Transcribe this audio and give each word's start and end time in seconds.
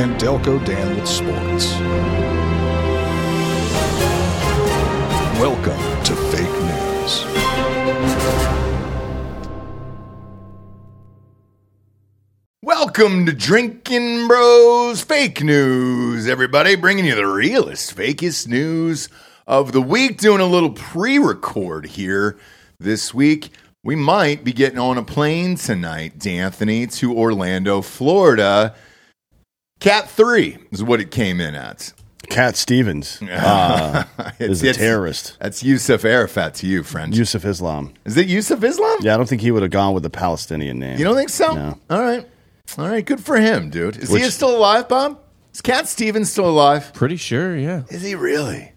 and 0.00 0.18
Delco 0.18 0.64
Dan 0.64 0.96
with 0.96 1.06
sports. 1.06 1.74
Welcome 5.38 6.04
to 6.04 6.16
Fake 6.32 6.56
News. 6.62 7.26
Welcome 12.62 13.26
to 13.26 13.32
Drinking 13.34 14.26
Bros 14.26 15.02
Fake 15.02 15.44
News, 15.44 16.26
everybody, 16.26 16.76
bringing 16.76 17.04
you 17.04 17.14
the 17.14 17.26
realest, 17.26 17.94
fakest 17.94 18.48
news 18.48 19.10
of 19.46 19.72
the 19.72 19.82
week. 19.82 20.16
Doing 20.16 20.40
a 20.40 20.46
little 20.46 20.70
pre 20.70 21.18
record 21.18 21.84
here 21.84 22.38
this 22.78 23.12
week. 23.12 23.50
We 23.84 23.96
might 23.96 24.44
be 24.44 24.54
getting 24.54 24.78
on 24.78 24.96
a 24.96 25.02
plane 25.02 25.56
tonight, 25.56 26.18
D'Anthony, 26.18 26.86
to 26.86 27.14
Orlando, 27.14 27.82
Florida. 27.82 28.74
Cat 29.80 30.10
3 30.10 30.58
is 30.72 30.82
what 30.82 31.00
it 31.00 31.10
came 31.10 31.40
in 31.40 31.54
at. 31.54 31.92
Cat 32.28 32.54
Stevens 32.56 33.20
uh, 33.22 34.04
is 34.38 34.62
a 34.62 34.72
terrorist. 34.74 35.36
That's 35.40 35.62
Yusuf 35.64 36.04
Arafat 36.04 36.54
to 36.56 36.66
you, 36.66 36.82
friend. 36.82 37.16
Yusuf 37.16 37.44
Islam. 37.44 37.94
is 38.04 38.16
it 38.16 38.28
Yusuf 38.28 38.62
Islam? 38.62 38.98
Yeah, 39.00 39.14
I 39.14 39.16
don't 39.16 39.28
think 39.28 39.40
he 39.40 39.50
would 39.50 39.62
have 39.62 39.70
gone 39.72 39.94
with 39.94 40.02
the 40.02 40.10
Palestinian 40.10 40.78
name. 40.78 40.98
You 40.98 41.04
don't 41.04 41.16
think 41.16 41.30
so? 41.30 41.54
No. 41.54 41.78
All 41.88 42.00
right. 42.00 42.28
All 42.78 42.88
right. 42.88 43.04
Good 43.04 43.20
for 43.20 43.36
him, 43.40 43.70
dude. 43.70 43.96
Is 43.96 44.10
Which- 44.10 44.22
he 44.22 44.30
still 44.30 44.54
alive, 44.56 44.88
Bob? 44.88 45.18
Is 45.52 45.60
Cat 45.60 45.88
Stevens 45.88 46.30
still 46.30 46.48
alive? 46.48 46.92
Pretty 46.94 47.16
sure, 47.16 47.56
yeah. 47.56 47.82
Is 47.88 48.02
he 48.02 48.14
really? 48.14 48.72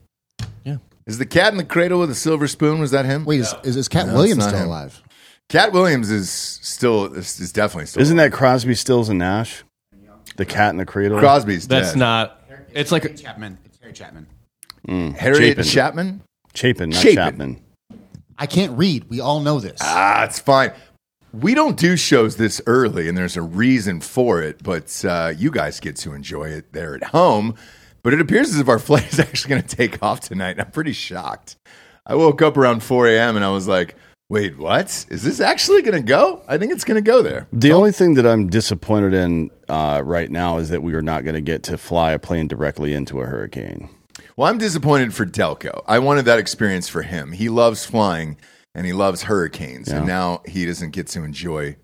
Yeah. 0.63 0.77
Is 1.05 1.19
the 1.19 1.25
cat 1.25 1.51
in 1.51 1.57
the 1.57 1.63
cradle 1.65 1.99
with 1.99 2.09
a 2.09 2.15
silver 2.15 2.47
spoon? 2.47 2.79
Was 2.79 2.89
that 2.91 3.05
him? 3.05 3.25
Wait, 3.25 3.41
is, 3.41 3.53
is, 3.63 3.75
is 3.75 3.87
Cat 3.87 4.07
No, 4.07 4.13
Williams 4.13 4.37
it's 4.37 4.45
not 4.45 4.49
still 4.49 4.61
him. 4.63 4.67
alive? 4.69 5.03
Katt 5.49 5.71
Williams 5.73 6.09
is 6.09 6.31
still 6.31 7.13
is, 7.13 7.39
is 7.39 7.51
definitely 7.51 7.85
still. 7.85 8.01
Isn't 8.01 8.17
that 8.17 8.31
Crosby, 8.31 8.73
Stills, 8.73 9.09
and 9.09 9.19
Nash? 9.19 9.63
The 10.35 10.45
cat 10.45 10.71
in 10.71 10.77
the 10.77 10.85
cradle? 10.85 11.19
Crosby's 11.19 11.67
That's 11.67 11.91
dead. 11.91 11.99
not. 11.99 12.41
It's 12.71 12.91
like 12.91 13.15
Chapman. 13.15 13.57
It's 13.65 13.77
Harry 13.79 13.93
Chapman. 13.93 14.27
Harriet 14.87 15.57
Chapin. 15.57 15.63
Chapman. 15.63 16.21
Chapin, 16.55 16.89
not 16.89 17.01
Chapin. 17.01 17.15
Chapman. 17.15 17.61
I 18.37 18.45
can't 18.47 18.77
read. 18.77 19.05
We 19.09 19.19
all 19.19 19.39
know 19.39 19.59
this. 19.59 19.79
Ah, 19.81 20.23
it's 20.25 20.39
fine. 20.39 20.71
We 21.31 21.55
don't 21.55 21.77
do 21.77 21.95
shows 21.97 22.35
this 22.35 22.61
early, 22.67 23.07
and 23.07 23.17
there's 23.17 23.37
a 23.37 23.41
reason 23.41 24.01
for 24.01 24.41
it. 24.41 24.61
But 24.61 25.03
uh, 25.05 25.33
you 25.35 25.49
guys 25.51 25.79
get 25.79 25.95
to 25.97 26.13
enjoy 26.13 26.49
it 26.49 26.73
there 26.73 26.95
at 26.95 27.03
home. 27.05 27.55
But 28.03 28.13
it 28.13 28.21
appears 28.21 28.49
as 28.49 28.59
if 28.59 28.67
our 28.67 28.79
flight 28.87 29.11
is 29.11 29.19
actually 29.19 29.49
going 29.49 29.63
to 29.63 29.75
take 29.75 30.01
off 30.03 30.19
tonight. 30.19 30.59
I'm 30.59 30.71
pretty 30.71 30.93
shocked. 30.93 31.55
I 32.05 32.15
woke 32.15 32.41
up 32.41 32.57
around 32.57 32.83
4 32.83 33.07
a.m. 33.07 33.35
and 33.37 33.45
I 33.45 33.49
was 33.49 33.67
like, 33.67 33.95
"Wait, 34.29 34.57
what? 34.57 35.05
Is 35.09 35.23
this 35.23 35.39
actually 35.39 35.81
going 35.81 36.01
to 36.01 36.07
go? 36.07 36.41
I 36.47 36.57
think 36.57 36.71
it's 36.71 36.83
going 36.83 37.03
to 37.03 37.07
go 37.11 37.21
there." 37.21 37.47
The 37.51 37.71
only 37.71 37.91
thing 37.91 38.15
that 38.15 38.25
I'm 38.25 38.47
disappointed 38.47 39.13
in 39.13 39.51
uh, 39.69 40.01
right 40.03 40.29
now 40.29 40.57
is 40.57 40.69
that 40.69 40.83
we 40.83 40.93
are 40.93 41.01
not 41.01 41.23
going 41.23 41.35
to 41.35 41.41
get 41.41 41.63
to 41.63 41.77
fly 41.77 42.11
a 42.11 42.19
plane 42.19 42.47
directly 42.47 42.93
into 42.93 43.21
a 43.21 43.25
hurricane. 43.25 43.89
Well, 44.35 44.49
I'm 44.49 44.57
disappointed 44.57 45.13
for 45.13 45.25
Delco. 45.25 45.83
I 45.87 45.99
wanted 45.99 46.25
that 46.25 46.39
experience 46.39 46.87
for 46.89 47.03
him. 47.03 47.31
He 47.31 47.49
loves 47.49 47.85
flying 47.85 48.37
and 48.75 48.85
he 48.85 48.93
loves 48.93 49.23
hurricanes, 49.23 49.89
and 49.89 50.07
now 50.07 50.41
he 50.47 50.65
doesn't 50.65 50.91
get 50.91 51.07
to 51.07 51.23
enjoy 51.23 51.75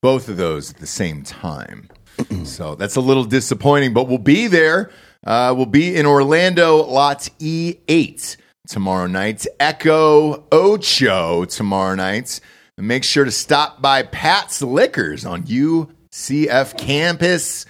both 0.00 0.28
of 0.28 0.38
those 0.38 0.70
at 0.70 0.78
the 0.78 0.86
same 0.86 1.22
time. 1.22 1.88
so 2.44 2.74
that's 2.74 2.96
a 2.96 3.00
little 3.00 3.24
disappointing, 3.24 3.92
but 3.92 4.08
we'll 4.08 4.18
be 4.18 4.46
there. 4.46 4.90
Uh, 5.26 5.52
we'll 5.54 5.66
be 5.66 5.94
in 5.94 6.06
Orlando, 6.06 6.82
Lot 6.82 7.28
E8 7.38 8.36
tomorrow 8.70 9.06
night. 9.06 9.46
Echo 9.58 10.44
Ocho 10.50 11.44
tomorrow 11.44 11.94
night. 11.94 12.40
And 12.76 12.88
make 12.88 13.04
sure 13.04 13.24
to 13.24 13.30
stop 13.30 13.82
by 13.82 14.02
Pat's 14.04 14.62
Liquors 14.62 15.26
on 15.26 15.42
UCF 15.42 16.78
campus 16.78 17.66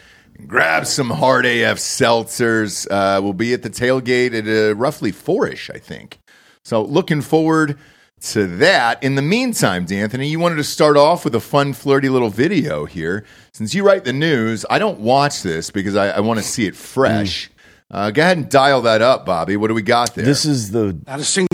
grab 0.46 0.86
some 0.86 1.10
hard 1.10 1.46
AF 1.46 1.78
seltzers. 1.78 2.86
Uh, 2.90 3.20
we'll 3.22 3.32
be 3.32 3.52
at 3.52 3.62
the 3.62 3.70
tailgate 3.70 4.34
at 4.34 4.46
uh, 4.46 4.74
roughly 4.74 5.12
four-ish, 5.12 5.70
I 5.70 5.78
think. 5.78 6.18
So 6.62 6.82
looking 6.82 7.20
forward 7.20 7.78
to 8.22 8.46
that. 8.58 9.02
In 9.02 9.14
the 9.14 9.22
meantime, 9.22 9.86
D'Anthony, 9.86 10.28
you 10.28 10.38
wanted 10.38 10.56
to 10.56 10.64
start 10.64 10.96
off 10.96 11.24
with 11.24 11.34
a 11.34 11.40
fun, 11.40 11.72
flirty 11.72 12.08
little 12.08 12.28
video 12.28 12.84
here. 12.84 13.24
Since 13.52 13.74
you 13.74 13.84
write 13.84 14.04
the 14.04 14.12
news, 14.12 14.66
I 14.68 14.78
don't 14.78 15.00
watch 15.00 15.42
this 15.42 15.70
because 15.70 15.96
I, 15.96 16.10
I 16.10 16.20
want 16.20 16.38
to 16.38 16.44
see 16.44 16.66
it 16.66 16.76
fresh. 16.76 17.49
Uh, 17.90 18.10
go 18.10 18.22
ahead 18.22 18.36
and 18.36 18.48
dial 18.48 18.82
that 18.82 19.02
up, 19.02 19.26
Bobby. 19.26 19.56
What 19.56 19.68
do 19.68 19.74
we 19.74 19.82
got 19.82 20.14
there? 20.14 20.24
This 20.24 20.44
is 20.44 20.70
the 20.70 20.98
Not 21.06 21.20
a 21.20 21.24
single. 21.24 21.48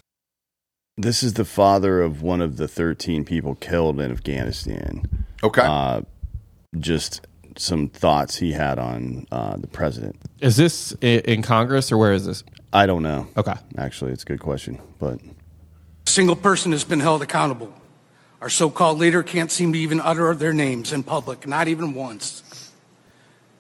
this 0.97 1.23
is 1.23 1.35
the 1.35 1.45
father 1.45 2.03
of 2.03 2.21
one 2.23 2.41
of 2.43 2.57
the 2.59 2.69
13 2.69 3.25
people 3.25 3.55
killed 3.55 3.99
in 4.01 4.11
Afghanistan. 4.11 5.25
okay. 5.43 5.63
Uh, 5.63 6.03
just 6.79 7.27
some 7.57 7.89
thoughts 7.89 8.37
he 8.37 8.53
had 8.53 8.79
on 8.79 9.27
uh, 9.33 9.57
the 9.57 9.67
president. 9.67 10.17
Is 10.41 10.57
this 10.57 10.93
in 11.01 11.41
Congress 11.41 11.91
or 11.91 11.97
where 11.97 12.13
is 12.13 12.27
this? 12.27 12.45
I 12.73 12.85
don't 12.85 13.03
know. 13.03 13.29
Okay. 13.37 13.55
Actually, 13.79 14.13
it's 14.13 14.25
a 14.25 14.27
good 14.27 14.41
question, 14.41 14.79
but 14.99 15.19
single 16.05 16.37
person 16.37 16.73
has 16.73 16.85
been 16.85 17.01
held 17.01 17.23
accountable. 17.23 17.73
Our 18.43 18.51
so 18.51 18.69
called 18.69 18.99
leader 18.99 19.23
can't 19.23 19.51
seem 19.51 19.73
to 19.73 19.79
even 19.79 20.01
utter 20.01 20.35
their 20.35 20.53
names 20.53 20.93
in 20.93 21.03
public, 21.03 21.47
not 21.47 21.69
even 21.69 21.95
once. 21.95 22.43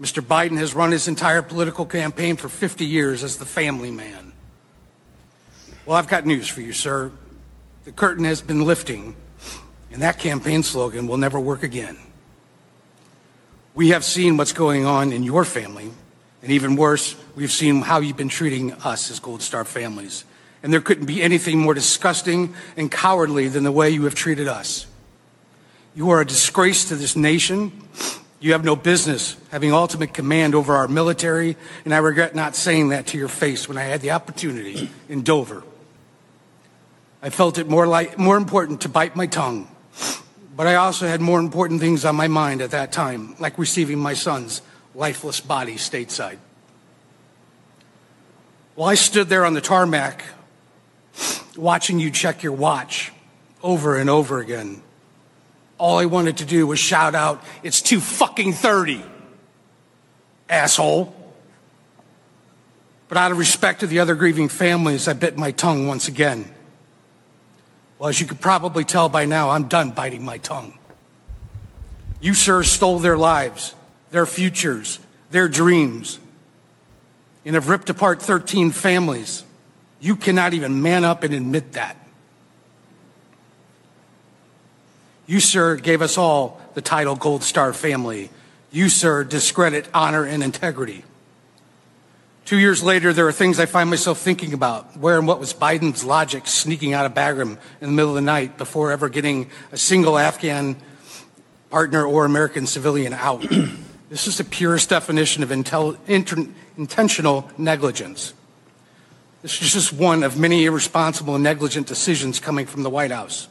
Mr. 0.00 0.22
Biden 0.22 0.58
has 0.58 0.74
run 0.74 0.92
his 0.92 1.08
entire 1.08 1.42
political 1.42 1.86
campaign 1.86 2.36
for 2.36 2.48
50 2.48 2.84
years 2.84 3.24
as 3.24 3.38
the 3.38 3.46
family 3.46 3.90
man. 3.90 4.32
Well, 5.86 5.96
I've 5.96 6.08
got 6.08 6.26
news 6.26 6.48
for 6.48 6.60
you, 6.60 6.72
sir. 6.72 7.10
The 7.84 7.92
curtain 7.92 8.24
has 8.24 8.42
been 8.42 8.64
lifting, 8.64 9.16
and 9.90 10.02
that 10.02 10.18
campaign 10.18 10.62
slogan 10.62 11.06
will 11.06 11.16
never 11.16 11.40
work 11.40 11.62
again. 11.62 11.96
We 13.74 13.90
have 13.90 14.04
seen 14.04 14.36
what's 14.36 14.52
going 14.52 14.84
on 14.84 15.12
in 15.12 15.22
your 15.22 15.44
family, 15.44 15.90
and 16.42 16.52
even 16.52 16.76
worse, 16.76 17.16
we've 17.34 17.52
seen 17.52 17.82
how 17.82 18.00
you've 18.00 18.16
been 18.16 18.28
treating 18.28 18.72
us 18.72 19.10
as 19.10 19.20
Gold 19.20 19.42
Star 19.42 19.64
families. 19.64 20.24
And 20.62 20.72
there 20.72 20.80
couldn't 20.80 21.06
be 21.06 21.22
anything 21.22 21.58
more 21.58 21.74
disgusting 21.74 22.54
and 22.76 22.90
cowardly 22.90 23.48
than 23.48 23.64
the 23.64 23.72
way 23.72 23.90
you 23.90 24.04
have 24.04 24.14
treated 24.14 24.48
us. 24.48 24.86
You 25.94 26.10
are 26.10 26.20
a 26.20 26.26
disgrace 26.26 26.86
to 26.86 26.96
this 26.96 27.16
nation. 27.16 27.70
You 28.46 28.52
have 28.52 28.64
no 28.64 28.76
business 28.76 29.36
having 29.50 29.72
ultimate 29.72 30.14
command 30.14 30.54
over 30.54 30.76
our 30.76 30.86
military, 30.86 31.56
and 31.84 31.92
I 31.92 31.98
regret 31.98 32.36
not 32.36 32.54
saying 32.54 32.90
that 32.90 33.08
to 33.08 33.18
your 33.18 33.26
face 33.26 33.68
when 33.68 33.76
I 33.76 33.82
had 33.82 34.02
the 34.02 34.12
opportunity 34.12 34.88
in 35.08 35.24
Dover. 35.24 35.64
I 37.20 37.30
felt 37.30 37.58
it 37.58 37.68
more 37.68 37.88
like 37.88 38.20
more 38.20 38.36
important 38.36 38.82
to 38.82 38.88
bite 38.88 39.16
my 39.16 39.26
tongue, 39.26 39.66
but 40.54 40.68
I 40.68 40.76
also 40.76 41.08
had 41.08 41.20
more 41.20 41.40
important 41.40 41.80
things 41.80 42.04
on 42.04 42.14
my 42.14 42.28
mind 42.28 42.62
at 42.62 42.70
that 42.70 42.92
time, 42.92 43.34
like 43.40 43.58
receiving 43.58 43.98
my 43.98 44.14
son's 44.14 44.62
lifeless 44.94 45.40
body 45.40 45.74
stateside. 45.74 46.38
While 48.76 48.90
I 48.90 48.94
stood 48.94 49.28
there 49.28 49.44
on 49.44 49.54
the 49.54 49.60
tarmac, 49.60 50.22
watching 51.56 51.98
you 51.98 52.12
check 52.12 52.44
your 52.44 52.52
watch 52.52 53.10
over 53.60 53.96
and 53.96 54.08
over 54.08 54.38
again, 54.38 54.82
all 55.78 55.98
I 55.98 56.06
wanted 56.06 56.38
to 56.38 56.44
do 56.44 56.66
was 56.66 56.78
shout 56.78 57.14
out, 57.14 57.42
It's 57.62 57.82
two 57.82 58.00
fucking 58.00 58.52
30, 58.54 59.04
asshole. 60.48 61.14
But 63.08 63.18
out 63.18 63.30
of 63.30 63.38
respect 63.38 63.80
to 63.80 63.86
the 63.86 64.00
other 64.00 64.14
grieving 64.14 64.48
families, 64.48 65.06
I 65.06 65.12
bit 65.12 65.36
my 65.36 65.52
tongue 65.52 65.86
once 65.86 66.08
again. 66.08 66.52
Well, 67.98 68.08
as 68.08 68.20
you 68.20 68.26
could 68.26 68.40
probably 68.40 68.84
tell 68.84 69.08
by 69.08 69.26
now, 69.26 69.50
I'm 69.50 69.68
done 69.68 69.90
biting 69.90 70.24
my 70.24 70.38
tongue. 70.38 70.76
You, 72.20 72.34
sir, 72.34 72.62
stole 72.62 72.98
their 72.98 73.16
lives, 73.16 73.74
their 74.10 74.26
futures, 74.26 74.98
their 75.30 75.48
dreams, 75.48 76.18
and 77.44 77.54
have 77.54 77.68
ripped 77.68 77.88
apart 77.90 78.20
13 78.20 78.70
families. 78.70 79.44
You 80.00 80.16
cannot 80.16 80.52
even 80.52 80.82
man 80.82 81.04
up 81.04 81.22
and 81.22 81.32
admit 81.32 81.72
that. 81.72 81.96
You, 85.26 85.40
sir, 85.40 85.76
gave 85.76 86.02
us 86.02 86.16
all 86.16 86.60
the 86.74 86.80
title 86.80 87.16
Gold 87.16 87.42
Star 87.42 87.72
family. 87.72 88.30
You, 88.70 88.88
sir, 88.88 89.24
discredit 89.24 89.88
honor 89.92 90.24
and 90.24 90.42
integrity. 90.42 91.04
Two 92.44 92.58
years 92.58 92.80
later, 92.80 93.12
there 93.12 93.26
are 93.26 93.32
things 93.32 93.58
I 93.58 93.66
find 93.66 93.90
myself 93.90 94.18
thinking 94.18 94.52
about. 94.52 94.96
Where 94.96 95.18
and 95.18 95.26
what 95.26 95.40
was 95.40 95.52
Biden's 95.52 96.04
logic 96.04 96.46
sneaking 96.46 96.92
out 96.92 97.04
of 97.04 97.12
Bagram 97.12 97.58
in 97.80 97.88
the 97.88 97.92
middle 97.92 98.10
of 98.10 98.14
the 98.14 98.20
night 98.20 98.56
before 98.56 98.92
ever 98.92 99.08
getting 99.08 99.50
a 99.72 99.76
single 99.76 100.16
Afghan 100.16 100.76
partner 101.70 102.06
or 102.06 102.24
American 102.24 102.66
civilian 102.66 103.12
out? 103.12 103.44
This 104.08 104.28
is 104.28 104.38
the 104.38 104.44
purest 104.44 104.88
definition 104.88 105.42
of 105.42 105.48
intel, 105.48 105.98
inter, 106.06 106.46
intentional 106.78 107.50
negligence. 107.58 108.34
This 109.42 109.60
is 109.60 109.72
just 109.72 109.92
one 109.92 110.22
of 110.22 110.38
many 110.38 110.64
irresponsible 110.64 111.34
and 111.34 111.42
negligent 111.42 111.88
decisions 111.88 112.38
coming 112.38 112.66
from 112.66 112.84
the 112.84 112.90
White 112.90 113.10
House. 113.10 113.48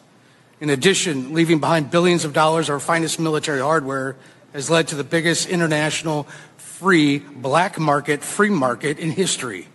In 0.66 0.72
addition, 0.72 1.32
leaving 1.32 1.60
behind 1.60 1.92
billions 1.92 2.26
of 2.26 2.34
dollars 2.34 2.70
of 2.70 2.74
our 2.74 2.80
finest 2.80 3.20
military 3.20 3.60
hardware 3.60 4.16
has 4.52 4.68
led 4.68 4.88
to 4.88 4.96
the 4.96 5.04
biggest 5.04 5.48
international 5.48 6.24
free 6.58 7.20
black 7.20 7.78
market 7.78 8.24
free 8.24 8.50
market 8.50 8.98
in 8.98 9.12
history. 9.12 9.68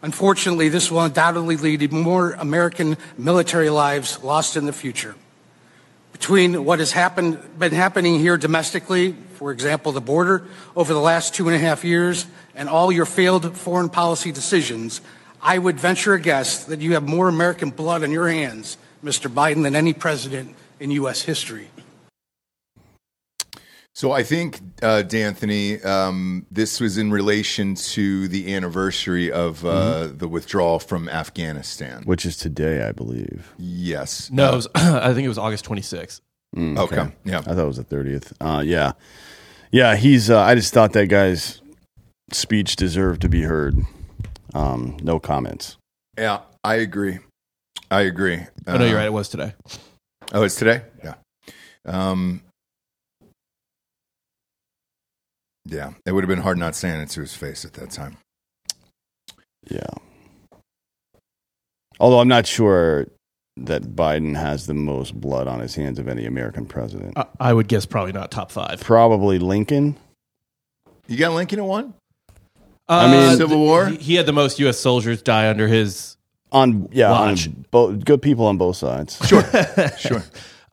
Unfortunately, 0.00 0.70
this 0.70 0.90
will 0.90 1.02
undoubtedly 1.02 1.58
lead 1.58 1.80
to 1.80 1.88
more 1.88 2.32
American 2.32 2.96
military 3.18 3.68
lives 3.68 4.24
lost 4.24 4.56
in 4.56 4.64
the 4.64 4.72
future. 4.72 5.14
Between 6.12 6.64
what 6.64 6.78
has 6.78 6.92
happened, 6.92 7.38
been 7.58 7.72
happening 7.72 8.18
here 8.18 8.38
domestically, 8.38 9.14
for 9.34 9.52
example, 9.52 9.92
the 9.92 10.00
border, 10.00 10.46
over 10.74 10.94
the 10.94 10.98
last 10.98 11.34
two 11.34 11.46
and 11.46 11.54
a 11.54 11.58
half 11.58 11.84
years, 11.84 12.26
and 12.54 12.70
all 12.70 12.90
your 12.90 13.04
failed 13.04 13.54
foreign 13.54 13.90
policy 13.90 14.32
decisions, 14.32 15.02
I 15.42 15.58
would 15.58 15.78
venture 15.78 16.14
a 16.14 16.20
guess 16.20 16.64
that 16.64 16.80
you 16.80 16.94
have 16.94 17.06
more 17.06 17.28
American 17.28 17.68
blood 17.68 18.02
on 18.02 18.10
your 18.10 18.30
hands, 18.30 18.78
Mr. 19.04 19.30
Biden, 19.32 19.62
than 19.62 19.76
any 19.76 19.92
president 19.92 20.54
in 20.80 20.90
U.S. 20.92 21.22
history. 21.22 21.70
So 23.94 24.12
I 24.12 24.24
think, 24.24 24.60
uh, 24.82 25.00
D'Anthony, 25.02 25.80
um, 25.82 26.44
this 26.50 26.80
was 26.80 26.98
in 26.98 27.10
relation 27.10 27.74
to 27.76 28.28
the 28.28 28.54
anniversary 28.54 29.32
of 29.32 29.64
uh, 29.64 30.08
the 30.08 30.28
withdrawal 30.28 30.78
from 30.78 31.08
Afghanistan. 31.08 32.02
which 32.04 32.26
is 32.26 32.36
today, 32.36 32.86
I 32.86 32.92
believe. 32.92 33.54
Yes. 33.56 34.30
No, 34.30 34.52
it 34.52 34.56
was, 34.56 34.68
I 34.74 35.14
think 35.14 35.24
it 35.24 35.28
was 35.28 35.38
August 35.38 35.64
26th. 35.64 36.20
Mm, 36.54 36.78
Okay. 36.78 37.10
Yeah. 37.24 37.38
I 37.38 37.42
thought 37.42 37.58
it 37.58 37.66
was 37.66 37.76
the 37.78 37.84
thirtieth. 37.84 38.32
Uh, 38.40 38.62
yeah, 38.64 38.92
yeah. 39.72 39.96
He's. 39.96 40.30
Uh, 40.30 40.40
I 40.40 40.54
just 40.54 40.72
thought 40.72 40.92
that 40.92 41.08
guy's 41.08 41.60
speech 42.32 42.76
deserved 42.76 43.20
to 43.22 43.28
be 43.28 43.42
heard. 43.42 43.76
Um, 44.54 44.96
no 45.02 45.18
comments. 45.18 45.76
Yeah. 46.16 46.40
I 46.64 46.76
agree. 46.76 47.18
I 47.90 48.02
agree. 48.02 48.40
Oh, 48.66 48.76
no, 48.76 48.84
you're 48.84 48.96
Uh, 48.96 49.00
right. 49.00 49.06
It 49.06 49.12
was 49.12 49.28
today. 49.28 49.54
Oh, 50.32 50.42
it's 50.42 50.56
today? 50.56 50.82
Yeah. 51.04 51.14
Um, 51.84 52.42
yeah. 55.64 55.92
It 56.04 56.12
would 56.12 56.24
have 56.24 56.28
been 56.28 56.42
hard 56.42 56.58
not 56.58 56.74
saying 56.74 57.00
it 57.00 57.10
to 57.10 57.20
his 57.20 57.34
face 57.34 57.64
at 57.64 57.74
that 57.74 57.90
time. 57.90 58.16
Yeah. 59.70 59.86
Although 61.98 62.20
I'm 62.20 62.28
not 62.28 62.46
sure 62.46 63.06
that 63.56 63.82
Biden 63.96 64.36
has 64.36 64.66
the 64.66 64.74
most 64.74 65.18
blood 65.18 65.46
on 65.48 65.60
his 65.60 65.74
hands 65.74 65.98
of 65.98 66.08
any 66.08 66.26
American 66.26 66.66
president. 66.66 67.16
I, 67.16 67.26
I 67.40 67.52
would 67.52 67.68
guess 67.68 67.86
probably 67.86 68.12
not 68.12 68.30
top 68.30 68.50
five. 68.50 68.80
Probably 68.80 69.38
Lincoln. 69.38 69.96
You 71.06 71.16
got 71.16 71.32
Lincoln 71.34 71.58
at 71.60 71.64
one? 71.64 71.94
I 72.88 73.10
mean- 73.10 73.20
Uh, 73.30 73.36
Civil 73.36 73.58
War? 73.58 73.86
He, 73.86 73.96
he 73.96 74.14
had 74.16 74.26
the 74.26 74.32
most 74.32 74.58
U.S. 74.58 74.78
soldiers 74.78 75.22
die 75.22 75.48
under 75.48 75.68
his. 75.68 76.15
On 76.52 76.88
yeah, 76.92 77.10
Watch. 77.10 77.48
on 77.48 77.66
bo- 77.70 77.92
good 77.96 78.22
people 78.22 78.46
on 78.46 78.56
both 78.56 78.76
sides. 78.76 79.18
Sure. 79.26 79.42
sure. 79.98 80.22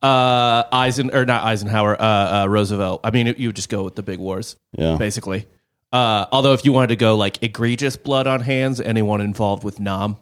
Uh, 0.02 0.64
Eisen 0.72 1.14
or 1.16 1.26
not 1.26 1.44
Eisenhower, 1.46 2.00
uh, 2.00 2.44
uh, 2.44 2.48
Roosevelt. 2.48 3.02
I 3.04 3.12
mean, 3.12 3.34
you 3.38 3.48
would 3.48 3.56
just 3.56 3.70
go 3.70 3.84
with 3.84 3.96
the 3.96 4.04
big 4.04 4.20
wars, 4.20 4.56
Yeah. 4.78 4.98
basically. 4.98 5.48
Uh, 5.92 6.26
although 6.32 6.54
if 6.54 6.66
you 6.66 6.74
wanted 6.74 6.88
to 6.88 6.96
go 6.96 7.16
like 7.16 7.42
egregious 7.42 7.96
blood 7.98 8.28
on 8.28 8.42
hands, 8.42 8.82
anyone 8.82 9.22
involved 9.22 9.64
with 9.64 9.80
Nam 9.80 10.18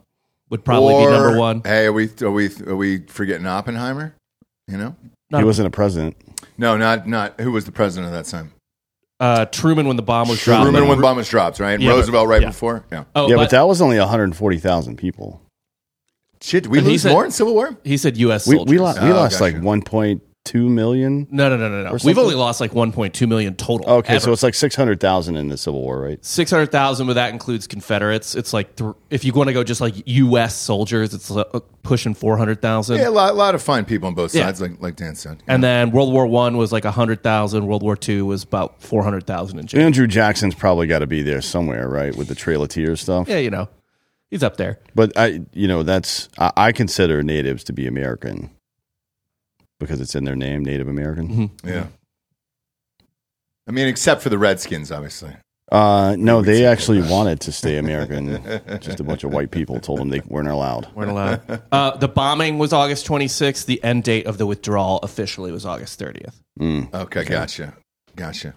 would 0.50 0.64
probably 0.64 0.94
Or- 0.94 1.06
be 1.06 1.12
number 1.12 1.38
one. 1.38 1.62
Hey, 1.64 1.86
are 1.86 1.92
we, 1.92 2.08
are 2.20 2.30
we, 2.30 2.50
are 2.66 2.76
we 2.76 3.00
forgetting 3.06 3.46
Oppenheimer? 3.46 4.14
You 4.68 4.78
know? 4.78 4.96
He 5.36 5.44
wasn't 5.44 5.66
a 5.66 5.70
president. 5.70 6.16
No, 6.58 6.76
not, 6.76 7.06
not, 7.08 7.40
who 7.40 7.50
was 7.52 7.64
the 7.64 7.72
president 7.72 8.12
at 8.12 8.24
that 8.24 8.30
time? 8.30 8.52
Uh, 9.18 9.46
Truman 9.46 9.86
when 9.88 9.96
the 9.96 10.02
bomb 10.02 10.28
was 10.28 10.42
dropped. 10.42 10.62
Truman 10.64 10.88
when 10.88 10.98
the 10.98 11.02
bomb 11.02 11.16
was 11.16 11.28
dropped, 11.28 11.58
right? 11.58 11.80
Yeah, 11.80 11.90
but- 11.90 11.96
Roosevelt 11.96 12.28
right 12.28 12.42
yeah. 12.42 12.48
before? 12.48 12.84
Yeah. 12.92 13.04
Oh, 13.14 13.28
yeah, 13.28 13.36
but, 13.36 13.44
but 13.44 13.50
that 13.50 13.62
was 13.66 13.80
only 13.80 13.98
140,000 13.98 14.96
people. 14.96 15.40
Shit, 16.42 16.64
did 16.64 16.72
we 16.72 16.78
But 16.78 16.84
he 16.84 16.90
lose 16.92 17.02
said- 17.02 17.12
more 17.12 17.24
in 17.24 17.30
Civil 17.30 17.54
War? 17.54 17.76
he 17.84 17.96
said 17.96 18.16
U.S. 18.18 18.46
We 18.46 18.56
soldiers. 18.56 18.70
we, 18.72 18.78
lo- 18.78 18.92
we 19.00 19.10
Oh, 19.10 19.14
lost 19.14 19.38
gotcha. 19.38 19.44
like 19.44 19.62
1.2 19.62 20.68
million. 20.68 21.28
no, 21.30 21.48
no, 21.48 21.56
no, 21.56 21.68
no, 21.68 21.84
no. 21.84 21.92
We've 21.92 22.00
something? 22.00 22.18
only 22.18 22.34
lost 22.34 22.60
like 22.60 22.72
1.2 22.72 23.28
million 23.28 23.54
total. 23.54 23.88
Okay, 23.88 24.14
ever. 24.16 24.20
so 24.20 24.32
it's 24.32 24.42
like 24.42 24.54
600,000 24.54 25.36
in 25.36 25.48
the 25.48 25.56
Civil 25.56 25.80
War, 25.80 26.00
right? 26.00 26.18
six 26.24 26.50
hundred 26.50 26.72
thousand, 26.72 27.06
but 27.06 27.12
that 27.14 27.32
includes 27.32 27.68
Confederates. 27.68 28.34
It's 28.34 28.52
like 28.52 28.74
th- 28.74 28.90
if 29.08 29.24
you 29.24 29.32
want 29.32 29.48
to 29.48 29.52
go 29.54 29.62
just 29.62 29.80
like 29.80 29.94
U.S. 30.04 30.56
soldiers, 30.56 31.14
it's 31.14 31.30
uh, 31.30 31.44
pushing 31.84 32.12
four 32.14 32.36
hundred 32.36 32.60
thousand. 32.60 32.98
Yeah, 32.98 33.08
a 33.08 33.10
lot, 33.10 33.30
a 33.30 33.34
lot 33.34 33.54
of 33.54 33.62
fine 33.62 33.84
people 33.84 34.08
on 34.08 34.14
both 34.14 34.34
Yeah. 34.34 34.46
sides, 34.46 34.60
like, 34.60 34.80
like 34.80 34.96
Dan 34.96 35.14
said. 35.14 35.42
And 35.46 35.62
then 35.62 35.92
World 35.92 36.12
War 36.12 36.26
One 36.26 36.56
was 36.56 36.72
like 36.72 36.84
hundred 36.84 37.22
thousand. 37.22 37.66
World 37.68 37.82
War 37.84 37.94
Two 37.96 38.26
was 38.26 38.42
about 38.42 38.82
four 38.82 39.04
hundred 39.04 39.26
thousand 39.28 39.60
in 39.60 39.68
change. 39.68 39.80
Andrew 39.80 40.08
Jackson's 40.08 40.56
probably 40.56 40.88
got 40.88 40.98
to 41.00 41.06
be 41.06 41.22
there 41.22 41.40
somewhere, 41.40 41.88
right, 41.88 42.14
with 42.16 42.26
the 42.26 42.34
Trail 42.34 42.62
of 42.64 42.68
Tears 42.68 43.00
stuff. 43.00 43.28
Yeah, 43.28 43.38
you 43.38 43.50
know, 43.50 43.68
he's 44.32 44.42
up 44.42 44.56
there. 44.56 44.80
But 44.96 45.16
I, 45.16 45.42
you 45.52 45.68
know, 45.68 45.84
that's 45.84 46.28
I, 46.38 46.52
I 46.56 46.72
consider 46.72 47.22
natives 47.22 47.62
to 47.64 47.72
be 47.72 47.86
American 47.86 48.50
because 49.78 50.00
it's 50.00 50.16
in 50.16 50.24
their 50.24 50.34
name, 50.36 50.64
Native 50.64 50.88
American. 50.88 51.50
Yeah. 51.64 51.86
I 53.68 53.70
mean, 53.70 53.86
except 53.86 54.22
for 54.22 54.28
the 54.30 54.38
Redskins, 54.38 54.90
obviously. 54.90 55.36
Uh, 55.70 56.16
no, 56.18 56.42
they 56.42 56.66
actually 56.66 57.00
wanted 57.00 57.40
to 57.40 57.52
stay 57.52 57.78
American. 57.78 58.42
Just 58.80 59.00
a 59.00 59.04
bunch 59.04 59.24
of 59.24 59.32
white 59.32 59.50
people 59.50 59.80
told 59.80 60.00
them 60.00 60.08
they 60.08 60.20
weren't 60.26 60.48
allowed. 60.48 60.88
We're 60.94 61.06
not 61.06 61.12
allowed. 61.48 61.62
uh, 61.72 61.96
the 61.96 62.08
bombing 62.08 62.58
was 62.58 62.72
August 62.72 63.06
twenty 63.06 63.28
sixth. 63.28 63.66
The 63.66 63.82
end 63.82 64.04
date 64.04 64.26
of 64.26 64.36
the 64.38 64.46
withdrawal 64.46 64.98
officially 64.98 65.52
was 65.52 65.64
August 65.64 65.98
thirtieth. 65.98 66.40
Okay, 66.60 67.24
gotcha. 67.24 67.74
Gotcha. 68.16 68.54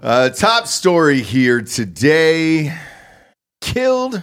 Uh, 0.00 0.30
top 0.30 0.66
story 0.66 1.20
here 1.20 1.60
today 1.60 2.76
killed 3.60 4.22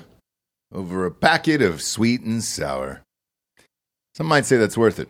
over 0.71 1.05
a 1.05 1.11
packet 1.11 1.61
of 1.61 1.81
sweet 1.81 2.21
and 2.21 2.43
sour. 2.43 3.01
Some 4.13 4.27
might 4.27 4.45
say 4.45 4.57
that's 4.57 4.77
worth 4.77 4.99
it. 4.99 5.09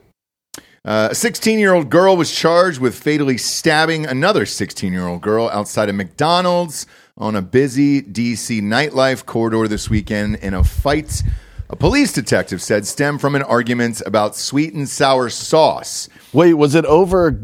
Uh, 0.86 1.10
a 1.12 1.16
16 1.16 1.60
year 1.60 1.74
old 1.74 1.90
girl 1.90 2.16
was 2.16 2.34
charged 2.34 2.80
with 2.80 2.96
fatally 2.96 3.38
stabbing 3.38 4.06
another 4.06 4.46
16 4.46 4.94
year 4.94 5.08
old 5.08 5.22
girl 5.22 5.50
outside 5.50 5.90
of 5.90 5.96
McDonald's 5.96 6.86
on 7.18 7.36
a 7.36 7.42
busy 7.42 8.02
DC 8.02 8.62
nightlife 8.62 9.26
corridor 9.26 9.68
this 9.68 9.90
weekend 9.90 10.36
in 10.38 10.54
a 10.54 10.64
fight. 10.64 11.22
A 11.70 11.76
police 11.76 12.14
detective 12.14 12.62
said 12.62 12.88
stemmed 12.88 13.20
from 13.20 13.36
an 13.36 13.44
argument 13.44 14.02
about 14.06 14.36
sweet 14.36 14.74
and 14.74 14.88
sour 14.88 15.30
sauce. 15.30 16.08
Wait, 16.34 16.54
was 16.54 16.76
it 16.76 16.86
over 16.86 17.40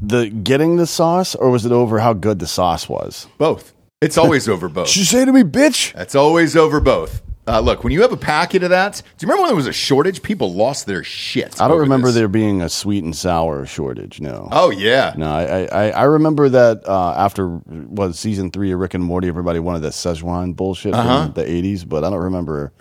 the 0.00 0.30
getting 0.30 0.76
the 0.76 0.86
sauce, 0.86 1.34
or 1.34 1.50
was 1.50 1.66
it 1.66 1.72
over 1.72 1.98
how 1.98 2.12
good 2.12 2.38
the 2.38 2.46
sauce 2.46 2.88
was? 2.88 3.28
Both. 3.36 3.74
It's 4.00 4.16
always 4.16 4.48
over 4.48 4.68
both. 4.68 4.86
Did 4.88 4.96
you 4.96 5.04
say 5.04 5.24
to 5.24 5.32
me, 5.32 5.42
bitch? 5.42 5.92
That's 5.92 6.14
always 6.14 6.56
over 6.56 6.80
both. 6.80 7.22
Uh, 7.48 7.60
look, 7.60 7.82
when 7.82 7.92
you 7.92 8.02
have 8.02 8.12
a 8.12 8.16
packet 8.16 8.62
of 8.62 8.70
that, 8.70 9.02
do 9.16 9.24
you 9.24 9.28
remember 9.28 9.42
when 9.42 9.48
there 9.48 9.56
was 9.56 9.66
a 9.66 9.72
shortage? 9.72 10.22
People 10.22 10.52
lost 10.54 10.84
their 10.86 11.02
shit. 11.02 11.60
I 11.60 11.66
don't 11.66 11.78
remember 11.78 12.08
this. 12.08 12.16
there 12.16 12.28
being 12.28 12.60
a 12.62 12.68
sweet 12.68 13.02
and 13.04 13.16
sour 13.16 13.64
shortage. 13.66 14.20
No. 14.20 14.48
Oh 14.52 14.70
yeah, 14.70 15.14
No, 15.16 15.30
I, 15.30 15.64
I, 15.72 15.90
I 15.90 16.02
remember 16.04 16.48
that 16.50 16.86
uh, 16.86 17.14
after 17.16 17.48
what 17.48 18.14
season 18.14 18.50
three 18.50 18.70
of 18.72 18.78
Rick 18.78 18.94
and 18.94 19.02
Morty, 19.02 19.28
everybody 19.28 19.58
wanted 19.60 19.80
that 19.80 19.92
Szechuan 19.92 20.54
bullshit 20.54 20.92
Uh-huh. 20.94 21.24
from 21.24 21.32
the 21.32 21.44
'80s, 21.44 21.88
but 21.88 22.04
I 22.04 22.10
don't 22.10 22.22
remember 22.22 22.72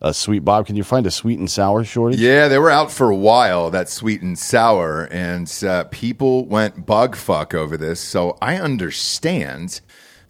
a 0.00 0.12
sweet 0.14 0.40
Bob. 0.44 0.66
Can 0.66 0.76
you 0.76 0.84
find 0.84 1.06
a 1.06 1.10
sweet 1.10 1.38
and 1.38 1.50
sour 1.50 1.82
shortage? 1.84 2.20
yeah. 2.20 2.48
They 2.48 2.58
were 2.58 2.70
out 2.70 2.90
for 2.92 3.10
a 3.10 3.16
while. 3.16 3.70
That 3.70 3.88
sweet 3.88 4.22
and 4.22 4.38
sour, 4.38 5.08
and 5.10 5.48
uh, 5.64 5.84
people 5.90 6.44
went 6.46 6.86
bug 6.86 7.14
fuck 7.16 7.54
over 7.54 7.76
this. 7.76 8.00
So 8.00 8.36
I 8.42 8.56
understand. 8.56 9.80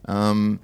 Um, 0.07 0.61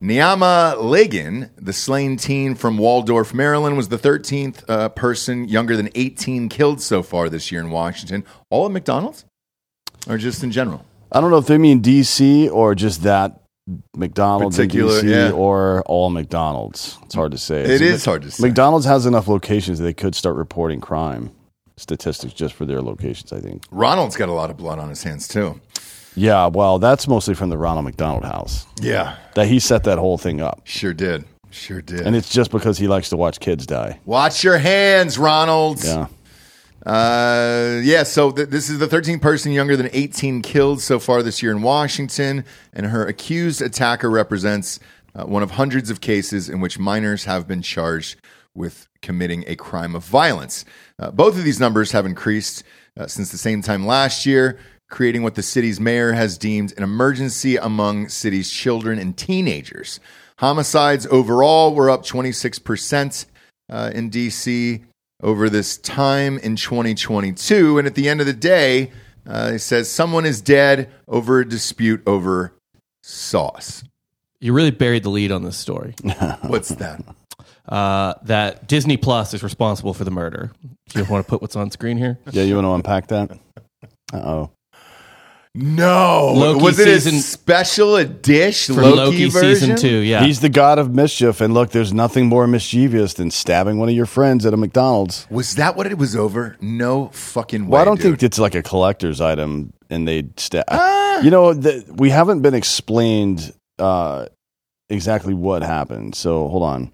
Niama 0.00 0.76
Ligon, 0.78 1.50
the 1.56 1.72
slain 1.72 2.16
teen 2.16 2.54
from 2.54 2.78
Waldorf, 2.78 3.34
Maryland, 3.34 3.76
was 3.76 3.88
the 3.88 3.98
13th 3.98 4.62
uh, 4.68 4.88
person 4.90 5.48
younger 5.48 5.76
than 5.76 5.88
18 5.96 6.48
killed 6.48 6.80
so 6.80 7.02
far 7.02 7.28
this 7.28 7.50
year 7.50 7.60
in 7.60 7.70
Washington. 7.70 8.24
All 8.48 8.66
at 8.66 8.72
McDonald's, 8.72 9.24
or 10.08 10.16
just 10.16 10.44
in 10.44 10.52
general? 10.52 10.84
I 11.10 11.20
don't 11.20 11.32
know 11.32 11.38
if 11.38 11.46
they 11.46 11.58
mean 11.58 11.82
DC 11.82 12.48
or 12.52 12.76
just 12.76 13.02
that 13.02 13.42
McDonald's 13.96 14.56
Particular, 14.56 15.00
in 15.00 15.06
DC 15.06 15.10
yeah. 15.10 15.32
or 15.32 15.82
all 15.86 16.10
McDonald's. 16.10 16.96
It's 17.02 17.16
hard 17.16 17.32
to 17.32 17.38
say. 17.38 17.62
It 17.62 17.80
is 17.80 18.04
hard 18.04 18.22
to 18.22 18.30
say. 18.30 18.46
McDonald's 18.46 18.86
has 18.86 19.04
enough 19.04 19.26
locations 19.26 19.78
that 19.78 19.84
they 19.84 19.94
could 19.94 20.14
start 20.14 20.36
reporting 20.36 20.80
crime 20.80 21.32
statistics 21.76 22.34
just 22.34 22.54
for 22.54 22.66
their 22.66 22.82
locations. 22.82 23.32
I 23.32 23.40
think. 23.40 23.64
Ronald's 23.72 24.16
got 24.16 24.28
a 24.28 24.32
lot 24.32 24.48
of 24.48 24.56
blood 24.56 24.78
on 24.78 24.90
his 24.90 25.02
hands 25.02 25.26
too. 25.26 25.60
Yeah, 26.18 26.46
well, 26.48 26.78
that's 26.78 27.06
mostly 27.08 27.34
from 27.34 27.48
the 27.50 27.56
Ronald 27.58 27.84
McDonald 27.84 28.24
House. 28.24 28.66
Yeah, 28.80 29.16
That 29.34 29.46
he 29.48 29.58
set 29.60 29.84
that 29.84 29.98
whole 29.98 30.18
thing 30.18 30.40
up, 30.40 30.60
sure 30.64 30.92
did. 30.94 31.24
Sure 31.50 31.80
did. 31.80 32.00
and 32.00 32.14
it's 32.14 32.28
just 32.28 32.50
because 32.50 32.76
he 32.76 32.88
likes 32.88 33.08
to 33.08 33.16
watch 33.16 33.40
kids 33.40 33.66
die. 33.66 33.98
Watch 34.04 34.44
your 34.44 34.58
hands, 34.58 35.16
Ronald. 35.18 35.82
Yeah. 35.82 36.06
Uh, 36.86 37.80
yeah, 37.82 38.02
so 38.02 38.30
th- 38.30 38.48
this 38.48 38.70
is 38.70 38.78
the 38.78 38.86
13th 38.86 39.20
person 39.20 39.52
younger 39.52 39.76
than 39.76 39.88
18 39.92 40.42
killed 40.42 40.80
so 40.80 40.98
far 40.98 41.22
this 41.22 41.42
year 41.42 41.52
in 41.52 41.62
Washington, 41.62 42.44
and 42.72 42.86
her 42.86 43.06
accused 43.06 43.60
attacker 43.60 44.08
represents 44.10 44.78
uh, 45.14 45.24
one 45.24 45.42
of 45.42 45.52
hundreds 45.52 45.90
of 45.90 46.00
cases 46.00 46.48
in 46.48 46.60
which 46.60 46.78
minors 46.78 47.24
have 47.24 47.48
been 47.48 47.62
charged 47.62 48.16
with 48.54 48.86
committing 49.02 49.44
a 49.46 49.56
crime 49.56 49.94
of 49.94 50.04
violence. 50.04 50.64
Uh, 50.98 51.10
both 51.10 51.36
of 51.36 51.44
these 51.44 51.60
numbers 51.60 51.92
have 51.92 52.06
increased 52.06 52.62
uh, 52.96 53.06
since 53.06 53.30
the 53.30 53.38
same 53.38 53.60
time 53.62 53.86
last 53.86 54.24
year. 54.26 54.58
Creating 54.90 55.22
what 55.22 55.34
the 55.34 55.42
city's 55.42 55.78
mayor 55.78 56.12
has 56.12 56.38
deemed 56.38 56.72
an 56.76 56.82
emergency 56.82 57.56
among 57.56 58.08
city's 58.08 58.50
children 58.50 58.98
and 58.98 59.16
teenagers. 59.16 60.00
Homicides 60.38 61.06
overall 61.10 61.74
were 61.74 61.90
up 61.90 62.04
26% 62.04 63.26
uh, 63.70 63.90
in 63.94 64.10
DC 64.10 64.82
over 65.22 65.50
this 65.50 65.76
time 65.78 66.38
in 66.38 66.56
2022. 66.56 67.78
And 67.78 67.86
at 67.86 67.94
the 67.94 68.08
end 68.08 68.20
of 68.20 68.26
the 68.26 68.32
day, 68.32 68.92
uh, 69.26 69.52
it 69.54 69.58
says 69.58 69.90
someone 69.90 70.24
is 70.24 70.40
dead 70.40 70.90
over 71.06 71.40
a 71.40 71.48
dispute 71.48 72.02
over 72.06 72.54
sauce. 73.02 73.84
You 74.40 74.52
really 74.52 74.70
buried 74.70 75.02
the 75.02 75.10
lead 75.10 75.32
on 75.32 75.42
this 75.42 75.58
story. 75.58 75.94
What's 76.42 76.68
that? 76.70 77.02
Uh, 77.68 78.14
that 78.22 78.66
Disney 78.68 78.96
Plus 78.96 79.34
is 79.34 79.42
responsible 79.42 79.92
for 79.92 80.04
the 80.04 80.10
murder. 80.10 80.52
Do 80.88 81.00
you 81.00 81.04
want 81.04 81.26
to 81.26 81.28
put 81.28 81.42
what's 81.42 81.54
on 81.54 81.70
screen 81.70 81.98
here? 81.98 82.18
Yeah, 82.30 82.44
you 82.44 82.54
want 82.54 82.64
to 82.64 82.72
unpack 82.72 83.08
that? 83.08 83.30
Uh 84.10 84.16
oh. 84.16 84.50
No. 85.60 86.32
Loki 86.34 86.62
was 86.62 86.78
it 86.78 86.84
season- 86.84 87.16
a 87.16 87.22
special 87.22 87.96
edition 87.96 88.74
For 88.76 88.82
Loki, 88.82 88.96
Loki, 88.96 89.28
version? 89.28 89.54
season 89.54 89.76
two, 89.76 89.98
yeah. 89.98 90.24
He's 90.24 90.38
the 90.40 90.48
god 90.48 90.78
of 90.78 90.94
mischief, 90.94 91.40
and 91.40 91.52
look, 91.52 91.70
there's 91.70 91.92
nothing 91.92 92.26
more 92.26 92.46
mischievous 92.46 93.14
than 93.14 93.30
stabbing 93.32 93.78
one 93.78 93.88
of 93.88 93.94
your 93.94 94.06
friends 94.06 94.46
at 94.46 94.54
a 94.54 94.56
McDonald's. 94.56 95.26
Was 95.30 95.56
that 95.56 95.74
what 95.76 95.86
it 95.86 95.98
was 95.98 96.14
over? 96.14 96.56
No 96.60 97.08
fucking 97.12 97.64
way. 97.66 97.70
Well, 97.70 97.82
I 97.82 97.84
don't 97.84 97.96
dude. 97.96 98.12
think 98.20 98.22
it's 98.22 98.38
like 98.38 98.54
a 98.54 98.62
collector's 98.62 99.20
item, 99.20 99.72
and 99.90 100.06
they 100.06 100.28
stab. 100.36 100.64
You 101.24 101.30
know, 101.32 101.52
the, 101.54 101.84
we 101.96 102.10
haven't 102.10 102.42
been 102.42 102.54
explained 102.54 103.52
uh, 103.80 104.26
exactly 104.88 105.34
what 105.34 105.62
happened. 105.62 106.14
So 106.14 106.46
hold 106.48 106.62
on. 106.62 106.92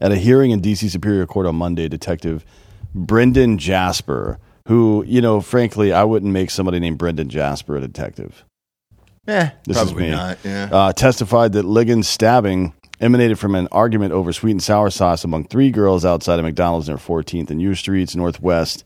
At 0.00 0.10
a 0.10 0.16
hearing 0.16 0.50
in 0.50 0.60
D.C. 0.60 0.88
Superior 0.88 1.26
Court 1.26 1.46
on 1.46 1.54
Monday, 1.54 1.86
Detective 1.88 2.44
Brendan 2.94 3.58
Jasper, 3.58 4.38
who 4.68 5.04
you 5.06 5.20
know, 5.20 5.40
frankly, 5.40 5.92
I 5.92 6.04
wouldn't 6.04 6.32
make 6.32 6.50
somebody 6.50 6.78
named 6.80 6.98
Brendan 6.98 7.28
Jasper 7.28 7.76
a 7.76 7.80
detective. 7.80 8.44
Eh, 9.28 9.50
This 9.66 9.76
is 9.76 9.82
probably 9.84 10.04
me. 10.04 10.10
not. 10.10 10.38
Yeah. 10.44 10.68
uh, 10.72 10.92
testified 10.92 11.52
that 11.52 11.64
Ligon's 11.64 12.08
stabbing 12.08 12.72
emanated 13.00 13.38
from 13.38 13.54
an 13.54 13.68
argument 13.70 14.12
over 14.12 14.32
sweet 14.32 14.52
and 14.52 14.62
sour 14.62 14.90
sauce 14.90 15.24
among 15.24 15.44
three 15.44 15.70
girls 15.70 16.04
outside 16.04 16.38
of 16.38 16.44
McDonald's 16.44 16.88
near 16.88 16.96
14th 16.96 17.50
and 17.50 17.60
U 17.62 17.74
Streets 17.74 18.16
Northwest. 18.16 18.84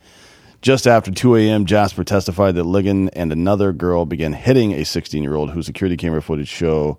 Just 0.63 0.87
after 0.87 1.11
2 1.11 1.37
a.m., 1.37 1.65
Jasper 1.67 2.03
testified 2.03 2.55
that 2.57 2.65
Ligon 2.65 3.09
and 3.13 3.31
another 3.31 3.73
girl 3.73 4.05
began 4.07 4.33
hitting 4.33 4.73
a 4.73 4.85
16 4.85 5.23
year 5.23 5.35
old 5.35 5.51
whose 5.51 5.67
security 5.67 5.97
camera 5.97 6.23
footage 6.23 6.49
show 6.49 6.99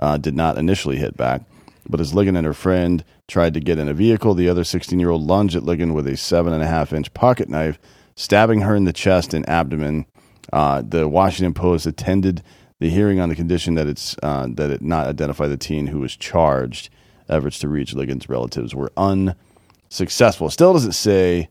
uh, 0.00 0.16
did 0.18 0.34
not 0.34 0.58
initially 0.58 0.96
hit 0.96 1.16
back. 1.16 1.42
But 1.88 2.00
as 2.00 2.12
Ligon 2.12 2.36
and 2.36 2.44
her 2.44 2.52
friend 2.52 3.04
tried 3.28 3.54
to 3.54 3.60
get 3.60 3.78
in 3.78 3.88
a 3.88 3.94
vehicle, 3.94 4.34
the 4.34 4.48
other 4.48 4.64
16 4.64 4.98
year 4.98 5.10
old 5.10 5.22
lunged 5.22 5.54
at 5.56 5.62
Ligon 5.62 5.94
with 5.94 6.06
a 6.08 6.16
seven 6.16 6.52
and 6.52 6.62
a 6.62 6.66
half 6.66 6.92
inch 6.92 7.14
pocket 7.14 7.48
knife, 7.48 7.78
stabbing 8.16 8.62
her 8.62 8.74
in 8.74 8.84
the 8.84 8.92
chest 8.92 9.34
and 9.34 9.48
abdomen. 9.48 10.06
Uh, 10.52 10.82
the 10.86 11.08
Washington 11.08 11.54
Post 11.54 11.86
attended 11.86 12.42
the 12.80 12.90
hearing 12.90 13.20
on 13.20 13.28
the 13.28 13.34
condition 13.34 13.74
that 13.74 13.86
it's 13.86 14.16
uh, 14.22 14.46
that 14.50 14.70
it 14.70 14.82
not 14.82 15.06
identify 15.06 15.46
the 15.46 15.56
teen 15.56 15.88
who 15.88 16.00
was 16.00 16.16
charged. 16.16 16.90
Efforts 17.28 17.58
to 17.58 17.68
reach 17.68 17.92
Ligon's 17.92 18.28
relatives 18.28 18.74
were 18.74 18.92
unsuccessful. 18.96 20.48
Still 20.50 20.72
doesn't 20.72 20.92
say. 20.92 21.48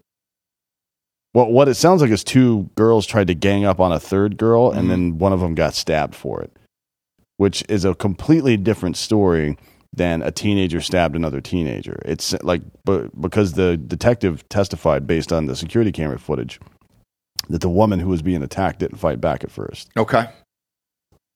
Well, 1.33 1.51
what 1.51 1.67
it 1.67 1.73
sounds 1.73 2.01
like 2.01 2.11
is 2.11 2.23
two 2.23 2.69
girls 2.75 3.05
tried 3.05 3.27
to 3.27 3.35
gang 3.35 3.65
up 3.65 3.81
on 3.81 3.91
a 3.91 3.99
third 3.99 4.37
girl, 4.37 4.71
and 4.71 4.89
then 4.89 5.17
one 5.17 5.33
of 5.33 5.41
them 5.41 5.53
got 5.53 5.73
stabbed 5.73 6.15
for 6.15 6.41
it, 6.41 6.57
which 7.35 7.61
is 7.67 7.83
a 7.83 7.93
completely 7.93 8.55
different 8.55 8.95
story 8.95 9.57
than 9.95 10.21
a 10.21 10.31
teenager 10.31 10.81
stabbed 10.81 11.15
another 11.15 11.41
teenager. 11.41 12.01
It's 12.05 12.33
like, 12.43 12.61
but 12.83 13.19
because 13.19 13.53
the 13.53 13.77
detective 13.77 14.47
testified 14.49 15.07
based 15.07 15.31
on 15.31 15.45
the 15.45 15.55
security 15.55 15.91
camera 15.91 16.19
footage 16.19 16.59
that 17.49 17.61
the 17.61 17.69
woman 17.69 17.99
who 17.99 18.09
was 18.09 18.21
being 18.21 18.41
attacked 18.43 18.79
didn't 18.79 18.97
fight 18.97 19.21
back 19.21 19.43
at 19.43 19.51
first, 19.51 19.89
okay. 19.97 20.27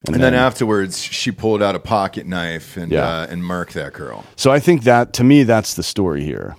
And, 0.07 0.15
then, 0.23 0.33
afterwards, 0.33 1.03
she 1.03 1.29
pulled 1.29 1.61
out 1.61 1.75
a 1.75 1.79
pocket 1.79 2.25
knife 2.25 2.77
and 2.77 2.89
Yeah. 2.89 3.05
uh, 3.05 3.27
and 3.29 3.43
murked 3.43 3.73
that 3.73 3.91
girl. 3.91 4.23
So 4.37 4.49
I 4.49 4.59
think 4.59 4.83
that 4.83 5.11
to 5.13 5.25
me, 5.25 5.43
that's 5.43 5.73
the 5.73 5.83
story 5.83 6.23
here. 6.23 6.55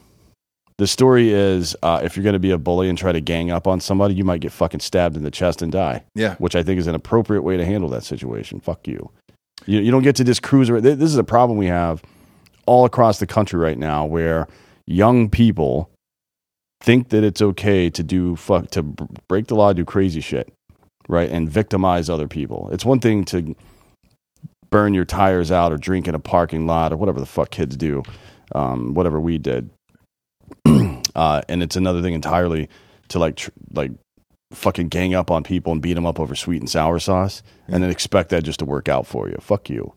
The 0.76 0.86
story 0.86 1.30
is 1.32 1.74
uh, 1.82 2.00
if 2.02 2.16
you're 2.16 2.24
going 2.24 2.34
to 2.34 2.38
be 2.38 2.50
a 2.50 2.58
bully 2.58 2.88
and 2.90 2.96
try 2.98 3.12
to 3.12 3.20
gang 3.20 3.50
up 3.50 3.66
on 3.66 3.80
somebody, 3.80 4.14
you 4.14 4.24
might 4.24 4.40
get 4.42 4.52
fucking 4.52 4.80
stabbed 4.80 5.16
in 5.16 5.22
the 5.24 5.30
chest 5.30 5.62
and 5.62 5.72
die. 5.72 6.04
Yeah. 6.14 6.34
Which 6.36 6.54
I 6.54 6.62
think 6.62 6.78
is 6.78 6.86
an 6.86 6.94
appropriate 6.94 7.40
way 7.42 7.56
to 7.56 7.64
handle 7.64 7.88
that 7.90 8.02
situation. 8.04 8.60
Fuck 8.60 8.86
you. 8.86 9.10
You, 9.66 9.80
you 9.80 9.90
don't 9.90 10.02
get 10.02 10.16
to 10.16 10.24
just 10.24 10.42
cruise. 10.42 10.70
around. 10.70 10.82
This 10.82 10.98
is 11.00 11.16
a 11.16 11.24
problem 11.24 11.58
we 11.58 11.66
have 11.66 12.02
all 12.66 12.84
across 12.84 13.18
the 13.18 13.26
country 13.26 13.58
right 13.58 13.78
now 13.78 14.04
where 14.04 14.46
young 14.86 15.28
people 15.28 15.90
think 16.82 17.10
that 17.10 17.22
it's 17.22 17.42
okay 17.42 17.90
to 17.90 18.02
do 18.02 18.36
fuck 18.36 18.70
to 18.70 18.82
break 19.28 19.46
the 19.48 19.54
law, 19.54 19.72
do 19.72 19.84
crazy 19.84 20.20
shit, 20.20 20.52
right, 21.08 21.30
and 21.30 21.48
victimize 21.48 22.08
other 22.08 22.28
people. 22.28 22.68
It's 22.72 22.84
one 22.84 23.00
thing 23.00 23.24
to 23.26 23.54
burn 24.70 24.94
your 24.94 25.04
tires 25.04 25.50
out 25.50 25.72
or 25.72 25.76
drink 25.76 26.08
in 26.08 26.14
a 26.14 26.20
parking 26.20 26.66
lot 26.66 26.92
or 26.92 26.96
whatever 26.96 27.20
the 27.20 27.26
fuck 27.26 27.50
kids 27.50 27.76
do, 27.76 28.02
um, 28.54 28.94
whatever 28.94 29.20
we 29.20 29.36
did. 29.36 29.68
uh, 31.14 31.42
and 31.48 31.62
it's 31.62 31.76
another 31.76 32.02
thing 32.02 32.14
entirely 32.14 32.68
to 33.08 33.18
like 33.18 33.36
tr- 33.36 33.50
like 33.72 33.92
fucking 34.52 34.88
gang 34.88 35.14
up 35.14 35.30
on 35.30 35.42
people 35.42 35.72
and 35.72 35.80
beat 35.80 35.94
them 35.94 36.06
up 36.06 36.18
over 36.18 36.34
sweet 36.34 36.60
and 36.60 36.68
sour 36.70 36.98
sauce 36.98 37.42
and 37.68 37.82
then 37.82 37.90
expect 37.90 38.30
that 38.30 38.42
just 38.44 38.58
to 38.58 38.64
work 38.64 38.88
out 38.88 39.06
for 39.06 39.28
you. 39.28 39.36
Fuck 39.40 39.70
you. 39.70 39.94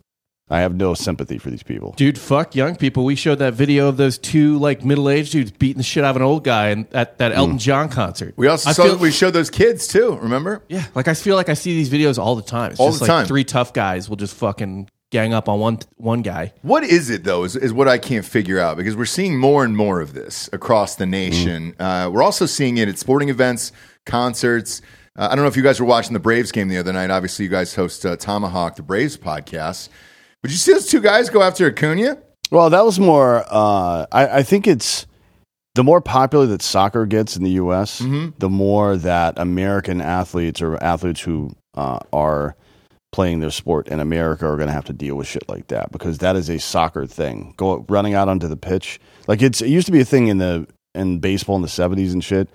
I 0.50 0.60
have 0.60 0.76
no 0.76 0.94
sympathy 0.94 1.38
for 1.40 1.50
these 1.50 1.64
people. 1.64 1.94
Dude, 1.98 2.20
fuck 2.20 2.54
young 2.54 2.76
people. 2.76 3.06
We 3.06 3.16
showed 3.16 3.40
that 3.40 3.54
video 3.54 3.88
of 3.88 3.98
those 3.98 4.18
two 4.18 4.60
like 4.60 4.84
middle 4.86 5.10
aged 5.10 5.32
dudes 5.32 5.52
beating 5.52 5.78
the 5.78 5.84
shit 5.84 6.04
out 6.04 6.12
of 6.12 6.16
an 6.18 6.22
old 6.22 6.44
guy 6.44 6.68
and 6.68 6.86
at 6.94 7.18
that 7.18 7.32
Elton 7.32 7.58
John 7.58 7.90
concert. 7.90 8.34
Mm. 8.36 8.38
We 8.38 8.48
also 8.48 8.70
I 8.70 8.74
saw 8.74 8.84
feel- 8.84 8.98
we 8.98 9.10
showed 9.12 9.32
those 9.32 9.50
kids 9.50 9.88
too. 9.88 10.18
Remember? 10.22 10.62
yeah, 10.68 10.86
like 10.94 11.08
I 11.08 11.14
feel 11.16 11.36
like 11.38 11.50
I 11.50 11.54
see 11.54 11.74
these 11.74 11.90
videos 11.90 12.20
all 12.20 12.36
the 12.36 12.42
time. 12.44 12.72
It's 12.72 12.80
All 12.80 12.90
just 12.90 13.00
the 13.00 13.06
like 13.06 13.10
time. 13.10 13.26
three 13.26 13.46
tough 13.46 13.74
guys 13.74 14.10
will 14.10 14.18
just 14.18 14.36
fucking 14.36 14.90
gang 15.12 15.34
up 15.34 15.48
on 15.48 15.60
one 15.60 15.80
one 15.96 16.22
guy. 16.24 16.54
What 16.62 16.84
is 16.84 17.10
it 17.10 17.24
though? 17.24 17.46
Is, 17.46 17.56
is 17.56 17.72
what 17.72 17.88
I 17.88 17.98
can't 17.98 18.26
figure 18.26 18.60
out 18.60 18.78
because 18.78 18.96
we're 18.98 19.06
seeing 19.06 19.40
more 19.40 19.64
and 19.64 19.76
more 19.78 20.02
of 20.02 20.14
this 20.14 20.50
across 20.54 20.96
the 20.96 21.06
nation. 21.06 21.74
Uh, 21.80 22.12
we're 22.14 22.24
also 22.24 22.46
seeing 22.46 22.78
it 22.78 22.90
at 22.90 23.00
sporting 23.00 23.30
events, 23.30 23.72
concerts. 24.06 24.82
Uh, 25.18 25.28
I 25.32 25.36
don't 25.36 25.44
know 25.44 25.50
if 25.50 25.58
you 25.58 25.64
guys 25.64 25.80
were 25.80 25.86
watching 25.86 26.14
the 26.14 26.20
Braves 26.20 26.52
game 26.52 26.68
the 26.70 26.78
other 26.78 26.94
night. 26.94 27.10
Obviously, 27.12 27.46
you 27.46 27.52
guys 27.52 27.76
host 27.76 28.06
uh, 28.06 28.16
Tomahawk, 28.16 28.76
the 28.76 28.84
Braves 28.84 29.18
podcast. 29.18 29.90
But 30.42 30.52
you 30.52 30.58
see 30.58 30.74
those 30.74 30.88
two 30.88 31.02
guys 31.02 31.30
go 31.30 31.42
after 31.42 31.68
Acuna? 31.68 32.18
Well, 32.52 32.70
that 32.70 32.86
was 32.86 33.00
more. 33.00 33.44
Uh, 33.48 34.06
I, 34.12 34.40
I 34.40 34.44
think 34.44 34.68
it's 34.68 35.06
the 35.76 35.84
more 35.84 36.02
popular 36.02 36.46
that 36.48 36.62
soccer 36.62 37.06
gets 37.06 37.36
in 37.36 37.44
the 37.44 37.52
U.S., 37.52 38.00
the 38.38 38.50
more 38.50 38.96
that 38.98 39.40
American 39.40 40.02
athletes 40.02 40.62
or 40.62 40.82
athletes 40.84 41.22
who 41.22 41.56
uh, 41.76 42.00
are 42.12 42.56
playing 43.12 43.40
their 43.40 43.52
sport 43.52 43.88
in 43.88 44.00
America 44.00 44.46
are 44.48 44.58
going 44.58 44.68
to 44.68 44.74
have 44.74 44.86
to 44.86 44.94
deal 44.94 45.16
with 45.16 45.28
shit 45.28 45.48
like 45.48 45.68
that 45.68 45.92
because 45.92 46.18
that 46.18 46.36
is 46.36 46.50
a 46.50 46.60
soccer 46.60 47.06
thing. 47.06 47.54
Go 47.58 47.86
running 47.88 48.16
out 48.16 48.28
onto 48.28 48.48
the 48.48 48.58
pitch 48.58 49.00
like 49.28 49.42
it's 49.42 49.62
it 49.62 49.70
used 49.70 49.86
to 49.86 49.92
be 49.92 50.02
a 50.02 50.06
thing 50.06 50.28
in 50.28 50.40
the 50.40 50.68
in 50.96 51.20
baseball 51.20 51.56
in 51.56 51.62
the 51.62 51.68
seventies 51.68 52.12
and 52.14 52.24
shit. 52.24 52.50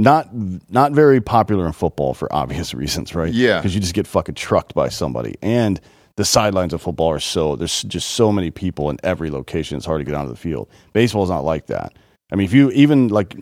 Not 0.00 0.28
not 0.70 0.92
very 0.92 1.20
popular 1.20 1.66
in 1.66 1.72
football 1.72 2.14
for 2.14 2.32
obvious 2.34 2.74
reasons, 2.74 3.14
right? 3.14 3.32
Yeah. 3.32 3.58
because 3.58 3.74
you 3.74 3.80
just 3.80 3.94
get 3.94 4.06
fucking 4.06 4.34
trucked 4.36 4.74
by 4.74 4.88
somebody 4.88 5.34
and. 5.42 5.80
The 6.16 6.24
sidelines 6.26 6.74
of 6.74 6.82
football 6.82 7.08
are 7.12 7.20
so 7.20 7.56
there's 7.56 7.82
just 7.84 8.08
so 8.10 8.30
many 8.30 8.50
people 8.50 8.90
in 8.90 8.98
every 9.02 9.30
location. 9.30 9.78
It's 9.78 9.86
hard 9.86 10.00
to 10.00 10.04
get 10.04 10.14
onto 10.14 10.28
the 10.30 10.36
field. 10.36 10.68
Baseball 10.92 11.22
is 11.24 11.30
not 11.30 11.44
like 11.44 11.66
that. 11.68 11.94
I 12.30 12.36
mean, 12.36 12.44
if 12.44 12.52
you 12.52 12.70
even 12.72 13.08
like 13.08 13.36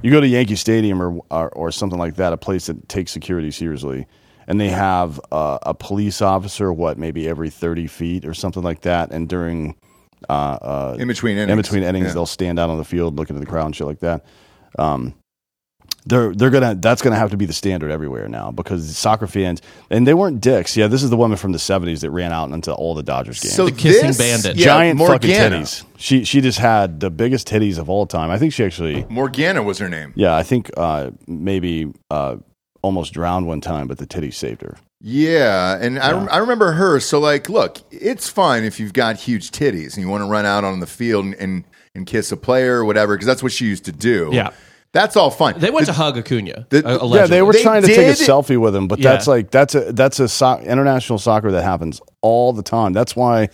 you 0.00 0.12
go 0.12 0.20
to 0.20 0.26
Yankee 0.28 0.54
Stadium 0.54 1.02
or, 1.02 1.18
or 1.30 1.48
or 1.50 1.72
something 1.72 1.98
like 1.98 2.14
that, 2.16 2.32
a 2.32 2.36
place 2.36 2.66
that 2.66 2.88
takes 2.88 3.10
security 3.10 3.50
seriously, 3.50 4.06
and 4.46 4.60
they 4.60 4.68
have 4.68 5.18
uh, 5.32 5.58
a 5.62 5.74
police 5.74 6.22
officer, 6.22 6.72
what 6.72 6.98
maybe 6.98 7.26
every 7.26 7.50
thirty 7.50 7.88
feet 7.88 8.24
or 8.24 8.34
something 8.34 8.62
like 8.62 8.82
that, 8.82 9.10
and 9.10 9.28
during 9.28 9.74
uh, 10.28 10.32
uh, 10.62 10.96
In 11.00 11.08
between 11.08 11.36
innings. 11.36 11.50
in 11.50 11.56
between 11.56 11.82
innings, 11.82 12.08
Yeah. 12.08 12.12
they'll 12.12 12.26
stand 12.26 12.60
out 12.60 12.70
on 12.70 12.78
the 12.78 12.84
field 12.84 13.16
looking 13.16 13.34
at 13.34 13.40
the 13.40 13.46
crowd 13.46 13.66
and 13.66 13.74
shit 13.74 13.88
like 13.88 14.00
that. 14.00 14.24
Um, 14.78 15.14
they're 16.06 16.34
they're 16.34 16.50
gonna 16.50 16.74
that's 16.74 17.00
gonna 17.02 17.16
have 17.16 17.30
to 17.30 17.36
be 17.36 17.46
the 17.46 17.52
standard 17.52 17.90
everywhere 17.90 18.28
now 18.28 18.50
because 18.50 18.96
soccer 18.96 19.26
fans 19.26 19.62
and 19.90 20.06
they 20.06 20.14
weren't 20.14 20.40
dicks. 20.40 20.76
Yeah, 20.76 20.86
this 20.86 21.02
is 21.02 21.10
the 21.10 21.16
woman 21.16 21.36
from 21.38 21.52
the 21.52 21.58
seventies 21.58 22.02
that 22.02 22.10
ran 22.10 22.32
out 22.32 22.50
into 22.50 22.72
all 22.74 22.94
the 22.94 23.02
Dodgers 23.02 23.40
games. 23.40 23.54
So 23.54 23.66
The 23.66 23.72
kissing 23.72 24.08
this- 24.08 24.18
bandit. 24.18 24.56
yeah, 24.56 24.64
Giant 24.66 24.98
fucking 25.00 25.30
Morgana. 25.30 25.56
titties. 25.62 25.84
She 25.96 26.24
she 26.24 26.40
just 26.40 26.58
had 26.58 27.00
the 27.00 27.10
biggest 27.10 27.48
titties 27.48 27.78
of 27.78 27.88
all 27.88 28.06
time. 28.06 28.30
I 28.30 28.38
think 28.38 28.52
she 28.52 28.64
actually 28.64 29.06
Morgana 29.08 29.62
was 29.62 29.78
her 29.78 29.88
name. 29.88 30.12
yeah, 30.14 30.36
I 30.36 30.42
think 30.42 30.70
uh, 30.76 31.10
maybe 31.26 31.92
uh, 32.10 32.36
almost 32.82 33.14
drowned 33.14 33.46
one 33.46 33.60
time, 33.62 33.86
but 33.88 33.98
the 33.98 34.06
titties 34.06 34.34
saved 34.34 34.60
her. 34.62 34.76
Yeah, 35.06 35.76
and 35.80 35.98
I, 35.98 36.12
I 36.26 36.38
remember 36.38 36.72
her. 36.72 36.98
So, 36.98 37.18
like, 37.20 37.50
look, 37.50 37.78
it's 37.90 38.30
fine 38.30 38.64
if 38.64 38.80
you've 38.80 38.94
got 38.94 39.16
huge 39.16 39.50
titties 39.50 39.94
and 39.94 39.98
you 40.04 40.08
want 40.08 40.22
to 40.22 40.26
run 40.28 40.46
out 40.46 40.64
on 40.64 40.80
the 40.80 40.86
field 40.86 41.26
and, 41.26 41.34
and, 41.34 41.64
and 41.94 42.06
kiss 42.06 42.32
a 42.32 42.38
player 42.38 42.76
or 42.78 42.86
whatever, 42.86 43.14
because 43.14 43.26
that's 43.26 43.42
what 43.42 43.52
she 43.52 43.66
used 43.66 43.84
to 43.84 43.92
do. 43.92 44.30
Yeah. 44.32 44.50
That's 44.94 45.16
all 45.16 45.30
fine. 45.30 45.58
They 45.58 45.70
went 45.70 45.86
The- 45.86 45.92
to 45.92 45.98
hug 45.98 46.16
Acuna. 46.16 46.66
the- 46.70 46.76
Yeah, 46.78 46.82
allegedly. 47.00 47.18
Yeah, 47.18 47.26
they 47.26 47.42
were 47.42 47.52
They 47.52 47.62
trying 47.62 47.82
to 47.82 47.88
take 47.88 48.06
a 48.06 48.12
selfie 48.12 48.56
with 48.58 48.74
him, 48.74 48.88
but 48.88 49.00
Yeah. 49.00 49.10
that's 49.10 49.26
like 49.26 49.50
that's 49.50 49.74
a 49.74 49.92
that's 49.92 50.20
a 50.20 50.28
so- 50.28 50.60
international 50.60 51.18
soccer 51.18 51.50
that 51.52 51.62
happens 51.64 52.00
all 52.22 52.52
the 52.52 52.62
time. 52.62 52.92
That's 52.92 53.14
why 53.16 53.48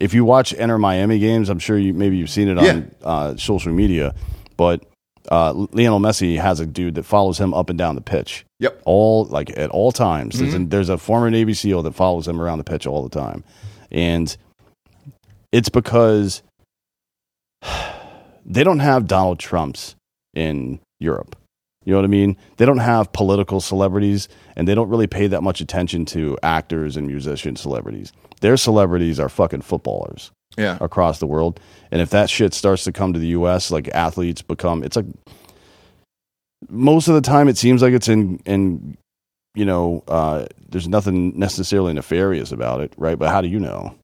if 0.00 0.14
you 0.14 0.24
watch 0.24 0.52
Inter 0.52 0.78
Miami 0.78 1.18
games, 1.18 1.48
I'm 1.50 1.58
sure 1.58 1.76
you 1.76 1.92
maybe 1.92 2.16
you've 2.16 2.30
seen 2.30 2.48
it 2.48 2.56
on 2.56 2.90
uh, 3.02 3.36
social 3.36 3.72
media, 3.72 4.14
but 4.56 4.84
uh, 5.28 5.52
Lionel 5.72 5.98
Messi 5.98 6.38
has 6.40 6.60
a 6.60 6.66
dude 6.66 6.94
that 6.94 7.02
follows 7.02 7.40
him 7.40 7.52
up 7.52 7.68
and 7.68 7.76
down 7.76 7.96
the 7.96 8.00
pitch. 8.00 8.46
Yep. 8.60 8.82
All 8.84 9.24
like 9.24 9.50
at 9.58 9.70
all 9.70 9.90
times. 9.90 10.38
There's, 10.38 10.54
a, 10.54 10.58
there's 10.60 10.88
a 10.88 10.98
former 10.98 11.28
Navy 11.32 11.52
SEAL 11.52 11.82
that 11.82 11.94
follows 11.96 12.28
him 12.28 12.40
around 12.40 12.58
the 12.58 12.64
pitch 12.64 12.86
all 12.86 13.02
the 13.02 13.08
time, 13.20 13.42
and 13.90 14.36
it's 15.50 15.68
because 15.68 16.42
they 18.46 18.62
don't 18.62 18.78
have 18.78 19.08
Donald 19.08 19.40
Trumps 19.40 19.95
in 20.36 20.78
Europe. 21.00 21.34
You 21.84 21.92
know 21.92 21.98
what 21.98 22.04
I 22.04 22.08
mean? 22.08 22.36
They 22.56 22.66
don't 22.66 22.78
have 22.78 23.12
political 23.12 23.60
celebrities, 23.60 24.28
and 24.56 24.66
they 24.66 24.74
don't 24.74 24.88
really 24.88 25.06
pay 25.06 25.28
that 25.28 25.42
much 25.42 25.60
attention 25.60 26.04
to 26.06 26.36
actors 26.42 26.96
and 26.96 27.06
musician 27.06 27.54
celebrities. 27.56 28.12
Their 28.40 28.56
celebrities 28.56 29.18
are 29.20 29.28
fucking 29.28 29.62
footballers 29.62 30.30
Yeah. 30.58 30.78
across 30.80 31.20
the 31.20 31.26
world. 31.28 31.60
And 31.92 32.00
if 32.02 32.10
that 32.10 32.28
shit 32.28 32.54
starts 32.54 32.84
to 32.84 32.92
come 32.92 33.12
to 33.12 33.18
the 33.20 33.28
US, 33.28 33.70
like 33.70 33.88
athletes 33.94 34.42
become 34.42 34.82
it's 34.82 34.96
like 34.96 35.06
most 36.68 37.08
of 37.08 37.14
the 37.14 37.20
time 37.20 37.48
it 37.48 37.56
seems 37.56 37.82
like 37.82 37.92
it's 37.92 38.08
in 38.08 38.40
in 38.44 38.96
you 39.54 39.64
know, 39.64 40.04
uh, 40.06 40.44
there's 40.68 40.86
nothing 40.86 41.38
necessarily 41.38 41.94
nefarious 41.94 42.52
about 42.52 42.82
it, 42.82 42.92
right? 42.98 43.18
But 43.18 43.30
how 43.30 43.40
do 43.40 43.48
you 43.48 43.58
know? 43.58 43.94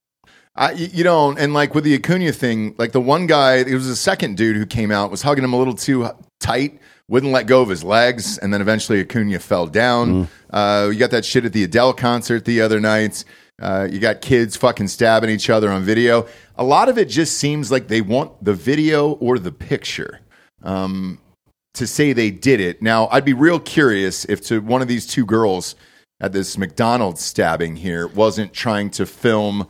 I, 0.54 0.72
you 0.72 1.02
know, 1.02 1.30
and 1.30 1.54
like 1.54 1.74
with 1.74 1.84
the 1.84 1.94
Acuna 1.94 2.32
thing, 2.32 2.74
like 2.76 2.92
the 2.92 3.00
one 3.00 3.26
guy, 3.26 3.56
it 3.56 3.72
was 3.72 3.88
the 3.88 3.96
second 3.96 4.36
dude 4.36 4.56
who 4.56 4.66
came 4.66 4.90
out, 4.90 5.10
was 5.10 5.22
hugging 5.22 5.44
him 5.44 5.52
a 5.54 5.56
little 5.58 5.74
too 5.74 6.08
tight, 6.40 6.78
wouldn't 7.08 7.32
let 7.32 7.46
go 7.46 7.62
of 7.62 7.70
his 7.70 7.82
legs, 7.82 8.36
and 8.38 8.52
then 8.52 8.60
eventually 8.60 9.00
Acuna 9.00 9.38
fell 9.38 9.66
down. 9.66 10.28
Uh, 10.50 10.90
you 10.92 10.98
got 10.98 11.10
that 11.12 11.24
shit 11.24 11.46
at 11.46 11.54
the 11.54 11.64
Adele 11.64 11.94
concert 11.94 12.44
the 12.44 12.60
other 12.60 12.80
night. 12.80 13.24
Uh, 13.60 13.88
you 13.90 13.98
got 13.98 14.20
kids 14.20 14.56
fucking 14.56 14.88
stabbing 14.88 15.30
each 15.30 15.48
other 15.48 15.70
on 15.70 15.82
video. 15.82 16.26
A 16.56 16.64
lot 16.64 16.88
of 16.88 16.98
it 16.98 17.08
just 17.08 17.38
seems 17.38 17.70
like 17.70 17.88
they 17.88 18.00
want 18.00 18.44
the 18.44 18.54
video 18.54 19.12
or 19.12 19.38
the 19.38 19.52
picture 19.52 20.20
um, 20.62 21.18
to 21.74 21.86
say 21.86 22.12
they 22.12 22.30
did 22.30 22.60
it. 22.60 22.82
Now, 22.82 23.08
I'd 23.10 23.24
be 23.24 23.32
real 23.32 23.60
curious 23.60 24.26
if 24.26 24.42
to 24.46 24.60
one 24.60 24.82
of 24.82 24.88
these 24.88 25.06
two 25.06 25.24
girls 25.24 25.76
at 26.20 26.32
this 26.32 26.58
McDonald's 26.58 27.22
stabbing 27.22 27.76
here 27.76 28.06
wasn't 28.06 28.52
trying 28.52 28.90
to 28.90 29.06
film 29.06 29.68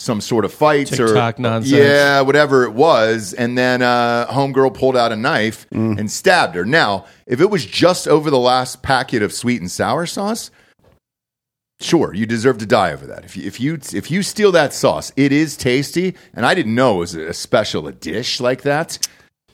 some 0.00 0.18
sort 0.20 0.46
of 0.46 0.52
fight 0.52 0.98
or 0.98 1.08
nonsense. 1.38 1.70
yeah, 1.70 2.22
whatever 2.22 2.64
it 2.64 2.72
was, 2.72 3.34
and 3.34 3.58
then 3.58 3.82
uh, 3.82 4.26
homegirl 4.28 4.72
pulled 4.72 4.96
out 4.96 5.12
a 5.12 5.16
knife 5.16 5.66
and 5.70 6.10
stabbed 6.10 6.54
her. 6.54 6.64
Now, 6.64 7.04
if 7.26 7.38
it 7.40 7.50
was 7.50 7.66
just 7.66 8.08
over 8.08 8.30
the 8.30 8.38
last 8.38 8.82
packet 8.82 9.22
of 9.22 9.30
sweet 9.30 9.60
and 9.60 9.70
sour 9.70 10.06
sauce, 10.06 10.50
sure, 11.80 12.14
you 12.14 12.24
deserve 12.24 12.56
to 12.58 12.66
die 12.66 12.92
over 12.92 13.06
that. 13.06 13.24
If 13.26 13.36
you, 13.36 13.46
if 13.46 13.60
you 13.60 13.74
if 13.92 14.10
you 14.10 14.22
steal 14.22 14.52
that 14.52 14.72
sauce, 14.72 15.12
it 15.16 15.32
is 15.32 15.56
tasty, 15.56 16.14
and 16.34 16.46
I 16.46 16.54
didn't 16.54 16.74
know 16.74 16.96
it 16.96 16.98
was 17.00 17.14
a 17.14 17.34
special 17.34 17.86
a 17.86 17.92
dish 17.92 18.40
like 18.40 18.62
that. 18.62 19.06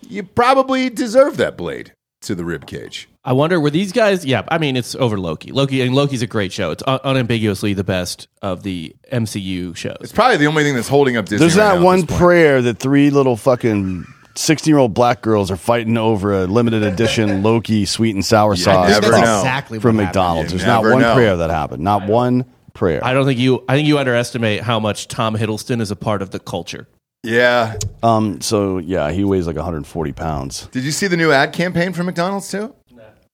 You 0.08 0.22
probably 0.22 0.90
deserve 0.90 1.36
that 1.38 1.56
blade 1.56 1.92
to 2.22 2.36
the 2.36 2.44
rib 2.44 2.66
cage. 2.66 3.08
I 3.26 3.32
wonder 3.32 3.58
were 3.60 3.70
these 3.70 3.90
guys? 3.92 4.24
Yeah, 4.24 4.42
I 4.48 4.58
mean 4.58 4.76
it's 4.76 4.94
over 4.94 5.18
Loki. 5.18 5.50
Loki 5.52 5.82
and 5.82 5.94
Loki's 5.94 6.22
a 6.22 6.26
great 6.28 6.52
show. 6.52 6.70
It's 6.70 6.82
un- 6.86 7.00
unambiguously 7.04 7.74
the 7.74 7.82
best 7.84 8.28
of 8.40 8.62
the 8.62 8.94
MCU 9.12 9.76
shows. 9.76 9.96
It's 10.00 10.12
probably 10.12 10.36
the 10.36 10.46
only 10.46 10.62
thing 10.62 10.74
that's 10.76 10.88
holding 10.88 11.16
up 11.16 11.24
Disney. 11.26 11.38
There's 11.38 11.56
right 11.56 11.64
that 11.70 11.74
now 11.74 11.80
at 11.80 11.84
one 11.84 11.96
this 12.02 12.06
point. 12.06 12.20
prayer 12.20 12.62
that 12.62 12.78
three 12.78 13.10
little 13.10 13.36
fucking 13.36 14.06
16 14.36 14.70
year 14.70 14.78
old 14.78 14.94
black 14.94 15.22
girls 15.22 15.50
are 15.50 15.56
fighting 15.56 15.96
over 15.98 16.42
a 16.42 16.46
limited 16.46 16.82
edition 16.84 17.42
Loki 17.42 17.84
sweet 17.84 18.14
and 18.14 18.24
sour 18.24 18.54
sauce 18.54 18.90
never 18.90 19.08
from, 19.08 19.20
know. 19.22 19.38
exactly 19.40 19.80
from 19.80 19.96
what 19.96 20.04
happened. 20.04 20.16
McDonald's. 20.22 20.52
You 20.52 20.58
There's 20.58 20.66
not 20.68 20.82
never 20.84 20.92
one 20.92 21.02
know. 21.02 21.14
prayer 21.14 21.36
that 21.38 21.50
happened. 21.50 21.82
Not 21.82 22.06
one 22.06 22.44
prayer. 22.74 23.04
I 23.04 23.12
don't 23.12 23.26
think 23.26 23.40
you. 23.40 23.64
I 23.68 23.74
think 23.74 23.88
you 23.88 23.98
underestimate 23.98 24.60
how 24.62 24.78
much 24.78 25.08
Tom 25.08 25.34
Hiddleston 25.36 25.80
is 25.80 25.90
a 25.90 25.96
part 25.96 26.22
of 26.22 26.30
the 26.30 26.38
culture. 26.38 26.86
Yeah. 27.24 27.76
Um. 28.04 28.40
So 28.40 28.78
yeah, 28.78 29.10
he 29.10 29.24
weighs 29.24 29.48
like 29.48 29.56
140 29.56 30.12
pounds. 30.12 30.66
Did 30.68 30.84
you 30.84 30.92
see 30.92 31.08
the 31.08 31.16
new 31.16 31.32
ad 31.32 31.52
campaign 31.52 31.92
for 31.92 32.04
McDonald's 32.04 32.48
too? 32.50 32.72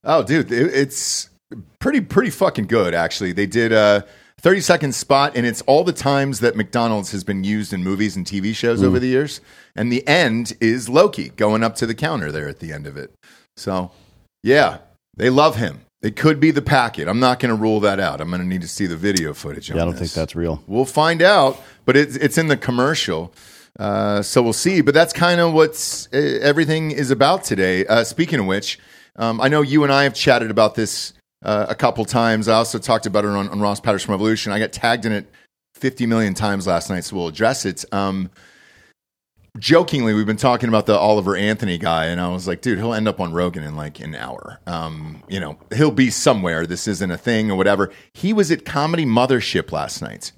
Oh, 0.05 0.23
dude, 0.23 0.51
it, 0.51 0.75
it's 0.75 1.31
pretty 1.79 2.01
pretty 2.01 2.31
fucking 2.31 2.67
good 2.67 2.95
actually. 2.95 3.33
They 3.33 3.47
did 3.47 3.73
a 3.73 4.07
30 4.43 4.61
second 4.61 4.95
spot, 4.95 5.37
and 5.37 5.47
it's 5.47 5.63
all 5.63 5.85
the 5.85 5.93
times 5.93 6.41
that 6.41 6.57
McDonald's 6.57 7.13
has 7.13 7.23
been 7.23 7.45
used 7.45 7.73
in 7.73 7.85
movies 7.85 8.17
and 8.17 8.27
TV 8.27 8.55
shows 8.55 8.83
over 8.83 8.99
the 8.99 9.07
years. 9.07 9.41
And 9.77 9.93
the 9.93 10.07
end 10.07 10.55
is 10.61 10.89
Loki 10.89 11.29
going 11.31 11.63
up 11.63 11.77
to 11.77 11.87
the 11.87 11.95
counter 11.95 12.33
there 12.33 12.49
at 12.49 12.59
the 12.59 12.73
end 12.73 12.89
of 12.89 12.97
it. 12.97 13.13
So, 13.57 13.93
yeah, 14.43 14.79
they 15.17 15.31
love 15.31 15.57
him. 15.57 15.83
It 16.03 16.17
could 16.17 16.41
be 16.41 16.51
the 16.51 16.63
packet. 16.63 17.07
I'm 17.07 17.21
not 17.21 17.39
going 17.39 17.55
to 17.55 17.61
rule 17.61 17.79
that 17.81 18.01
out. 18.01 18.21
I'm 18.21 18.31
going 18.31 18.43
to 18.43 18.47
need 18.47 18.63
to 18.63 18.69
see 18.69 18.87
the 18.87 18.97
video 18.97 19.33
footage. 19.33 19.71
Yeah, 19.71 19.77
I 19.77 19.79
don't 19.85 19.91
this. 19.91 20.01
think 20.01 20.13
that's 20.13 20.35
real. 20.35 20.61
We'll 20.67 20.85
find 20.85 21.23
out, 21.23 21.63
but 21.85 21.97
it's 21.97 22.17
it's 22.17 22.37
in 22.37 22.49
the 22.49 22.57
commercial, 22.57 23.33
uh, 23.79 24.23
so 24.23 24.43
we'll 24.43 24.53
see. 24.53 24.81
But 24.81 24.95
that's 24.95 25.13
kind 25.13 25.41
of 25.41 25.53
what 25.53 26.09
uh, 26.13 26.17
everything 26.17 26.91
is 26.91 27.13
about 27.13 27.45
today. 27.45 27.87
Uh, 27.87 28.03
speaking 28.03 28.41
of 28.41 28.47
which, 28.47 28.81
um, 29.17 29.41
I 29.41 29.49
know 29.49 29.63
you 29.63 29.85
and 29.85 29.93
I 29.93 30.05
have 30.05 30.15
chatted 30.15 30.51
about 30.51 30.75
this 30.75 31.13
uh, 31.43 31.67
a 31.69 31.75
couple 31.75 32.05
times. 32.05 32.49
I 32.49 32.55
also 32.55 32.79
talked 32.79 33.07
about 33.07 33.25
it 33.25 33.29
on, 33.29 33.49
on 33.49 33.61
Ross 33.61 33.81
Patterson 33.81 34.11
Revolution. 34.11 34.53
I 34.53 34.59
got 34.59 34.73
tagged 34.73 35.05
in 35.05 35.13
it 35.13 35.31
50 35.75 36.07
million 36.07 36.35
times 36.35 36.67
last 36.67 36.91
night, 36.91 37.05
so 37.05 37.17
we'll 37.17 37.29
address 37.29 37.65
it. 37.67 37.85
Um, 37.93 38.31
jokingly, 39.59 40.15
we've 40.15 40.27
been 40.27 40.37
talking 40.37 40.69
about 40.69 40.87
the 40.87 40.97
Oliver 40.97 41.37
Anthony 41.37 41.79
guy, 41.79 42.07
and 42.07 42.21
I 42.21 42.29
was 42.29 42.47
like, 42.47 42.61
dude, 42.63 42.79
he'll 42.79 42.95
end 42.95 43.09
up 43.09 43.21
on 43.21 43.33
Rogan 43.33 43.65
in 43.65 43.77
like 43.77 44.01
an 44.01 44.15
hour. 44.15 44.61
Um, 44.67 45.23
you 45.29 45.41
know, 45.41 45.59
he'll 45.75 45.91
be 45.91 46.11
somewhere. 46.11 46.67
This 46.67 46.89
isn't 46.89 47.11
a 47.11 47.19
thing 47.19 47.51
or 47.51 47.57
whatever. 47.57 47.91
He 48.15 48.33
was 48.33 48.51
at 48.51 48.65
Comedy 48.65 49.05
Mothership 49.05 49.73
last 49.73 50.01
night. 50.01 50.33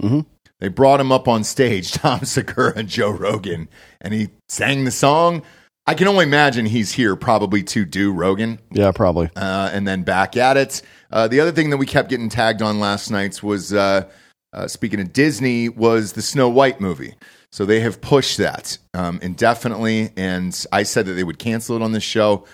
They 0.60 0.68
brought 0.68 1.00
him 1.00 1.12
up 1.12 1.28
on 1.28 1.44
stage, 1.44 1.92
Tom 1.92 2.24
Segura 2.24 2.72
and 2.76 2.88
Joe 2.88 3.10
Rogan, 3.10 3.68
and 4.00 4.14
he 4.14 4.30
sang 4.48 4.84
the 4.84 4.90
song. 4.90 5.42
I 5.86 5.94
can 5.94 6.08
only 6.08 6.24
imagine 6.24 6.64
he's 6.66 6.92
here 6.92 7.14
probably 7.14 7.62
to 7.64 7.84
do 7.84 8.10
Rogan 8.12 8.58
Yeah, 8.70 8.90
probably. 8.92 9.30
uh, 9.36 9.70
and 9.72 9.86
then 9.86 10.02
back 10.02 10.36
at 10.36 10.56
it. 10.56 10.80
Uh, 11.10 11.28
the 11.28 11.40
other 11.40 11.52
thing 11.52 11.70
that 11.70 11.76
we 11.76 11.86
kept 11.86 12.08
getting 12.08 12.28
tagged 12.30 12.62
on 12.62 12.80
last 12.80 13.10
night 13.10 13.42
was, 13.42 13.72
uh, 13.72 14.08
uh, 14.54 14.66
speaking 14.66 15.00
of 15.00 15.12
Disney, 15.12 15.68
was 15.68 16.12
the 16.14 16.22
Snow 16.22 16.48
White 16.48 16.80
movie. 16.80 17.14
So 17.52 17.64
they 17.66 17.80
have 17.80 18.00
pushed 18.00 18.38
that 18.38 18.78
um, 18.94 19.20
indefinitely, 19.22 20.10
and 20.16 20.66
I 20.72 20.82
said 20.84 21.06
that 21.06 21.12
they 21.12 21.22
would 21.22 21.38
cancel 21.38 21.76
it 21.76 21.82
on 21.82 21.92
this 21.92 22.02
show. 22.02 22.46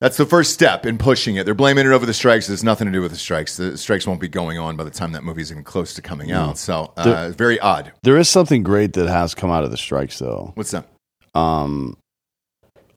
That's 0.00 0.16
the 0.16 0.26
first 0.26 0.52
step 0.52 0.86
in 0.86 0.98
pushing 0.98 1.34
it. 1.34 1.44
They're 1.44 1.54
blaming 1.54 1.84
it 1.86 1.90
over 1.90 2.06
the 2.06 2.14
strikes. 2.14 2.48
It 2.48 2.52
has 2.52 2.62
nothing 2.62 2.86
to 2.86 2.92
do 2.92 3.00
with 3.00 3.10
the 3.10 3.16
strikes. 3.16 3.56
The 3.56 3.76
strikes 3.76 4.06
won't 4.06 4.20
be 4.20 4.28
going 4.28 4.56
on 4.56 4.76
by 4.76 4.84
the 4.84 4.90
time 4.90 5.10
that 5.12 5.24
movie's 5.24 5.50
even 5.50 5.64
close 5.64 5.94
to 5.94 6.02
coming 6.02 6.30
out. 6.30 6.58
So 6.58 6.92
uh, 6.96 7.30
very 7.30 7.58
odd. 7.58 7.90
There 8.04 8.16
is 8.16 8.28
something 8.28 8.62
great 8.62 8.92
that 8.92 9.08
has 9.08 9.34
come 9.34 9.50
out 9.50 9.64
of 9.64 9.72
the 9.72 9.76
strikes, 9.76 10.20
though. 10.20 10.52
What's 10.54 10.70
that? 10.70 10.86
Um, 11.34 11.96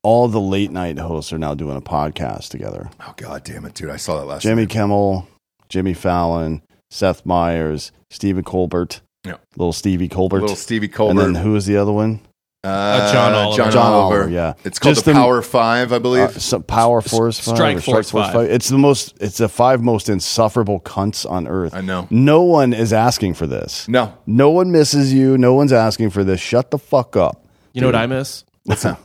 all 0.03 0.27
the 0.27 0.41
late 0.41 0.71
night 0.71 0.97
hosts 0.97 1.31
are 1.33 1.37
now 1.37 1.53
doing 1.53 1.77
a 1.77 1.81
podcast 1.81 2.49
together. 2.49 2.89
Oh 3.01 3.13
god 3.17 3.43
damn 3.43 3.65
it, 3.65 3.73
dude! 3.73 3.89
I 3.89 3.97
saw 3.97 4.19
that 4.19 4.25
last. 4.25 4.41
Jimmy 4.43 4.63
night. 4.63 4.69
Kimmel, 4.69 5.27
Jimmy 5.69 5.93
Fallon, 5.93 6.61
Seth 6.89 7.25
Meyers, 7.25 7.91
Stephen 8.09 8.43
Colbert, 8.43 9.01
Yeah. 9.25 9.35
little 9.55 9.73
Stevie 9.73 10.09
Colbert, 10.09 10.41
little 10.41 10.55
Stevie 10.55 10.87
Colbert, 10.87 11.21
and 11.25 11.35
then 11.35 11.43
who 11.43 11.55
is 11.55 11.65
the 11.65 11.77
other 11.77 11.91
one? 11.91 12.21
uh, 12.63 13.11
John 13.11 13.33
Oliver. 13.33 13.57
John, 13.57 13.71
John 13.71 13.91
Oliver. 13.91 14.15
Oliver, 14.19 14.29
yeah. 14.31 14.53
It's 14.63 14.77
called 14.77 14.93
Just 14.93 15.05
the 15.05 15.13
the- 15.13 15.17
Power 15.17 15.41
Five, 15.41 15.91
I 15.91 15.97
believe. 15.97 16.23
Uh, 16.25 16.39
so 16.39 16.59
Power 16.59 17.01
Force 17.01 17.39
Five, 17.39 17.55
Strike 17.55 17.77
or 17.77 17.81
Force 17.81 18.11
Five. 18.11 18.35
It's 18.51 18.69
the 18.69 18.77
most. 18.77 19.15
It's 19.19 19.37
the 19.39 19.49
five 19.49 19.81
most 19.81 20.09
insufferable 20.09 20.79
cunts 20.79 21.27
on 21.29 21.47
earth. 21.47 21.73
I 21.73 21.81
know. 21.81 22.07
No 22.11 22.43
one 22.43 22.73
is 22.73 22.93
asking 22.93 23.33
for 23.33 23.47
this. 23.47 23.87
no, 23.87 24.13
No 24.27 24.51
one 24.51 24.71
misses 24.71 25.11
you. 25.11 25.37
No 25.39 25.53
one's 25.55 25.73
asking 25.73 26.11
for 26.11 26.23
this. 26.23 26.39
Shut 26.39 26.69
the 26.69 26.77
fuck 26.77 27.15
up. 27.15 27.43
You 27.73 27.81
know 27.81 27.87
what 27.87 27.95
I 27.95 28.05
miss? 28.05 28.43
what's 28.65 28.83
that? 28.83 28.99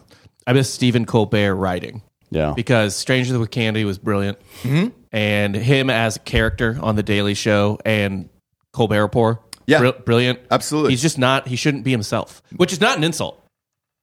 I 0.46 0.52
miss 0.52 0.72
Stephen 0.72 1.04
Colbert 1.06 1.54
writing 1.56 2.02
Yeah. 2.30 2.52
because 2.54 2.94
Strangers 2.94 3.37
with 3.37 3.50
Candy 3.50 3.85
was 3.85 3.98
brilliant, 3.98 4.38
mm-hmm. 4.62 4.88
and 5.12 5.54
him 5.54 5.90
as 5.90 6.16
a 6.16 6.20
character 6.20 6.78
on 6.80 6.96
the 6.96 7.02
Daily 7.02 7.35
Show 7.35 7.78
and 7.85 8.28
Colbert 8.72 9.02
Report, 9.02 9.38
Yeah. 9.66 9.78
brill- 9.80 9.92
brilliant. 10.04 10.40
Absolutely. 10.50 10.92
he's 10.92 11.02
just 11.02 11.18
not. 11.18 11.48
He 11.48 11.56
shouldn't 11.56 11.85
be 11.85 11.90
himself, 11.90 12.42
which 12.56 12.72
is 12.72 12.80
not 12.80 12.96
an 12.96 13.04
insult. 13.04 13.42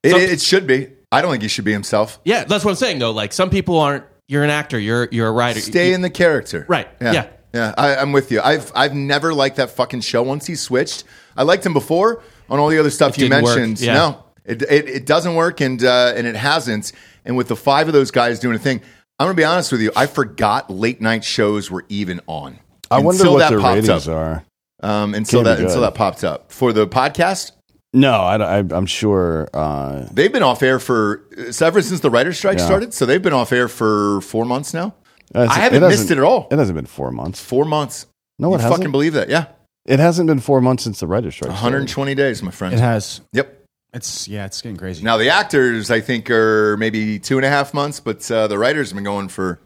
It, 0.04 0.12
Some- 0.12 0.22
it 0.22 0.42
should 0.42 0.68
be. 0.68 0.90
I 1.12 1.22
don't 1.22 1.32
think 1.32 1.44
he 1.44 1.48
should 1.50 1.64
be 1.66 1.72
himself. 1.72 2.20
Yeah, 2.26 2.44
that's 2.44 2.66
what 2.66 2.72
I'm 2.72 2.76
saying 2.78 3.00
though. 3.00 3.12
Like 3.12 3.34
some 3.34 3.50
people 3.50 3.80
aren't. 3.80 4.04
You're 4.28 4.44
an 4.44 4.50
actor. 4.50 4.80
You're 4.80 5.08
you're 5.12 5.28
a 5.28 5.32
writer. 5.32 5.60
Stay 5.60 5.90
You- 5.90 5.96
in 5.96 6.02
the 6.02 6.10
character. 6.10 6.66
Right. 6.68 6.88
Yeah. 7.02 7.12
Yeah. 7.14 7.28
Yeah. 7.54 7.74
I, 7.78 7.96
I'm 7.98 8.12
with 8.14 8.32
you. 8.32 8.42
I've 8.42 8.72
I've 8.74 8.96
never 8.96 9.34
liked 9.34 9.58
that 9.58 9.70
fucking 9.70 10.02
show. 10.02 10.24
Once 10.24 10.48
he 10.48 10.56
switched, 10.56 11.04
I 11.38 11.44
liked 11.44 11.66
him 11.66 11.74
before 11.74 12.24
on 12.50 12.58
all 12.60 12.70
the 12.70 12.80
other 12.80 12.90
stuff 12.90 13.16
It 13.18 13.24
you 13.24 13.30
mentioned. 13.30 13.80
Yeah. 13.80 13.94
No, 13.94 14.23
it, 14.46 14.62
it 14.64 14.90
it 14.90 15.06
doesn't 15.06 15.36
work, 15.36 15.62
and 15.62 15.84
uh, 15.84 16.14
and 16.16 16.28
it 16.28 16.36
hasn't. 16.36 16.92
And 17.26 17.38
with 17.38 17.48
the 17.48 17.56
five 17.56 17.88
of 17.88 17.94
those 17.94 18.12
guys 18.12 18.40
doing 18.40 18.56
a 18.56 18.60
thing, 18.60 18.82
I'm 19.20 19.26
gonna 19.26 19.36
be 19.36 19.44
honest 19.44 19.72
with 19.72 19.82
you. 19.82 19.92
I 19.96 20.06
forgot 20.08 20.70
late 20.70 21.02
night 21.02 21.24
shows 21.24 21.70
were 21.72 21.86
even 21.90 22.20
on. 22.28 22.60
I 22.92 23.00
wonder 23.00 23.22
Until 23.22 23.34
what 23.34 23.40
that 23.40 23.50
their 23.52 23.60
popped 23.60 23.76
ratings 23.82 24.08
up. 24.08 24.16
are. 24.16 24.46
Um, 24.82 25.16
until 25.16 25.44
Can't 25.44 25.58
that 25.58 25.66
until 25.66 25.82
that 25.82 25.96
popped 25.96 26.24
up 26.24 26.52
for 26.52 26.74
the 26.74 26.86
podcast. 26.88 27.52
No, 27.94 28.12
I, 28.14 28.36
I, 28.36 28.58
I'm 28.58 28.86
sure. 28.88 29.48
Uh, 29.54 30.08
They've 30.12 30.32
been 30.34 30.44
off 30.44 30.62
air 30.64 30.80
for 30.80 31.24
so 31.52 31.66
ever 31.68 31.82
since 31.82 32.02
the 32.02 32.10
writer's 32.10 32.38
strike 32.38 32.58
Yeah. 32.58 32.66
started. 32.66 32.94
So 32.94 33.06
they've 33.06 33.22
been 33.22 33.34
off 33.34 33.54
air 33.54 33.68
for 33.68 34.20
four 34.22 34.46
months 34.46 34.74
now. 34.74 34.96
it's- 35.30 35.50
I 35.50 35.60
haven't 35.60 35.84
hasn't- 35.84 36.02
missed 36.02 36.12
it 36.12 36.18
at 36.18 36.24
all. 36.24 36.48
It 36.52 36.58
hasn't 36.58 36.76
been 36.76 36.88
four 36.88 37.12
months. 37.12 37.40
Four 37.40 37.66
months. 37.66 38.08
No, 38.40 38.50
you 38.50 38.56
it 38.56 38.62
hasn't. 38.62 38.78
fucking 38.80 38.92
believe 38.92 39.14
that? 39.14 39.30
Yeah, 39.30 39.46
It 39.86 40.00
hasn't 40.00 40.28
been 40.28 40.40
four 40.40 40.60
months 40.60 40.84
since 40.84 41.00
the 41.00 41.08
writer's 41.08 41.36
strike. 41.36 41.52
started. 41.52 41.62
120 41.64 42.16
days, 42.16 42.42
my 42.44 42.50
friend. 42.52 42.74
It 42.74 42.80
has. 42.80 43.22
Yep. 43.32 43.63
It's 43.94 44.28
yeah, 44.28 44.46
it's 44.46 44.62
getting 44.62 44.78
crazy. 44.78 45.04
Now 45.04 45.18
the 45.18 45.30
actors, 45.30 45.92
I 45.92 46.02
think, 46.02 46.30
are 46.32 46.76
maybe 46.78 47.20
two 47.20 47.38
and 47.38 47.46
a 47.46 47.50
half 47.50 47.74
months, 47.74 48.00
but 48.00 48.30
uh, 48.32 48.48
the 48.48 48.58
writers 48.58 48.90
have 48.90 48.96
been 48.96 49.04
going 49.04 49.28
for 49.28 49.60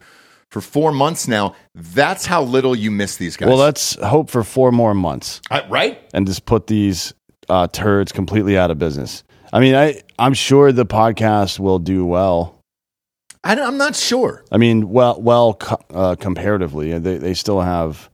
for 0.51 0.61
four 0.61 0.91
months 0.91 1.27
now. 1.27 1.55
That's 1.75 2.25
how 2.25 2.43
little 2.43 2.75
you 2.75 2.91
miss 2.91 3.17
these 3.17 3.37
guys. 3.37 3.47
Well, 3.47 3.57
let's 3.57 3.95
hope 3.95 4.29
for 4.29 4.43
four 4.43 4.71
more 4.71 4.93
months 4.93 5.41
Uh, 5.51 5.61
right. 5.69 5.99
and 6.13 6.25
just 6.27 6.45
put 6.45 6.67
these 6.67 7.13
uh, 7.49 7.67
turds 7.67 8.11
completely 8.11 8.57
out 8.57 8.71
of 8.71 8.77
business. 8.77 9.23
I 9.53 9.59
mean, 9.61 9.75
I 9.75 10.01
I'm 10.19 10.33
sure 10.33 10.71
the 10.73 10.85
podcast 10.85 11.59
will 11.59 11.79
do 11.79 12.05
well. 12.05 12.55
I, 13.43 13.55
am 13.55 13.77
not 13.77 13.95
sure. 13.95 14.43
I 14.51 14.57
mean, 14.57 14.89
well, 14.89 15.21
well, 15.21 15.53
co- 15.53 15.79
uh, 15.93 16.15
comparatively, 16.15 16.97
they 16.99 17.17
they 17.17 17.33
still 17.33 17.61
have. 17.61 18.09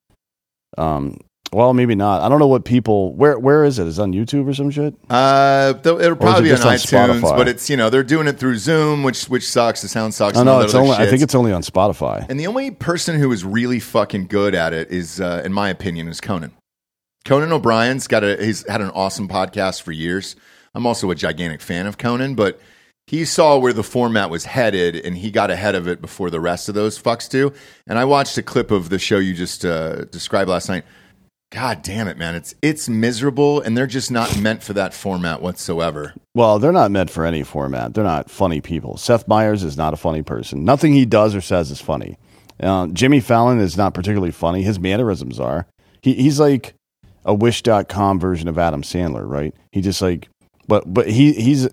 Um, 0.78 1.20
well, 1.54 1.74
maybe 1.74 1.96
not. 1.96 2.22
I 2.22 2.30
don't 2.30 2.40
know 2.40 2.48
what 2.48 2.66
people. 2.66 3.14
Where 3.14 3.38
where 3.38 3.64
is 3.64 3.80
it? 3.80 3.88
Is 3.88 4.00
it 4.00 4.02
on 4.02 4.14
YouTube 4.14 4.48
or 4.48 4.54
some 4.54 4.72
shit? 4.72 4.96
Uh, 5.10 5.74
it'll 5.78 6.16
probably 6.16 6.50
it 6.50 6.56
be 6.56 6.62
on, 6.62 6.68
on 6.68 6.76
iTunes, 6.76 7.22
Spotify? 7.22 7.38
but 7.38 7.48
it's 7.48 7.70
you 7.70 7.78
know 7.78 7.90
they're 7.90 8.04
doing 8.04 8.28
it 8.28 8.40
through 8.40 8.58
Zoom, 8.58 9.04
which 9.04 9.26
which 9.26 9.48
sucks. 9.48 9.82
The 9.82 9.88
sound 9.88 10.14
sucks. 10.14 10.38
And 10.38 10.46
no, 10.46 10.62
it's 10.62 10.74
only. 10.74 10.92
I 10.92 11.08
think 11.08 11.22
it's 11.22 11.36
only 11.36 11.54
on 11.54 11.62
Spotify. 11.62 12.26
And 12.30 12.40
the 12.40 12.48
only 12.48 12.72
person 12.72 13.20
who 13.20 13.32
is 13.32 13.46
really 13.46 13.80
fucking 13.80 14.28
good 14.28 14.56
at 14.56 14.74
it 14.74 14.92
is, 14.92 15.22
uh, 15.22 15.42
in 15.46 15.54
my 15.54 15.70
opinion, 15.70 16.08
is 16.08 16.20
Conan. 16.20 16.52
Conan 17.26 17.52
O'Brien's 17.52 18.08
got 18.08 18.24
a 18.24 18.36
he's 18.44 18.68
had 18.68 18.82
an 18.82 18.90
awesome 18.90 19.28
podcast 19.28 19.82
for 19.82 19.92
years. 19.92 20.36
I'm 20.76 20.86
also 20.86 21.12
a 21.12 21.16
gigantic 21.16 21.62
fan 21.62 21.86
of 21.86 21.98
Conan, 21.98 22.36
but 22.36 22.60
he 23.08 23.26
saw 23.26 23.58
where 23.58 23.74
the 23.74 23.84
format 23.84 24.30
was 24.30 24.46
headed 24.46 24.96
and 24.96 25.18
he 25.18 25.30
got 25.30 25.52
ahead 25.52 25.76
of 25.76 25.88
it 25.88 26.02
before 26.02 26.30
the 26.30 26.40
rest 26.40 26.70
of 26.70 26.76
those 26.76 27.02
fucks 27.02 27.30
do. 27.30 27.54
And 27.86 28.00
I 28.00 28.06
watched 28.06 28.38
a 28.38 28.44
clip 28.44 28.72
of 28.72 28.90
the 28.90 28.98
show 28.98 29.18
you 29.20 29.34
just 29.34 29.66
uh, 29.66 30.06
described 30.06 30.50
last 30.50 30.70
night. 30.70 30.86
God 31.54 31.84
damn 31.84 32.08
it, 32.08 32.18
man! 32.18 32.34
It's 32.34 32.56
it's 32.64 32.90
miserable, 32.90 33.62
and 33.62 33.78
they're 33.78 33.86
just 33.86 34.10
not 34.10 34.40
meant 34.40 34.64
for 34.64 34.74
that 34.74 34.92
format 34.92 35.40
whatsoever. 35.40 36.16
Well, 36.34 36.58
they're 36.58 36.72
not 36.72 36.90
meant 36.90 37.12
for 37.12 37.28
any 37.28 37.44
format. 37.44 37.94
They're 37.94 38.04
not 38.04 38.32
funny 38.32 38.60
people. 38.60 38.98
Seth 38.98 39.28
Meyers 39.28 39.64
is 39.64 39.78
not 39.78 39.94
a 39.94 39.98
funny 39.98 40.24
person. 40.24 40.66
Nothing 40.66 40.94
he 40.94 41.06
does 41.06 41.36
or 41.36 41.42
says 41.42 41.70
is 41.70 41.80
funny. 41.80 42.18
Um, 42.60 42.96
Jimmy 42.96 43.20
Fallon 43.20 43.60
is 43.60 43.78
not 43.78 43.94
particularly 43.94 44.32
funny. 44.32 44.64
His 44.64 44.80
mannerisms 44.80 45.40
are. 45.40 45.68
He, 46.02 46.16
he's 46.16 46.40
like 46.40 46.74
a 47.24 47.36
Wish.com 47.36 48.20
version 48.20 48.48
of 48.48 48.58
Adam 48.58 48.82
Sandler, 48.82 49.22
right? 49.24 49.54
He 49.72 49.82
just 49.82 50.02
like, 50.02 50.30
but 50.68 50.92
but 50.92 51.08
he 51.08 51.34
he's 51.34 51.70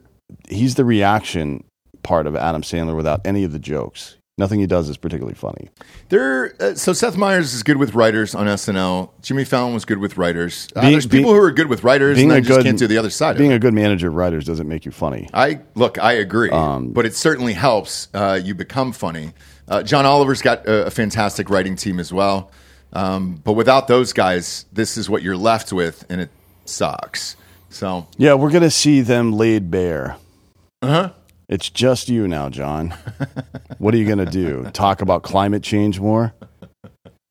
he's 0.50 0.74
the 0.74 0.84
reaction 0.84 1.64
part 2.02 2.26
of 2.26 2.36
Adam 2.36 2.60
Sandler 2.60 2.96
without 2.96 3.22
any 3.24 3.44
of 3.44 3.52
the 3.52 3.58
jokes. 3.58 4.18
Nothing 4.40 4.58
he 4.60 4.66
does 4.66 4.88
is 4.88 4.96
particularly 4.96 5.34
funny. 5.34 5.68
There, 6.08 6.54
uh, 6.58 6.74
so 6.74 6.94
Seth 6.94 7.14
Meyers 7.18 7.52
is 7.52 7.62
good 7.62 7.76
with 7.76 7.94
writers 7.94 8.34
on 8.34 8.46
SNL. 8.46 9.10
Jimmy 9.20 9.44
Fallon 9.44 9.74
was 9.74 9.84
good 9.84 9.98
with 9.98 10.16
writers. 10.16 10.66
Uh, 10.74 10.80
Being- 10.80 10.92
there's 10.94 11.04
people 11.06 11.30
being- 11.32 11.34
who 11.36 11.42
are 11.42 11.52
good 11.52 11.66
with 11.68 11.84
writers 11.84 12.18
and 12.18 12.30
then 12.30 12.42
just 12.42 12.62
can't 12.62 12.78
do 12.78 12.86
the 12.86 12.96
other 12.96 13.10
side 13.10 13.36
Being 13.36 13.50
of 13.50 13.56
it. 13.56 13.56
a 13.56 13.58
good 13.60 13.74
manager 13.74 14.08
of 14.08 14.14
writers 14.14 14.46
doesn't 14.46 14.66
make 14.66 14.86
you 14.86 14.92
funny. 14.92 15.28
I 15.34 15.60
look, 15.74 15.98
I 15.98 16.12
agree, 16.14 16.48
Um, 16.48 16.88
but 16.88 17.04
it 17.04 17.14
certainly 17.14 17.52
helps 17.52 18.08
uh, 18.14 18.40
you 18.42 18.54
become 18.54 18.92
funny. 18.92 19.34
Uh, 19.68 19.82
John 19.82 20.06
Oliver's 20.06 20.40
got 20.40 20.66
a, 20.66 20.86
a 20.86 20.90
fantastic 20.90 21.50
writing 21.50 21.76
team 21.76 22.00
as 22.00 22.10
well, 22.10 22.50
um, 22.94 23.42
but 23.44 23.52
without 23.52 23.88
those 23.88 24.14
guys, 24.14 24.64
this 24.72 24.96
is 24.96 25.10
what 25.10 25.22
you're 25.22 25.36
left 25.36 25.70
with, 25.70 26.06
and 26.08 26.18
it 26.18 26.30
sucks. 26.64 27.36
So 27.68 28.06
Yeah, 28.16 28.34
we're 28.34 28.50
gonna 28.50 28.70
see 28.70 29.02
them 29.02 29.32
laid 29.34 29.70
bare. 29.70 30.16
Uh 30.80 30.88
huh. 30.88 31.10
It's 31.50 31.68
just 31.68 32.08
you 32.08 32.28
now, 32.28 32.48
John. 32.48 32.94
what 33.78 33.92
are 33.92 33.96
you 33.96 34.06
gonna 34.06 34.24
do? 34.24 34.64
Talk 34.72 35.02
about 35.02 35.24
climate 35.24 35.64
change 35.64 35.98
more? 35.98 36.32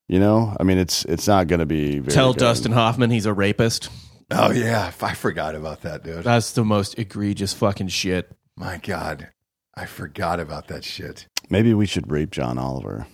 You 0.09 0.19
know, 0.19 0.55
I 0.59 0.63
mean, 0.63 0.77
it's 0.77 1.05
it's 1.05 1.25
not 1.25 1.47
gonna 1.47 1.65
be. 1.65 1.99
Very 1.99 2.13
Tell 2.13 2.33
good. 2.33 2.41
Dustin 2.41 2.73
Hoffman 2.73 3.11
he's 3.11 3.25
a 3.25 3.33
rapist. 3.33 3.89
Oh 4.29 4.51
yeah, 4.51 4.91
I 5.01 5.13
forgot 5.13 5.55
about 5.55 5.81
that, 5.83 6.03
dude. 6.03 6.25
That's 6.25 6.51
the 6.51 6.65
most 6.65 6.99
egregious 6.99 7.53
fucking 7.53 7.87
shit. 7.87 8.29
My 8.57 8.77
God, 8.77 9.29
I 9.73 9.85
forgot 9.85 10.41
about 10.41 10.67
that 10.67 10.83
shit. 10.83 11.25
Maybe 11.49 11.73
we 11.73 11.85
should 11.85 12.11
rape 12.11 12.29
John 12.29 12.57
Oliver. 12.57 13.07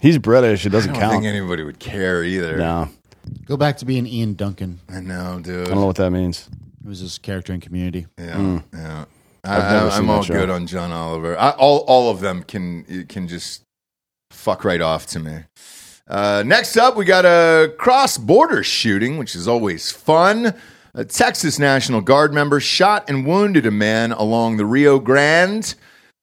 He's 0.00 0.16
British. 0.16 0.64
It 0.64 0.70
doesn't 0.70 0.92
I 0.92 0.94
don't 0.94 1.02
count. 1.02 1.12
think 1.12 1.26
anybody 1.26 1.62
would 1.62 1.78
care 1.78 2.24
either. 2.24 2.56
no, 2.56 2.88
Go 3.44 3.58
back 3.58 3.76
to 3.78 3.84
being 3.84 4.06
Ian 4.06 4.32
Duncan. 4.32 4.80
I 4.88 5.00
know, 5.00 5.40
dude. 5.42 5.66
I 5.66 5.70
don't 5.70 5.80
know 5.80 5.86
what 5.86 5.96
that 5.96 6.10
means. 6.10 6.48
It 6.82 6.88
was 6.88 7.00
his 7.00 7.18
character 7.18 7.52
in 7.52 7.60
Community. 7.60 8.06
Yeah, 8.18 8.36
hmm. 8.36 8.58
yeah. 8.72 9.04
I, 9.44 9.88
I'm 9.88 10.10
all 10.10 10.24
good 10.24 10.50
on 10.50 10.66
John 10.66 10.92
Oliver. 10.92 11.38
I, 11.38 11.50
all 11.50 11.78
all 11.80 12.10
of 12.10 12.20
them 12.20 12.42
can 12.42 13.06
can 13.06 13.28
just 13.28 13.62
fuck 14.30 14.64
right 14.64 14.80
off 14.80 15.06
to 15.06 15.18
me. 15.18 15.44
Uh, 16.06 16.42
next 16.44 16.76
up, 16.76 16.96
we 16.96 17.04
got 17.04 17.24
a 17.24 17.72
cross 17.78 18.18
border 18.18 18.62
shooting, 18.62 19.16
which 19.16 19.34
is 19.34 19.46
always 19.46 19.90
fun. 19.90 20.54
A 20.92 21.04
Texas 21.04 21.58
National 21.58 22.00
Guard 22.00 22.34
member 22.34 22.58
shot 22.58 23.08
and 23.08 23.24
wounded 23.24 23.64
a 23.64 23.70
man 23.70 24.10
along 24.10 24.56
the 24.56 24.66
Rio 24.66 24.98
Grande 24.98 25.74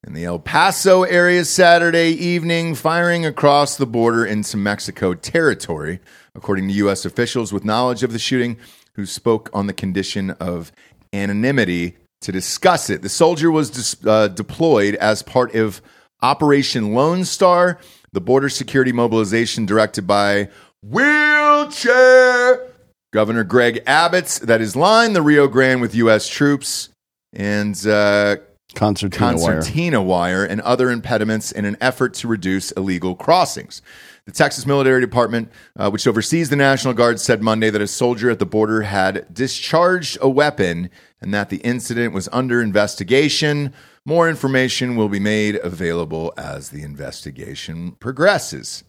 in 0.06 0.14
the 0.14 0.26
El 0.26 0.40
Paso 0.40 1.04
area 1.04 1.46
Saturday 1.46 2.10
evening, 2.12 2.76
firing 2.76 3.26
across 3.26 3.78
the 3.78 3.86
border 3.86 4.26
into 4.26 4.58
Mexico 4.58 5.14
territory, 5.14 6.02
according 6.36 6.68
to 6.68 6.74
U.S. 6.76 7.06
officials 7.06 7.54
with 7.54 7.64
knowledge 7.64 8.04
of 8.04 8.12
the 8.12 8.20
shooting, 8.20 8.58
who 8.96 9.06
spoke 9.06 9.50
on 9.54 9.68
the 9.68 9.74
condition 9.74 10.32
of 10.32 10.74
anonymity 11.14 11.96
to 12.22 12.32
discuss 12.32 12.90
it. 12.90 13.02
The 13.02 13.10
soldier 13.10 13.52
was 13.52 13.70
dis- 13.70 14.06
uh, 14.06 14.28
deployed 14.30 14.96
as 14.96 15.22
part 15.22 15.56
of 15.56 15.82
Operation 16.22 16.94
Lone 16.94 17.26
Star, 17.26 17.80
the 18.12 18.22
border 18.22 18.50
security 18.50 18.92
mobilization 18.92 19.66
directed 19.66 20.08
by 20.08 20.50
Wheelchair 20.82 22.68
Governor 23.14 23.44
Greg 23.44 23.84
Abbott 23.86 24.40
that 24.44 24.62
is 24.62 24.76
lined 24.76 25.16
the 25.16 25.22
Rio 25.22 25.48
Grande 25.48 25.82
with 25.82 25.96
U.S. 25.96 26.28
troops 26.28 26.90
and 27.34 27.76
uh, 27.86 28.38
Concertina, 28.74 30.02
wire. 30.02 30.40
wire. 30.42 30.46
and 30.46 30.62
other 30.62 30.90
impediments 30.90 31.52
in 31.52 31.66
an 31.66 31.78
effort 31.80 32.14
to 32.16 32.28
reduce 32.28 32.72
illegal 32.72 33.16
crossings. 33.16 33.82
The 34.26 34.32
Texas 34.32 34.66
Military 34.66 35.00
Department, 35.00 35.50
uh, 35.78 35.90
which 35.90 36.06
oversees 36.06 36.50
the 36.50 36.58
National 36.58 36.94
Guard, 36.94 37.20
said 37.20 37.42
Monday 37.42 37.70
that 37.70 37.82
a 37.82 37.88
soldier 37.88 38.30
at 38.30 38.40
the 38.40 38.46
border 38.46 38.82
had 38.82 39.34
discharged 39.34 40.18
a 40.20 40.28
weapon 40.28 40.90
and 41.22 41.34
that 41.34 41.50
the 41.50 41.58
incident 41.58 42.14
was 42.14 42.30
under 42.32 42.62
investigation. 42.62 43.74
More 44.06 44.30
information 44.30 44.96
will 44.96 45.10
be 45.10 45.20
made 45.20 45.56
available 45.56 46.34
as 46.38 46.70
the 46.70 46.84
investigation 46.84 47.94
progresses. 47.94 48.84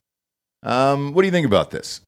Um, 0.62 1.12
what 1.12 1.22
do 1.22 1.26
you 1.26 1.32
think 1.32 1.46
about 1.46 1.70
this? 1.70 2.00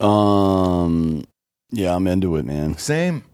Um, 0.00 1.24
yeah, 1.70 1.94
I'm 1.94 2.06
into 2.06 2.36
it, 2.36 2.44
man. 2.44 2.76
Same. 2.78 3.24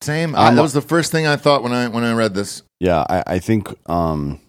Same. 0.00 0.34
I, 0.36 0.54
that 0.54 0.62
was 0.62 0.72
the 0.72 0.80
first 0.80 1.10
thing 1.10 1.26
I 1.26 1.36
thought 1.36 1.62
when 1.62 1.72
I 1.72 1.88
when 1.88 2.04
I 2.04 2.12
read 2.12 2.34
this. 2.34 2.62
Yeah, 2.78 3.04
I, 3.08 3.24
I 3.26 3.38
think 3.40 3.74
um, 3.90 4.40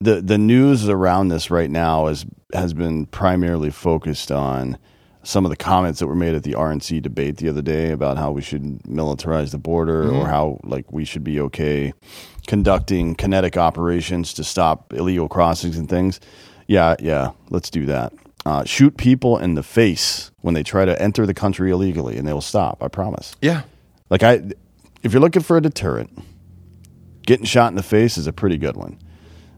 the 0.00 0.20
the 0.20 0.36
news 0.36 0.88
around 0.88 1.28
this 1.28 1.50
right 1.50 1.70
now 1.70 2.08
is 2.08 2.26
has 2.52 2.74
been 2.74 3.06
primarily 3.06 3.70
focused 3.70 4.30
on 4.30 4.76
some 5.24 5.44
of 5.44 5.50
the 5.50 5.56
comments 5.56 5.98
that 6.00 6.06
were 6.06 6.14
made 6.14 6.34
at 6.34 6.42
the 6.42 6.52
RNC 6.52 7.02
debate 7.02 7.38
the 7.38 7.48
other 7.48 7.62
day 7.62 7.90
about 7.90 8.16
how 8.16 8.30
we 8.30 8.42
should 8.42 8.62
militarize 8.82 9.50
the 9.50 9.58
border 9.58 10.10
or 10.10 10.26
how 10.26 10.60
like 10.62 10.92
we 10.92 11.04
should 11.04 11.24
be 11.24 11.40
okay 11.40 11.92
conducting 12.46 13.14
kinetic 13.14 13.56
operations 13.56 14.34
to 14.34 14.44
stop 14.44 14.92
illegal 14.92 15.28
crossings 15.28 15.78
and 15.78 15.88
things. 15.88 16.20
Yeah, 16.66 16.96
yeah, 16.98 17.32
let's 17.50 17.70
do 17.70 17.86
that. 17.86 18.12
Uh, 18.46 18.64
shoot 18.64 18.96
people 18.96 19.38
in 19.38 19.54
the 19.54 19.62
face 19.62 20.30
when 20.42 20.54
they 20.54 20.62
try 20.62 20.84
to 20.84 21.00
enter 21.00 21.24
the 21.24 21.32
country 21.32 21.70
illegally, 21.70 22.18
and 22.18 22.28
they 22.28 22.32
will 22.32 22.42
stop. 22.42 22.82
I 22.82 22.88
promise. 22.88 23.34
Yeah. 23.40 23.62
Like 24.10 24.22
I, 24.22 24.42
if 25.02 25.12
you're 25.12 25.22
looking 25.22 25.42
for 25.42 25.56
a 25.56 25.62
deterrent, 25.62 26.18
getting 27.26 27.46
shot 27.46 27.68
in 27.68 27.76
the 27.76 27.82
face 27.82 28.18
is 28.18 28.26
a 28.26 28.32
pretty 28.32 28.58
good 28.58 28.76
one. 28.76 28.98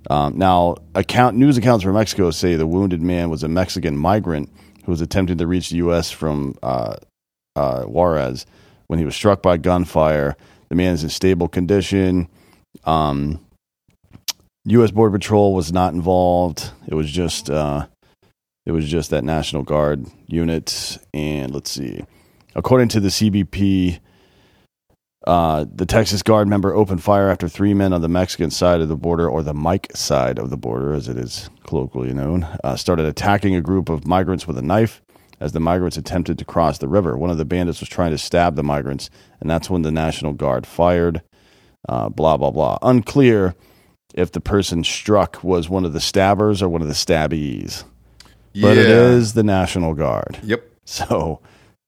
Um, 0.08 0.38
now, 0.38 0.76
account 0.94 1.36
news 1.36 1.56
accounts 1.56 1.82
from 1.82 1.94
Mexico 1.94 2.30
say 2.30 2.54
the 2.54 2.66
wounded 2.66 3.02
man 3.02 3.28
was 3.28 3.42
a 3.42 3.48
Mexican 3.48 3.96
migrant 3.96 4.50
who 4.86 4.92
was 4.92 5.00
attempting 5.00 5.38
to 5.38 5.46
reach 5.46 5.70
the 5.70 5.76
U.S. 5.78 6.10
from 6.10 6.54
uh, 6.62 6.96
uh, 7.56 7.82
Juarez 7.82 8.46
when 8.86 8.98
he 9.00 9.04
was 9.04 9.16
struck 9.16 9.42
by 9.42 9.56
gunfire. 9.56 10.36
The 10.68 10.76
man 10.76 10.94
is 10.94 11.02
in 11.02 11.10
stable 11.10 11.48
condition. 11.48 12.28
Um, 12.84 13.40
U.S. 14.66 14.92
Border 14.92 15.18
Patrol 15.18 15.54
was 15.54 15.72
not 15.72 15.92
involved. 15.92 16.70
It 16.86 16.94
was 16.94 17.10
just 17.10 17.50
uh, 17.50 17.86
it 18.64 18.72
was 18.72 18.88
just 18.88 19.10
that 19.10 19.24
National 19.24 19.64
Guard 19.64 20.06
unit. 20.28 20.98
And 21.12 21.52
let's 21.52 21.70
see, 21.72 22.04
according 22.54 22.88
to 22.88 23.00
the 23.00 23.08
CBP, 23.08 23.98
uh, 25.26 25.64
the 25.72 25.86
Texas 25.86 26.22
Guard 26.22 26.46
member 26.48 26.74
opened 26.74 27.02
fire 27.02 27.28
after 27.28 27.48
three 27.48 27.74
men 27.74 27.92
on 27.92 28.00
the 28.00 28.08
Mexican 28.08 28.50
side 28.50 28.80
of 28.80 28.88
the 28.88 28.96
border, 28.96 29.28
or 29.28 29.42
the 29.42 29.54
Mike 29.54 29.90
side 29.94 30.38
of 30.38 30.50
the 30.50 30.56
border, 30.56 30.92
as 30.92 31.08
it 31.08 31.18
is 31.18 31.50
colloquially 31.64 32.14
known, 32.14 32.44
uh, 32.62 32.76
started 32.76 33.06
attacking 33.06 33.54
a 33.56 33.60
group 33.60 33.88
of 33.88 34.06
migrants 34.06 34.46
with 34.46 34.56
a 34.56 34.62
knife 34.62 35.02
as 35.40 35.52
the 35.52 35.60
migrants 35.60 35.96
attempted 35.96 36.38
to 36.38 36.44
cross 36.44 36.78
the 36.78 36.88
river. 36.88 37.16
One 37.18 37.30
of 37.30 37.38
the 37.38 37.44
bandits 37.44 37.80
was 37.80 37.88
trying 37.88 38.12
to 38.12 38.18
stab 38.18 38.54
the 38.56 38.62
migrants, 38.62 39.10
and 39.40 39.50
that's 39.50 39.68
when 39.68 39.82
the 39.82 39.90
National 39.90 40.32
Guard 40.32 40.66
fired. 40.66 41.22
Uh, 41.88 42.08
blah, 42.08 42.36
blah, 42.36 42.50
blah. 42.50 42.78
Unclear 42.82 43.54
if 44.14 44.32
the 44.32 44.40
person 44.40 44.82
struck 44.82 45.42
was 45.44 45.68
one 45.68 45.84
of 45.84 45.92
the 45.92 46.00
stabbers 46.00 46.62
or 46.62 46.68
one 46.68 46.82
of 46.82 46.88
the 46.88 46.94
stabbies, 46.94 47.84
but 48.54 48.78
it 48.78 48.86
is 48.88 49.34
the 49.34 49.42
National 49.42 49.94
Guard. 49.94 50.38
Yep. 50.42 50.64
So 50.84 51.40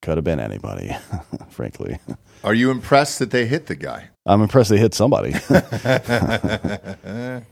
Could 0.03 0.17
have 0.19 0.25
been 0.25 0.41
anybody, 0.41 0.97
frankly. 1.49 1.99
Are 2.45 2.55
you 2.55 2.71
impressed 2.71 3.19
that 3.19 3.31
they 3.31 3.47
hit 3.47 3.67
the 3.67 3.75
guy? 3.77 4.09
I'm 4.27 4.43
impressed 4.43 4.71
they 4.71 4.79
hit 4.79 4.95
somebody. 4.95 5.33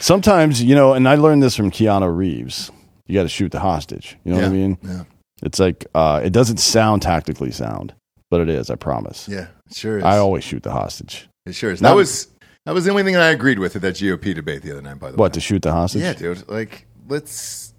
Sometimes, 0.00 0.62
you 0.62 0.74
know, 0.74 0.92
and 0.94 1.08
I 1.08 1.14
learned 1.14 1.42
this 1.42 1.56
from 1.56 1.70
Keanu 1.70 2.14
Reeves. 2.14 2.70
You 3.06 3.14
got 3.14 3.22
to 3.22 3.28
shoot 3.28 3.52
the 3.52 3.60
hostage. 3.60 4.16
You 4.24 4.32
know 4.32 4.38
what 4.38 4.46
I 4.46 4.50
mean? 4.50 4.78
yeah. 4.82 5.04
It's 5.42 5.58
like 5.60 5.86
uh, 5.94 6.20
it 6.24 6.32
doesn't 6.32 6.56
sound 6.58 7.02
tactically 7.02 7.52
sound, 7.52 7.94
but 8.30 8.40
it 8.40 8.48
is. 8.48 8.70
I 8.70 8.74
promise. 8.74 9.28
Yeah, 9.28 9.48
it 9.70 9.76
sure 9.76 9.98
is. 9.98 10.04
I 10.04 10.16
always 10.18 10.42
shoot 10.42 10.62
the 10.62 10.72
hostage. 10.72 11.28
it 11.44 11.54
sure 11.54 11.70
is. 11.70 11.80
Not- 11.82 11.90
That 11.90 11.96
was 11.96 12.28
that 12.64 12.72
was 12.74 12.84
the 12.84 12.90
only 12.90 13.02
thing 13.04 13.12
that 13.14 13.22
I 13.22 13.30
agreed 13.30 13.58
with 13.58 13.76
at 13.76 13.82
that 13.82 13.94
GOP 13.96 14.34
debate 14.34 14.62
the 14.62 14.72
other 14.72 14.82
night. 14.82 14.98
By 14.98 15.10
the 15.10 15.16
way, 15.16 15.20
What 15.20 15.34
to 15.34 15.40
shoot 15.40 15.62
the 15.62 15.72
hostage? 15.72 16.02
Yeah, 16.02 16.14
dude. 16.14 16.48
Like, 16.48 16.86
let's. 17.06 17.74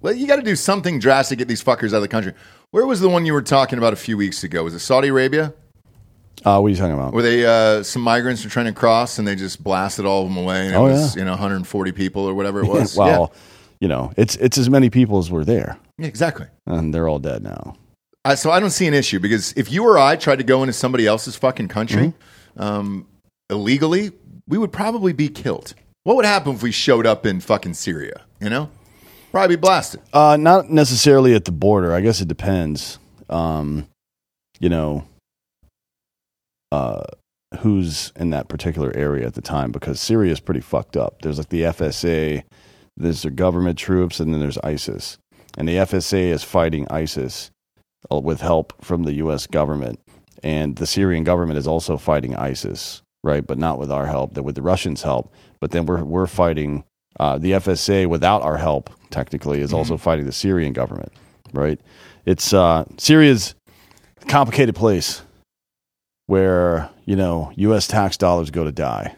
Well, 0.00 0.14
you 0.14 0.26
got 0.26 0.36
to 0.36 0.42
do 0.42 0.56
something 0.56 0.98
drastic 0.98 1.38
to 1.38 1.44
get 1.44 1.48
these 1.48 1.62
fuckers 1.62 1.88
out 1.92 1.96
of 1.96 2.02
the 2.02 2.08
country. 2.08 2.32
Where 2.72 2.86
was 2.86 3.00
the 3.00 3.08
one 3.10 3.24
you 3.26 3.34
were 3.34 3.42
talking 3.42 3.78
about 3.78 3.92
a 3.92 3.96
few 3.96 4.16
weeks 4.16 4.42
ago? 4.42 4.64
Was 4.64 4.74
it 4.74 4.80
Saudi 4.80 5.08
Arabia? 5.08 5.52
Uh, 6.44 6.58
what 6.58 6.66
are 6.68 6.70
you 6.70 6.76
talking 6.76 6.94
about? 6.94 7.12
Were 7.12 7.22
they 7.22 7.44
uh, 7.46 7.82
some 7.82 8.02
migrants 8.02 8.42
were 8.44 8.50
trying 8.50 8.66
to 8.66 8.72
cross 8.72 9.18
and 9.18 9.28
they 9.28 9.36
just 9.36 9.62
blasted 9.62 10.04
all 10.06 10.22
of 10.22 10.28
them 10.28 10.36
away. 10.36 10.66
And 10.66 10.74
Oh, 10.76 10.86
it 10.86 10.92
was 10.92 11.14
yeah. 11.14 11.20
you 11.20 11.24
know 11.26 11.32
140 11.32 11.92
people 11.92 12.24
or 12.24 12.34
whatever 12.34 12.60
it 12.62 12.66
was. 12.68 12.96
well, 12.96 13.32
you 13.80 13.88
know, 13.88 14.12
it's 14.16 14.36
it's 14.36 14.58
as 14.58 14.68
many 14.70 14.90
people 14.90 15.18
as 15.18 15.30
were 15.30 15.44
there, 15.44 15.76
yeah. 15.98 16.04
Yeah, 16.04 16.06
exactly. 16.08 16.46
and 16.66 16.92
they're 16.92 17.08
all 17.08 17.18
dead 17.20 17.42
now. 17.42 17.76
I, 18.24 18.36
so 18.36 18.50
I 18.50 18.60
don't 18.60 18.70
see 18.70 18.86
an 18.86 18.94
issue 18.94 19.18
because 19.20 19.52
if 19.56 19.70
you 19.72 19.84
or 19.84 19.98
I 19.98 20.14
tried 20.16 20.36
to 20.36 20.44
go 20.44 20.62
into 20.62 20.72
somebody 20.72 21.06
else's 21.06 21.36
fucking 21.36 21.68
country 21.68 22.12
Mm-hmm. 22.56 22.62
um, 22.62 23.06
illegally, 23.50 24.12
we 24.48 24.58
would 24.58 24.72
probably 24.72 25.12
be 25.12 25.28
killed. 25.28 25.74
What 26.04 26.16
would 26.16 26.24
happen 26.24 26.54
if 26.54 26.62
we 26.62 26.72
showed 26.72 27.06
up 27.06 27.26
in 27.26 27.40
fucking 27.40 27.74
Syria? 27.74 28.22
You 28.40 28.50
know, 28.50 28.70
probably 29.30 29.56
be 29.56 29.60
blasted. 29.60 30.00
Uh, 30.12 30.36
not 30.36 30.70
necessarily 30.70 31.34
at 31.34 31.44
the 31.44 31.52
border. 31.52 31.94
I 31.94 32.00
guess 32.00 32.20
it 32.20 32.28
depends. 32.28 32.98
Um, 33.28 33.86
you 34.60 34.68
know, 34.68 35.04
uh, 36.72 37.02
who's 37.60 38.14
in 38.16 38.30
that 38.30 38.48
particular 38.48 38.90
area 38.96 39.26
at 39.26 39.34
the 39.34 39.42
time 39.42 39.70
because 39.72 40.00
Syria 40.00 40.32
is 40.32 40.40
pretty 40.40 40.62
fucked 40.62 40.96
up. 40.96 41.20
There's 41.20 41.36
like 41.36 41.50
the 41.50 41.62
FSA, 41.64 42.44
there's 42.96 43.22
the 43.22 43.30
government 43.30 43.78
troops, 43.78 44.20
and 44.20 44.32
then 44.32 44.40
there's 44.40 44.56
ISIS. 44.58 45.18
And 45.58 45.68
the 45.68 45.76
FSA 45.76 46.30
is 46.30 46.42
fighting 46.42 46.88
ISIS 46.88 47.50
uh, 48.10 48.20
with 48.20 48.40
help 48.40 48.72
from 48.82 49.02
the 49.02 49.12
U.S. 49.16 49.46
government, 49.46 50.00
and 50.42 50.76
the 50.76 50.86
Syrian 50.86 51.24
government 51.24 51.58
is 51.58 51.66
also 51.66 51.98
fighting 51.98 52.34
ISIS, 52.36 53.02
right? 53.22 53.46
But 53.46 53.58
not 53.58 53.78
with 53.78 53.92
our 53.92 54.06
help, 54.06 54.32
but 54.32 54.44
with 54.44 54.54
the 54.54 54.62
Russians' 54.62 55.02
help. 55.02 55.30
But 55.60 55.72
then 55.72 55.84
we're 55.84 56.02
we're 56.02 56.26
fighting 56.26 56.84
uh, 57.20 57.36
the 57.36 57.52
FSA 57.52 58.06
without 58.06 58.40
our 58.40 58.56
help. 58.56 58.88
Technically, 59.10 59.60
is 59.60 59.74
also 59.74 59.98
fighting 59.98 60.24
the 60.24 60.32
Syrian 60.32 60.72
government, 60.72 61.12
right? 61.52 61.78
It's 62.24 62.54
uh, 62.54 62.86
Syria's 62.96 63.54
a 64.22 64.24
complicated 64.24 64.74
place 64.74 65.20
where 66.26 66.90
you 67.04 67.16
know 67.16 67.52
U.S. 67.56 67.86
tax 67.86 68.16
dollars 68.16 68.50
go 68.50 68.64
to 68.64 68.72
die, 68.72 69.14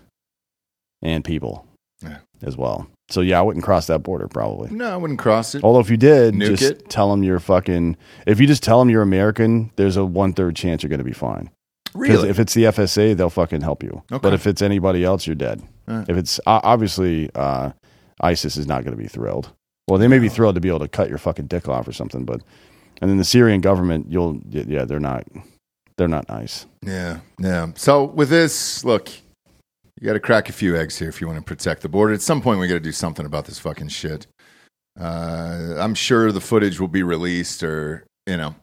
and 1.03 1.25
people 1.25 1.67
Yeah. 2.03 2.19
as 2.43 2.57
well. 2.57 2.87
So 3.11 3.21
yeah, 3.21 3.39
I 3.39 3.43
wouldn't 3.43 3.65
cross 3.65 3.87
that 3.89 4.03
border 4.03 4.29
probably. 4.29 4.71
No, 4.71 4.91
I 4.93 4.97
wouldn't 4.97 5.19
cross 5.19 5.55
it. 5.55 5.63
Although 5.63 5.81
if 5.81 5.91
you 5.91 5.97
did, 5.99 6.35
Nuke 6.35 6.57
just 6.57 6.63
it? 6.63 6.89
tell 6.89 7.11
them 7.11 7.23
you're 7.23 7.39
fucking. 7.39 7.97
If 8.27 8.41
you 8.41 8.47
just 8.47 8.63
tell 8.63 8.79
them 8.79 8.89
you're 8.89 9.03
American, 9.03 9.71
there's 9.77 9.97
a 9.97 10.05
one 10.05 10.33
third 10.33 10.57
chance 10.57 10.83
you're 10.83 10.89
going 10.91 10.99
to 10.99 11.05
be 11.05 11.13
fine. 11.13 11.51
Really? 11.95 12.29
If 12.29 12.41
it's 12.41 12.55
the 12.55 12.65
FSA, 12.65 13.17
they'll 13.17 13.31
fucking 13.31 13.61
help 13.61 13.83
you. 13.85 14.03
Okay. 14.11 14.19
But 14.21 14.35
if 14.35 14.47
it's 14.49 14.63
anybody 14.63 15.05
else, 15.05 15.27
you're 15.29 15.37
dead. 15.37 15.63
Alright. 15.89 16.09
If 16.09 16.17
it's 16.17 16.41
obviously 16.47 17.31
uh, 17.37 17.71
ISIS 18.21 18.57
is 18.57 18.67
not 18.67 18.83
going 18.85 18.97
to 18.97 19.01
be 19.03 19.07
thrilled. 19.07 19.53
Well, 19.87 19.99
they 19.99 20.09
may 20.09 20.19
be 20.19 20.29
thrilled 20.31 20.55
to 20.57 20.61
be 20.61 20.69
able 20.69 20.81
to 20.81 20.89
cut 20.89 21.09
your 21.09 21.19
fucking 21.19 21.47
dick 21.47 21.69
off 21.69 21.87
or 21.87 21.93
something, 21.93 22.25
but 22.25 22.41
and 23.03 23.11
then 23.11 23.19
the 23.19 23.25
Syrian 23.25 23.61
government, 23.61 24.07
you'll 24.11 24.41
yeah, 24.49 24.85
they're 24.87 24.99
not 24.99 25.25
they're 25.97 26.09
not 26.09 26.29
nice. 26.29 26.67
Yeah, 26.83 27.21
yeah. 27.39 27.69
So 27.77 28.05
with 28.05 28.29
this, 28.31 28.85
look, 28.85 29.09
you 30.01 30.07
got 30.07 30.15
to 30.15 30.21
crack 30.21 30.49
a 30.49 30.53
few 30.53 30.77
eggs 30.77 30.99
here 30.99 31.09
if 31.09 31.21
you 31.21 31.27
want 31.27 31.39
to 31.39 31.45
protect 31.45 31.83
the 31.83 31.89
border. 31.89 32.13
At 32.15 32.23
some 32.23 32.41
point, 32.43 32.61
we 32.61 32.67
got 32.69 32.75
to 32.75 32.81
do 32.81 32.93
something 32.93 33.25
about 33.27 33.45
this 33.47 33.59
fucking 33.59 33.89
shit. 33.89 34.27
Uh, 35.01 35.75
I'm 35.79 35.95
sure 35.95 36.31
the 36.33 36.41
footage 36.41 36.79
will 36.81 36.89
be 36.89 37.03
released, 37.03 37.63
or 37.63 38.05
you 38.27 38.37
know, 38.37 38.55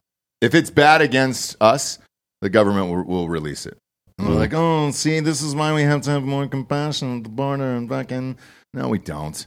if 0.42 0.54
it's 0.56 0.70
bad 0.70 1.02
against 1.02 1.56
us, 1.62 2.00
the 2.42 2.50
government 2.50 2.90
will, 2.90 3.04
will 3.04 3.30
release 3.30 3.66
it. 3.66 3.78
And 4.18 4.28
they're 4.28 4.36
like, 4.36 4.54
oh, 4.54 4.92
see, 4.92 5.20
this 5.20 5.42
is 5.42 5.56
why 5.56 5.74
we 5.74 5.82
have 5.84 6.02
to 6.02 6.12
have 6.12 6.24
more 6.24 6.48
compassion 6.48 7.18
at 7.18 7.24
the 7.24 7.30
border 7.30 7.76
and 7.76 7.90
fucking. 7.90 8.38
No, 8.74 8.88
we 8.88 9.00
don't. 9.00 9.46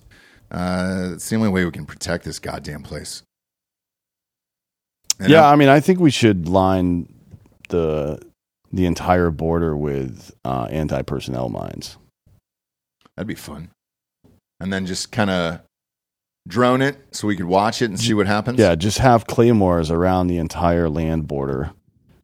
Uh, 0.50 1.10
it's 1.14 1.28
the 1.28 1.36
only 1.36 1.48
way 1.48 1.64
we 1.64 1.70
can 1.70 1.86
protect 1.86 2.24
this 2.24 2.38
goddamn 2.38 2.82
place. 2.82 3.22
And 5.20 5.30
yeah, 5.30 5.44
I'm- 5.44 5.52
I 5.52 5.56
mean, 5.56 5.68
I 5.68 5.80
think 5.80 6.00
we 6.00 6.10
should 6.10 6.48
line 6.48 7.08
the 7.68 8.20
the 8.72 8.86
entire 8.86 9.30
border 9.30 9.76
with 9.76 10.32
uh, 10.44 10.64
anti 10.70 11.02
personnel 11.02 11.48
mines. 11.48 11.96
That'd 13.16 13.28
be 13.28 13.34
fun. 13.34 13.70
And 14.60 14.72
then 14.72 14.86
just 14.86 15.12
kind 15.12 15.30
of 15.30 15.60
drone 16.48 16.82
it 16.82 16.96
so 17.12 17.26
we 17.28 17.36
could 17.36 17.46
watch 17.46 17.80
it 17.82 17.86
and 17.86 17.98
see 18.00 18.14
what 18.14 18.26
happens. 18.26 18.58
Yeah, 18.58 18.74
just 18.74 18.98
have 18.98 19.26
claymores 19.26 19.90
around 19.90 20.26
the 20.26 20.38
entire 20.38 20.88
land 20.88 21.26
border, 21.28 21.70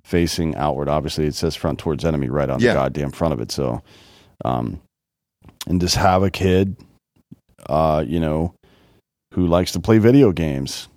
facing 0.05 0.55
outward. 0.57 0.89
Obviously, 0.89 1.27
it 1.27 1.35
says 1.35 1.55
front 1.57 1.79
towards 1.79 2.05
enemy 2.05 2.29
right 2.29 2.51
on 2.51 2.61
Yeah. 2.61 2.73
the 2.75 2.81
goddamn 2.81 3.13
front 3.13 3.35
of 3.35 3.41
it. 3.41 3.51
So, 3.53 3.83
um, 4.45 4.81
and 5.67 5.81
just 5.81 5.97
have 5.97 6.23
a 6.23 6.31
kid, 6.31 6.77
uh, 7.69 8.05
you 8.07 8.19
know, 8.21 8.55
who 9.35 9.47
likes 9.47 9.73
to 9.73 9.81
play 9.81 9.99
video 9.99 10.33
games, 10.33 10.89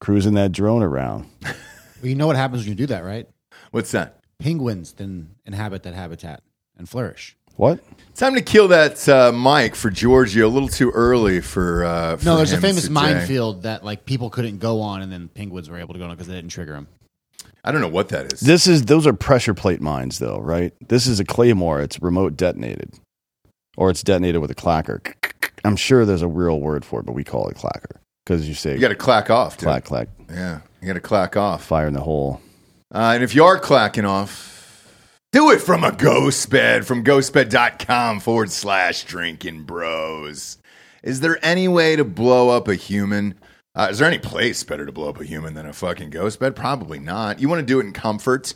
cruising 0.00 0.34
that 0.34 0.52
drone 0.52 0.82
around. 0.82 1.26
Well, 2.00 2.08
you 2.08 2.16
know 2.16 2.26
what 2.26 2.34
happens 2.34 2.62
when 2.62 2.70
you 2.70 2.74
do 2.74 2.86
that, 2.86 3.04
right? 3.04 3.28
What's 3.72 3.90
that? 3.90 4.20
Penguins 4.38 4.92
then 4.92 5.34
inhabit 5.44 5.82
that 5.82 5.94
habitat 5.94 6.42
and 6.78 6.88
flourish. 6.88 7.36
What? 7.56 7.80
Time 8.14 8.34
to 8.34 8.40
kill 8.42 8.68
that 8.68 9.06
uh, 9.08 9.30
Mike 9.32 9.74
for 9.74 9.90
Georgia 9.90 10.46
a 10.46 10.48
little 10.48 10.68
too 10.68 10.90
early 10.90 11.40
for. 11.40 11.84
Uh, 11.84 12.16
for 12.16 12.24
No, 12.24 12.36
there's 12.36 12.52
a 12.52 12.60
famous 12.60 12.82
today. 12.84 12.94
minefield 12.94 13.64
that 13.64 13.84
like 13.84 14.04
people 14.06 14.30
couldn't 14.30 14.58
go 14.58 14.80
on, 14.80 15.02
and 15.02 15.12
then 15.12 15.28
penguins 15.28 15.68
were 15.68 15.78
able 15.78 15.92
to 15.94 15.98
go 15.98 16.06
on 16.06 16.10
because 16.12 16.28
they 16.28 16.34
didn't 16.34 16.50
trigger 16.50 16.72
them. 16.72 16.88
I 17.64 17.70
don't 17.70 17.80
know 17.80 17.88
what 17.88 18.08
that 18.08 18.32
is. 18.32 18.40
This 18.40 18.66
is 18.66 18.86
those 18.86 19.06
are 19.06 19.12
pressure 19.12 19.54
plate 19.54 19.80
mines, 19.80 20.18
though, 20.18 20.38
right? 20.38 20.72
This 20.88 21.06
is 21.06 21.20
a 21.20 21.24
claymore. 21.24 21.80
It's 21.82 22.00
remote 22.00 22.36
detonated, 22.36 22.94
or 23.76 23.90
it's 23.90 24.02
detonated 24.02 24.40
with 24.40 24.50
a 24.50 24.54
clacker. 24.54 25.14
I'm 25.64 25.76
sure 25.76 26.04
there's 26.04 26.22
a 26.22 26.28
real 26.28 26.58
word 26.58 26.84
for 26.84 27.00
it, 27.00 27.06
but 27.06 27.12
we 27.12 27.22
call 27.22 27.48
it 27.48 27.56
clacker 27.56 27.98
because 28.24 28.48
you 28.48 28.54
say 28.54 28.72
you 28.74 28.80
got 28.80 28.88
to 28.88 28.94
clack 28.96 29.30
off, 29.30 29.58
dude. 29.58 29.64
clack 29.66 29.84
clack, 29.84 30.08
Yeah, 30.30 30.60
you 30.80 30.86
got 30.88 30.94
to 30.94 31.00
clack 31.00 31.36
off. 31.36 31.62
fire 31.64 31.86
in 31.86 31.92
the 31.94 32.00
hole. 32.00 32.40
Uh, 32.92 33.12
and 33.14 33.24
if 33.24 33.34
you 33.34 33.42
are 33.42 33.58
clacking 33.58 34.04
off, 34.04 34.86
do 35.32 35.50
it 35.50 35.62
from 35.62 35.82
a 35.82 35.92
ghost 35.92 36.50
bed 36.50 36.86
from 36.86 37.02
ghostbed.com 37.02 38.20
forward 38.20 38.50
slash 38.50 39.04
drinking 39.04 39.62
bros. 39.62 40.58
Is 41.02 41.20
there 41.20 41.38
any 41.42 41.68
way 41.68 41.96
to 41.96 42.04
blow 42.04 42.50
up 42.50 42.68
a 42.68 42.74
human? 42.74 43.34
Uh, 43.74 43.88
is 43.90 43.98
there 43.98 44.08
any 44.08 44.18
place 44.18 44.62
better 44.62 44.84
to 44.84 44.92
blow 44.92 45.08
up 45.08 45.18
a 45.18 45.24
human 45.24 45.54
than 45.54 45.64
a 45.64 45.72
fucking 45.72 46.10
ghost 46.10 46.38
bed? 46.38 46.54
Probably 46.54 46.98
not. 46.98 47.40
You 47.40 47.48
want 47.48 47.60
to 47.60 47.66
do 47.66 47.80
it 47.80 47.86
in 47.86 47.94
comfort. 47.94 48.52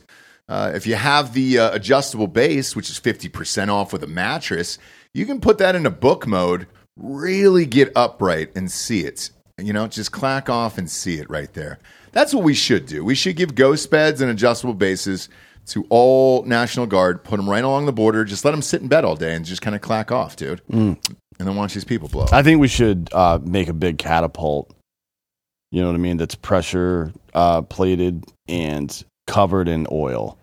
Uh, 0.48 0.72
if 0.74 0.86
you 0.86 0.96
have 0.96 1.32
the 1.32 1.58
uh, 1.58 1.74
adjustable 1.74 2.26
base, 2.26 2.76
which 2.76 2.90
is 2.90 3.00
50% 3.00 3.68
off 3.68 3.90
with 3.90 4.04
a 4.04 4.06
mattress, 4.06 4.78
you 5.14 5.24
can 5.24 5.40
put 5.40 5.56
that 5.58 5.74
into 5.74 5.90
book 5.90 6.26
mode, 6.26 6.66
really 6.94 7.64
get 7.64 7.90
upright 7.96 8.54
and 8.54 8.70
see 8.70 9.00
it. 9.00 9.30
You 9.58 9.72
know, 9.72 9.88
just 9.88 10.12
clack 10.12 10.50
off 10.50 10.76
and 10.76 10.90
see 10.90 11.14
it 11.14 11.30
right 11.30 11.52
there. 11.54 11.78
That's 12.16 12.32
what 12.32 12.44
we 12.44 12.54
should 12.54 12.86
do. 12.86 13.04
We 13.04 13.14
should 13.14 13.36
give 13.36 13.54
ghost 13.54 13.90
beds 13.90 14.22
and 14.22 14.30
adjustable 14.30 14.72
bases 14.72 15.28
to 15.66 15.84
all 15.90 16.44
National 16.44 16.86
Guard, 16.86 17.22
put 17.22 17.36
them 17.36 17.46
right 17.50 17.62
along 17.62 17.84
the 17.84 17.92
border, 17.92 18.24
just 18.24 18.42
let 18.42 18.52
them 18.52 18.62
sit 18.62 18.80
in 18.80 18.88
bed 18.88 19.04
all 19.04 19.16
day 19.16 19.34
and 19.34 19.44
just 19.44 19.60
kind 19.60 19.76
of 19.76 19.82
clack 19.82 20.10
off, 20.10 20.34
dude. 20.34 20.62
And 21.38 21.46
then 21.46 21.56
watch 21.56 21.74
these 21.74 21.84
people 21.84 22.08
blow. 22.08 22.24
I 22.32 22.42
think 22.42 22.58
we 22.58 22.68
should 22.68 23.10
uh, 23.12 23.38
make 23.42 23.68
a 23.68 23.74
big 23.74 23.98
catapult. 23.98 24.74
You 25.70 25.82
know 25.82 25.88
what 25.88 25.94
I 25.94 25.98
mean? 25.98 26.16
That's 26.16 26.34
pressure 26.34 27.12
uh, 27.34 27.60
plated 27.60 28.24
and 28.48 29.04
covered 29.26 29.68
in 29.68 29.86
oil, 29.92 30.38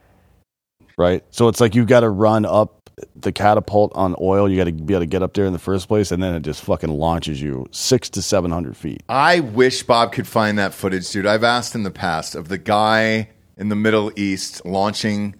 right? 0.95 1.23
So 1.31 1.47
it's 1.47 1.59
like 1.59 1.73
you've 1.73 1.87
got 1.87 2.01
to 2.01 2.09
run 2.11 2.45
up 2.45 2.82
the 3.15 3.31
catapult 3.31 3.91
on 3.95 4.15
oil. 4.21 4.49
You 4.49 4.57
got 4.57 4.65
to 4.65 4.71
be 4.71 4.93
able 4.93 5.01
to 5.01 5.07
get 5.07 5.23
up 5.23 5.33
there 5.33 5.45
in 5.45 5.53
the 5.53 5.59
first 5.59 5.87
place, 5.87 6.11
and 6.11 6.21
then 6.21 6.35
it 6.35 6.41
just 6.41 6.63
fucking 6.63 6.89
launches 6.89 7.41
you 7.41 7.67
six 7.71 8.09
to 8.11 8.21
seven 8.21 8.51
hundred 8.51 8.77
feet. 8.77 9.03
I 9.09 9.39
wish 9.39 9.83
Bob 9.83 10.11
could 10.11 10.27
find 10.27 10.57
that 10.59 10.73
footage, 10.73 11.09
dude. 11.11 11.25
I've 11.25 11.43
asked 11.43 11.75
in 11.75 11.83
the 11.83 11.91
past 11.91 12.35
of 12.35 12.47
the 12.47 12.57
guy 12.57 13.29
in 13.57 13.69
the 13.69 13.75
Middle 13.75 14.11
East 14.15 14.65
launching 14.65 15.35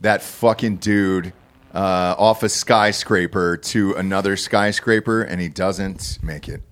that 0.00 0.22
fucking 0.22 0.76
dude 0.76 1.32
uh, 1.74 2.14
off 2.18 2.42
a 2.42 2.48
skyscraper 2.48 3.56
to 3.56 3.94
another 3.94 4.36
skyscraper, 4.36 5.22
and 5.22 5.40
he 5.40 5.48
doesn't 5.48 6.18
make 6.22 6.48
it. 6.48 6.62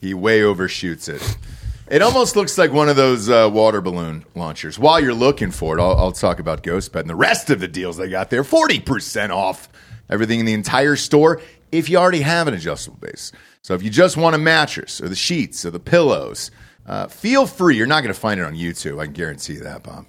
He 0.00 0.14
way 0.14 0.42
overshoots 0.42 1.08
it. 1.08 1.36
It 1.90 2.02
almost 2.02 2.36
looks 2.36 2.58
like 2.58 2.70
one 2.70 2.90
of 2.90 2.96
those 2.96 3.30
uh, 3.30 3.48
water 3.50 3.80
balloon 3.80 4.26
launchers. 4.34 4.78
While 4.78 5.00
you're 5.00 5.14
looking 5.14 5.50
for 5.50 5.78
it, 5.78 5.80
I'll, 5.80 5.96
I'll 5.96 6.12
talk 6.12 6.38
about 6.38 6.62
GhostBed 6.62 7.00
and 7.00 7.08
the 7.08 7.14
rest 7.14 7.48
of 7.48 7.60
the 7.60 7.68
deals 7.68 7.96
they 7.96 8.10
got 8.10 8.28
there. 8.28 8.44
40% 8.44 9.30
off 9.30 9.70
everything 10.10 10.40
in 10.40 10.44
the 10.44 10.52
entire 10.52 10.96
store 10.96 11.40
if 11.72 11.88
you 11.88 11.96
already 11.96 12.20
have 12.20 12.46
an 12.46 12.52
adjustable 12.52 12.98
base. 12.98 13.32
So 13.62 13.72
if 13.72 13.82
you 13.82 13.88
just 13.88 14.18
want 14.18 14.34
a 14.34 14.38
mattress 14.38 15.00
or 15.00 15.08
the 15.08 15.16
sheets 15.16 15.64
or 15.64 15.70
the 15.70 15.80
pillows, 15.80 16.50
uh, 16.86 17.06
feel 17.06 17.46
free. 17.46 17.78
You're 17.78 17.86
not 17.86 18.02
going 18.02 18.12
to 18.12 18.20
find 18.20 18.38
it 18.38 18.44
on 18.44 18.54
YouTube. 18.54 19.00
I 19.00 19.04
can 19.04 19.14
guarantee 19.14 19.54
you 19.54 19.60
that, 19.60 19.82
Bob. 19.82 20.04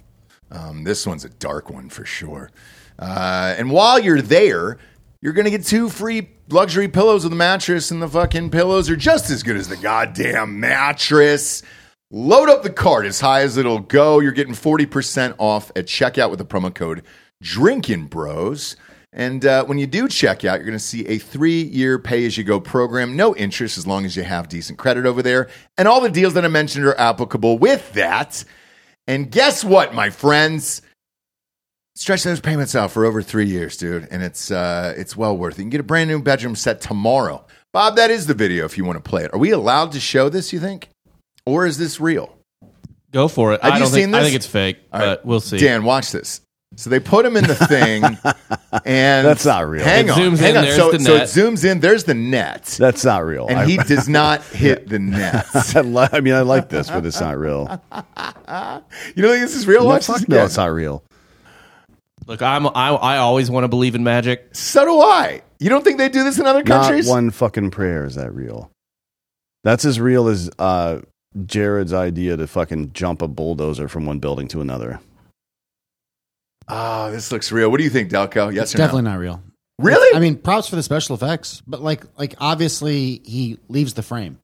Um, 0.50 0.84
this 0.84 1.06
one's 1.06 1.24
a 1.24 1.30
dark 1.30 1.70
one 1.70 1.88
for 1.88 2.04
sure. 2.04 2.50
Uh, 2.98 3.54
and 3.56 3.70
while 3.70 3.98
you're 3.98 4.20
there, 4.20 4.76
you're 5.22 5.34
going 5.34 5.44
to 5.44 5.50
get 5.50 5.64
two 5.64 5.90
free 5.90 6.30
luxury 6.48 6.88
pillows 6.88 7.24
with 7.24 7.32
a 7.32 7.36
mattress, 7.36 7.90
and 7.90 8.00
the 8.00 8.08
fucking 8.08 8.50
pillows 8.50 8.88
are 8.88 8.96
just 8.96 9.30
as 9.30 9.42
good 9.42 9.56
as 9.56 9.68
the 9.68 9.76
goddamn 9.76 10.60
mattress. 10.60 11.62
Load 12.10 12.48
up 12.48 12.62
the 12.62 12.70
cart 12.70 13.04
as 13.04 13.20
high 13.20 13.42
as 13.42 13.56
it'll 13.56 13.80
go. 13.80 14.18
You're 14.20 14.32
getting 14.32 14.54
40% 14.54 15.34
off 15.38 15.70
at 15.76 15.86
checkout 15.86 16.30
with 16.30 16.38
the 16.38 16.46
promo 16.46 16.74
code 16.74 17.02
Drinking 17.42 18.06
Bros. 18.06 18.76
And 19.12 19.44
uh, 19.44 19.64
when 19.64 19.78
you 19.78 19.86
do 19.86 20.08
check 20.08 20.44
out, 20.44 20.56
you're 20.56 20.66
going 20.66 20.72
to 20.72 20.78
see 20.78 21.06
a 21.06 21.18
three 21.18 21.62
year 21.62 21.98
pay 21.98 22.24
as 22.24 22.38
you 22.38 22.44
go 22.44 22.58
program, 22.58 23.16
no 23.16 23.34
interest 23.36 23.76
as 23.76 23.86
long 23.86 24.04
as 24.04 24.16
you 24.16 24.22
have 24.22 24.48
decent 24.48 24.78
credit 24.78 25.04
over 25.04 25.22
there. 25.22 25.48
And 25.76 25.86
all 25.86 26.00
the 26.00 26.10
deals 26.10 26.34
that 26.34 26.44
I 26.44 26.48
mentioned 26.48 26.84
are 26.86 26.98
applicable 26.98 27.58
with 27.58 27.92
that. 27.92 28.44
And 29.06 29.30
guess 29.30 29.64
what, 29.64 29.94
my 29.94 30.10
friends? 30.10 30.82
Stretch 32.00 32.22
those 32.22 32.40
payments 32.40 32.74
out 32.74 32.90
for 32.90 33.04
over 33.04 33.20
three 33.20 33.44
years, 33.44 33.76
dude, 33.76 34.08
and 34.10 34.22
it's 34.22 34.50
uh, 34.50 34.94
it's 34.96 35.18
well 35.18 35.36
worth 35.36 35.56
it. 35.56 35.58
You 35.58 35.64
can 35.64 35.68
get 35.70 35.80
a 35.80 35.84
brand 35.84 36.08
new 36.08 36.22
bedroom 36.22 36.56
set 36.56 36.80
tomorrow. 36.80 37.44
Bob, 37.74 37.96
that 37.96 38.10
is 38.10 38.26
the 38.26 38.32
video 38.32 38.64
if 38.64 38.78
you 38.78 38.86
want 38.86 38.96
to 38.96 39.06
play 39.06 39.22
it. 39.24 39.34
Are 39.34 39.38
we 39.38 39.50
allowed 39.50 39.92
to 39.92 40.00
show 40.00 40.30
this? 40.30 40.50
You 40.50 40.60
think, 40.60 40.88
or 41.44 41.66
is 41.66 41.76
this 41.76 42.00
real? 42.00 42.38
Go 43.12 43.28
for 43.28 43.52
it. 43.52 43.62
Have 43.62 43.72
I 43.74 43.76
you 43.76 43.82
don't 43.82 43.92
think, 43.92 44.04
seen 44.06 44.14
I 44.14 44.22
think 44.22 44.34
it's 44.34 44.46
fake, 44.46 44.78
All 44.90 44.98
but 45.00 45.06
right. 45.18 45.26
we'll 45.26 45.40
see. 45.40 45.58
Dan, 45.58 45.84
watch 45.84 46.10
this. 46.10 46.40
So 46.76 46.88
they 46.88 47.00
put 47.00 47.26
him 47.26 47.36
in 47.36 47.44
the 47.44 47.54
thing, 47.54 48.02
and 48.86 49.26
That's 49.26 49.44
not 49.44 49.68
real. 49.68 49.84
Hang 49.84 50.06
It 50.06 50.10
on, 50.12 50.18
zooms 50.18 50.38
hang 50.38 50.54
in, 50.54 50.56
on. 50.56 50.66
so, 50.68 50.92
the 50.92 51.00
so 51.00 51.16
it 51.16 51.22
zooms 51.24 51.70
in. 51.70 51.80
There's 51.80 52.04
the 52.04 52.14
net, 52.14 52.64
That's 52.78 53.04
not 53.04 53.26
real. 53.26 53.46
and 53.46 53.58
I, 53.58 53.66
he 53.66 53.76
does 53.88 54.08
not 54.08 54.42
hit 54.44 54.88
the 54.88 54.98
net. 55.00 55.44
I, 55.76 55.80
li- 55.82 56.08
I 56.12 56.20
mean, 56.22 56.32
I 56.32 56.40
like 56.42 56.70
this, 56.70 56.88
but 56.88 57.04
it's 57.04 57.20
not 57.20 57.36
real. 57.36 57.82
You 57.92 59.22
don't 59.22 59.32
think 59.32 59.42
this 59.42 59.54
is 59.54 59.66
real? 59.66 59.80
No, 59.80 59.86
Watch 59.88 60.06
this 60.06 60.20
fuck 60.20 60.28
no, 60.30 60.46
it's 60.46 60.56
not 60.56 60.72
real. 60.72 61.04
Look, 62.30 62.42
I'm 62.42 62.64
I, 62.68 62.90
I 62.90 63.16
always 63.18 63.50
want 63.50 63.64
to 63.64 63.68
believe 63.68 63.96
in 63.96 64.04
magic. 64.04 64.50
So 64.52 64.84
do 64.84 65.00
I. 65.00 65.42
You 65.58 65.68
don't 65.68 65.82
think 65.82 65.98
they 65.98 66.08
do 66.08 66.22
this 66.22 66.38
in 66.38 66.46
other 66.46 66.62
countries? 66.62 67.08
Not 67.08 67.12
one 67.12 67.30
fucking 67.32 67.72
prayer 67.72 68.04
is 68.04 68.14
that 68.14 68.32
real. 68.32 68.70
That's 69.64 69.84
as 69.84 69.98
real 69.98 70.28
as 70.28 70.48
uh, 70.60 71.00
Jared's 71.44 71.92
idea 71.92 72.36
to 72.36 72.46
fucking 72.46 72.92
jump 72.92 73.20
a 73.20 73.26
bulldozer 73.26 73.88
from 73.88 74.06
one 74.06 74.20
building 74.20 74.46
to 74.48 74.60
another. 74.60 75.00
Oh, 76.68 77.10
this 77.10 77.32
looks 77.32 77.50
real. 77.50 77.68
What 77.68 77.78
do 77.78 77.84
you 77.84 77.90
think, 77.90 78.10
Delco? 78.12 78.54
Yes 78.54 78.62
It's 78.62 78.74
or 78.76 78.78
definitely 78.78 79.02
no? 79.02 79.10
not 79.10 79.18
real. 79.18 79.42
Really? 79.80 80.16
I 80.16 80.20
mean, 80.20 80.36
props 80.36 80.68
for 80.68 80.76
the 80.76 80.84
special 80.84 81.16
effects, 81.16 81.62
but 81.66 81.82
like, 81.82 82.04
like 82.16 82.36
obviously 82.38 83.22
he 83.24 83.58
leaves 83.68 83.94
the 83.94 84.02
frame. 84.02 84.38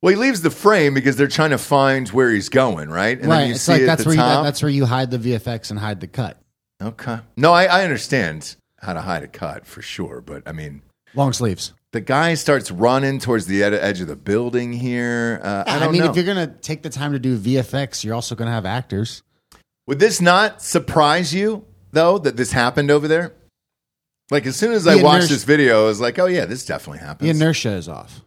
well, 0.00 0.10
he 0.10 0.16
leaves 0.16 0.40
the 0.40 0.50
frame 0.50 0.94
because 0.94 1.16
they're 1.16 1.28
trying 1.28 1.50
to 1.50 1.58
find 1.58 2.08
where 2.08 2.30
he's 2.30 2.48
going, 2.48 2.88
right? 2.88 3.18
And 3.20 3.28
right. 3.28 3.38
then 3.40 3.48
you 3.48 3.54
It's 3.56 3.64
see 3.64 3.72
like 3.72 3.82
at 3.82 3.86
that's 3.86 4.04
the 4.04 4.08
where 4.08 4.16
you, 4.16 4.42
that's 4.42 4.62
where 4.62 4.70
you 4.70 4.86
hide 4.86 5.10
the 5.10 5.18
VFX 5.18 5.70
and 5.70 5.78
hide 5.78 6.00
the 6.00 6.06
cut. 6.06 6.38
Okay. 6.82 7.18
No, 7.36 7.52
I, 7.52 7.64
I 7.64 7.84
understand 7.84 8.56
how 8.80 8.92
to 8.92 9.00
hide 9.00 9.22
a 9.22 9.28
cut 9.28 9.66
for 9.66 9.80
sure, 9.82 10.20
but 10.20 10.42
I 10.46 10.52
mean, 10.52 10.82
Long 11.14 11.32
sleeves. 11.32 11.72
the 11.92 12.00
guy 12.00 12.34
starts 12.34 12.70
running 12.70 13.18
towards 13.20 13.46
the 13.46 13.62
ed- 13.62 13.74
edge 13.74 14.00
of 14.00 14.08
the 14.08 14.16
building 14.16 14.72
here. 14.72 15.40
Uh, 15.42 15.64
I 15.66 15.78
I, 15.84 15.88
mean, 15.90 16.00
know. 16.02 16.10
if 16.10 16.16
you're 16.16 16.24
gonna 16.24 16.48
take 16.48 16.82
the 16.82 16.90
time 16.90 17.12
to 17.12 17.18
do 17.18 17.38
VFX, 17.38 18.02
you're 18.04 18.14
also 18.14 18.34
gonna 18.34 18.50
have 18.50 18.66
actors. 18.66 19.22
Would 19.86 19.98
this 19.98 20.20
not 20.20 20.62
surprise 20.62 21.32
you 21.34 21.64
though 21.92 22.18
that 22.18 22.36
this 22.36 22.52
happened 22.52 22.90
over 22.90 23.06
there? 23.08 23.32
Like 24.30 24.46
as 24.46 24.56
soon 24.56 24.72
as 24.72 24.86
I 24.86 24.96
The 24.96 25.02
watched 25.04 25.16
inertia- 25.24 25.34
this 25.34 25.44
video, 25.44 25.82
I 25.84 25.86
was 25.86 26.00
like, 26.00 26.18
"Oh 26.18 26.26
yeah, 26.26 26.46
this 26.46 26.64
definitely 26.64 27.00
happens." 27.00 27.30
The 27.30 27.44
inertia 27.44 27.72
is 27.72 27.88
off. 27.88 28.22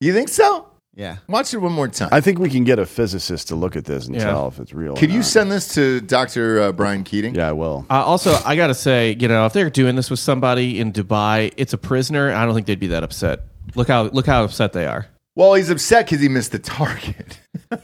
you 0.00 0.12
think 0.12 0.28
so? 0.30 0.68
Yeah. 0.94 1.16
Watch 1.26 1.54
it 1.54 1.58
one 1.58 1.72
more 1.72 1.88
time. 1.88 2.10
I 2.12 2.20
think 2.20 2.38
we 2.38 2.50
can 2.50 2.64
get 2.64 2.78
a 2.78 2.84
physicist 2.84 3.48
to 3.48 3.56
look 3.56 3.76
at 3.76 3.86
this 3.86 4.06
and 4.06 4.14
Yeah. 4.14 4.24
tell 4.24 4.48
if 4.48 4.58
it's 4.58 4.74
real. 4.74 4.92
or 4.92 4.96
Could 4.96 5.10
you 5.10 5.18
not. 5.20 5.24
send 5.26 5.50
this 5.50 5.72
to 5.74 6.00
Dr. 6.02 6.60
Uh, 6.60 6.72
Brian 6.72 7.02
Keating? 7.02 7.34
Yeah, 7.34 7.48
I 7.48 7.52
will. 7.52 7.86
Uh, 7.88 8.04
also, 8.04 8.36
I 8.44 8.56
got 8.56 8.66
to 8.66 8.74
say, 8.74 9.16
you 9.18 9.26
know, 9.28 9.46
if 9.46 9.54
they're 9.54 9.70
doing 9.70 9.96
this 9.96 10.10
with 10.10 10.20
somebody 10.20 10.78
in 10.78 10.92
Dubai, 10.92 11.52
it's 11.56 11.72
a 11.72 11.78
prisoner. 11.78 12.30
I 12.32 12.44
don't 12.44 12.54
think 12.54 12.66
they'd 12.66 12.78
be 12.78 12.88
that 12.88 13.02
upset. 13.02 13.40
Look 13.74 13.88
how 13.88 14.02
look 14.04 14.26
how 14.26 14.44
upset 14.44 14.72
they 14.74 14.84
are. 14.86 15.06
Well, 15.34 15.54
he's 15.54 15.70
upset 15.70 16.04
because 16.04 16.20
he 16.20 16.28
missed 16.28 16.52
the 16.52 16.58
target, 16.58 17.38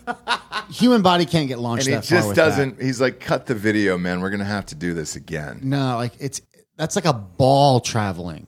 Human 0.70 1.00
body 1.00 1.24
can't 1.24 1.48
get 1.48 1.54
and 1.54 1.62
launched 1.62 1.86
he 1.86 1.92
that 1.92 2.04
far 2.04 2.18
just 2.18 2.28
with 2.28 2.36
that. 2.36 2.44
doesn't. 2.44 2.82
He's 2.82 3.00
like, 3.00 3.20
"Cut 3.20 3.46
the 3.46 3.54
video, 3.54 3.96
man. 3.96 4.20
We're 4.20 4.28
gonna 4.28 4.44
have 4.44 4.66
to 4.66 4.74
do 4.74 4.92
this 4.92 5.16
again." 5.16 5.60
No, 5.62 5.96
like 5.96 6.12
it's 6.20 6.42
that's 6.76 6.94
like 6.94 7.06
a 7.06 7.14
ball 7.14 7.80
traveling. 7.80 8.47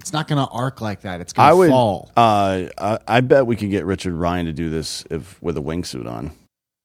It's 0.00 0.12
not 0.12 0.26
gonna 0.26 0.46
arc 0.46 0.80
like 0.80 1.02
that. 1.02 1.20
It's 1.20 1.32
gonna 1.32 1.48
I 1.48 1.52
would. 1.52 1.70
fall. 1.70 2.10
Uh, 2.16 2.64
I, 2.78 2.98
I 3.06 3.20
bet 3.20 3.46
we 3.46 3.54
could 3.54 3.70
get 3.70 3.84
Richard 3.84 4.14
Ryan 4.14 4.46
to 4.46 4.52
do 4.52 4.68
this 4.70 5.04
if 5.10 5.40
with 5.42 5.56
a 5.56 5.60
wingsuit 5.60 6.10
on, 6.10 6.32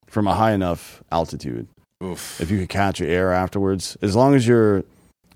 from 0.06 0.28
a 0.28 0.34
high 0.34 0.52
enough 0.52 1.02
altitude. 1.10 1.66
Oof. 2.04 2.40
If 2.40 2.50
you 2.50 2.58
could 2.60 2.68
catch 2.68 3.00
air 3.00 3.32
afterwards, 3.32 3.96
as 4.02 4.14
long 4.14 4.34
as 4.34 4.46
your, 4.46 4.84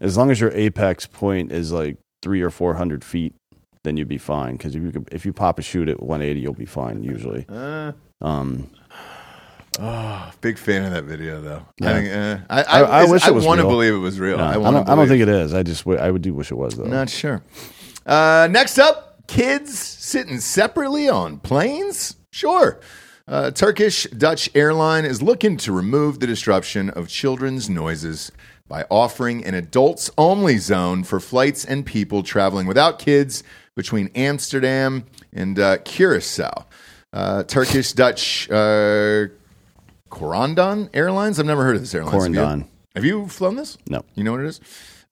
as 0.01 0.17
long 0.17 0.31
as 0.31 0.41
your 0.41 0.53
apex 0.53 1.07
point 1.07 1.51
is 1.53 1.73
like 1.73 1.97
three 2.23 2.43
or 2.43 2.51
four 2.51 2.75
hundred 2.75 3.03
feet, 3.03 3.35
then 3.83 3.97
you'd 3.97 4.09
be 4.09 4.19
fine. 4.19 4.57
Because 4.57 4.77
if 4.77 4.83
you 4.83 4.93
could, 4.93 5.09
if 5.11 5.25
you 5.25 5.33
pop 5.33 5.59
a 5.59 5.63
shoot 5.63 5.89
at 5.89 6.03
one 6.03 6.21
eighty, 6.23 6.41
you'll 6.41 6.53
be 6.53 6.67
fine 6.67 7.03
usually. 7.03 7.47
Uh, 7.49 7.93
Um, 8.21 8.69
big 10.41 10.59
fan 10.59 10.85
of 10.85 10.93
that 10.93 11.05
video, 11.05 11.41
though. 11.41 11.67
Yeah. 11.81 11.91
I 11.91 11.93
think. 11.95 12.13
Uh, 12.15 12.39
I, 12.51 12.63
I- 12.63 13.01
I 13.03 13.05
wish 13.11 13.27
it 13.27 13.35
was 13.35 13.47
want 13.47 13.61
to 13.61 13.67
believe 13.67 13.95
it 13.95 13.99
was 13.99 14.19
real. 14.21 14.39
yeah, 14.39 14.49
I, 14.49 14.51
I, 14.51 14.55
don't. 14.71 14.89
I 14.89 14.95
don't 14.95 15.09
think 15.09 15.23
it 15.23 15.29
is. 15.29 15.55
I 15.55 15.63
just. 15.63 15.87
I 15.87 16.11
would 16.11 16.23
do 16.23 16.35
wish 16.35 16.51
it 16.51 16.57
was 16.57 16.75
though. 16.77 16.85
Not 16.85 17.09
sure. 17.09 17.43
Uh, 18.07 18.49
next 18.51 18.79
up, 18.79 19.27
kids 19.27 19.79
sitting 19.79 20.41
separately 20.41 21.09
on 21.09 21.39
planes? 21.39 22.17
Sure. 22.31 22.81
Uh, 23.29 23.51
Turkish 23.53 24.05
Dutch 24.05 24.51
airline 24.57 25.05
is 25.05 25.23
looking 25.23 25.57
to 25.59 25.71
remove 25.73 26.19
the 26.19 26.27
disruption 26.27 26.91
of 26.91 27.07
children's 27.09 27.71
noises 27.71 28.33
by 28.67 28.85
offering 28.91 29.45
an 29.45 29.55
adults 29.55 30.11
only 30.19 30.59
zone 30.59 31.05
for 31.05 31.21
flights 31.21 31.65
and 31.65 31.87
people 31.87 32.23
traveling 32.25 32.67
without 32.67 32.99
kids 32.99 33.43
between 33.77 34.11
Amsterdam 34.17 35.05
and 35.33 35.59
uh, 35.61 35.79
Curacao. 35.79 36.67
Uh, 37.13 37.43
Turkish 37.45 37.93
Dutch 37.93 38.49
Corendon 40.11 40.91
Airlines? 40.93 41.39
I've 41.39 41.47
never 41.47 41.65
heard 41.65 41.77
of 41.77 41.83
this 41.83 41.95
airline. 41.95 42.35
Have 42.35 42.35
you? 42.35 42.69
Have 42.97 43.05
you 43.05 43.29
flown 43.29 43.57
this? 43.57 43.79
No. 43.89 44.05
You 44.15 44.25
know 44.25 44.33
what 44.33 44.41
it 44.41 44.47
is? 44.47 44.61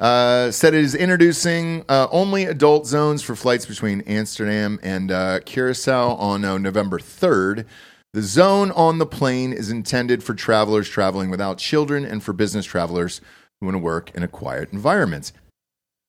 Uh, 0.00 0.50
said 0.50 0.74
it 0.74 0.84
is 0.84 0.94
introducing 0.94 1.84
uh, 1.88 2.06
only 2.12 2.44
adult 2.44 2.86
zones 2.86 3.22
for 3.22 3.34
flights 3.34 3.66
between 3.66 4.00
Amsterdam 4.02 4.78
and 4.82 5.10
uh, 5.10 5.40
Curacao 5.40 6.14
on 6.14 6.44
uh, 6.44 6.58
November 6.58 6.98
3rd. 6.98 7.64
The 8.12 8.22
zone 8.22 8.70
on 8.72 8.98
the 8.98 9.06
plane 9.06 9.52
is 9.52 9.70
intended 9.70 10.22
for 10.22 10.34
travelers 10.34 10.88
traveling 10.88 11.30
without 11.30 11.58
children 11.58 12.04
and 12.04 12.22
for 12.22 12.32
business 12.32 12.64
travelers 12.64 13.20
who 13.60 13.66
want 13.66 13.74
to 13.74 13.80
work 13.80 14.12
in 14.14 14.22
a 14.22 14.28
quiet 14.28 14.72
environment. 14.72 15.32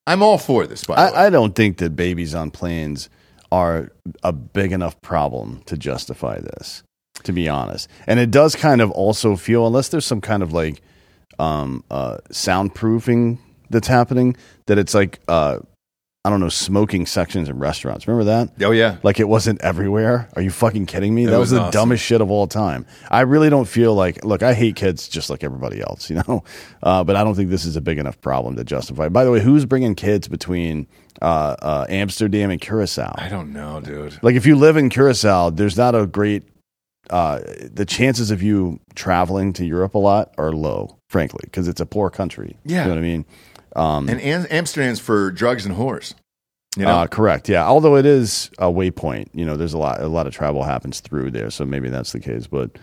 I'm 0.08 0.24
all 0.24 0.38
for 0.38 0.66
this, 0.66 0.86
by 0.86 0.96
the 0.96 1.12
way. 1.12 1.18
I, 1.18 1.28
I 1.28 1.30
don't 1.30 1.56
think 1.56 1.78
that 1.78 1.96
babies 1.96 2.34
on 2.34 2.52
planes 2.52 3.10
are 3.52 3.92
a 4.24 4.32
big 4.32 4.72
enough 4.72 5.00
problem 5.02 5.62
to 5.66 5.78
justify 5.78 6.40
this, 6.40 6.84
to 7.24 7.32
be 7.32 7.48
honest. 7.50 7.88
And 8.08 8.20
it 8.20 8.32
does 8.32 8.56
kind 8.56 8.82
of 8.82 8.92
also 8.92 9.36
feel, 9.36 9.66
unless 9.68 9.90
there's 9.90 10.06
some 10.06 10.22
kind 10.22 10.44
of 10.44 10.54
like 10.54 10.82
um, 11.38 11.84
uh, 11.90 12.18
soundproofing 12.32 13.38
that's 13.70 13.88
happening, 13.88 14.36
that 14.66 14.78
it's 14.78 14.94
like, 14.94 15.20
uh, 15.28 15.60
I 16.26 16.30
don't 16.30 16.42
know, 16.42 16.50
smoking 16.50 17.06
sections 17.06 17.48
in 17.48 17.60
restaurants. 17.60 18.06
Remember 18.06 18.26
that? 18.26 18.50
oh, 18.68 18.72
yeah. 18.72 18.98
Like 19.04 19.22
it 19.22 19.28
wasn't 19.30 19.62
everywhere. 19.62 20.28
Are 20.36 20.42
you 20.42 20.50
fucking 20.52 20.86
kidding 20.86 21.16
me? 21.16 21.26
That 21.26 21.32
That, 21.32 21.38
was 21.40 21.52
was, 21.52 21.52
the 21.52 21.62
awesome. 21.62 21.72
dumbest 21.72 22.04
shit 22.04 22.20
of 22.20 22.30
all 22.30 22.46
time. 22.46 22.86
I 23.10 23.22
really 23.22 23.50
don't 23.50 23.68
feel 23.68 23.96
like. 23.96 24.26
Look, 24.26 24.44
I 24.44 24.54
hate 24.54 24.76
kids 24.76 25.08
just 25.08 25.30
like 25.30 25.46
everybody 25.46 25.80
else, 25.80 26.10
you 26.10 26.18
know. 26.28 26.44
Uh, 26.84 27.06
but 27.06 27.16
I 27.16 27.24
don't 27.24 27.36
think 27.36 27.50
this 27.50 27.64
is 27.64 27.78
a 27.78 27.82
big 27.82 28.00
enough 28.00 28.20
problem 28.20 28.58
to 28.58 28.66
justify. 28.66 29.08
By 29.08 29.24
the 29.24 29.32
way, 29.32 29.40
who's 29.40 29.66
bringing 29.66 29.96
kids 29.96 30.28
between 30.28 30.88
uh, 31.22 31.56
uh, 31.62 31.86
Amsterdam 31.88 32.52
and 32.52 32.60
Curacao? 32.60 33.14
I 33.18 33.30
don't 33.30 33.54
know, 33.54 33.80
dude. 33.80 34.20
Like 34.22 34.36
if 34.36 34.46
you 34.46 34.58
live 34.58 34.76
in 34.76 34.90
Curacao, 34.90 35.52
there's 35.52 35.78
not 35.78 35.96
a 35.96 36.06
great. 36.06 36.44
Uh, 37.10 37.40
the 37.74 37.86
chances 37.86 38.30
of 38.32 38.42
you 38.44 38.80
traveling 38.96 39.54
to 39.54 39.66
Europe 39.66 39.96
a 39.96 40.00
lot 40.00 40.34
are 40.38 40.52
low, 40.52 40.98
frankly, 41.10 41.42
because 41.44 41.68
it's 41.68 41.82
a 41.82 41.86
poor 41.86 42.10
country. 42.10 42.56
Yeah. 42.66 42.84
you 42.84 42.84
know 42.86 42.96
what 42.96 43.00
I 43.00 43.02
mean. 43.02 43.26
Um, 43.76 44.10
And 44.10 44.22
Am- 44.22 44.48
Amsterdam's 44.50 45.00
for 45.00 45.32
drugs 45.32 45.66
and 45.66 45.76
whores. 45.76 46.14
You 46.78 46.86
know? 46.86 46.92
uh, 46.92 47.08
correct. 47.08 47.50
Yeah. 47.50 47.66
Although 47.68 47.96
it 47.96 48.06
is 48.06 48.52
a 48.60 48.68
waypoint, 48.68 49.30
you 49.34 49.44
know, 49.44 49.58
there's 49.58 49.74
a 49.74 49.78
lot, 49.78 50.02
a 50.02 50.08
lot 50.08 50.28
of 50.28 50.34
travel 50.34 50.64
happens 50.64 51.00
through 51.00 51.32
there. 51.32 51.50
So 51.50 51.66
maybe 51.66 51.90
that's 51.90 52.12
the 52.12 52.20
case. 52.20 52.46
But, 52.46 52.78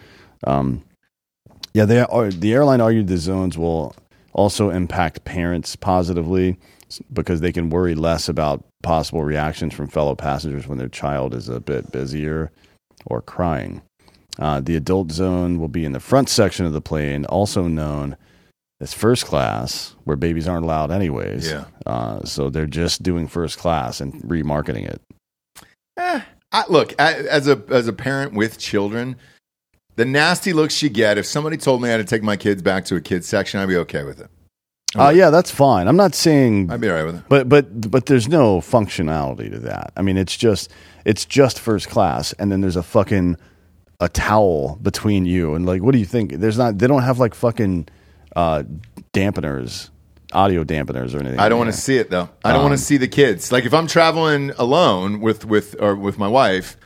um, 0.44 0.82
yeah, 1.72 1.84
they 1.84 2.00
are, 2.00 2.30
the 2.30 2.52
airline 2.52 2.80
argued 2.80 3.06
the 3.06 3.16
zones 3.18 3.56
will 3.56 3.94
also 4.32 4.70
impact 4.70 5.24
parents 5.24 5.76
positively 5.76 6.58
because 7.12 7.40
they 7.40 7.52
can 7.52 7.70
worry 7.70 7.94
less 7.94 8.28
about 8.28 8.64
possible 8.82 9.22
reactions 9.22 9.72
from 9.72 9.86
fellow 9.88 10.14
passengers 10.14 10.66
when 10.66 10.78
their 10.78 10.88
child 10.88 11.34
is 11.34 11.48
a 11.48 11.60
bit 11.60 11.90
busier 11.92 12.50
or 13.06 13.22
crying. 13.22 13.82
Uh, 14.38 14.60
the 14.60 14.76
adult 14.76 15.12
zone 15.12 15.58
will 15.58 15.68
be 15.68 15.84
in 15.84 15.92
the 15.92 16.00
front 16.00 16.28
section 16.28 16.66
of 16.66 16.72
the 16.72 16.80
plane, 16.80 17.24
also 17.26 17.68
known 17.68 18.16
as 18.80 18.92
first 18.92 19.24
class, 19.24 19.94
where 20.04 20.16
babies 20.16 20.46
aren't 20.46 20.64
allowed 20.64 20.90
anyways. 20.90 21.50
Yeah. 21.50 21.64
Uh, 21.86 22.22
so 22.24 22.50
they're 22.50 22.66
just 22.66 23.02
doing 23.02 23.28
first 23.28 23.58
class 23.58 24.00
and 24.00 24.12
remarketing 24.22 24.86
it. 24.86 25.00
Eh, 25.96 26.20
I, 26.52 26.64
look, 26.68 26.94
I, 26.98 27.14
as 27.14 27.48
a 27.48 27.62
as 27.70 27.88
a 27.88 27.92
parent 27.92 28.34
with 28.34 28.58
children, 28.58 29.16
the 29.96 30.04
nasty 30.04 30.52
looks 30.52 30.82
you 30.82 30.90
get. 30.90 31.16
If 31.16 31.24
somebody 31.26 31.56
told 31.56 31.80
me 31.80 31.88
I 31.88 31.92
had 31.92 31.98
to 31.98 32.04
take 32.04 32.22
my 32.22 32.36
kids 32.36 32.60
back 32.60 32.84
to 32.86 32.96
a 32.96 33.00
kids 33.00 33.26
section, 33.26 33.60
I'd 33.60 33.68
be 33.68 33.76
okay 33.78 34.04
with 34.04 34.20
it. 34.20 34.28
Uh, 34.94 35.10
yeah, 35.14 35.30
that's 35.30 35.50
fine. 35.50 35.88
I'm 35.88 35.96
not 35.96 36.14
saying 36.14 36.70
I'd 36.70 36.80
be 36.80 36.88
all 36.88 36.94
right 36.94 37.04
with 37.04 37.16
it. 37.16 37.22
But 37.28 37.48
but 37.48 37.90
but 37.90 38.06
there's 38.06 38.28
no 38.28 38.60
functionality 38.60 39.50
to 39.50 39.58
that. 39.60 39.92
I 39.96 40.02
mean, 40.02 40.16
it's 40.16 40.36
just 40.36 40.70
it's 41.04 41.24
just 41.24 41.58
first 41.58 41.88
class, 41.88 42.32
and 42.34 42.52
then 42.52 42.60
there's 42.60 42.76
a 42.76 42.82
fucking 42.82 43.36
a 44.00 44.08
towel 44.08 44.76
between 44.82 45.26
you 45.26 45.54
and 45.54 45.66
like, 45.66 45.82
what 45.82 45.92
do 45.92 45.98
you 45.98 46.04
think? 46.04 46.32
There's 46.32 46.58
not. 46.58 46.78
They 46.78 46.86
don't 46.86 47.02
have 47.02 47.18
like 47.18 47.34
fucking 47.34 47.88
uh, 48.34 48.64
dampeners, 49.12 49.90
audio 50.32 50.64
dampeners 50.64 51.14
or 51.14 51.20
anything. 51.20 51.38
I 51.38 51.48
don't 51.48 51.58
want 51.58 51.72
to 51.72 51.78
see 51.78 51.96
it 51.96 52.10
though. 52.10 52.28
I 52.44 52.52
don't 52.52 52.62
want 52.62 52.78
to 52.78 52.84
see 52.84 52.96
the 52.96 53.08
kids. 53.08 53.50
Like 53.50 53.64
if 53.64 53.72
I'm 53.74 53.86
traveling 53.86 54.50
alone 54.58 55.20
with 55.20 55.44
with 55.44 55.76
or 55.80 55.94
with 55.94 56.18
my 56.18 56.28
wife, 56.28 56.76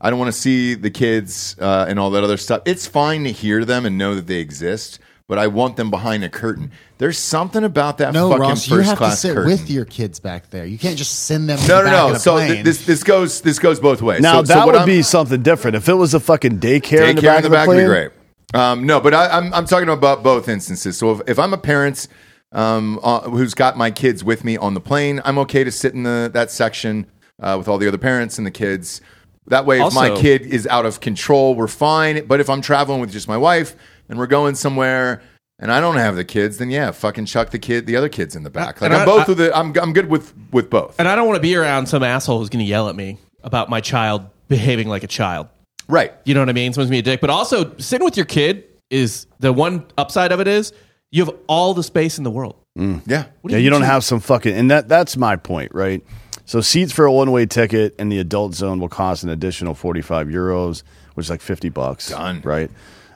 I 0.00 0.10
don't 0.10 0.18
want 0.18 0.32
to 0.32 0.38
see 0.38 0.74
the 0.74 0.90
kids 0.90 1.56
uh, 1.60 1.86
and 1.88 1.98
all 1.98 2.10
that 2.10 2.24
other 2.24 2.36
stuff. 2.36 2.62
It's 2.66 2.86
fine 2.86 3.24
to 3.24 3.32
hear 3.32 3.64
them 3.64 3.86
and 3.86 3.96
know 3.96 4.14
that 4.14 4.26
they 4.26 4.40
exist, 4.40 4.98
but 5.28 5.38
I 5.38 5.48
want 5.48 5.76
them 5.76 5.90
behind 5.90 6.22
a 6.24 6.28
curtain. 6.28 6.70
There's 6.98 7.18
something 7.18 7.64
about 7.64 7.98
that 7.98 8.12
No, 8.14 8.28
fucking 8.30 8.42
Ross, 8.42 8.68
you 8.68 8.76
first 8.76 8.88
have 8.88 8.98
to 8.98 9.04
class 9.04 9.20
sit 9.20 9.34
curtain. 9.34 9.50
with 9.50 9.68
your 9.70 9.84
kids 9.84 10.20
back 10.20 10.50
there. 10.50 10.64
You 10.64 10.78
can't 10.78 10.96
just 10.96 11.24
send 11.24 11.48
them. 11.48 11.58
no, 11.66 11.82
the 11.82 11.82
no, 11.82 11.82
back 11.84 11.92
no. 12.08 12.14
Of 12.14 12.20
So 12.20 12.32
plane. 12.34 12.52
th- 12.52 12.64
this 12.64 12.86
this 12.86 13.02
goes 13.02 13.40
this 13.40 13.58
goes 13.58 13.80
both 13.80 14.02
ways. 14.02 14.20
Now 14.20 14.40
so, 14.40 14.44
so 14.44 14.54
that 14.54 14.58
what 14.66 14.66
would 14.74 14.76
I'm- 14.80 14.86
be 14.86 15.02
something 15.02 15.42
different. 15.42 15.76
If 15.76 15.88
it 15.88 15.94
was 15.94 16.14
a 16.14 16.20
fucking 16.20 16.58
daycare, 16.60 17.08
in 17.10 17.16
the 17.16 17.22
Daycare 17.22 17.24
back 17.24 17.36
in 17.38 17.42
the 17.42 17.46
of 17.48 17.52
back 17.52 17.64
the 17.64 17.68
would 17.68 17.74
be 17.76 17.84
plane, 17.84 17.86
great. 17.86 18.10
Um, 18.54 18.86
no, 18.86 19.00
but 19.00 19.12
I, 19.14 19.28
I'm 19.28 19.52
I'm 19.52 19.66
talking 19.66 19.88
about 19.88 20.22
both 20.22 20.48
instances. 20.48 20.96
So 20.96 21.10
if, 21.12 21.20
if 21.28 21.38
I'm 21.38 21.52
a 21.52 21.58
parent 21.58 22.06
um, 22.52 23.00
uh, 23.02 23.22
who's 23.22 23.54
got 23.54 23.76
my 23.76 23.90
kids 23.90 24.22
with 24.22 24.44
me 24.44 24.56
on 24.56 24.74
the 24.74 24.80
plane, 24.80 25.20
I'm 25.24 25.38
okay 25.38 25.64
to 25.64 25.72
sit 25.72 25.92
in 25.94 26.04
the 26.04 26.30
that 26.32 26.52
section 26.52 27.06
uh, 27.42 27.56
with 27.58 27.66
all 27.66 27.78
the 27.78 27.88
other 27.88 27.98
parents 27.98 28.38
and 28.38 28.46
the 28.46 28.52
kids. 28.52 29.00
That 29.48 29.64
way, 29.66 29.80
if 29.80 29.94
my 29.94 30.10
kid 30.10 30.42
is 30.42 30.66
out 30.66 30.86
of 30.86 31.00
control, 31.00 31.54
we're 31.54 31.68
fine. 31.68 32.26
But 32.26 32.40
if 32.40 32.48
I'm 32.50 32.60
traveling 32.60 33.00
with 33.00 33.12
just 33.12 33.28
my 33.28 33.36
wife 33.36 33.76
and 34.08 34.18
we're 34.18 34.26
going 34.26 34.54
somewhere. 34.54 35.22
And 35.58 35.72
I 35.72 35.80
don't 35.80 35.96
have 35.96 36.16
the 36.16 36.24
kids, 36.24 36.58
then 36.58 36.68
yeah, 36.70 36.90
fucking 36.90 37.24
chuck 37.24 37.48
the 37.50 37.58
kid, 37.58 37.86
the 37.86 37.96
other 37.96 38.10
kids 38.10 38.36
in 38.36 38.42
the 38.42 38.50
back. 38.50 38.82
Like 38.82 38.90
And 38.90 38.94
I'm 38.94 39.02
I- 39.02 39.04
both 39.06 39.28
I- 39.28 39.32
of 39.32 39.38
the, 39.38 39.56
I'm, 39.56 39.72
I'm 39.80 39.92
good 39.94 40.10
with 40.10 40.34
with 40.52 40.68
both. 40.68 40.96
And 40.98 41.08
I 41.08 41.16
don't 41.16 41.26
want 41.26 41.36
to 41.36 41.42
be 41.42 41.56
around 41.56 41.86
some 41.86 42.02
asshole 42.02 42.40
who's 42.40 42.50
going 42.50 42.62
to 42.64 42.68
yell 42.68 42.88
at 42.90 42.94
me 42.96 43.18
about 43.42 43.70
my 43.70 43.80
child 43.80 44.26
behaving 44.48 44.88
like 44.88 45.02
a 45.02 45.06
child. 45.06 45.48
Right. 45.88 46.12
You 46.24 46.34
know 46.34 46.40
what 46.40 46.48
I 46.50 46.52
mean? 46.52 46.72
Someone's 46.72 46.88
gonna 46.90 46.96
be 47.02 47.10
a 47.10 47.12
dick. 47.14 47.20
But 47.20 47.30
also, 47.30 47.74
sitting 47.78 48.04
with 48.04 48.16
your 48.16 48.26
kid 48.26 48.64
is 48.90 49.26
the 49.38 49.52
one 49.52 49.84
upside 49.96 50.30
of 50.32 50.40
it 50.40 50.48
is 50.48 50.72
you 51.10 51.24
have 51.24 51.34
all 51.46 51.72
the 51.74 51.82
space 51.82 52.18
in 52.18 52.24
the 52.24 52.30
world. 52.30 52.56
Mm. 52.78 53.02
Yeah. 53.06 53.22
Do 53.46 53.52
yeah, 53.52 53.58
you 53.58 53.70
don't 53.70 53.80
do? 53.80 53.86
have 53.86 54.04
some 54.04 54.20
fucking, 54.20 54.52
and 54.54 54.70
that 54.70 54.88
that's 54.88 55.16
my 55.16 55.36
point, 55.36 55.72
right? 55.74 56.04
So 56.44 56.60
seats 56.60 56.92
for 56.92 57.06
a 57.06 57.12
one 57.12 57.30
way 57.32 57.46
ticket 57.46 57.94
in 57.98 58.08
the 58.08 58.18
adult 58.18 58.54
zone 58.54 58.78
will 58.80 58.88
cost 58.88 59.22
an 59.22 59.30
additional 59.30 59.74
forty 59.74 60.02
five 60.02 60.26
euros, 60.26 60.82
which 61.14 61.26
is 61.26 61.30
like 61.30 61.40
fifty 61.40 61.68
bucks. 61.70 62.10
Done. 62.10 62.42
right? 62.44 62.70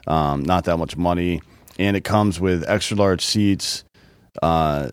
Um, 0.07 0.43
not 0.43 0.65
that 0.65 0.77
much 0.77 0.97
money, 0.97 1.41
and 1.79 1.95
it 1.95 2.03
comes 2.03 2.39
with 2.39 2.67
extra 2.67 2.97
large 2.97 3.23
seats, 3.23 3.83
uh, 4.41 4.89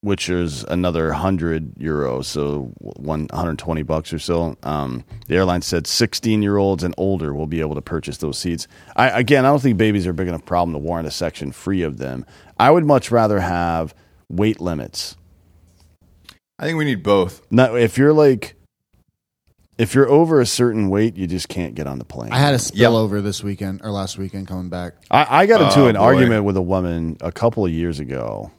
which 0.00 0.28
is 0.28 0.64
another 0.64 1.12
hundred 1.12 1.74
euros, 1.76 2.24
so 2.24 2.72
one 2.78 3.28
hundred 3.32 3.58
twenty 3.58 3.82
bucks 3.82 4.12
or 4.12 4.18
so. 4.18 4.56
Um, 4.62 5.04
the 5.26 5.36
airline 5.36 5.62
said 5.62 5.86
sixteen 5.86 6.42
year 6.42 6.56
olds 6.56 6.82
and 6.82 6.94
older 6.96 7.34
will 7.34 7.46
be 7.46 7.60
able 7.60 7.74
to 7.74 7.82
purchase 7.82 8.18
those 8.18 8.38
seats. 8.38 8.66
I 8.96 9.08
again, 9.10 9.44
I 9.44 9.50
don't 9.50 9.60
think 9.60 9.76
babies 9.76 10.06
are 10.06 10.10
a 10.10 10.14
big 10.14 10.28
enough 10.28 10.44
problem 10.44 10.72
to 10.72 10.78
warrant 10.78 11.06
a 11.06 11.10
section 11.10 11.52
free 11.52 11.82
of 11.82 11.98
them. 11.98 12.24
I 12.58 12.70
would 12.70 12.84
much 12.84 13.10
rather 13.10 13.40
have 13.40 13.94
weight 14.28 14.60
limits. 14.60 15.16
I 16.58 16.64
think 16.64 16.78
we 16.78 16.84
need 16.86 17.02
both. 17.02 17.42
Not 17.50 17.78
if 17.78 17.98
you're 17.98 18.14
like. 18.14 18.55
If 19.78 19.94
you're 19.94 20.08
over 20.08 20.40
a 20.40 20.46
certain 20.46 20.88
weight, 20.88 21.16
you 21.16 21.26
just 21.26 21.48
can't 21.48 21.74
get 21.74 21.86
on 21.86 21.98
the 21.98 22.04
plane. 22.04 22.32
I 22.32 22.38
had 22.38 22.54
a 22.54 22.58
spillover 22.58 23.22
this 23.22 23.42
weekend 23.44 23.82
or 23.84 23.90
last 23.90 24.16
weekend 24.16 24.48
coming 24.48 24.70
back. 24.70 24.94
I, 25.10 25.42
I 25.42 25.46
got 25.46 25.60
into 25.60 25.82
Oh, 25.82 25.86
an 25.88 25.96
boy. 25.96 26.00
argument 26.00 26.44
with 26.44 26.56
a 26.56 26.62
woman 26.62 27.18
a 27.20 27.30
couple 27.30 27.64
of 27.66 27.70
years 27.72 28.00
ago. 28.00 28.50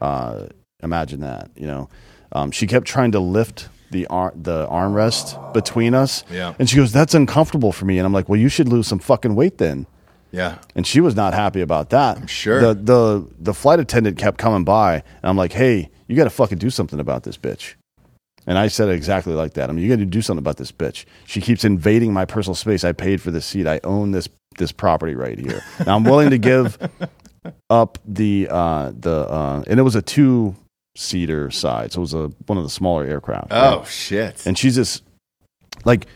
Uh, 0.00 0.46
imagine 0.82 1.20
that, 1.20 1.50
you 1.56 1.66
know. 1.66 1.88
Um, 2.32 2.50
she 2.50 2.66
kept 2.66 2.86
trying 2.86 3.12
to 3.12 3.20
lift 3.20 3.68
the 3.92 4.08
ar- 4.08 4.32
the 4.34 4.66
armrest 4.66 5.52
between 5.54 5.94
us. 5.94 6.24
Yeah. 6.28 6.54
And 6.58 6.68
she 6.68 6.74
goes, 6.76 6.90
"That's 6.90 7.14
uncomfortable 7.14 7.70
for 7.70 7.84
me." 7.84 7.98
And 7.98 8.04
I'm 8.06 8.12
like, 8.12 8.28
"Well, 8.28 8.40
you 8.40 8.48
should 8.48 8.68
lose 8.68 8.88
some 8.88 8.98
fucking 8.98 9.36
weight 9.36 9.58
then." 9.58 9.86
Yeah. 10.32 10.58
And 10.74 10.84
she 10.84 11.00
was 11.00 11.14
not 11.14 11.32
happy 11.32 11.60
about 11.60 11.90
that. 11.90 12.18
I'm 12.18 12.26
sure. 12.26 12.60
The 12.60 12.74
the 12.74 13.28
the 13.38 13.54
flight 13.54 13.78
attendant 13.78 14.18
kept 14.18 14.38
coming 14.38 14.64
by, 14.64 14.94
and 14.94 15.04
I'm 15.22 15.36
like, 15.36 15.52
"Hey, 15.52 15.90
you 16.08 16.16
got 16.16 16.24
to 16.24 16.30
fucking 16.30 16.58
do 16.58 16.70
something 16.70 16.98
about 16.98 17.22
this 17.22 17.36
bitch." 17.36 17.74
And 18.46 18.58
I 18.58 18.68
said 18.68 18.88
it 18.88 18.92
exactly 18.92 19.32
like 19.34 19.54
that. 19.54 19.70
I 19.70 19.72
mean, 19.72 19.84
you 19.84 19.90
got 19.90 20.00
to 20.00 20.04
do 20.04 20.20
something 20.20 20.42
about 20.42 20.58
this 20.58 20.70
bitch. 20.70 21.04
She 21.26 21.40
keeps 21.40 21.64
invading 21.64 22.12
my 22.12 22.24
personal 22.24 22.54
space. 22.54 22.84
I 22.84 22.92
paid 22.92 23.20
for 23.20 23.30
this 23.30 23.46
seat. 23.46 23.66
I 23.66 23.80
own 23.84 24.10
this 24.10 24.28
this 24.58 24.72
property 24.72 25.14
right 25.14 25.38
here. 25.38 25.62
Now 25.86 25.96
I'm 25.96 26.04
willing 26.04 26.30
to 26.30 26.38
give 26.38 26.78
up 27.70 27.98
the 28.06 28.48
uh, 28.50 28.92
the 28.98 29.28
uh, 29.28 29.64
and 29.66 29.80
it 29.80 29.82
was 29.82 29.94
a 29.94 30.02
two 30.02 30.54
seater 30.96 31.50
side, 31.50 31.92
so 31.92 31.98
it 31.98 32.02
was 32.02 32.14
a 32.14 32.28
one 32.46 32.58
of 32.58 32.64
the 32.64 32.70
smaller 32.70 33.04
aircraft. 33.04 33.48
Oh 33.50 33.78
right? 33.78 33.88
shit. 33.88 34.46
and 34.46 34.56
she's 34.56 34.76
just 34.76 35.02
like, 35.84 36.06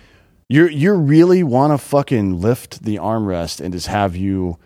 you 0.49 0.67
you 0.69 0.95
really 0.95 1.43
want 1.43 1.73
to 1.73 1.79
fucking 1.79 2.41
lift 2.41 2.83
the 2.83 2.97
armrest 2.97 3.61
and 3.61 3.73
just 3.73 3.87
have 3.89 4.17
you 4.17 4.59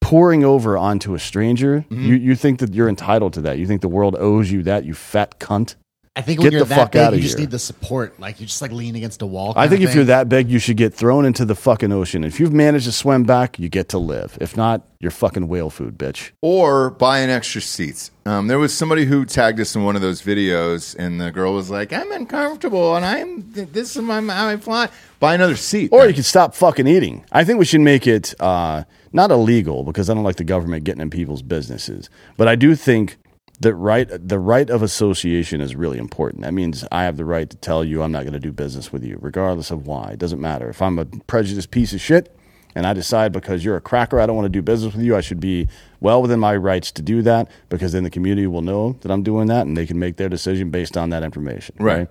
pouring 0.00 0.44
over 0.44 0.76
onto 0.76 1.14
a 1.14 1.18
stranger? 1.18 1.84
Mm-hmm. 1.90 2.04
You 2.04 2.14
you 2.16 2.34
think 2.34 2.58
that 2.60 2.74
you're 2.74 2.88
entitled 2.88 3.34
to 3.34 3.42
that? 3.42 3.58
You 3.58 3.66
think 3.66 3.80
the 3.80 3.88
world 3.88 4.16
owes 4.18 4.50
you 4.50 4.62
that? 4.64 4.84
You 4.84 4.94
fat 4.94 5.38
cunt. 5.38 5.76
I 6.16 6.22
think 6.22 6.40
Get 6.40 6.46
when 6.46 6.52
you're 6.52 6.60
the 6.62 6.68
that 6.70 6.74
fuck 6.76 6.92
big, 6.92 7.02
outta 7.02 7.16
you 7.16 7.22
just 7.22 7.38
here. 7.38 7.46
need 7.46 7.52
the 7.52 7.58
support. 7.60 8.18
Like 8.18 8.40
you 8.40 8.46
just 8.46 8.60
like 8.60 8.72
lean 8.72 8.96
against 8.96 9.22
a 9.22 9.26
wall. 9.26 9.52
I 9.54 9.62
kinda 9.64 9.68
think 9.68 9.82
if 9.84 9.88
thing. 9.90 9.96
you're 9.98 10.04
that 10.06 10.28
big, 10.28 10.50
you 10.50 10.58
should 10.58 10.76
get 10.76 10.92
thrown 10.92 11.24
into 11.24 11.44
the 11.44 11.54
fucking 11.54 11.92
ocean. 11.92 12.24
If 12.24 12.40
you've 12.40 12.52
managed 12.52 12.86
to 12.86 12.92
swim 12.92 13.22
back, 13.22 13.60
you 13.60 13.68
get 13.68 13.88
to 13.90 13.98
live. 13.98 14.36
If 14.40 14.56
not, 14.56 14.82
you're 14.98 15.12
fucking 15.12 15.46
whale 15.46 15.70
food, 15.70 15.96
bitch. 15.96 16.32
or 16.42 16.90
buy 16.90 17.20
an 17.20 17.30
extra 17.30 17.60
seats. 17.60 18.10
Um, 18.26 18.48
there 18.48 18.58
was 18.58 18.74
somebody 18.74 19.04
who 19.04 19.24
tagged 19.24 19.60
us 19.60 19.76
in 19.76 19.84
one 19.84 19.94
of 19.94 20.02
those 20.02 20.20
videos, 20.20 20.96
and 20.98 21.20
the 21.20 21.30
girl 21.30 21.54
was 21.54 21.70
like, 21.70 21.92
"I'm 21.92 22.10
uncomfortable, 22.10 22.96
and 22.96 23.04
I'm 23.06 23.44
this 23.52 23.94
is 23.96 24.02
my 24.02 24.20
how 24.20 24.48
I 24.48 24.56
fly." 24.56 24.88
Buy 25.20 25.34
another 25.34 25.56
seat, 25.56 25.90
Or 25.92 26.06
you 26.08 26.14
can 26.14 26.22
stop 26.24 26.54
fucking 26.54 26.86
eating. 26.88 27.24
I 27.30 27.44
think 27.44 27.58
we 27.60 27.64
should 27.66 27.82
make 27.82 28.06
it 28.06 28.34
uh, 28.40 28.82
not 29.12 29.30
illegal 29.30 29.84
because 29.84 30.10
I 30.10 30.14
don't 30.14 30.24
like 30.24 30.36
the 30.36 30.44
government 30.44 30.84
getting 30.84 31.02
in 31.02 31.10
people's 31.10 31.42
businesses. 31.42 32.10
But 32.36 32.48
I 32.48 32.56
do 32.56 32.74
think 32.74 33.18
that 33.60 33.74
right 33.74 34.08
the 34.10 34.38
right 34.38 34.68
of 34.70 34.82
association 34.82 35.60
is 35.60 35.76
really 35.76 35.98
important. 35.98 36.42
That 36.42 36.54
means 36.54 36.84
I 36.90 37.04
have 37.04 37.16
the 37.16 37.24
right 37.24 37.48
to 37.48 37.56
tell 37.58 37.84
you 37.84 38.02
I'm 38.02 38.12
not 38.12 38.22
going 38.22 38.32
to 38.32 38.40
do 38.40 38.52
business 38.52 38.92
with 38.92 39.04
you, 39.04 39.18
regardless 39.20 39.70
of 39.70 39.86
why. 39.86 40.10
It 40.12 40.18
doesn't 40.18 40.40
matter. 40.40 40.68
If 40.68 40.82
I'm 40.82 40.98
a 40.98 41.04
prejudiced 41.04 41.70
piece 41.70 41.92
of 41.92 42.00
shit 42.00 42.34
and 42.74 42.86
I 42.86 42.94
decide 42.94 43.32
because 43.32 43.64
you're 43.64 43.76
a 43.76 43.80
cracker 43.80 44.18
I 44.18 44.26
don't 44.26 44.36
want 44.36 44.46
to 44.46 44.50
do 44.50 44.62
business 44.62 44.94
with 44.94 45.04
you, 45.04 45.14
I 45.14 45.20
should 45.20 45.40
be 45.40 45.68
well 46.00 46.22
within 46.22 46.40
my 46.40 46.56
rights 46.56 46.90
to 46.92 47.02
do 47.02 47.20
that 47.22 47.50
because 47.68 47.92
then 47.92 48.04
the 48.04 48.10
community 48.10 48.46
will 48.46 48.62
know 48.62 48.96
that 49.02 49.10
I'm 49.10 49.22
doing 49.22 49.48
that 49.48 49.66
and 49.66 49.76
they 49.76 49.86
can 49.86 49.98
make 49.98 50.16
their 50.16 50.28
decision 50.28 50.70
based 50.70 50.96
on 50.96 51.10
that 51.10 51.22
information. 51.22 51.76
Right. 51.78 52.08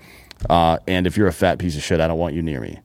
Uh, 0.50 0.78
and 0.88 1.08
if 1.08 1.18
you're 1.18 1.28
a 1.28 1.34
fat 1.34 1.58
piece 1.58 1.76
of 1.76 1.84
shit, 1.84 2.00
I 2.00 2.08
don't 2.08 2.20
want 2.20 2.36
you 2.36 2.42
near 2.44 2.62
me. 2.62 2.80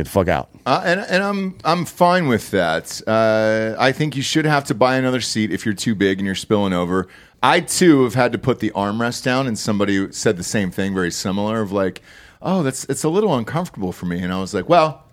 Get 0.00 0.04
the 0.06 0.10
fuck 0.10 0.28
out. 0.28 0.48
Uh, 0.66 0.82
and 0.84 1.00
and 1.00 1.22
I'm 1.22 1.58
I'm 1.64 1.84
fine 1.84 2.26
with 2.26 2.50
that. 2.52 3.00
Uh, 3.06 3.76
I 3.78 3.92
think 3.92 4.16
you 4.16 4.22
should 4.22 4.46
have 4.46 4.64
to 4.64 4.74
buy 4.74 4.96
another 4.96 5.20
seat 5.20 5.52
if 5.52 5.64
you're 5.64 5.74
too 5.74 5.94
big 5.94 6.18
and 6.18 6.26
you're 6.26 6.34
spilling 6.34 6.72
over. 6.72 7.06
I 7.42 7.60
too 7.60 8.04
have 8.04 8.14
had 8.14 8.32
to 8.32 8.38
put 8.38 8.60
the 8.60 8.70
armrest 8.70 9.22
down, 9.24 9.46
and 9.46 9.58
somebody 9.58 10.10
said 10.12 10.36
the 10.36 10.42
same 10.44 10.70
thing, 10.70 10.94
very 10.94 11.10
similar, 11.10 11.60
of 11.60 11.70
like, 11.72 12.00
"Oh, 12.40 12.62
that's 12.62 12.84
it's 12.86 13.04
a 13.04 13.08
little 13.08 13.34
uncomfortable 13.36 13.92
for 13.92 14.06
me," 14.06 14.20
and 14.22 14.32
I 14.32 14.40
was 14.40 14.54
like, 14.54 14.68
"Well." 14.68 15.04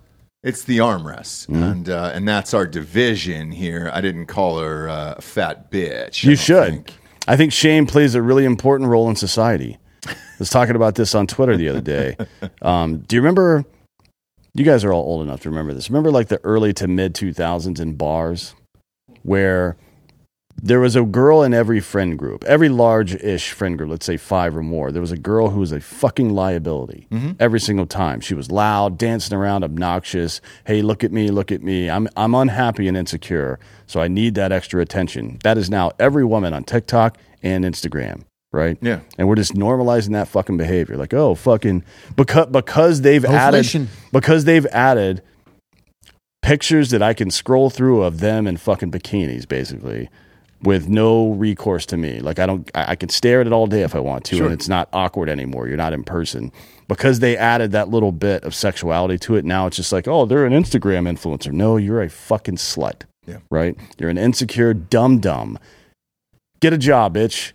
It's 0.44 0.62
the 0.62 0.78
armrest, 0.78 1.48
Mm-hmm. 1.48 1.62
and 1.64 1.88
uh, 1.90 2.12
and 2.14 2.26
that's 2.28 2.54
our 2.54 2.64
division 2.64 3.50
here. 3.50 3.90
I 3.92 4.00
didn't 4.00 4.26
call 4.26 4.60
her 4.60 4.88
uh, 4.88 5.14
a 5.18 5.20
fat 5.20 5.68
bitch. 5.68 6.22
You 6.22 6.36
don't 6.36 6.38
should. 6.44 6.70
think. 6.70 6.94
I 7.26 7.36
think 7.36 7.52
shame 7.52 7.86
plays 7.88 8.14
a 8.14 8.22
really 8.22 8.44
important 8.44 8.88
role 8.88 9.10
in 9.10 9.16
society. 9.16 9.78
I 10.06 10.14
was 10.38 10.48
talking 10.48 10.76
about 10.76 10.94
this 10.94 11.12
on 11.16 11.26
Twitter 11.26 11.56
the 11.56 11.68
other 11.68 11.80
day. 11.80 12.16
Um, 12.62 12.98
do 12.98 13.16
you 13.16 13.20
remember? 13.20 13.64
You 14.58 14.64
guys 14.64 14.82
are 14.82 14.92
all 14.92 15.04
old 15.04 15.22
enough 15.22 15.42
to 15.42 15.50
remember 15.50 15.72
this. 15.72 15.88
Remember, 15.88 16.10
like 16.10 16.26
the 16.26 16.40
early 16.42 16.72
to 16.74 16.88
mid 16.88 17.14
2000s 17.14 17.78
in 17.78 17.94
bars 17.94 18.56
where 19.22 19.76
there 20.60 20.80
was 20.80 20.96
a 20.96 21.02
girl 21.02 21.44
in 21.44 21.54
every 21.54 21.78
friend 21.78 22.18
group, 22.18 22.42
every 22.42 22.68
large 22.68 23.14
ish 23.14 23.52
friend 23.52 23.78
group, 23.78 23.90
let's 23.90 24.04
say 24.04 24.16
five 24.16 24.56
or 24.56 24.64
more. 24.64 24.90
There 24.90 25.00
was 25.00 25.12
a 25.12 25.16
girl 25.16 25.50
who 25.50 25.60
was 25.60 25.70
a 25.70 25.80
fucking 25.80 26.30
liability 26.30 27.06
mm-hmm. 27.12 27.32
every 27.38 27.60
single 27.60 27.86
time. 27.86 28.18
She 28.18 28.34
was 28.34 28.50
loud, 28.50 28.98
dancing 28.98 29.38
around, 29.38 29.62
obnoxious. 29.62 30.40
Hey, 30.66 30.82
look 30.82 31.04
at 31.04 31.12
me, 31.12 31.28
look 31.28 31.52
at 31.52 31.62
me. 31.62 31.88
I'm, 31.88 32.08
I'm 32.16 32.34
unhappy 32.34 32.88
and 32.88 32.96
insecure, 32.96 33.60
so 33.86 34.00
I 34.00 34.08
need 34.08 34.34
that 34.34 34.50
extra 34.50 34.82
attention. 34.82 35.38
That 35.44 35.56
is 35.56 35.70
now 35.70 35.92
every 36.00 36.24
woman 36.24 36.52
on 36.52 36.64
TikTok 36.64 37.16
and 37.44 37.64
Instagram. 37.64 38.24
Right. 38.52 38.78
Yeah. 38.80 39.00
And 39.18 39.28
we're 39.28 39.34
just 39.34 39.54
normalizing 39.54 40.12
that 40.12 40.28
fucking 40.28 40.56
behavior. 40.56 40.96
Like, 40.96 41.12
oh, 41.12 41.34
fucking 41.34 41.84
because 42.16 42.46
because 42.46 43.02
they've 43.02 43.24
Inflation. 43.24 43.82
added 43.82 44.12
because 44.12 44.44
they've 44.44 44.66
added 44.66 45.22
pictures 46.42 46.90
that 46.90 47.02
I 47.02 47.12
can 47.14 47.30
scroll 47.30 47.68
through 47.68 48.02
of 48.02 48.20
them 48.20 48.46
in 48.46 48.56
fucking 48.56 48.90
bikinis, 48.90 49.46
basically, 49.46 50.08
with 50.62 50.88
no 50.88 51.32
recourse 51.32 51.84
to 51.86 51.96
me. 51.98 52.20
Like 52.20 52.38
I 52.38 52.46
don't, 52.46 52.70
I, 52.74 52.92
I 52.92 52.96
can 52.96 53.10
stare 53.10 53.42
at 53.42 53.46
it 53.46 53.52
all 53.52 53.66
day 53.66 53.82
if 53.82 53.94
I 53.94 53.98
want 54.00 54.24
to, 54.26 54.44
and 54.44 54.52
it's 54.54 54.68
not 54.68 54.88
awkward 54.94 55.28
anymore. 55.28 55.68
You're 55.68 55.76
not 55.76 55.92
in 55.92 56.04
person. 56.04 56.50
because 56.88 57.20
they 57.20 57.36
added 57.36 57.72
that 57.72 57.90
little 57.90 58.12
bit 58.12 58.42
of 58.44 58.54
sexuality 58.54 59.18
to 59.18 59.36
it. 59.36 59.44
Now 59.44 59.66
it's 59.66 59.76
just 59.76 59.92
like, 59.92 60.08
oh, 60.08 60.24
they're 60.24 60.46
an 60.46 60.54
Instagram 60.54 61.06
influencer. 61.06 61.52
No, 61.52 61.76
you're 61.76 62.00
a 62.02 62.08
fucking 62.08 62.56
slut. 62.56 63.02
Yeah. 63.26 63.38
Right? 63.50 63.76
You're 63.98 64.08
an 64.08 64.16
insecure 64.16 64.72
dumb 64.72 65.18
dumb. 65.18 65.58
Get 66.60 66.72
a 66.72 66.78
job, 66.78 67.14
bitch. 67.14 67.52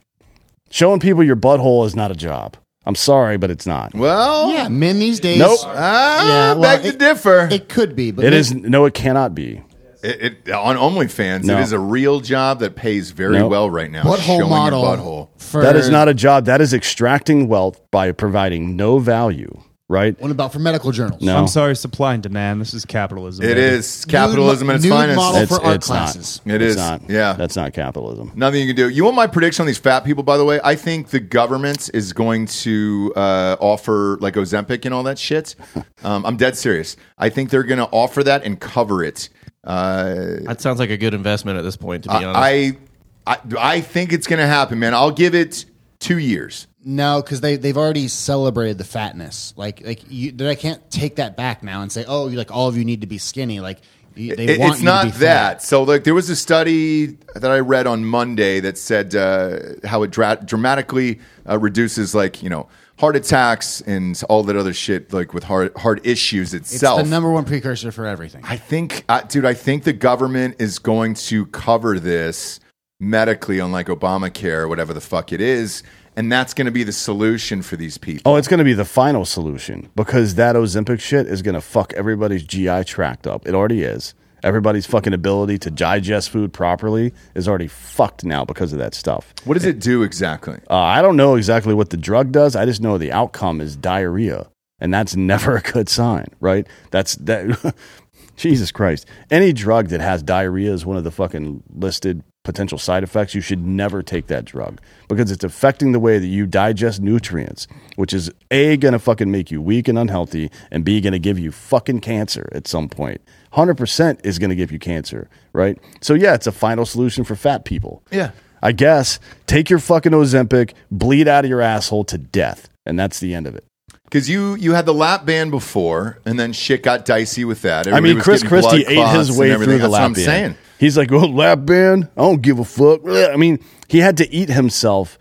Showing 0.73 0.99
people 0.99 1.23
your 1.23 1.35
butthole 1.35 1.85
is 1.85 1.95
not 1.95 2.09
a 2.09 2.15
job. 2.15 2.57
I'm 2.83 2.95
sorry, 2.95 3.37
but 3.37 3.51
it's 3.51 3.67
not. 3.67 3.93
Well, 3.93 4.51
Yeah, 4.51 4.69
men 4.69 4.97
these 4.97 5.19
days. 5.19 5.37
Nope. 5.37 5.59
ah, 5.65 6.27
Yeah, 6.27 6.53
well, 6.53 6.61
beg 6.63 6.81
to 6.81 6.87
it- 6.87 6.97
differ. 6.97 7.47
It 7.51 7.69
could 7.69 7.95
be, 7.95 8.09
but 8.09 8.25
It 8.25 8.31
men- 8.31 8.39
is 8.39 8.55
no, 8.55 8.85
it 8.85 8.95
cannot 8.95 9.35
be. 9.35 9.61
It, 10.01 10.39
it, 10.47 10.51
on 10.51 10.75
OnlyFans, 10.75 11.43
No. 11.43 11.59
it 11.59 11.61
is 11.61 11.73
a 11.73 11.77
real 11.79 12.21
job 12.21 12.59
that 12.61 12.75
pays 12.75 13.11
very 13.11 13.37
Nope. 13.37 13.51
well 13.51 13.69
right 13.69 13.91
now. 13.91 14.01
butthole 14.01 14.39
showing 14.39 14.49
model. 14.49 14.81
Your 14.81 14.97
butthole. 14.97 15.27
For, 15.37 15.61
That 15.61 15.75
is 15.75 15.91
not 15.91 16.07
a 16.09 16.13
job. 16.15 16.45
That 16.45 16.59
is 16.59 16.73
extracting 16.73 17.47
wealth 17.47 17.79
by 17.91 18.11
providing 18.11 18.75
no 18.75 18.97
value, 18.97 19.61
right? 19.93 20.19
What 20.19 20.31
about 20.31 20.51
for 20.51 20.59
medical 20.59 20.91
journals? 20.91 21.21
No. 21.21 21.37
I'm 21.37 21.47
sorry, 21.47 21.75
supply 21.75 22.13
and 22.15 22.21
demand. 22.21 22.59
This 22.59 22.73
is 22.73 22.83
capitalism. 22.83 23.45
It 23.45 23.49
baby. 23.55 23.61
is 23.61 24.03
capitalism 24.05 24.67
Nude- 24.67 24.73
at 24.73 24.75
its 24.77 24.83
nude 24.85 24.93
finest. 24.93 25.15
model 25.15 25.41
It's, 25.41 25.55
for 25.57 25.63
art 25.63 25.75
it's 25.75 25.87
classes. 25.87 26.41
not. 26.45 26.55
It 26.55 26.61
It's 26.61 26.71
is. 26.71 26.77
not. 26.77 27.09
Yeah. 27.09 27.33
That's 27.33 27.55
not 27.55 27.71
capitalism. 27.73 28.31
Nothing 28.35 28.61
you 28.61 28.67
can 28.67 28.75
do. 28.75 28.89
You 28.89 29.03
want 29.05 29.15
my 29.15 29.27
prediction 29.27 29.61
on 29.63 29.67
these 29.67 29.77
fat 29.77 30.03
people, 30.03 30.23
by 30.23 30.37
the 30.37 30.43
way? 30.45 30.59
I 30.63 30.75
think 30.75 31.09
the 31.09 31.19
government 31.21 31.89
is 31.93 32.11
going 32.11 32.47
to 32.47 33.13
uh, 33.15 33.55
offer 33.61 34.17
like 34.19 34.33
Ozempic 34.33 34.83
and 34.85 34.93
all 34.93 35.03
that 35.03 35.17
shit. 35.19 35.55
Um, 36.03 36.25
I'm 36.25 36.35
dead 36.35 36.57
serious. 36.57 36.97
I 37.17 37.29
think 37.29 37.49
they're 37.49 37.63
going 37.63 37.77
to 37.79 37.85
offer 37.85 38.25
that 38.25 38.43
and 38.43 38.59
cover 38.59 39.05
it. 39.05 39.29
Uh, 39.63 40.15
That 40.43 40.59
sounds 40.59 40.77
like 40.77 40.89
a 40.89 40.97
good 40.97 41.13
investment 41.13 41.57
at 41.57 41.61
this 41.61 41.77
point. 41.77 42.03
To 42.03 42.09
be 42.09 42.15
honest, 42.25 42.37
I, 42.37 42.77
I, 43.25 43.37
I 43.57 43.79
think 43.79 44.11
it's 44.11 44.27
going 44.27 44.39
to 44.41 44.45
happen, 44.45 44.79
man. 44.79 44.93
I'll 44.93 45.11
give 45.11 45.33
it 45.33 45.63
two 45.99 46.17
years. 46.17 46.67
No, 46.85 47.21
because 47.21 47.41
they 47.41 47.55
they've 47.55 47.77
already 47.77 48.07
celebrated 48.07 48.77
the 48.77 48.83
fatness. 48.83 49.53
Like 49.55 49.85
like 49.85 50.01
you, 50.09 50.31
that 50.33 50.49
I 50.49 50.55
can't 50.55 50.89
take 50.91 51.15
that 51.17 51.37
back 51.37 51.63
now 51.63 51.81
and 51.81 51.91
say, 51.91 52.03
oh, 52.07 52.25
like 52.25 52.51
all 52.51 52.67
of 52.67 52.77
you 52.77 52.85
need 52.85 53.01
to 53.01 53.07
be 53.07 53.17
skinny. 53.17 53.59
Like 53.61 53.79
you, 54.15 54.35
they 54.35 54.45
It- 54.45 54.59
want 54.59 54.73
it's 54.73 54.81
you 54.81 54.85
not 54.85 55.01
to 55.05 55.11
be 55.11 55.17
that. 55.19 55.53
Fat. 55.61 55.63
So, 55.63 55.81
like, 55.83 56.03
there 56.03 56.13
was 56.13 56.29
a 56.29 56.35
study 56.35 57.17
that 57.33 57.49
I 57.49 57.59
read 57.59 57.87
on 57.87 58.05
Monday 58.05 58.59
that 58.59 58.77
said 58.77 59.15
uh, 59.15 59.59
how 59.85 60.03
it 60.03 60.11
dra- 60.11 60.39
dramatically 60.45 61.19
uh, 61.49 61.57
reduces, 61.57 62.13
like, 62.13 62.43
you 62.43 62.49
know, 62.49 62.67
heart 62.99 63.15
attacks 63.15 63.81
and 63.81 64.21
all 64.29 64.43
that 64.43 64.55
other 64.55 64.71
shit, 64.73 65.11
like 65.11 65.33
with 65.33 65.43
heart 65.45 65.75
heart 65.77 66.05
issues 66.05 66.53
It's 66.53 66.71
itself. 66.73 67.01
the 67.01 67.09
number 67.09 67.31
one 67.31 67.43
precursor 67.45 67.91
for 67.91 68.05
everything. 68.05 68.43
I 68.45 68.55
think, 68.57 69.03
uh, 69.09 69.21
dude, 69.21 69.45
I 69.45 69.55
think 69.55 69.83
the 69.83 69.93
government 69.93 70.57
is 70.59 70.77
going 70.77 71.15
to 71.15 71.47
cover 71.47 71.97
this 71.99 72.59
medically 72.99 73.59
on 73.59 73.71
like 73.71 73.87
Obamacare 73.87 74.59
or 74.61 74.67
whatever 74.67 74.93
the 74.93 75.01
fuck 75.01 75.33
it 75.33 75.41
is. 75.41 75.81
And 76.15 76.31
that's 76.31 76.53
going 76.53 76.65
to 76.65 76.71
be 76.71 76.83
the 76.83 76.91
solution 76.91 77.61
for 77.61 77.75
these 77.75 77.97
people. 77.97 78.31
Oh, 78.31 78.35
it's 78.35 78.47
going 78.47 78.59
to 78.59 78.63
be 78.63 78.73
the 78.73 78.85
final 78.85 79.25
solution 79.25 79.89
because 79.95 80.35
that 80.35 80.55
Ozempic 80.55 80.99
shit 80.99 81.27
is 81.27 81.41
going 81.41 81.55
to 81.55 81.61
fuck 81.61 81.93
everybody's 81.93 82.43
GI 82.43 82.83
tract 82.83 83.25
up. 83.25 83.47
It 83.47 83.55
already 83.55 83.83
is. 83.83 84.13
Everybody's 84.43 84.85
fucking 84.85 85.13
ability 85.13 85.57
to 85.59 85.71
digest 85.71 86.29
food 86.29 86.51
properly 86.51 87.13
is 87.33 87.47
already 87.47 87.69
fucked 87.69 88.25
now 88.25 88.43
because 88.43 88.73
of 88.73 88.79
that 88.79 88.93
stuff. 88.93 89.33
What 89.45 89.53
does 89.53 89.65
it 89.65 89.79
do 89.79 90.03
exactly? 90.03 90.59
Uh, 90.69 90.75
I 90.75 91.01
don't 91.01 91.15
know 91.15 91.35
exactly 91.35 91.73
what 91.73 91.91
the 91.91 91.97
drug 91.97 92.33
does. 92.33 92.55
I 92.55 92.65
just 92.65 92.81
know 92.81 92.97
the 92.97 93.13
outcome 93.13 93.61
is 93.61 93.77
diarrhea, 93.77 94.49
and 94.79 94.93
that's 94.93 95.15
never 95.15 95.55
a 95.55 95.61
good 95.61 95.87
sign, 95.87 96.27
right? 96.41 96.67
That's 96.91 97.15
that. 97.15 97.73
Jesus 98.35 98.71
Christ! 98.71 99.07
Any 99.31 99.53
drug 99.53 99.87
that 99.89 100.01
has 100.01 100.21
diarrhea 100.21 100.73
is 100.73 100.85
one 100.85 100.97
of 100.97 101.05
the 101.05 101.11
fucking 101.11 101.63
listed 101.73 102.23
potential 102.43 102.77
side 102.77 103.03
effects. 103.03 103.33
You 103.33 103.41
should 103.41 103.65
never 103.65 104.03
take 104.03 104.27
that 104.27 104.45
drug 104.45 104.79
because 105.07 105.31
it's 105.31 105.43
affecting 105.43 105.91
the 105.91 105.99
way 105.99 106.19
that 106.19 106.27
you 106.27 106.45
digest 106.45 107.01
nutrients, 107.01 107.67
which 107.95 108.13
is 108.13 108.29
a 108.51 108.77
gonna 108.77 108.99
fucking 108.99 109.31
make 109.31 109.49
you 109.51 109.61
weak 109.61 109.87
and 109.87 109.97
unhealthy, 109.97 110.51
and 110.71 110.83
b 110.85 111.01
gonna 111.01 111.19
give 111.19 111.39
you 111.39 111.51
fucking 111.51 111.99
cancer 112.01 112.49
at 112.51 112.67
some 112.67 112.89
point. 112.89 113.21
Hundred 113.51 113.75
percent 113.75 114.19
is 114.23 114.39
gonna 114.39 114.55
give 114.55 114.71
you 114.71 114.79
cancer, 114.79 115.29
right? 115.53 115.77
So 116.01 116.13
yeah, 116.13 116.33
it's 116.33 116.47
a 116.47 116.51
final 116.51 116.85
solution 116.85 117.23
for 117.23 117.35
fat 117.35 117.65
people. 117.65 118.03
Yeah. 118.11 118.31
I 118.61 118.71
guess 118.71 119.19
take 119.45 119.69
your 119.69 119.79
fucking 119.79 120.13
Ozempic, 120.13 120.73
bleed 120.89 121.27
out 121.27 121.43
of 121.43 121.49
your 121.49 121.61
asshole 121.61 122.05
to 122.05 122.17
death, 122.17 122.69
and 122.85 122.97
that's 122.97 123.19
the 123.19 123.33
end 123.35 123.47
of 123.47 123.55
it. 123.55 123.65
Because 124.05 124.29
you 124.29 124.55
you 124.55 124.73
had 124.73 124.85
the 124.85 124.93
lap 124.93 125.25
band 125.25 125.49
before, 125.51 126.19
and 126.25 126.39
then 126.39 126.53
shit 126.53 126.83
got 126.83 127.03
dicey 127.03 127.45
with 127.45 127.61
that. 127.63 127.91
I 127.91 127.99
mean, 127.99 128.19
Chris 128.21 128.43
Christie 128.43 128.85
ate 128.85 129.07
his 129.09 129.31
way 129.37 129.53
through 129.55 129.65
the 129.65 129.77
That's 129.79 129.91
lap 129.91 130.01
I'm 130.03 130.13
band. 130.13 130.25
saying. 130.25 130.55
He's 130.83 130.97
like, 130.97 131.13
"Oh, 131.13 131.19
lap 131.19 131.65
band, 131.65 132.09
I 132.17 132.21
don't 132.23 132.41
give 132.41 132.59
a 132.59 132.65
fuck." 132.65 132.99
I 133.07 133.37
mean, 133.37 133.59
he 133.87 133.99
had 133.99 134.17
to 134.17 134.29
eat 134.29 134.49
himself 134.49 135.17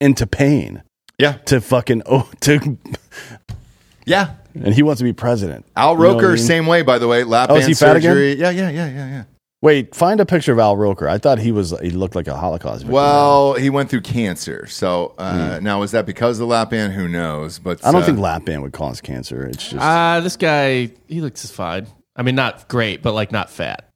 into 0.00 0.26
pain 0.26 0.82
Yeah, 1.16 1.34
to 1.44 1.60
fucking 1.60 2.02
oh 2.06 2.28
to, 2.40 2.76
yeah. 4.04 4.34
and 4.54 4.74
he 4.74 4.82
wants 4.82 4.98
to 4.98 5.04
be 5.04 5.12
president. 5.12 5.64
Al 5.76 5.92
You 5.92 5.98
know 5.98 6.02
Roker, 6.14 6.26
I 6.26 6.34
mean? 6.34 6.38
same 6.38 6.66
way, 6.66 6.82
by 6.82 6.98
the 6.98 7.06
way. 7.06 7.22
Lap 7.22 7.50
Oh, 7.50 7.54
is 7.54 7.60
band 7.62 7.68
he 7.68 7.74
fat 7.74 7.96
again? 7.98 8.10
surgery. 8.10 8.34
Yeah, 8.34 8.50
yeah, 8.50 8.68
yeah, 8.70 8.88
yeah, 8.88 9.08
yeah. 9.08 9.24
Wait, 9.62 9.94
find 9.94 10.18
a 10.18 10.26
picture 10.26 10.52
of 10.52 10.58
Al 10.58 10.76
Roker. 10.76 11.08
I 11.08 11.18
thought 11.18 11.38
he 11.38 11.52
was 11.52 11.72
he 11.80 11.90
looked 11.90 12.16
like 12.16 12.26
a 12.26 12.36
Holocaust 12.36 12.80
victim. 12.80 12.94
Well, 12.94 13.54
he 13.54 13.70
went 13.70 13.90
through 13.90 14.00
cancer. 14.00 14.66
So 14.66 15.14
uh, 15.18 15.60
now, 15.62 15.82
is 15.82 15.92
that 15.92 16.04
because 16.04 16.38
of 16.38 16.40
the 16.40 16.52
lap 16.52 16.70
band? 16.70 16.94
Who 16.94 17.06
knows? 17.06 17.60
But. 17.60 17.86
I 17.86 17.92
don't 17.92 18.02
uh, 18.02 18.06
think 18.06 18.18
lap 18.18 18.44
band 18.44 18.62
would 18.62 18.72
cause 18.72 19.00
cancer. 19.00 19.46
It's 19.46 19.70
just 19.70 19.76
uh, 19.80 20.18
this 20.18 20.36
guy 20.36 20.90
he 21.06 21.20
looks 21.20 21.48
fine. 21.48 21.86
I 22.16 22.22
mean, 22.22 22.34
not 22.34 22.66
great, 22.68 23.02
but 23.02 23.12
like 23.12 23.30
not 23.30 23.50
fat. 23.50 23.86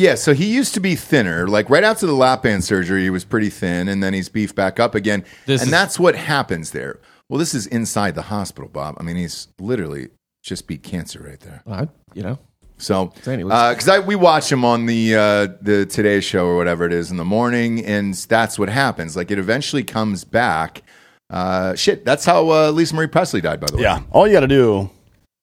Yeah, 0.00 0.14
so 0.14 0.32
he 0.32 0.46
used 0.46 0.72
to 0.74 0.80
be 0.80 0.96
thinner. 0.96 1.46
Like 1.46 1.68
right 1.68 1.84
after 1.84 2.06
the 2.06 2.14
lap 2.14 2.42
band 2.42 2.64
surgery, 2.64 3.02
he 3.02 3.10
was 3.10 3.24
pretty 3.24 3.50
thin, 3.50 3.86
and 3.86 4.02
then 4.02 4.14
he's 4.14 4.30
beefed 4.30 4.54
back 4.56 4.80
up 4.80 4.94
again. 4.94 5.24
This 5.44 5.60
and 5.60 5.68
is- 5.68 5.72
that's 5.72 5.98
what 5.98 6.16
happens 6.16 6.70
there. 6.70 7.00
Well, 7.28 7.38
this 7.38 7.52
is 7.54 7.66
inside 7.66 8.14
the 8.14 8.22
hospital, 8.22 8.68
Bob. 8.68 8.96
I 8.98 9.02
mean, 9.02 9.16
he's 9.16 9.48
literally 9.60 10.08
just 10.42 10.66
beat 10.66 10.82
cancer 10.82 11.22
right 11.22 11.38
there. 11.40 11.62
Well, 11.66 11.80
I, 11.82 11.88
you 12.14 12.22
know, 12.22 12.38
So, 12.78 13.12
So 13.22 13.36
because 13.36 13.88
I 13.88 13.98
we 13.98 14.16
watch 14.16 14.50
him 14.50 14.64
on 14.64 14.86
the 14.86 15.14
uh, 15.14 15.48
the 15.60 15.84
Today 15.84 16.20
Show 16.20 16.46
or 16.46 16.56
whatever 16.56 16.86
it 16.86 16.94
is 16.94 17.10
in 17.10 17.18
the 17.18 17.24
morning, 17.24 17.84
and 17.84 18.14
that's 18.14 18.58
what 18.58 18.70
happens. 18.70 19.16
Like 19.16 19.30
it 19.30 19.38
eventually 19.38 19.84
comes 19.84 20.24
back. 20.24 20.82
Uh, 21.28 21.74
shit, 21.74 22.06
that's 22.06 22.24
how 22.24 22.48
uh, 22.50 22.70
Lisa 22.70 22.94
Marie 22.94 23.06
Presley 23.06 23.42
died. 23.42 23.60
By 23.60 23.66
the 23.70 23.76
way, 23.76 23.82
Yeah. 23.82 24.00
All 24.12 24.26
you 24.26 24.32
got 24.32 24.40
to 24.40 24.48
do 24.48 24.90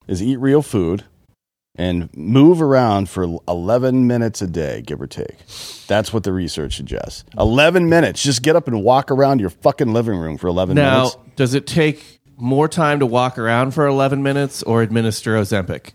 is 0.07 0.21
eat 0.21 0.37
real 0.37 0.63
food 0.63 1.03
and 1.77 2.09
move 2.15 2.61
around 2.61 3.09
for 3.09 3.37
11 3.47 4.07
minutes 4.07 4.41
a 4.41 4.47
day, 4.47 4.81
give 4.81 5.01
or 5.01 5.07
take. 5.07 5.37
That's 5.87 6.11
what 6.11 6.23
the 6.23 6.33
research 6.33 6.75
suggests. 6.75 7.23
11 7.37 7.87
minutes. 7.87 8.23
Just 8.23 8.41
get 8.41 8.55
up 8.55 8.67
and 8.67 8.83
walk 8.83 9.11
around 9.11 9.39
your 9.39 9.49
fucking 9.51 9.93
living 9.93 10.17
room 10.17 10.37
for 10.37 10.47
11 10.47 10.75
now 10.75 10.97
minutes. 10.97 11.17
does 11.35 11.53
it 11.53 11.67
take 11.67 12.19
more 12.37 12.67
time 12.67 12.99
to 12.99 13.05
walk 13.05 13.37
around 13.37 13.71
for 13.71 13.85
11 13.85 14.21
minutes 14.23 14.63
or 14.63 14.81
administer 14.81 15.35
Ozempic? 15.35 15.91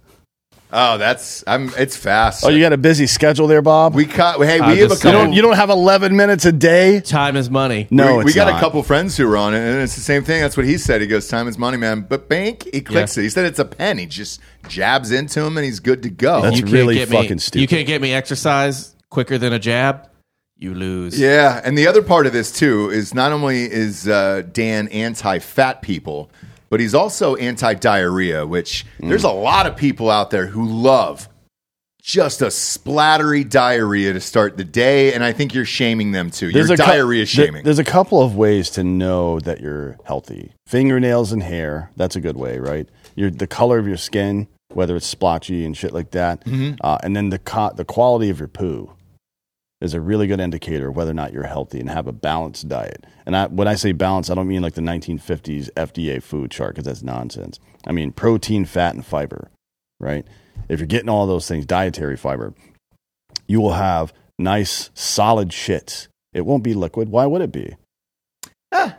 Oh, 0.75 0.97
that's 0.97 1.45
I'm. 1.47 1.71
It's 1.77 1.97
fast. 1.97 2.45
Oh, 2.45 2.49
you 2.49 2.61
got 2.61 2.73
a 2.73 2.79
busy 2.79 3.07
schedule 3.07 3.47
there, 3.47 3.61
Bob? 3.61 3.95
we 3.95 4.07
cut. 4.07 4.41
Hey, 4.41 4.59
I 4.59 4.73
we 4.73 4.79
have 4.79 4.87
a 4.87 4.95
just 4.95 5.05
you, 5.05 5.13
don't, 5.13 5.33
you 5.35 5.43
don't 5.43 5.57
have 5.57 5.69
11 5.69 6.17
minutes 6.17 6.47
a 6.47 6.53
day? 6.53 7.01
Time 7.01 7.37
is 7.37 7.51
money. 7.51 7.89
No, 7.91 8.15
we, 8.17 8.23
it's 8.23 8.27
we 8.27 8.33
got 8.33 8.49
not. 8.49 8.57
a 8.57 8.61
couple 8.61 8.83
friends 8.83 9.17
who 9.17 9.29
were 9.29 9.37
on 9.37 9.55
it, 9.55 9.59
and 9.59 9.83
it's 9.83 9.95
the 9.97 10.01
same 10.01 10.25
thing. 10.25 10.41
That's 10.41 10.57
what 10.57 10.65
he 10.65 10.79
said. 10.79 11.03
He 11.03 11.07
goes, 11.07 11.29
"Time 11.29 11.47
is 11.47 11.59
money, 11.59 11.77
man." 11.77 12.07
But 12.09 12.29
bank, 12.29 12.67
he 12.73 12.81
clicks 12.81 13.17
Yeah. 13.17 13.21
it. 13.21 13.25
He 13.25 13.29
said 13.31 13.45
it's 13.45 13.59
a 13.59 13.67
pen. 13.67 13.99
He 13.99 14.07
just 14.07 14.41
jabs 14.69 15.13
into 15.13 15.43
him, 15.43 15.59
and 15.59 15.67
he's 15.67 15.79
good 15.81 16.03
to 16.05 16.09
go. 16.11 16.41
That's 16.41 16.57
You 16.57 16.63
can't 16.63 16.73
really 16.73 16.95
get 16.95 17.11
me- 17.11 17.17
fucking 17.19 17.39
stupid. 17.41 17.61
You 17.61 17.69
can't 17.69 17.87
get 17.87 18.01
me 18.01 18.15
exercise 18.15 18.95
quicker 19.11 19.37
than 19.37 19.53
a 19.53 19.59
jab. 19.59 20.09
You 20.57 20.75
lose. 20.75 21.19
Yeah, 21.21 21.61
and 21.65 21.77
the 21.77 21.87
other 21.89 22.03
part 22.03 22.27
of 22.27 22.33
this 22.33 22.51
too 22.51 22.89
is 22.89 23.13
not 23.15 23.33
only 23.33 23.65
is 23.65 24.09
uh, 24.09 24.43
Dan 24.53 24.89
anti-fat 24.89 25.83
people, 25.83 26.31
but 26.73 26.81
he's 26.81 26.95
also 26.95 27.37
anti-diarrhea. 27.37 28.47
Which 28.47 28.87
Mm. 29.01 29.11
there's 29.11 29.25
a 29.25 29.31
lot 29.31 29.67
of 29.67 29.77
people 29.77 30.11
out 30.11 30.31
there 30.31 30.47
who 30.47 30.65
love 30.67 31.29
just 32.03 32.41
a 32.43 32.47
splattery 32.47 33.49
diarrhea 33.49 34.13
to 34.15 34.21
start 34.21 34.57
the 34.57 34.65
day, 34.65 35.13
and 35.13 35.23
I 35.23 35.33
think 35.33 35.55
you're 35.55 35.65
shaming 35.67 36.11
them 36.13 36.31
too. 36.31 36.49
You're 36.49 36.67
cou- 36.67 36.77
diarrhea 36.77 37.27
shaming. 37.27 37.63
there's 37.63 37.79
a 37.79 37.85
couple 37.85 38.21
of 38.23 38.35
ways 38.35 38.71
to 38.71 38.83
know 38.83 39.39
that 39.41 39.61
you're 39.61 39.97
healthy. 40.05 40.53
Fingernails 40.67 41.31
and 41.31 41.43
hair, 41.43 41.91
that's 41.97 42.17
a 42.17 42.21
good 42.21 42.37
way, 42.37 42.59
right? 42.59 42.89
Your 43.15 43.31
the 43.31 43.47
color 43.47 43.79
of 43.79 43.87
your 43.87 43.99
skin, 43.99 44.49
whether 44.73 44.97
it's 44.97 45.07
splotchy 45.07 45.65
and 45.67 45.77
shit 45.77 45.93
like 45.93 46.11
that, 46.13 46.45
Mm-hmm. 46.47 46.77
uh, 46.81 46.99
and 47.05 47.15
then 47.15 47.29
the 47.29 47.39
co- 47.39 47.73
the 47.77 47.85
quality 47.85 48.31
of 48.31 48.39
your 48.41 48.49
poo 48.49 48.91
is 49.83 49.95
a 49.95 50.01
really 50.01 50.27
good 50.27 50.41
indicator 50.41 50.89
of 50.89 50.97
whether 50.97 51.11
or 51.11 51.15
not 51.15 51.33
you're 51.33 51.43
healthy 51.43 51.81
and 51.81 51.91
have 51.91 52.07
a 52.07 52.13
balanced 52.13 52.69
diet. 52.69 53.05
And 53.27 53.37
I, 53.37 53.47
when 53.49 53.67
I 53.67 53.75
say 53.75 53.93
balanced, 53.93 54.31
I 54.31 54.35
don't 54.35 54.47
mean 54.47 54.63
like 54.63 54.75
the 54.75 54.81
1950s 54.81 55.71
FDA 55.73 56.23
food 56.23 56.51
chart 56.51 56.75
because 56.75 56.85
that's 56.85 57.03
nonsense. 57.03 57.59
I 57.87 57.93
mean 57.93 58.13
protein, 58.13 58.65
fat, 58.65 58.95
and 58.95 59.05
fiber, 59.05 59.51
right? 59.99 60.25
If 60.69 60.79
you're 60.79 60.87
getting 60.87 61.09
all 61.09 61.27
those 61.27 61.49
things, 61.49 61.67
dietary 61.67 62.17
fiber, 62.17 62.55
you 63.47 63.61
will 63.61 63.73
have 63.73 64.13
nice, 64.39 64.91
solid 64.95 65.49
shits. 65.49 66.07
It 66.33 66.47
won't 66.47 66.63
be 66.63 66.75
liquid. 66.75 67.09
Why 67.09 67.27
would 67.27 67.43
it 67.43 67.53
be? 67.53 67.75
Ah, 68.71 68.97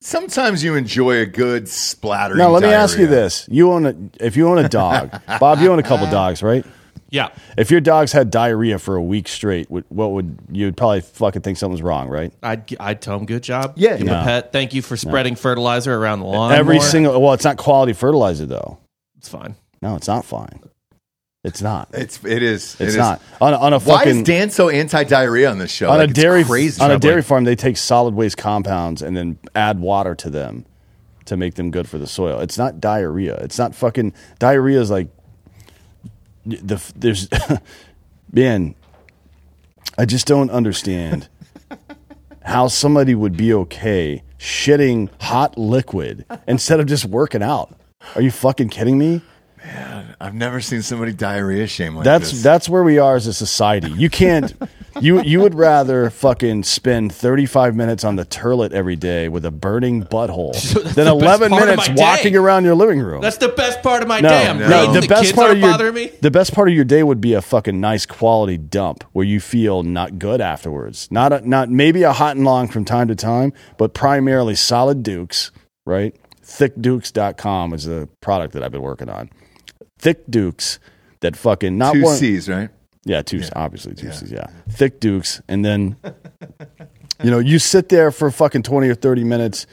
Sometimes 0.00 0.64
you 0.64 0.74
enjoy 0.74 1.18
a 1.18 1.26
good 1.26 1.68
splattering. 1.68 2.38
Now, 2.38 2.48
let 2.48 2.62
me 2.64 2.70
ask 2.70 2.98
you 2.98 3.06
this: 3.06 3.46
You 3.48 3.70
own 3.70 3.86
a, 3.86 3.94
if 4.18 4.36
you 4.36 4.48
own 4.48 4.58
a 4.58 4.68
dog, 4.68 5.12
Bob, 5.38 5.60
you 5.60 5.70
own 5.70 5.78
a 5.78 5.84
couple 5.84 6.06
dogs, 6.10 6.42
right? 6.42 6.66
Yeah. 7.12 7.28
If 7.56 7.70
your 7.70 7.80
dogs 7.80 8.10
had 8.10 8.30
diarrhea 8.30 8.78
for 8.80 8.96
a 8.96 9.02
week 9.02 9.28
straight, 9.28 9.70
what 9.70 9.84
what 9.90 10.10
would 10.12 10.38
you'd 10.50 10.76
probably 10.76 11.02
fucking 11.02 11.42
think 11.42 11.58
something's 11.58 11.82
wrong, 11.82 12.08
right? 12.08 12.32
I'd, 12.42 12.74
I'd 12.80 13.00
tell 13.02 13.18
him 13.18 13.26
good 13.26 13.42
job. 13.42 13.74
Yeah. 13.76 13.90
Give 13.98 14.00
him 14.00 14.06
No. 14.08 14.20
a 14.22 14.24
pet. 14.24 14.50
Thank 14.52 14.72
you 14.74 14.82
for 14.82 14.96
spreading 14.96 15.36
fertilizer 15.36 15.94
around 15.94 16.20
the 16.20 16.26
lawn. 16.26 16.52
Every 16.52 16.76
more. 16.76 16.84
single 16.84 17.20
well, 17.22 17.34
it's 17.34 17.44
not 17.44 17.58
quality 17.58 17.92
fertilizer 17.92 18.46
though. 18.46 18.78
It's 19.18 19.28
fine. 19.28 19.54
No, 19.82 19.94
it's 19.94 20.08
not 20.08 20.24
fine. 20.24 20.60
It's 21.44 21.60
not. 21.60 21.88
It's 21.92 22.24
it 22.24 22.42
is. 22.42 22.76
it 22.80 22.84
It's 22.84 22.92
is. 22.92 22.96
not 22.96 23.20
on 23.40 23.52
a, 23.52 23.56
on 23.58 23.72
a 23.74 23.78
Why 23.80 23.98
fucking 23.98 24.18
is 24.20 24.22
Dan 24.22 24.48
so 24.50 24.68
anti 24.70 25.04
diarrhea 25.04 25.50
on 25.50 25.58
this 25.58 25.70
show? 25.72 25.90
on 25.90 25.98
Like, 25.98 26.10
a 26.10 26.12
dairy 26.14 26.44
crazy. 26.44 26.80
on 26.80 26.90
a 26.92 26.98
dairy 26.98 27.20
farm. 27.22 27.44
They 27.44 27.56
take 27.56 27.76
solid 27.76 28.14
waste 28.14 28.38
compounds 28.38 29.02
and 29.02 29.16
then 29.16 29.38
add 29.54 29.80
water 29.80 30.14
to 30.14 30.30
them 30.30 30.64
to 31.26 31.36
make 31.36 31.54
them 31.56 31.70
good 31.70 31.88
for 31.88 31.98
the 31.98 32.06
soil. 32.06 32.40
It's 32.40 32.56
not 32.56 32.80
diarrhea. 32.80 33.34
It's 33.42 33.58
not 33.58 33.74
fucking 33.74 34.14
diarrhea. 34.38 34.80
Is 34.80 34.90
like 34.90 35.08
the 36.44 36.92
there's 36.96 37.28
man. 38.32 38.74
I 39.98 40.06
just 40.06 40.26
don't 40.26 40.50
understand 40.50 41.28
how 42.42 42.68
somebody 42.68 43.14
would 43.14 43.36
be 43.36 43.52
okay 43.52 44.22
shitting 44.38 45.10
hot 45.20 45.56
liquid 45.56 46.24
instead 46.48 46.80
of 46.80 46.86
just 46.86 47.04
working 47.04 47.42
out. 47.42 47.74
Are 48.14 48.22
you 48.22 48.30
fucking 48.30 48.70
kidding 48.70 48.98
me? 48.98 49.22
I've 50.20 50.34
never 50.34 50.60
seen 50.60 50.82
somebody 50.82 51.12
diarrhea 51.12 51.66
shame 51.66 51.96
like 51.96 52.04
That's 52.04 52.30
this. 52.30 52.42
that's 52.42 52.68
where 52.68 52.82
we 52.82 52.98
are 52.98 53.16
as 53.16 53.26
a 53.26 53.32
society. 53.32 53.90
You 53.90 54.08
can't 54.10 54.52
you 55.00 55.22
you 55.22 55.40
would 55.40 55.54
rather 55.54 56.10
fucking 56.10 56.64
spend 56.64 57.12
35 57.12 57.74
minutes 57.74 58.04
on 58.04 58.16
the 58.16 58.24
toilet 58.24 58.72
every 58.72 58.96
day 58.96 59.28
with 59.28 59.44
a 59.44 59.50
burning 59.50 60.04
butthole 60.04 60.52
than 60.94 61.06
11 61.06 61.50
part 61.50 61.62
of 61.62 61.76
minutes 61.76 61.90
walking 62.00 62.36
around 62.36 62.64
your 62.64 62.74
living 62.74 63.00
room. 63.00 63.22
That's 63.22 63.38
the 63.38 63.48
best 63.48 63.82
part 63.82 64.02
of 64.02 64.08
my 64.08 64.20
no, 64.20 64.28
day. 64.28 64.48
I'm 64.48 64.58
no, 64.58 64.66
great. 64.66 64.94
the, 64.94 65.00
The, 65.00 65.08
best 65.08 65.22
kids 65.22 65.32
part 65.32 65.50
of 65.52 65.58
your 65.58 65.92
me. 65.92 66.12
the 66.20 66.30
best 66.30 66.54
part 66.54 66.68
of 66.68 66.74
your 66.74 66.84
day 66.84 67.02
would 67.02 67.20
be 67.20 67.34
a 67.34 67.42
fucking 67.42 67.80
nice 67.80 68.06
quality 68.06 68.58
dump 68.58 69.04
where 69.12 69.24
you 69.24 69.40
feel 69.40 69.82
not 69.82 70.18
good 70.18 70.40
afterwards. 70.40 71.08
Not 71.10 71.32
a, 71.32 71.48
not 71.48 71.68
maybe 71.68 72.02
a 72.02 72.12
hot 72.12 72.36
and 72.36 72.44
long 72.44 72.68
from 72.68 72.84
time 72.84 73.08
to 73.08 73.14
time, 73.14 73.52
but 73.78 73.94
primarily 73.94 74.54
solid 74.54 75.02
dukes, 75.02 75.50
right? 75.84 76.14
Thickdukes.com 76.44 77.72
is 77.72 77.84
the 77.84 78.08
product 78.20 78.52
that 78.54 78.62
I've 78.62 78.72
been 78.72 78.82
working 78.82 79.08
on. 79.08 79.30
Thick 80.02 80.28
dukes 80.28 80.80
that 81.20 81.36
fucking 81.36 81.78
not 81.78 81.92
two 81.94 82.02
one, 82.02 82.16
C's, 82.16 82.48
right? 82.48 82.70
yeah, 83.04 83.22
two 83.22 83.40
obviously 83.54 83.94
two 83.94 84.10
C's, 84.10 84.32
yeah. 84.32 84.46
Thick 84.68 84.98
dukes, 84.98 85.40
and 85.46 85.64
then 85.64 85.96
you 87.22 87.30
know 87.30 87.38
you 87.38 87.60
sit 87.60 87.88
there 87.88 88.10
for 88.10 88.28
fucking 88.32 88.64
twenty 88.64 88.88
or 88.88 88.96
thirty 88.96 89.22
minutes 89.22 89.64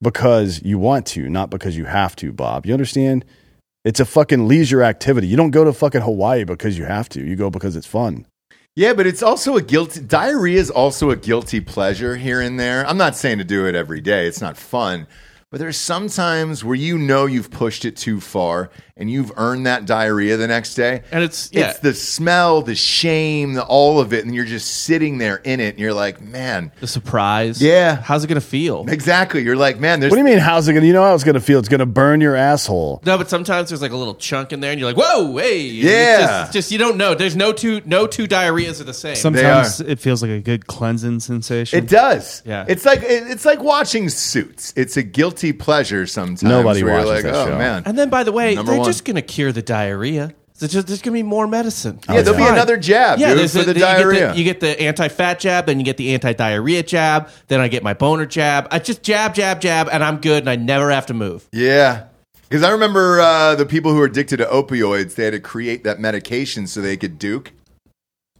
because 0.00 0.62
you 0.62 0.78
want 0.78 1.06
to, 1.06 1.28
not 1.28 1.50
because 1.50 1.76
you 1.76 1.84
have 1.84 2.14
to. 2.16 2.32
Bob, 2.32 2.64
you 2.64 2.72
understand? 2.72 3.24
It's 3.84 3.98
a 3.98 4.04
fucking 4.04 4.46
leisure 4.46 4.84
activity. 4.84 5.26
You 5.26 5.36
don't 5.36 5.50
go 5.50 5.64
to 5.64 5.72
fucking 5.72 6.02
Hawaii 6.02 6.44
because 6.44 6.78
you 6.78 6.84
have 6.84 7.08
to. 7.08 7.20
You 7.20 7.34
go 7.34 7.50
because 7.50 7.74
it's 7.74 7.86
fun. 7.86 8.24
Yeah, 8.76 8.92
but 8.92 9.08
it's 9.08 9.20
also 9.20 9.56
a 9.56 9.62
guilty 9.62 10.00
diarrhea 10.00 10.60
is 10.60 10.70
also 10.70 11.10
a 11.10 11.16
guilty 11.16 11.60
pleasure 11.60 12.14
here 12.14 12.40
and 12.40 12.58
there. 12.58 12.86
I'm 12.86 12.98
not 12.98 13.16
saying 13.16 13.38
to 13.38 13.44
do 13.44 13.66
it 13.66 13.74
every 13.74 14.00
day. 14.00 14.28
It's 14.28 14.40
not 14.40 14.56
fun. 14.56 15.08
But 15.50 15.58
there's 15.58 15.76
some 15.76 16.08
times 16.08 16.64
where 16.64 16.74
you 16.74 16.96
know 16.96 17.26
you've 17.26 17.50
pushed 17.50 17.84
it 17.84 17.94
too 17.94 18.20
far 18.20 18.70
and 19.02 19.10
you've 19.10 19.32
earned 19.36 19.66
that 19.66 19.84
diarrhea 19.84 20.36
the 20.36 20.46
next 20.46 20.74
day. 20.76 21.02
And 21.10 21.22
it's- 21.24 21.50
yeah. 21.52 21.70
it's 21.70 21.80
the 21.80 21.92
smell, 21.92 22.62
the 22.62 22.74
shame, 22.74 23.54
the, 23.54 23.64
all 23.64 24.00
of 24.00 24.12
it, 24.12 24.24
and 24.24 24.34
you're 24.34 24.44
just 24.44 24.84
sitting 24.84 25.18
there 25.18 25.36
in 25.36 25.58
it, 25.60 25.70
and 25.70 25.78
you're 25.78 25.92
like, 25.92 26.20
man, 26.22 26.70
The 26.80 26.86
surprise. 26.86 27.60
Yeah. 27.60 27.96
How's 27.96 28.22
it 28.24 28.28
going 28.28 28.40
to 28.40 28.46
feel? 28.46 28.84
exactly. 28.88 29.42
You're 29.42 29.56
like, 29.56 29.80
man, 29.80 29.98
there's 30.00 30.10
What 30.10 30.16
do 30.16 30.20
you 30.20 30.24
mean? 30.28 30.38
How's 30.38 30.68
it 30.68 30.72
gonna? 30.74 30.86
You 30.86 30.92
know 30.92 31.02
how 31.02 31.14
it's 31.14 31.24
gonna 31.24 31.40
feel? 31.40 31.58
It's 31.58 31.68
gonna 31.68 31.84
burn 31.86 32.20
your 32.20 32.36
asshole. 32.36 33.00
No, 33.04 33.18
but 33.18 33.28
sometimes 33.28 33.68
there's 33.70 33.82
like 33.82 33.90
a 33.92 33.96
little 33.96 34.14
chunk 34.14 34.52
in 34.52 34.60
there, 34.60 34.70
and 34.70 34.78
you're 34.80 34.88
like, 34.92 34.96
"Whoa, 34.96 35.36
hey!" 35.36 35.62
Yeah. 35.66 36.20
just, 36.20 36.42
it's 36.44 36.52
just 36.52 36.72
you 36.72 36.78
don't 36.78 36.96
know. 36.96 37.14
There's 37.14 37.34
no 37.36 37.52
two, 37.52 37.80
no 37.84 38.06
two 38.06 38.26
diarrheas 38.28 38.80
are 38.80 38.84
the 38.84 38.94
same. 38.94 39.16
Sometimes 39.16 39.80
it 39.80 39.98
feels 39.98 40.22
like 40.22 40.30
a 40.30 40.40
good 40.40 40.66
cleansing 40.66 41.20
sensation. 41.20 41.78
It 41.78 41.88
does. 41.88 42.42
Yeah. 42.44 42.64
It's 42.68 42.84
like 42.84 43.00
it's 43.02 43.44
like 43.44 43.60
watching 43.62 44.08
Suits. 44.08 44.72
It's 44.76 44.96
a 44.96 45.02
guilty 45.02 45.52
pleasure 45.52 46.06
sometimes. 46.06 46.42
Nobody 46.42 46.84
watches 46.84 47.08
like, 47.08 47.22
that 47.24 47.34
oh 47.34 47.46
show. 47.46 47.58
man. 47.58 47.82
and 47.86 47.98
then, 47.98 48.08
by 48.10 48.22
the 48.22 48.32
way, 48.32 48.54
Number 48.54 48.72
they're 48.72 48.80
one. 48.80 48.86
Just 48.92 49.04
going 49.04 49.16
to 49.16 49.22
cure 49.22 49.52
the 49.52 49.62
diarrhea. 49.62 50.34
There's, 50.58 50.72
just, 50.72 50.86
there's 50.86 51.02
going 51.02 51.16
to 51.16 51.18
be 51.18 51.28
more 51.28 51.48
medicine. 51.48 51.98
Yeah, 52.08 52.22
there'll 52.22 52.38
be 52.38 52.46
another 52.46 52.76
jab, 52.76 53.18
dude, 53.18 53.36
there's 53.36 53.52
for 53.52 53.60
a- 53.60 53.64
the 53.64 53.72
you 53.72 53.80
get 53.80 53.96
diarrhea. 53.96 54.34
You 54.34 54.44
get 54.44 54.60
the, 54.60 54.80
anti-fat 54.80 55.40
jab, 55.40 55.66
then 55.66 55.80
you 55.80 55.84
get 55.84 55.96
the 55.96 56.14
anti-diarrhea 56.14 56.84
jab, 56.84 57.30
then 57.48 57.58
I 57.60 57.66
get 57.66 57.82
my 57.82 57.94
boner 57.94 58.26
jab. 58.26 58.68
I 58.70 58.78
just 58.78 59.02
jab, 59.02 59.34
jab, 59.34 59.60
jab, 59.60 59.88
and 59.90 60.04
I'm 60.04 60.20
good, 60.20 60.42
and 60.44 60.50
I 60.50 60.56
never 60.56 60.90
have 60.90 61.06
to 61.06 61.14
move. 61.14 61.48
Yeah. 61.50 62.04
Because 62.48 62.62
I 62.62 62.70
remember 62.70 63.20
uh, 63.20 63.54
the 63.56 63.66
people 63.66 63.92
who 63.92 63.98
were 63.98 64.04
addicted 64.04 64.36
to 64.36 64.44
opioids, 64.44 65.14
they 65.16 65.24
had 65.24 65.32
to 65.32 65.40
create 65.40 65.84
that 65.84 65.98
medication 65.98 66.66
so 66.66 66.80
they 66.80 66.96
could 66.96 67.18
duke. 67.18 67.50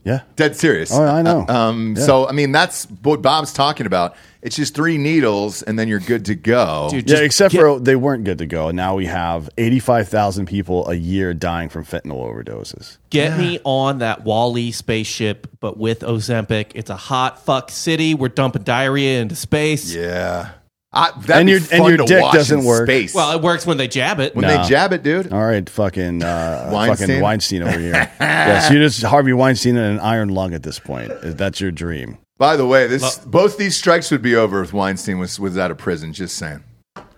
Yeah. 0.03 0.21
Dead 0.35 0.55
serious. 0.55 0.91
Oh, 0.93 1.01
I 1.03 1.21
know. 1.21 1.45
Uh, 1.47 1.53
um, 1.53 1.95
So, 1.95 2.27
I 2.27 2.31
mean, 2.33 2.51
that's 2.51 2.85
what 3.03 3.21
Bob's 3.21 3.53
talking 3.53 3.85
about. 3.85 4.15
It's 4.41 4.57
just 4.57 4.75
three 4.75 4.97
needles 4.97 5.61
and 5.63 5.79
then 5.79 5.87
you're 5.87 6.01
good 6.01 6.25
to 6.25 6.35
go. 6.35 6.89
Dude, 6.91 7.09
Yeah, 7.09 7.19
except 7.19 7.53
get- 7.53 7.61
for 7.61 7.79
they 7.79 7.95
weren't 7.95 8.25
good 8.25 8.39
to 8.39 8.45
go. 8.45 8.67
And 8.67 8.75
now 8.75 8.95
we 8.95 9.05
have 9.05 9.49
85,000 9.57 10.45
people 10.47 10.89
a 10.89 10.95
year 10.95 11.33
dying 11.33 11.69
from 11.69 11.85
fentanyl 11.85 12.17
overdoses. 12.29 12.97
Get 13.09 13.37
me 13.37 13.59
on 13.63 13.99
that 13.99 14.25
WALL-E 14.25 14.71
spaceship, 14.73 15.47
but 15.61 15.77
with 15.77 16.01
Ozempic. 16.01 16.71
It's 16.75 16.89
a 16.89 16.97
hot 16.97 17.45
fuck 17.45 17.71
city. 17.71 18.13
We're 18.13 18.27
dumping 18.27 18.63
diarrhea 18.63 19.21
into 19.21 19.35
space. 19.37 19.95
Yeah. 19.95 20.49
I, 20.93 21.11
that'd 21.11 21.29
And 21.31 21.45
be 21.47 21.51
your- 21.53 21.61
and 21.71 21.85
your 21.87 21.97
to 21.97 22.05
dick 22.05 22.21
watch 22.21 22.33
doesn't 22.35 22.63
work. 22.63 22.87
Space. 22.87 23.15
Well, 23.15 23.35
it 23.35 23.41
works 23.41 23.65
when 23.65 23.77
they 23.77 23.87
jab 23.87 24.19
it. 24.19 24.35
when 24.35 24.43
Nah. 24.43 24.61
they 24.63 24.69
jab 24.69 24.93
it, 24.93 25.01
dude. 25.03 25.33
All 25.33 25.43
right, 25.43 25.67
fucking 25.67 26.21
uh, 26.23 26.69
Weinstein? 26.73 27.07
fucking 27.07 27.21
Weinstein 27.21 27.63
over 27.63 27.79
here. 27.79 28.11
yes, 28.19 28.71
you're 28.71 28.81
just 28.83 29.01
Harvey 29.03 29.33
Weinstein 29.33 29.75
and 29.75 29.95
an 29.95 29.99
iron 29.99 30.29
lung 30.29 30.53
at 30.53 30.63
this 30.63 30.77
point. 30.79 31.11
That's 31.23 31.59
your 31.59 31.71
dream. 31.71 32.19
By 32.37 32.55
the 32.57 32.65
way, 32.67 32.87
this 32.87 33.19
both 33.19 33.57
these 33.57 33.75
strikes 33.75 34.11
would 34.11 34.21
be 34.21 34.35
over 34.35 34.61
if 34.61 34.73
Weinstein 34.73 35.17
was, 35.19 35.39
was 35.39 35.57
out 35.57 35.71
of 35.71 35.77
prison. 35.77 36.13
Just 36.13 36.35
saying. 36.37 36.63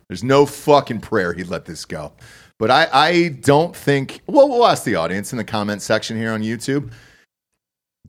There's 0.08 0.24
no 0.24 0.46
fucking 0.46 1.02
prayer 1.02 1.34
he'd 1.34 1.48
let 1.48 1.66
this 1.66 1.84
go. 1.84 2.14
But 2.60 2.70
I, 2.72 2.88
I 2.94 3.28
don't 3.42 3.76
think. 3.76 4.22
Well, 4.28 4.48
we'll 4.48 4.66
ask 4.66 4.84
the 4.84 4.96
audience 4.96 5.34
in 5.34 5.38
the 5.38 5.44
comment 5.44 5.82
section 5.82 6.16
here 6.16 6.32
on 6.32 6.42
YouTube. 6.44 6.92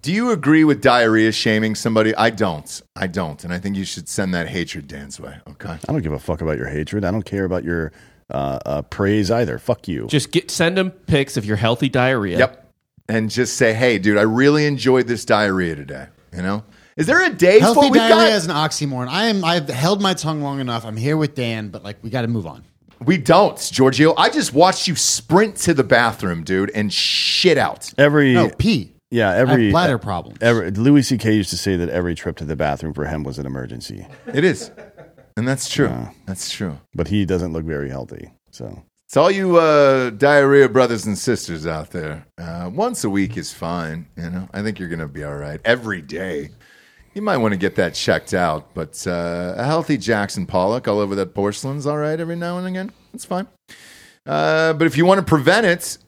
Do 0.06 0.12
you 0.12 0.30
agree 0.30 0.62
with 0.62 0.82
diarrhea 0.82 1.32
shaming 1.32 1.74
somebody? 1.74 2.14
I 2.14 2.30
don't. 2.30 2.80
I 2.94 3.08
don't. 3.08 3.42
And 3.42 3.52
I 3.52 3.58
think 3.58 3.74
you 3.74 3.84
should 3.84 4.08
send 4.08 4.32
that 4.34 4.46
hatred 4.46 4.86
Dan's 4.86 5.18
way. 5.18 5.36
Okay. 5.48 5.72
I 5.72 5.92
don't 5.92 6.00
give 6.00 6.12
a 6.12 6.18
fuck 6.20 6.40
about 6.40 6.58
your 6.58 6.68
hatred. 6.68 7.04
I 7.04 7.10
don't 7.10 7.24
care 7.24 7.44
about 7.44 7.64
your 7.64 7.90
uh, 8.30 8.60
uh, 8.64 8.82
praise 8.82 9.32
either. 9.32 9.58
Fuck 9.58 9.88
you. 9.88 10.06
Just 10.06 10.30
get 10.30 10.48
send 10.48 10.76
them 10.76 10.92
pics 10.92 11.36
of 11.36 11.44
your 11.44 11.56
healthy 11.56 11.88
diarrhea. 11.88 12.38
Yep. 12.38 12.72
And 13.08 13.28
just 13.28 13.56
say, 13.56 13.74
hey, 13.74 13.98
dude, 13.98 14.16
I 14.16 14.22
really 14.22 14.66
enjoyed 14.66 15.08
this 15.08 15.24
diarrhea 15.24 15.74
today. 15.74 16.06
You 16.32 16.42
know? 16.42 16.62
Is 16.96 17.08
there 17.08 17.24
a 17.24 17.30
day 17.30 17.58
Healthy 17.58 17.88
for 17.88 17.90
we 17.90 17.98
diarrhea 17.98 18.28
got? 18.28 18.36
is 18.36 18.46
an 18.46 18.52
oxymoron. 18.52 19.08
I 19.08 19.24
am. 19.24 19.44
I've 19.44 19.68
held 19.68 20.00
my 20.00 20.14
tongue 20.14 20.40
long 20.40 20.60
enough. 20.60 20.84
I'm 20.84 20.96
here 20.96 21.16
with 21.16 21.34
Dan, 21.34 21.70
but 21.70 21.82
like 21.82 21.96
we 22.04 22.10
got 22.10 22.22
to 22.22 22.28
move 22.28 22.46
on. 22.46 22.62
We 23.04 23.18
don't, 23.18 23.58
Giorgio. 23.72 24.14
I 24.14 24.30
just 24.30 24.54
watched 24.54 24.86
you 24.86 24.94
sprint 24.94 25.56
to 25.56 25.74
the 25.74 25.82
bathroom, 25.82 26.44
dude, 26.44 26.70
and 26.76 26.92
shit 26.92 27.58
out. 27.58 27.92
every 27.98 28.34
No 28.34 28.50
pee. 28.50 28.92
Yeah 29.10 29.30
I 29.30 29.36
every 29.36 29.64
have 29.64 29.72
bladder 29.72 29.98
problems. 29.98 30.38
Every, 30.40 30.70
Louis 30.70 31.02
C.K. 31.02 31.34
used 31.34 31.50
to 31.50 31.56
say 31.56 31.76
that 31.76 31.88
every 31.88 32.14
trip 32.14 32.36
to 32.38 32.44
the 32.44 32.56
bathroom 32.56 32.92
for 32.94 33.04
him 33.04 33.22
was 33.22 33.38
an 33.38 33.46
emergency, 33.46 34.06
It 34.32 34.44
is. 34.44 34.70
And 35.36 35.46
that's 35.46 35.68
true. 35.68 36.08
That's 36.26 36.50
true. 36.50 36.78
but 36.94 37.08
he 37.08 37.24
doesn't 37.26 37.52
look 37.52 37.64
very 37.64 37.90
healthy. 37.90 38.30
So 38.50 38.82
It's 39.06 39.16
all 39.18 39.30
you 39.30 39.58
uh, 39.58 40.10
diarrhea 40.10 40.68
brothers 40.68 41.04
and 41.04 41.16
sisters 41.18 41.66
out 41.66 41.90
there. 41.90 42.26
Uh, 42.38 42.70
once 42.72 43.04
a 43.04 43.10
week 43.10 43.36
is 43.36 43.52
fine. 43.52 44.06
You 44.16 44.30
know, 44.30 44.48
I 44.54 44.62
think 44.62 44.78
you're 44.78 44.88
going 44.88 45.00
to 45.00 45.08
be 45.08 45.24
all 45.24 45.36
right. 45.36 45.60
Every 45.64 46.00
day, 46.00 46.48
you 47.12 47.20
might 47.20 47.36
want 47.36 47.52
to 47.52 47.58
get 47.58 47.76
that 47.76 47.92
checked 47.92 48.32
out. 48.32 48.72
But 48.72 49.06
uh, 49.06 49.54
a 49.58 49.64
healthy 49.64 49.98
Jackson 49.98 50.46
Pollock 50.46 50.88
all 50.88 51.00
over 51.00 51.14
that 51.16 51.34
porcelain's 51.34 51.86
all 51.86 51.98
right 51.98 52.18
every 52.18 52.36
now 52.36 52.56
and 52.56 52.66
again. 52.66 52.90
It's 53.12 53.26
fine. 53.26 53.46
Uh, 54.24 54.72
but 54.72 54.86
if 54.86 54.96
you 54.96 55.04
want 55.04 55.18
to 55.18 55.24
prevent 55.24 55.66
it, 55.66 55.98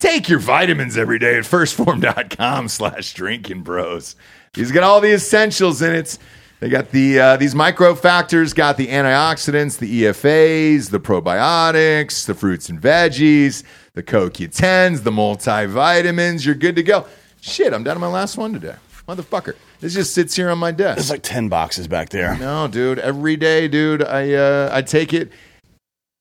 take 0.00 0.28
your 0.28 0.38
vitamins 0.38 0.96
every 0.96 1.18
day 1.18 1.36
at 1.36 1.44
1stphorm.com 1.44 2.68
slash 2.68 3.14
drinking 3.14 3.62
bros. 3.62 4.16
He's 4.54 4.72
got 4.72 4.82
all 4.82 5.00
the 5.00 5.12
essentials 5.12 5.82
in 5.82 5.94
it. 5.94 6.18
They 6.60 6.70
got 6.70 6.90
the 6.90 7.20
uh, 7.20 7.36
these 7.36 7.54
microfactors, 7.54 8.54
got 8.54 8.78
the 8.78 8.86
antioxidants, 8.86 9.78
the 9.78 10.04
EFAs, 10.04 10.88
the 10.90 10.98
probiotics, 10.98 12.24
the 12.24 12.34
fruits 12.34 12.70
and 12.70 12.80
veggies, 12.80 13.62
the 13.92 14.02
CoQ10s, 14.02 15.02
the 15.02 15.10
multivitamins. 15.10 16.46
You're 16.46 16.54
good 16.54 16.76
to 16.76 16.82
go. 16.82 17.06
Shit, 17.42 17.74
I'm 17.74 17.84
down 17.84 17.96
to 17.96 18.00
my 18.00 18.06
last 18.08 18.38
one 18.38 18.54
today. 18.54 18.76
Motherfucker. 19.06 19.54
This 19.80 19.92
just 19.92 20.14
sits 20.14 20.34
here 20.34 20.48
on 20.48 20.58
my 20.58 20.72
desk. 20.72 20.96
there's 20.96 21.10
like 21.10 21.22
ten 21.22 21.50
boxes 21.50 21.88
back 21.88 22.08
there. 22.08 22.36
No, 22.38 22.66
dude. 22.68 22.98
Every 22.98 23.36
day, 23.36 23.68
dude, 23.68 24.02
I 24.02 24.32
uh, 24.32 24.70
I 24.72 24.80
take 24.80 25.12
it. 25.12 25.30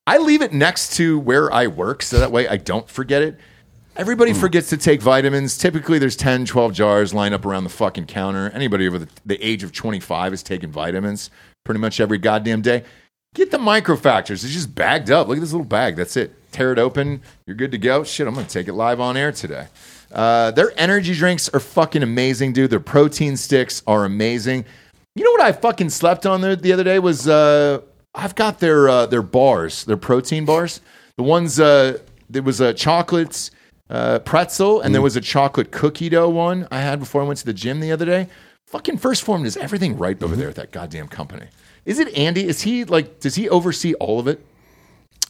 I 0.05 0.17
leave 0.17 0.41
it 0.41 0.51
next 0.51 0.97
to 0.97 1.17
where 1.17 1.51
I 1.51 1.67
work 1.67 2.03
so 2.03 2.19
that 2.19 2.31
way 2.33 2.45
I 2.47 2.57
don't 2.57 2.89
forget 2.89 3.21
it. 3.21 3.39
Everybody 3.97 4.33
forgets 4.33 4.69
to 4.71 4.77
take 4.77 5.01
vitamins. 5.01 5.57
Typically, 5.57 5.99
there's 5.99 6.17
10, 6.17 6.45
12 6.45 6.73
jars 6.73 7.13
lined 7.13 7.33
up 7.33 7.45
around 7.45 7.63
the 7.63 7.69
fucking 7.69 8.07
counter. 8.07 8.49
Anybody 8.53 8.89
over 8.89 8.99
the, 8.99 9.07
the 9.25 9.41
age 9.41 9.63
of 9.63 9.71
25 9.71 10.33
is 10.33 10.43
taking 10.43 10.69
vitamins 10.69 11.29
pretty 11.63 11.79
much 11.79 12.01
every 12.01 12.17
goddamn 12.17 12.61
day. 12.61 12.83
Get 13.35 13.51
the 13.51 13.57
microfactors. 13.57 14.43
It's 14.43 14.53
just 14.53 14.75
bagged 14.75 15.11
up. 15.11 15.29
Look 15.29 15.37
at 15.37 15.41
this 15.41 15.53
little 15.53 15.65
bag. 15.65 15.95
That's 15.95 16.17
it. 16.17 16.33
tear 16.51 16.73
it 16.73 16.79
open. 16.79 17.21
You're 17.47 17.55
good 17.55 17.71
to 17.71 17.77
go. 17.77 18.03
Shit, 18.03 18.27
I'm 18.27 18.33
going 18.33 18.45
to 18.45 18.51
take 18.51 18.67
it 18.67 18.73
live 18.73 18.99
on 18.99 19.15
air 19.15 19.31
today. 19.31 19.67
Uh, 20.11 20.51
their 20.51 20.73
energy 20.75 21.13
drinks 21.13 21.47
are 21.49 21.61
fucking 21.61 22.03
amazing, 22.03 22.51
dude. 22.51 22.71
Their 22.71 22.81
protein 22.81 23.37
sticks 23.37 23.81
are 23.87 24.03
amazing. 24.03 24.65
You 25.15 25.23
know 25.23 25.31
what 25.31 25.41
I 25.41 25.53
fucking 25.53 25.89
slept 25.89 26.25
on 26.25 26.41
there 26.41 26.57
the 26.57 26.73
other 26.73 26.83
day 26.83 26.99
was 26.99 27.29
uh, 27.29 27.79
I've 28.13 28.35
got 28.35 28.59
their 28.59 28.89
uh, 28.89 29.05
their 29.05 29.21
bars, 29.21 29.85
their 29.85 29.95
protein 29.95 30.43
bars. 30.43 30.81
The 31.15 31.23
ones 31.23 31.61
uh, 31.61 31.99
there 32.29 32.43
was 32.43 32.59
a 32.59 32.73
chocolates 32.73 33.51
uh, 33.89 34.19
pretzel 34.19 34.81
and 34.81 34.93
there 34.93 35.01
was 35.01 35.15
a 35.15 35.21
chocolate 35.21 35.71
cookie 35.71 36.09
dough 36.09 36.29
one 36.29 36.67
I 36.71 36.79
had 36.81 36.99
before 36.99 37.21
I 37.21 37.25
went 37.25 37.39
to 37.39 37.45
the 37.45 37.53
gym 37.53 37.79
the 37.79 37.91
other 37.91 38.05
day. 38.05 38.27
Fucking 38.65 38.97
1st 38.97 39.21
Phorm 39.21 39.43
does 39.43 39.57
everything 39.57 39.97
right 39.97 40.21
over 40.21 40.35
there 40.35 40.49
at 40.49 40.55
that 40.55 40.71
goddamn 40.71 41.07
company. 41.07 41.47
Is 41.85 41.99
it 41.99 42.13
Andy? 42.17 42.47
Is 42.47 42.63
he 42.63 42.83
like? 42.83 43.19
Does 43.19 43.35
he 43.35 43.47
oversee 43.47 43.93
all 43.95 44.19
of 44.19 44.27
it? 44.27 44.43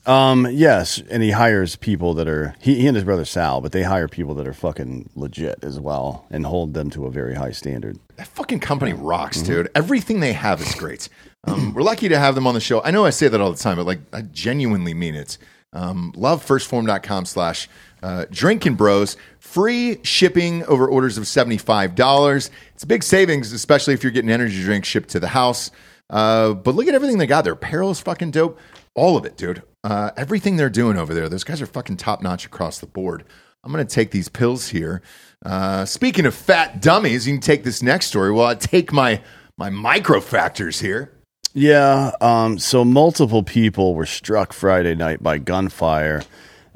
Um, 0.05 0.47
yes, 0.51 1.01
and 1.09 1.23
he 1.23 1.31
hires 1.31 1.75
people 1.75 2.13
that 2.13 2.27
are 2.27 2.55
he, 2.59 2.75
he 2.75 2.87
and 2.87 2.95
his 2.95 3.03
brother 3.03 3.25
Sal, 3.25 3.59
but 3.59 3.71
they 3.71 3.83
hire 3.83 4.07
people 4.07 4.35
that 4.35 4.47
are 4.47 4.53
fucking 4.53 5.09
legit 5.15 5.63
as 5.63 5.79
well 5.79 6.25
and 6.29 6.45
hold 6.45 6.73
them 6.73 6.89
to 6.91 7.05
a 7.05 7.11
very 7.11 7.33
high 7.35 7.51
standard. 7.51 7.99
That 8.15 8.27
fucking 8.27 8.59
company 8.59 8.93
rocks, 8.93 9.41
dude. 9.41 9.69
Everything 9.75 10.19
they 10.19 10.33
have 10.33 10.61
is 10.61 10.73
great. 10.75 11.09
Um, 11.45 11.73
we're 11.73 11.81
lucky 11.81 12.07
to 12.07 12.17
have 12.17 12.35
them 12.35 12.47
on 12.47 12.53
the 12.53 12.59
show. 12.59 12.81
I 12.83 12.91
know 12.91 13.05
I 13.05 13.09
say 13.09 13.27
that 13.27 13.41
all 13.41 13.51
the 13.51 13.57
time, 13.57 13.77
but 13.77 13.85
like 13.85 13.99
I 14.13 14.21
genuinely 14.21 14.93
mean 14.93 15.15
it. 15.15 15.37
Um, 15.73 16.13
love 16.15 16.45
lovefirstform.com 16.45 17.25
slash 17.25 17.67
uh, 18.05 18.25
drinking 18.29 18.75
bros. 18.75 19.17
Free 19.39 19.97
shipping 20.03 20.63
over 20.65 20.87
orders 20.87 21.17
of 21.17 21.23
$75. 21.23 22.51
It's 22.75 22.83
a 22.83 22.87
big 22.87 23.01
savings, 23.01 23.51
especially 23.51 23.95
if 23.95 24.03
you're 24.03 24.11
getting 24.11 24.29
energy 24.29 24.61
drinks 24.61 24.87
shipped 24.87 25.09
to 25.09 25.19
the 25.19 25.29
house. 25.29 25.71
Uh, 26.11 26.53
but 26.53 26.75
look 26.75 26.87
at 26.87 26.93
everything 26.93 27.17
they 27.17 27.25
got. 27.25 27.45
Their 27.45 27.53
apparel 27.53 27.89
is 27.89 27.99
fucking 27.99 28.29
dope. 28.29 28.59
All 28.93 29.17
of 29.17 29.25
it, 29.25 29.37
dude. 29.37 29.63
Uh, 29.83 30.11
everything 30.17 30.55
they're 30.55 30.69
doing 30.69 30.97
over 30.97 31.15
there, 31.15 31.27
those 31.27 31.43
guys 31.43 31.63
are 31.63 31.65
fucking 31.65 31.97
top 31.97 32.21
notch 32.21 32.45
across 32.45 32.77
the 32.77 32.85
board. 32.85 33.23
I'm 33.63 33.71
going 33.71 33.85
to 33.85 33.91
take 33.93 34.11
these 34.11 34.29
pills 34.29 34.67
here. 34.67 35.01
Uh, 35.43 35.85
speaking 35.85 36.27
of 36.27 36.35
fat 36.35 36.83
dummies, 36.83 37.27
you 37.27 37.33
can 37.33 37.41
take 37.41 37.63
this 37.63 37.81
next 37.81 38.05
story. 38.05 38.31
Well, 38.31 38.45
I 38.45 38.53
take 38.53 38.93
my 38.93 39.21
my 39.57 39.71
microfactors 39.71 40.79
here. 40.79 41.11
Yeah. 41.53 42.11
Um, 42.21 42.59
so 42.59 42.85
multiple 42.85 43.41
people 43.41 43.95
were 43.95 44.05
struck 44.05 44.53
Friday 44.53 44.93
night 44.93 45.23
by 45.23 45.39
gunfire 45.39 46.23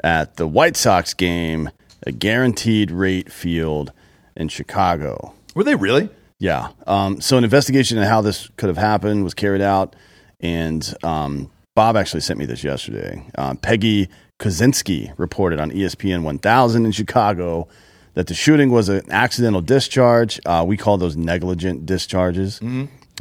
at 0.04 0.38
the 0.38 0.48
White 0.48 0.78
Sox 0.78 1.14
game, 1.14 1.70
a 2.06 2.12
guaranteed 2.12 2.92
rate 2.92 3.32
field 3.32 3.92
in 4.36 4.48
Chicago. 4.48 5.34
Were 5.56 5.64
they 5.64 5.76
really? 5.76 6.10
Yeah. 6.40 6.70
Um, 6.88 7.20
so 7.20 7.38
an 7.38 7.44
investigation 7.44 7.98
into 7.98 8.10
how 8.10 8.22
this 8.22 8.50
could 8.56 8.70
have 8.70 8.78
happened 8.78 9.24
was 9.24 9.34
carried 9.34 9.62
out, 9.62 9.96
and 10.40 10.96
um, 11.04 11.52
Bob 11.76 11.98
actually 11.98 12.22
sent 12.22 12.40
me 12.40 12.46
this 12.46 12.64
yesterday. 12.64 13.26
Um, 13.38 13.58
Peggy 13.58 14.08
Kusinski 14.40 15.14
reported 15.18 15.60
on 15.60 15.72
ESPN 15.72 16.24
1000 16.24 16.86
in 16.86 16.92
Chicago 16.94 17.68
that 18.14 18.28
the 18.28 18.34
shooting 18.34 18.72
was 18.72 18.90
an 18.90 19.02
accidental 19.12 19.62
discharge. 19.62 20.40
Uh, 20.46 20.64
we 20.66 20.78
call 20.78 20.98
those 20.98 21.18
negligent 21.18 21.86
discharges. 21.86 22.60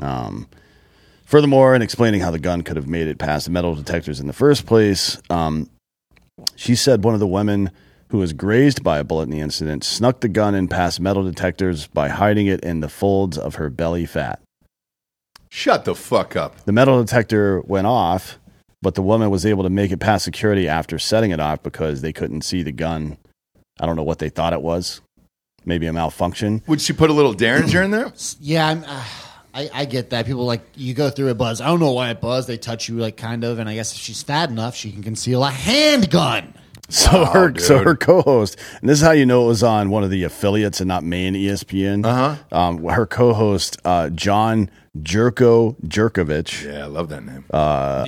Um, 0.01 0.49
furthermore, 1.25 1.75
in 1.75 1.83
explaining 1.83 2.21
how 2.21 2.31
the 2.31 2.39
gun 2.39 2.63
could 2.63 2.77
have 2.77 2.87
made 2.89 3.09
it 3.09 3.19
past 3.19 3.47
the 3.47 3.51
metal 3.51 3.75
detectors 3.75 4.21
in 4.21 4.29
the 4.29 4.33
first 4.33 4.65
place, 4.65 5.21
um, 5.29 5.69
she 6.57 6.75
said 6.75 7.05
one 7.05 7.15
of 7.15 7.21
the 7.21 7.27
women 7.27 7.71
who 8.11 8.19
was 8.19 8.33
grazed 8.33 8.83
by 8.83 8.99
a 8.99 9.05
bullet 9.05 9.25
in 9.25 9.31
the 9.31 9.41
incident 9.41 9.85
snuck 9.85 10.21
the 10.21 10.29
gun 10.29 10.55
in 10.55 10.69
past 10.69 11.01
metal 11.01 11.23
detectors 11.25 11.87
by 11.89 12.09
hiding 12.09 12.47
it 12.47 12.61
in 12.61 12.81
the 12.81 12.89
folds 12.89 13.37
of 13.37 13.57
her 13.57 13.69
belly 13.71 14.07
fat. 14.07 14.41
Shut 15.51 15.85
the 15.85 15.95
fuck 15.95 16.37
up. 16.37 16.65
The 16.65 16.73
metal 16.73 17.03
detector 17.03 17.61
went 17.63 17.87
off, 17.87 18.39
but 18.83 18.95
the 18.95 19.03
woman 19.03 19.31
was 19.31 19.47
able 19.47 19.63
to 19.65 19.71
make 19.71 19.91
it 19.91 19.99
past 19.99 20.25
security 20.25 20.69
after 20.69 20.99
setting 20.99 21.31
it 21.31 21.41
off 21.41 21.63
because 21.63 22.01
they 22.01 22.13
couldn't 22.13 22.43
see 22.43 22.63
the 22.63 22.73
gun. 22.73 23.19
I 23.81 23.87
don't 23.87 23.97
know 23.97 24.03
what 24.03 24.19
they 24.19 24.29
thought 24.29 24.53
it 24.53 24.63
was. 24.63 25.01
Maybe 25.65 25.87
a 25.87 25.93
malfunction. 25.93 26.63
Would 26.67 26.81
she 26.81 26.93
put 26.93 27.11
a 27.11 27.13
little 27.13 27.33
Derringer 27.35 27.83
in 27.83 27.91
there? 27.91 28.13
Yeah, 28.41 28.69
I'm, 28.69 28.85
uh, 28.87 29.05
I, 29.59 29.71
I 29.75 29.85
get 29.87 30.11
that. 30.11 30.25
People 30.25 30.45
like 30.45 30.61
you 30.77 30.95
go 30.95 31.11
through 31.11 31.31
a 31.31 31.35
buzz. 31.35 31.61
I 31.61 31.67
don't 31.67 31.81
know 31.81 31.91
why 31.91 32.11
it 32.11 32.21
buzzed. 32.21 32.49
They 32.49 32.59
touch 32.59 32.89
you 32.89 32.99
like 32.99 33.17
kind 33.17 33.43
of, 33.43 33.59
and 33.59 33.69
I 33.69 33.75
guess 33.75 33.93
if 33.93 33.99
she's 33.99 34.23
fat 34.23 34.51
enough, 34.51 34.77
she 34.77 34.93
can 34.93 35.03
conceal 35.03 35.43
a 35.43 35.51
handgun. 35.51 36.55
So 36.91 37.13
Wow, 37.25 37.33
her 37.33 37.59
so 37.59 37.79
her 37.85 37.95
co-host, 37.95 38.59
and 38.81 38.89
this 38.89 38.99
is 39.01 39.05
how 39.05 39.11
you 39.13 39.27
know 39.27 39.45
it 39.45 39.49
was 39.49 39.63
on 39.63 39.91
one 39.91 40.05
of 40.05 40.11
the 40.11 40.25
affiliates 40.25 40.81
and 40.81 40.89
not 40.89 41.05
main 41.05 41.35
ESPN. 41.35 42.07
Uh-huh. 42.07 42.37
Um, 42.51 42.83
her 42.85 43.05
co-host 43.05 43.77
uh, 43.85 44.09
John 44.09 44.71
Jerko 44.99 45.77
Jurkovic. 45.83 46.65
Yeah, 46.65 46.85
I 46.85 46.87
love 46.87 47.11
that 47.11 47.23
name. 47.25 47.45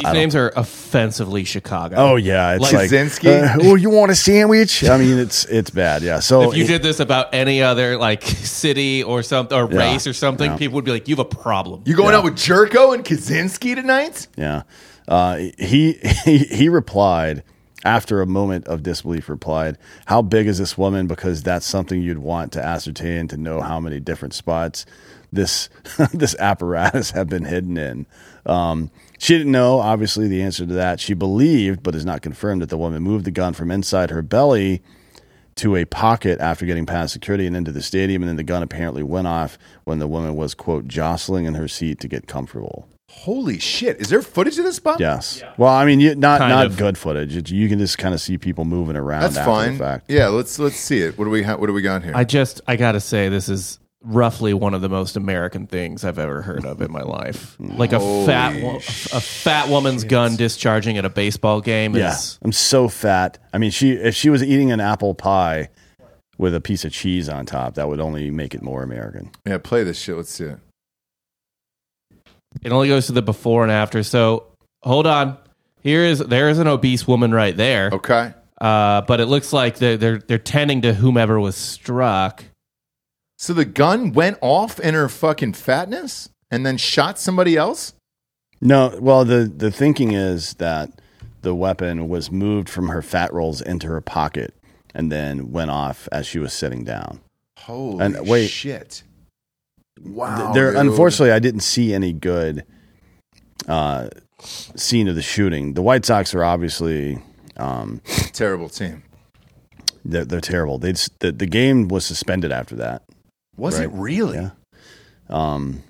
These 0.03 0.13
names 0.15 0.35
are 0.35 0.51
offensively 0.57 1.45
Chicago. 1.45 1.97
Oh 1.97 2.17
yeah, 2.17 2.55
it's 2.55 2.63
Like 2.63 2.73
like, 2.73 2.91
Kaczynski? 2.91 3.43
uh, 3.57 3.59
oh, 3.61 3.75
you 3.75 3.91
want 3.91 4.13
a 4.13 4.15
sandwich? 4.15 4.83
I 4.85 4.97
mean, 4.97 5.19
it's 5.19 5.45
it's 5.45 5.69
bad. 5.69 6.01
Yeah. 6.03 6.21
So 6.21 6.51
if 6.51 6.57
you 6.57 6.67
did 6.67 6.83
this 6.83 7.01
about 7.01 7.35
any 7.35 7.63
other 7.63 7.99
like 7.99 8.23
city 8.23 9.03
or 9.03 9.23
something 9.23 9.59
or 9.59 9.71
Yeah. 9.71 9.79
race 9.93 10.07
or 10.07 10.15
something, 10.15 10.53
Yeah. 10.53 10.57
people 10.57 10.77
would 10.77 10.87
be 10.87 10.91
like, 10.93 11.07
"You 11.07 11.17
have 11.17 11.27
a 11.27 11.29
problem." 11.29 11.83
you 11.85 11.95
going 11.95 12.13
Yeah. 12.13 12.19
out 12.19 12.25
with 12.25 12.37
Jerko 12.37 12.95
and 12.95 13.05
Kaczynski 13.05 13.75
tonight? 13.75 14.27
Yeah. 14.39 14.63
Uh, 15.07 15.37
he, 15.59 15.99
he 16.25 16.39
he 16.39 16.69
replied 16.71 17.43
after 17.85 18.21
a 18.21 18.27
moment 18.27 18.67
of 18.67 18.83
disbelief. 18.83 19.29
Replied, 19.29 19.79
"How 20.07 20.23
big 20.23 20.47
is 20.47 20.59
this 20.59 20.79
woman? 20.79 21.07
Because 21.07 21.43
that's 21.43 21.67
something 21.67 22.03
you'd 22.03 22.19
want 22.19 22.53
to 22.53 22.65
ascertain 22.65 23.29
to 23.29 23.37
know 23.37 23.61
how 23.61 23.81
many 23.81 24.01
different 24.01 24.35
spots 24.35 24.87
this 25.33 25.69
this 26.13 26.35
apparatus 26.39 27.13
have 27.13 27.29
been 27.29 27.45
hidden 27.45 27.77
in." 27.77 28.07
Um, 28.47 28.91
she 29.19 29.37
didn't 29.37 29.53
know, 29.53 29.81
obviously, 29.81 30.29
the 30.29 30.43
answer 30.43 30.65
to 30.65 30.73
that. 30.75 30.99
She 30.99 31.13
believed, 31.13 31.83
but 31.83 31.95
is 31.95 32.07
not 32.07 32.23
confirmed, 32.23 32.63
that 32.63 32.71
the 32.71 32.79
woman 32.79 33.03
moved 33.03 33.27
the 33.27 33.31
gun 33.31 33.53
from 33.53 33.71
inside 33.71 34.11
her 34.11 34.23
belly 34.23 34.83
to 35.57 35.77
a 35.77 35.85
pocket 35.85 36.41
after 36.41 36.65
getting 36.65 36.87
past 36.87 37.13
security 37.13 37.47
and 37.47 37.55
into 37.55 37.71
the 37.71 37.83
stadium, 37.83 38.23
and 38.23 38.31
then 38.31 38.37
the 38.37 38.43
gun 38.43 38.63
apparently 38.63 39.03
went 39.03 39.27
off 39.27 39.59
when 39.85 39.99
the 39.99 40.09
woman 40.09 40.37
was 40.37 40.55
quote 40.55 40.89
jostling 40.89 41.45
in 41.45 41.55
her 41.55 41.69
seat 41.69 42.01
to 42.01 42.09
get 42.09 42.27
comfortable. 42.27 42.89
Holy 43.11 43.59
shit! 43.59 44.01
Is 44.01 44.09
there 44.09 44.23
footage 44.23 44.57
of 44.59 44.65
this, 44.65 44.79
Bob? 44.79 44.99
Yes. 45.01 45.43
Well, 45.59 45.73
I 45.73 45.85
mean, 45.85 46.01
you, 46.01 46.15
not 46.15 46.39
Kind 46.39 46.51
not 46.51 46.67
of. 46.67 46.77
good 46.79 46.97
footage. 46.97 47.37
It, 47.37 47.51
you 47.51 47.69
can 47.69 47.79
just 47.79 47.99
kind 47.99 48.15
of 48.15 48.21
see 48.21 48.39
people 48.39 48.65
moving 48.65 48.97
around. 48.97 49.23
that's 49.23 49.37
after 49.37 49.51
fine. 49.51 49.73
The 49.73 49.79
fact. 49.79 50.05
Yeah, 50.09 50.29
let's 50.29 50.59
let's 50.59 50.77
see 50.77 51.01
it. 51.01 51.19
What 51.19 51.25
do 51.27 51.31
we 51.31 51.43
ha- 51.43 51.57
what 51.57 51.67
do 51.67 51.73
we 51.75 51.83
got 51.83 52.03
here? 52.03 52.13
I 52.15 52.25
just, 52.25 52.61
I 52.67 52.77
gotta 52.77 53.01
say, 53.01 53.29
this 53.29 53.49
is 53.51 53.79
roughly 54.03 54.55
one 54.55 54.73
of 54.73 54.81
the 54.81 54.89
most 54.89 55.17
American 55.17 55.67
things 55.67 56.03
I've 56.05 56.19
ever 56.19 56.41
heard 56.41 56.65
of 56.65 56.81
in 56.81 56.91
my 56.91 57.03
life. 57.03 57.57
Like 57.61 57.93
a 57.93 58.01
fat, 58.25 58.63
wo- 58.63 58.77
a 58.77 58.81
fat 59.21 59.69
woman's 59.69 60.05
gun 60.05 60.37
discharging 60.37 60.97
at 60.97 61.05
a 61.05 61.11
baseball 61.11 61.61
game 61.61 61.95
Yeah, 61.95 62.13
is. 62.15 62.39
I'm 62.41 62.53
so 62.53 62.89
fat. 62.89 63.37
I 63.53 63.59
mean, 63.59 63.71
she 63.71 63.91
if 63.93 64.15
she 64.15 64.31
was 64.31 64.43
eating 64.43 64.73
an 64.73 64.81
apple 64.81 65.15
pie 65.15 65.69
with 66.39 66.55
a 66.55 66.61
piece 66.63 66.87
of 66.87 66.93
cheese 66.93 67.29
on 67.29 67.45
top, 67.45 67.75
that 67.75 67.87
would 67.89 68.01
only 68.01 68.31
make 68.31 68.55
it 68.55 68.63
more 68.63 68.83
American. 68.83 69.31
yeah, 69.47 69.59
play 69.59 69.85
this 69.85 70.01
shit. 70.01 70.17
Let's 70.17 70.31
see 70.31 70.45
it. 70.45 70.59
It 72.63 72.73
only 72.73 72.89
goes 72.89 73.07
to 73.07 73.13
the 73.13 73.23
before 73.23 73.63
and 73.63 73.73
after. 73.73 74.03
So 74.03 74.47
hold 74.83 75.07
on. 75.07 75.39
Here 75.83 76.05
is 76.05 76.19
there 76.19 76.49
is 76.49 76.59
an 76.59 76.67
obese 76.67 77.07
woman 77.07 77.33
right 77.33 77.57
there. 77.57 77.91
Okay. 77.93 78.35
Uh, 78.61 79.01
but 79.03 79.21
it 79.21 79.27
looks 79.27 79.53
like 79.53 79.77
they're 79.79 79.97
they're 79.97 80.19
they're 80.19 80.39
tending 80.39 80.83
to 80.83 80.93
whomever 80.95 81.41
was 81.41 81.57
struck. 81.57 82.45
So 83.39 83.55
the 83.55 83.65
gun 83.65 84.13
went 84.13 84.37
off 84.43 84.79
in 84.79 84.93
her 84.95 85.09
fucking 85.09 85.55
fatness 85.55 86.29
and 86.51 86.67
then 86.67 86.77
shot 86.77 87.19
somebody 87.19 87.57
else? 87.57 87.95
No, 88.61 88.95
well, 89.01 89.25
the 89.25 89.45
the 89.45 89.71
thinking 89.71 90.13
is 90.13 90.55
that 90.55 90.91
the 91.41 91.55
weapon 91.55 92.11
was 92.11 92.31
moved 92.31 92.69
from 92.69 92.89
her 92.89 93.01
fat 93.01 93.33
rolls 93.33 93.63
into 93.63 93.87
her 93.87 94.03
pocket 94.03 94.55
and 94.95 95.11
then 95.11 95.53
went 95.53 95.71
off 95.71 96.07
as 96.13 96.27
she 96.27 96.39
was 96.39 96.53
sitting 96.53 96.85
down. 96.85 97.21
Holy 97.61 98.05
And 98.05 98.29
wait. 98.29 98.49
shit. 98.49 99.03
Wow. 100.05 100.53
there, 100.53 100.73
dude. 100.73 100.81
unfortunately, 100.81 101.33
I 101.33 101.39
didn't 101.39 101.61
see 101.61 101.93
any 101.93 102.13
good 102.13 102.65
uh, 103.69 104.09
scene 104.41 105.09
of 105.09 105.15
the 105.15 105.23
shooting. 105.23 105.75
The 105.75 105.83
White 105.83 106.05
Sox 106.05 106.35
are 106.35 106.45
obviously 106.45 107.19
um, 107.57 108.01
terrible 108.33 108.69
team. 108.69 109.03
they're, 110.05 110.25
they're 110.25 110.41
terrible. 110.41 110.79
They 110.79 110.93
the, 111.19 111.33
the 111.33 111.47
game 111.47 111.89
was 111.89 112.05
suspended 112.07 112.53
after 112.53 112.77
that. 112.77 113.03
Was 113.57 113.79
it 113.79 113.91
really? 113.93 114.39
Yeah. 114.39 114.51
Um, 115.29 115.83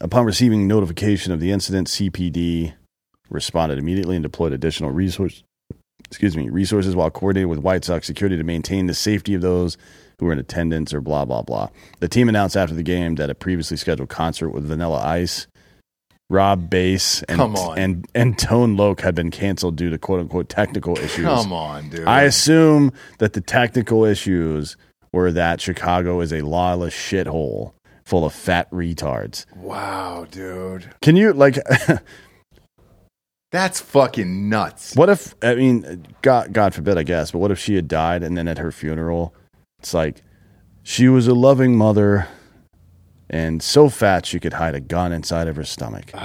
upon 0.00 0.26
receiving 0.26 0.66
notification 0.66 1.32
of 1.32 1.40
the 1.40 1.52
incident, 1.52 1.88
CPD 1.88 2.74
responded 3.30 3.78
immediately 3.78 4.16
and 4.16 4.22
deployed 4.22 4.52
additional 4.52 4.90
resources. 4.90 5.44
Excuse 6.06 6.36
me, 6.36 6.48
resources 6.48 6.96
while 6.96 7.10
coordinating 7.10 7.48
with 7.48 7.60
White 7.60 7.84
Sox 7.84 8.06
security 8.06 8.36
to 8.36 8.42
maintain 8.42 8.86
the 8.86 8.94
safety 8.94 9.34
of 9.34 9.42
those 9.42 9.78
who 10.20 10.26
were 10.26 10.32
in 10.32 10.38
attendance 10.38 10.94
or 10.94 11.00
blah 11.00 11.24
blah 11.24 11.42
blah. 11.42 11.68
The 11.98 12.08
team 12.08 12.28
announced 12.28 12.56
after 12.56 12.74
the 12.74 12.82
game 12.84 13.16
that 13.16 13.28
a 13.30 13.34
previously 13.34 13.76
scheduled 13.76 14.08
concert 14.10 14.50
with 14.50 14.64
Vanilla 14.64 15.00
Ice, 15.04 15.46
Rob 16.28 16.70
Base, 16.70 17.22
and 17.24 17.38
Come 17.38 17.56
on. 17.56 17.78
and 17.78 18.06
and 18.14 18.38
Tone 18.38 18.76
Loc 18.76 19.00
had 19.00 19.14
been 19.16 19.30
canceled 19.32 19.74
due 19.76 19.90
to 19.90 19.98
quote 19.98 20.20
unquote 20.20 20.48
technical 20.48 20.96
issues. 20.98 21.24
Come 21.24 21.52
on, 21.52 21.88
dude. 21.88 22.06
I 22.06 22.22
assume 22.22 22.92
that 23.18 23.32
the 23.32 23.40
technical 23.40 24.04
issues 24.04 24.76
were 25.12 25.32
that 25.32 25.60
Chicago 25.60 26.20
is 26.20 26.32
a 26.32 26.42
lawless 26.42 26.94
shithole 26.94 27.72
full 28.04 28.24
of 28.24 28.32
fat 28.32 28.70
retards. 28.70 29.44
wow, 29.56 30.26
dude. 30.30 30.88
Can 31.02 31.16
you 31.16 31.32
like 31.32 31.56
That's 33.52 33.80
fucking 33.80 34.48
nuts. 34.48 34.94
What 34.94 35.08
if 35.08 35.34
I 35.42 35.56
mean, 35.56 36.06
God, 36.22 36.52
God 36.52 36.72
forbid, 36.72 36.96
I 36.96 37.02
guess, 37.02 37.32
but 37.32 37.38
what 37.38 37.50
if 37.50 37.58
she 37.58 37.74
had 37.74 37.88
died 37.88 38.22
and 38.22 38.36
then 38.38 38.46
at 38.46 38.58
her 38.58 38.70
funeral, 38.70 39.34
it's 39.80 39.92
like 39.92 40.22
she 40.82 41.08
was 41.08 41.26
a 41.26 41.34
loving 41.34 41.76
mother 41.76 42.28
and 43.28 43.62
so 43.62 43.88
fat 43.88 44.26
she 44.26 44.38
could 44.40 44.54
hide 44.54 44.74
a 44.74 44.80
gun 44.80 45.12
inside 45.12 45.48
of 45.48 45.56
her 45.56 45.64
stomach. 45.64 46.12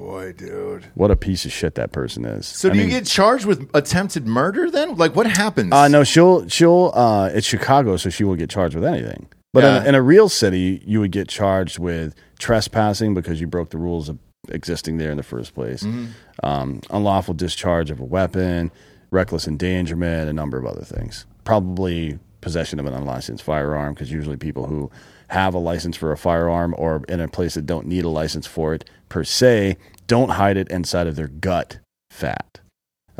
Oh, 0.00 0.04
boy, 0.04 0.32
dude. 0.32 0.84
What 0.94 1.10
a 1.10 1.16
piece 1.16 1.44
of 1.44 1.50
shit 1.50 1.74
that 1.74 1.90
person 1.90 2.24
is. 2.24 2.46
So 2.46 2.68
I 2.68 2.72
do 2.72 2.78
mean, 2.78 2.86
you 2.88 2.94
get 2.94 3.04
charged 3.04 3.46
with 3.46 3.68
attempted 3.74 4.28
murder 4.28 4.70
then? 4.70 4.94
Like 4.96 5.16
what 5.16 5.26
happens? 5.26 5.72
Uh, 5.72 5.88
no, 5.88 6.04
she'll 6.04 6.46
she'll. 6.48 6.92
Uh, 6.94 7.30
it's 7.34 7.44
Chicago, 7.48 7.96
so 7.96 8.08
she 8.08 8.22
will 8.22 8.36
get 8.36 8.48
charged 8.48 8.76
with 8.76 8.84
anything. 8.84 9.26
But 9.52 9.64
in, 9.64 9.74
a, 9.82 9.88
in 9.88 9.94
a 9.96 10.02
real 10.02 10.28
city, 10.28 10.80
you 10.86 11.00
would 11.00 11.10
get 11.10 11.26
charged 11.28 11.80
with 11.80 12.14
trespassing 12.38 13.12
because 13.12 13.40
you 13.40 13.48
broke 13.48 13.70
the 13.70 13.78
rules 13.78 14.08
of 14.08 14.18
existing 14.50 14.98
there 14.98 15.10
in 15.10 15.16
the 15.16 15.24
first 15.24 15.52
place, 15.52 15.82
Mm-hmm. 15.82 16.06
um, 16.46 16.80
unlawful 16.90 17.34
discharge 17.34 17.90
of 17.90 17.98
a 17.98 18.04
weapon, 18.04 18.70
reckless 19.10 19.48
endangerment, 19.48 20.30
a 20.30 20.32
number 20.32 20.58
of 20.58 20.64
other 20.64 20.84
things. 20.84 21.26
Probably 21.42 22.20
possession 22.40 22.78
of 22.78 22.86
an 22.86 22.94
unlicensed 22.94 23.42
firearm 23.42 23.94
because 23.94 24.10
usually 24.10 24.36
people 24.36 24.66
who 24.66 24.90
have 25.28 25.54
a 25.54 25.58
license 25.58 25.96
for 25.96 26.12
a 26.12 26.16
firearm 26.16 26.74
or 26.78 27.02
in 27.08 27.20
a 27.20 27.28
place 27.28 27.54
that 27.54 27.66
don't 27.66 27.86
need 27.86 28.04
a 28.04 28.08
license 28.08 28.46
for 28.46 28.74
it 28.74 28.88
per 29.08 29.24
se 29.24 29.76
don't 30.06 30.30
hide 30.30 30.56
it 30.56 30.68
inside 30.68 31.06
of 31.06 31.16
their 31.16 31.28
gut 31.28 31.78
fat. 32.10 32.60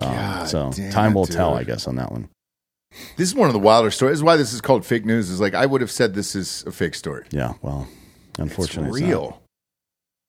Um, 0.01 0.47
so 0.47 0.73
damn 0.75 0.91
time 0.91 1.15
will 1.15 1.27
tell. 1.27 1.55
I 1.55 1.65
guess, 1.65 1.87
on 1.87 1.97
that 1.97 2.11
one. 2.11 2.29
This 3.17 3.29
is 3.29 3.35
one 3.35 3.49
of 3.49 3.53
the 3.53 3.59
wilder 3.59 3.91
stories. 3.91 4.13
This 4.13 4.19
is 4.21 4.25
why 4.25 4.37
this 4.37 4.53
is 4.53 4.61
called 4.61 4.85
fake 4.87 5.05
news. 5.05 5.31
Is 5.31 5.41
like 5.41 5.55
I 5.55 5.67
would 5.67 5.81
have 5.81 5.91
said 5.91 6.15
this 6.15 6.35
is 6.35 6.65
a 6.67 6.73
fake 6.73 6.95
story. 6.95 7.27
Yeah, 7.31 7.55
well, 7.63 7.87
unfortunately, 8.39 8.91
it's 8.91 9.01
it's 9.01 9.07
real. 9.07 9.43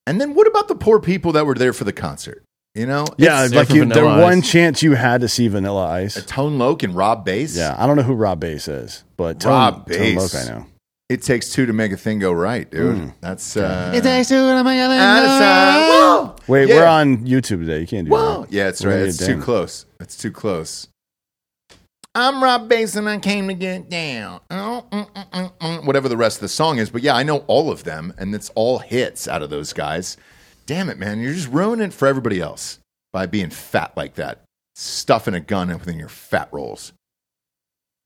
And 0.05 0.19
then 0.19 0.33
what 0.33 0.47
about 0.47 0.67
the 0.67 0.75
poor 0.75 0.99
people 0.99 1.31
that 1.33 1.45
were 1.45 1.55
there 1.55 1.73
for 1.73 1.83
the 1.83 1.93
concert? 1.93 2.43
You 2.75 2.85
know, 2.85 3.05
Yeah, 3.17 3.45
It's 3.45 3.53
like 3.53 3.69
you, 3.69 3.85
the 3.85 3.95
Vanilla 3.95 4.21
one 4.21 4.41
chance 4.41 4.83
you 4.83 4.93
had 4.93 5.21
to 5.21 5.27
see 5.27 5.47
Vanilla 5.47 5.87
Ice. 5.87 6.15
A 6.17 6.21
Tone 6.21 6.57
Loc 6.59 6.83
and 6.83 6.95
Rob 6.95 7.25
Base. 7.25 7.57
Yeah, 7.57 7.75
I 7.77 7.87
don't 7.87 7.95
know 7.97 8.03
who 8.03 8.13
Rob 8.13 8.39
Base 8.39 8.67
is, 8.67 9.03
but 9.17 9.39
Tone, 9.39 9.51
Rob 9.51 9.75
Tone 9.87 9.97
Base. 9.97 10.33
Loc 10.33 10.45
I 10.45 10.47
know. 10.49 10.65
it 11.09 11.23
takes 11.23 11.49
two 11.51 11.65
to 11.65 11.73
make 11.73 11.91
a 11.91 11.97
thing 11.97 12.19
go 12.19 12.31
right, 12.31 12.69
dude. 12.69 12.95
Mm. 12.95 13.13
That's 13.21 13.57
uh, 13.57 13.91
It 13.95 14.01
takes 14.03 14.29
two 14.29 14.35
to 14.35 14.63
make 14.63 14.79
a 14.79 14.87
thing 14.87 14.99
out 14.99 15.23
of 15.23 15.27
go 15.27 15.39
time. 15.39 16.27
right. 16.37 16.47
Wait, 16.47 16.69
Yeah. 16.69 16.75
we're 16.75 16.85
on 16.85 17.17
YouTube 17.25 17.65
today. 17.65 17.81
You 17.81 17.87
can't 17.87 18.05
do 18.05 18.11
Whoa! 18.11 18.41
that. 18.43 18.51
Yeah, 18.53 18.65
that's 18.65 18.83
We're 18.85 18.91
right. 18.91 18.99
It's 19.09 19.17
too 19.17 19.25
dinged. 19.25 19.43
close. 19.43 19.85
It's 19.99 20.15
too 20.15 20.31
close. 20.31 20.87
I'm 22.15 22.43
Rob 22.43 22.69
Base 22.69 22.95
and 22.95 23.09
I 23.09 23.17
came 23.19 23.47
to 23.47 23.53
get 23.53 23.89
down. 23.89 24.41
Oh, 24.51 24.85
mm, 24.91 25.07
mm, 25.13 25.51
mm. 25.59 25.85
Whatever 25.85 26.07
the 26.09 26.17
rest 26.17 26.37
of 26.37 26.41
the 26.41 26.49
song 26.49 26.77
is, 26.79 26.89
but 26.89 27.01
yeah, 27.01 27.15
I 27.15 27.23
know 27.23 27.39
all 27.47 27.71
of 27.71 27.83
them, 27.83 28.13
and 28.17 28.33
it's 28.33 28.49
all 28.55 28.79
hits 28.79 29.27
out 29.27 29.41
of 29.41 29.49
those 29.49 29.73
guys. 29.73 30.17
Damn 30.69 30.89
it, 30.91 30.99
man! 30.99 31.19
You're 31.19 31.33
just 31.33 31.49
ruining 31.49 31.87
it 31.87 31.93
for 31.93 32.07
everybody 32.07 32.39
else 32.39 32.77
by 33.11 33.25
being 33.25 33.49
fat 33.49 33.91
like 33.97 34.13
that, 34.13 34.43
stuffing 34.75 35.33
a 35.33 35.39
gun 35.39 35.71
up 35.71 35.79
within 35.79 35.97
your 35.97 36.09
fat 36.09 36.47
rolls. 36.51 36.93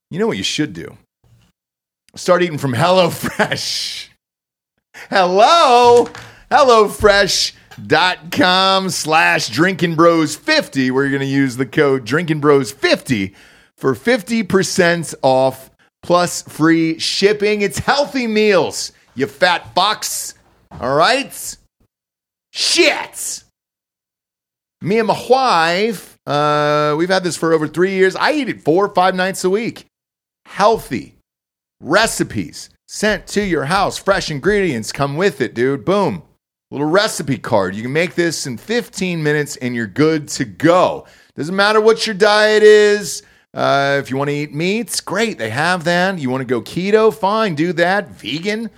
You 0.09 0.17
know 0.17 0.27
what 0.27 0.37
you 0.37 0.45
should 0.45 0.71
do? 0.71 0.97
Start 2.15 2.41
eating 2.41 2.57
from 2.57 2.71
HelloFresh. 2.73 4.07
Hello, 5.09 6.07
HelloFresh.com 6.49 8.89
slash 8.91 9.49
Drinking 9.49 9.95
Bros 9.95 10.37
50, 10.37 10.89
where 10.91 11.03
you're 11.03 11.11
going 11.11 11.19
to 11.19 11.35
use 11.35 11.57
the 11.57 11.65
code 11.65 12.05
Drinking 12.05 12.39
Bros 12.39 12.71
50 12.71 13.35
for 13.75 13.93
50% 13.93 15.15
off 15.21 15.69
plus 16.01 16.43
free 16.43 16.97
shipping. 16.97 17.61
It's 17.61 17.79
healthy 17.79 18.25
meals, 18.25 18.93
you 19.15 19.27
fat 19.27 19.75
box. 19.75 20.35
All 20.79 20.95
right? 20.95 21.57
Shit. 22.53 23.43
Me 24.79 24.99
and 24.99 25.07
my 25.07 25.25
wife, 25.27 26.19
uh, 26.27 26.93
we've 26.95 27.09
had 27.09 27.23
this 27.23 27.35
for 27.35 27.51
over 27.51 27.67
three 27.67 27.93
years. 27.93 28.15
I 28.15 28.33
eat 28.33 28.47
it 28.47 28.61
four 28.61 28.85
or 28.85 28.93
five 28.93 29.15
nights 29.15 29.43
a 29.43 29.49
week. 29.49 29.85
Healthy 30.45 31.15
recipes 31.81 32.69
sent 32.87 33.25
to 33.27 33.43
your 33.43 33.65
house. 33.65 33.97
Fresh 33.97 34.29
ingredients 34.29 34.91
come 34.91 35.17
with 35.17 35.41
it, 35.41 35.55
dude. 35.55 35.83
Boom. 35.83 36.21
Little 36.69 36.89
recipe 36.89 37.39
card. 37.39 37.75
You 37.75 37.81
can 37.81 37.93
make 37.93 38.13
this 38.13 38.45
in 38.45 38.57
15 38.57 39.23
minutes 39.23 39.55
and 39.55 39.73
you're 39.73 39.87
good 39.87 40.27
to 40.29 40.45
go. 40.45 41.07
Doesn't 41.35 41.55
matter 41.55 41.81
what 41.81 42.05
your 42.05 42.13
diet 42.13 42.61
is. 42.61 43.23
Uh, 43.51 43.97
if 43.99 44.11
you 44.11 44.17
want 44.17 44.29
to 44.29 44.35
eat 44.35 44.53
meats, 44.53 45.01
great. 45.01 45.39
They 45.39 45.49
have 45.49 45.85
that. 45.85 46.19
You 46.19 46.29
want 46.29 46.41
to 46.41 46.45
go 46.45 46.61
keto? 46.61 47.11
Fine, 47.11 47.55
do 47.55 47.73
that. 47.73 48.09
Vegan? 48.09 48.69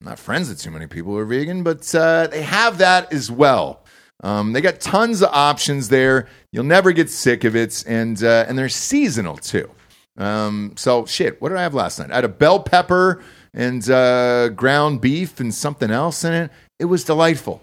Not 0.00 0.18
friends 0.20 0.48
with 0.48 0.60
too 0.60 0.70
many 0.70 0.86
people 0.86 1.12
who 1.12 1.18
are 1.18 1.24
vegan, 1.24 1.64
but 1.64 1.92
uh, 1.92 2.28
they 2.28 2.42
have 2.42 2.78
that 2.78 3.12
as 3.12 3.32
well. 3.32 3.82
Um, 4.22 4.52
they 4.52 4.60
got 4.60 4.80
tons 4.80 5.22
of 5.22 5.30
options 5.32 5.88
there. 5.88 6.28
You'll 6.52 6.64
never 6.64 6.92
get 6.92 7.10
sick 7.10 7.42
of 7.42 7.56
it, 7.56 7.84
and 7.86 8.22
uh, 8.22 8.44
and 8.48 8.56
they're 8.56 8.68
seasonal 8.68 9.36
too. 9.36 9.68
Um, 10.16 10.74
so 10.76 11.04
shit, 11.04 11.40
what 11.40 11.48
did 11.48 11.58
I 11.58 11.62
have 11.62 11.74
last 11.74 11.98
night? 11.98 12.12
I 12.12 12.16
had 12.16 12.24
a 12.24 12.28
bell 12.28 12.60
pepper 12.60 13.22
and 13.54 13.88
uh, 13.90 14.50
ground 14.50 15.00
beef 15.00 15.40
and 15.40 15.52
something 15.52 15.90
else 15.90 16.24
in 16.24 16.32
it. 16.32 16.50
It 16.78 16.84
was 16.84 17.02
delightful. 17.02 17.62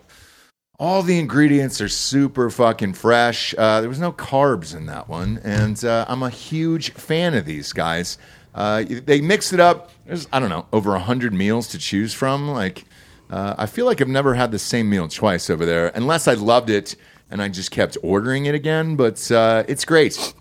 All 0.78 1.04
the 1.04 1.20
ingredients 1.20 1.80
are 1.80 1.88
super 1.88 2.50
fucking 2.50 2.94
fresh. 2.94 3.56
Uh, 3.58 3.80
there 3.80 3.90
was 3.90 4.00
no 4.00 4.12
carbs 4.12 4.76
in 4.76 4.88
that 4.88 5.08
one, 5.08 5.40
and 5.44 5.84
uh, 5.86 6.04
I'm 6.10 6.22
a 6.22 6.30
huge 6.30 6.92
fan 6.92 7.34
of 7.34 7.46
these 7.46 7.72
guys. 7.72 8.18
Uh, 8.56 8.84
they 8.88 9.22
mix 9.22 9.54
it 9.54 9.60
up. 9.60 9.92
There's 10.08 10.28
I 10.34 10.40
don't 10.40 10.50
know 10.50 10.66
over 10.74 10.98
hundred 10.98 11.34
meals 11.34 11.68
to 11.70 11.78
choose 11.78 12.14
from. 12.14 12.50
Like 12.50 12.86
uh, 13.30 13.54
I 13.58 13.68
feel 13.68 13.86
like 13.86 14.02
I've 14.02 14.08
never 14.08 14.34
had 14.34 14.52
the 14.52 14.60
same 14.60 14.90
meal 14.90 15.08
twice 15.08 15.50
over 15.50 15.66
there, 15.66 15.90
unless 15.90 16.28
I 16.28 16.34
loved 16.34 16.70
it 16.70 16.96
and 17.30 17.42
I 17.42 17.50
just 17.50 17.72
kept 17.72 17.98
ordering 18.02 18.46
it 18.46 18.56
again. 18.56 18.96
But 18.96 19.30
uh, 19.32 19.64
it's 19.68 19.86
great. 19.86 20.34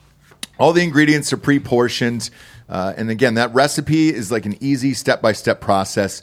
All 0.58 0.72
the 0.72 0.82
ingredients 0.82 1.32
are 1.32 1.36
pre 1.36 1.58
portioned. 1.58 2.30
Uh, 2.68 2.94
and 2.96 3.10
again, 3.10 3.34
that 3.34 3.52
recipe 3.52 4.08
is 4.08 4.30
like 4.30 4.46
an 4.46 4.56
easy 4.60 4.94
step 4.94 5.20
by 5.20 5.32
step 5.32 5.60
process. 5.60 6.22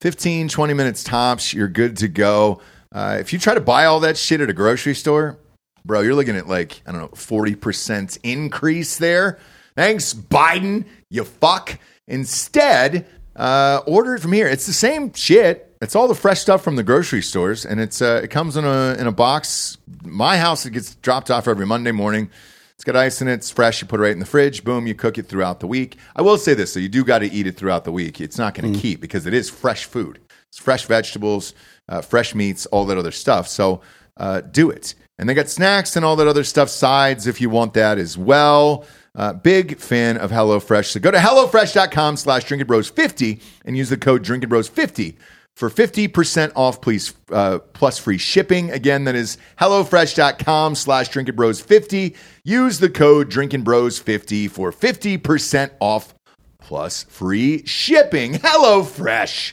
15, 0.00 0.48
20 0.48 0.74
minutes 0.74 1.04
tops, 1.04 1.52
you're 1.52 1.68
good 1.68 1.96
to 1.98 2.08
go. 2.08 2.60
Uh, 2.90 3.16
if 3.20 3.32
you 3.32 3.38
try 3.38 3.54
to 3.54 3.60
buy 3.60 3.84
all 3.84 4.00
that 4.00 4.16
shit 4.16 4.40
at 4.40 4.50
a 4.50 4.52
grocery 4.52 4.94
store, 4.94 5.38
bro, 5.84 6.00
you're 6.00 6.14
looking 6.14 6.36
at 6.36 6.48
like, 6.48 6.82
I 6.86 6.92
don't 6.92 7.00
know, 7.00 7.08
40% 7.08 8.18
increase 8.22 8.98
there. 8.98 9.38
Thanks, 9.76 10.12
Biden, 10.12 10.84
you 11.12 11.24
fuck. 11.24 11.78
Instead, 12.08 13.06
uh, 13.36 13.80
order 13.86 14.16
it 14.16 14.20
from 14.20 14.32
here. 14.32 14.48
It's 14.48 14.66
the 14.66 14.72
same 14.72 15.12
shit. 15.12 15.76
It's 15.80 15.94
all 15.94 16.08
the 16.08 16.14
fresh 16.14 16.40
stuff 16.40 16.62
from 16.62 16.76
the 16.76 16.82
grocery 16.82 17.22
stores, 17.22 17.64
and 17.66 17.80
it's 17.80 18.00
uh, 18.00 18.20
it 18.24 18.28
comes 18.28 18.56
in 18.56 18.64
a 18.64 18.96
in 18.98 19.06
a 19.06 19.12
box. 19.12 19.78
My 20.04 20.38
house 20.38 20.64
it 20.64 20.70
gets 20.70 20.94
dropped 20.96 21.30
off 21.30 21.46
every 21.46 21.66
Monday 21.66 21.92
morning. 21.92 22.30
It's 22.74 22.84
got 22.84 22.96
ice 22.96 23.20
in 23.20 23.28
it. 23.28 23.34
It's 23.34 23.50
fresh. 23.50 23.82
You 23.82 23.88
put 23.88 24.00
it 24.00 24.02
right 24.02 24.12
in 24.12 24.18
the 24.18 24.26
fridge. 24.26 24.64
Boom. 24.64 24.86
You 24.86 24.94
cook 24.94 25.18
it 25.18 25.26
throughout 25.26 25.60
the 25.60 25.66
week. 25.66 25.98
I 26.16 26.22
will 26.22 26.38
say 26.38 26.54
this: 26.54 26.72
so 26.72 26.80
you 26.80 26.88
do 26.88 27.04
got 27.04 27.18
to 27.18 27.30
eat 27.30 27.46
it 27.46 27.56
throughout 27.56 27.84
the 27.84 27.92
week. 27.92 28.20
It's 28.20 28.38
not 28.38 28.54
going 28.54 28.72
to 28.72 28.78
keep 28.78 29.00
because 29.00 29.26
it 29.26 29.34
is 29.34 29.50
fresh 29.50 29.84
food. 29.84 30.20
It's 30.48 30.58
fresh 30.58 30.86
vegetables, 30.86 31.54
uh, 31.88 32.00
fresh 32.00 32.34
meats, 32.34 32.66
all 32.66 32.84
that 32.86 32.98
other 32.98 33.12
stuff. 33.12 33.48
So 33.48 33.80
uh, 34.16 34.40
do 34.40 34.70
it. 34.70 34.94
And 35.18 35.28
they 35.28 35.34
got 35.34 35.48
snacks 35.48 35.94
and 35.96 36.04
all 36.04 36.16
that 36.16 36.26
other 36.26 36.44
stuff, 36.44 36.68
sides 36.68 37.26
if 37.26 37.40
you 37.40 37.50
want 37.50 37.74
that 37.74 37.98
as 37.98 38.16
well. 38.18 38.84
Uh, 39.14 39.32
big 39.34 39.78
fan 39.78 40.16
of 40.16 40.30
HelloFresh. 40.30 40.86
So 40.86 41.00
go 41.00 41.10
to 41.10 41.18
HelloFresh.com 41.18 42.16
slash 42.16 42.44
DrinkingBros50 42.46 43.42
and 43.66 43.76
use 43.76 43.90
the 43.90 43.98
code 43.98 44.24
DrinkingBros50 44.24 45.16
for 45.54 45.68
50% 45.68 46.52
off, 46.56 46.80
please, 46.80 47.12
uh, 47.30 47.58
plus 47.74 47.98
free 47.98 48.16
shipping. 48.16 48.70
Again, 48.70 49.04
that 49.04 49.14
is 49.14 49.36
HelloFresh.com 49.60 50.74
slash 50.74 51.10
DrinkingBros50. 51.10 52.16
Use 52.44 52.78
the 52.78 52.88
code 52.88 53.30
DrinkingBros50 53.30 54.50
for 54.50 54.72
50% 54.72 55.70
off 55.78 56.14
plus 56.58 57.02
free 57.04 57.66
shipping. 57.66 58.34
HelloFresh, 58.34 59.52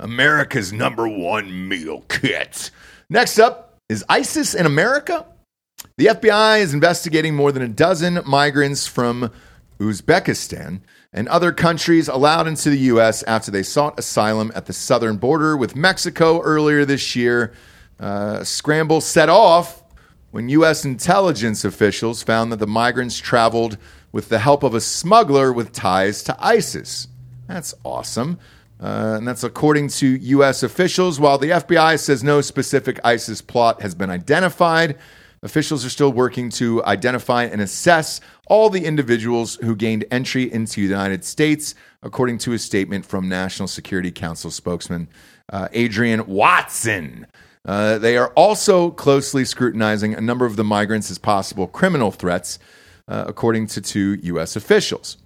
America's 0.00 0.72
number 0.72 1.06
one 1.08 1.68
meal 1.68 2.00
kit. 2.08 2.72
Next 3.08 3.38
up 3.38 3.78
is 3.88 4.04
ISIS 4.08 4.54
in 4.54 4.66
America. 4.66 5.26
The 5.96 6.06
FBI 6.06 6.60
is 6.60 6.74
investigating 6.74 7.34
more 7.34 7.52
than 7.52 7.62
a 7.62 7.68
dozen 7.68 8.20
migrants 8.26 8.86
from 8.86 9.30
Uzbekistan 9.78 10.80
and 11.12 11.28
other 11.28 11.52
countries 11.52 12.08
allowed 12.08 12.46
into 12.46 12.68
the 12.70 12.78
U.S. 12.78 13.22
after 13.22 13.50
they 13.50 13.62
sought 13.62 13.98
asylum 13.98 14.52
at 14.54 14.66
the 14.66 14.72
southern 14.72 15.16
border 15.16 15.56
with 15.56 15.76
Mexico 15.76 16.40
earlier 16.42 16.84
this 16.84 17.16
year. 17.16 17.54
Uh, 17.98 18.38
a 18.40 18.44
scramble 18.44 19.00
set 19.00 19.30
off 19.30 19.82
when 20.30 20.50
U.S. 20.50 20.84
intelligence 20.84 21.64
officials 21.64 22.22
found 22.22 22.52
that 22.52 22.58
the 22.58 22.66
migrants 22.66 23.18
traveled 23.18 23.78
with 24.12 24.28
the 24.28 24.38
help 24.38 24.62
of 24.62 24.74
a 24.74 24.80
smuggler 24.80 25.52
with 25.52 25.72
ties 25.72 26.22
to 26.24 26.36
ISIS. 26.38 27.08
That's 27.46 27.74
awesome. 27.84 28.38
Uh, 28.78 29.14
and 29.16 29.26
that's 29.26 29.44
according 29.44 29.88
to 29.88 30.06
U.S. 30.06 30.62
officials. 30.62 31.18
While 31.18 31.38
the 31.38 31.50
FBI 31.50 31.98
says 31.98 32.22
no 32.22 32.42
specific 32.42 33.00
ISIS 33.02 33.40
plot 33.40 33.80
has 33.80 33.94
been 33.94 34.10
identified, 34.10 34.98
officials 35.42 35.84
are 35.84 35.90
still 35.90 36.12
working 36.12 36.50
to 36.50 36.84
identify 36.84 37.44
and 37.44 37.60
assess 37.60 38.20
all 38.46 38.70
the 38.70 38.84
individuals 38.84 39.56
who 39.56 39.74
gained 39.76 40.04
entry 40.10 40.52
into 40.52 40.76
the 40.76 40.88
United 40.88 41.24
States, 41.24 41.74
according 42.02 42.38
to 42.38 42.52
a 42.52 42.58
statement 42.58 43.04
from 43.04 43.28
National 43.28 43.68
Security 43.68 44.10
Council 44.10 44.50
spokesman 44.50 45.08
uh, 45.52 45.68
Adrienne 45.74 46.26
Watson. 46.26 47.26
Uh, 47.64 47.98
they 47.98 48.16
are 48.16 48.28
also 48.30 48.90
closely 48.90 49.44
scrutinizing 49.44 50.14
a 50.14 50.20
number 50.20 50.46
of 50.46 50.56
the 50.56 50.64
migrants 50.64 51.10
as 51.10 51.18
possible 51.18 51.66
criminal 51.66 52.12
threats, 52.12 52.58
uh, 53.08 53.24
according 53.26 53.66
to 53.66 53.80
two 53.80 54.18
U.S. 54.22 54.54
officials. 54.56 55.16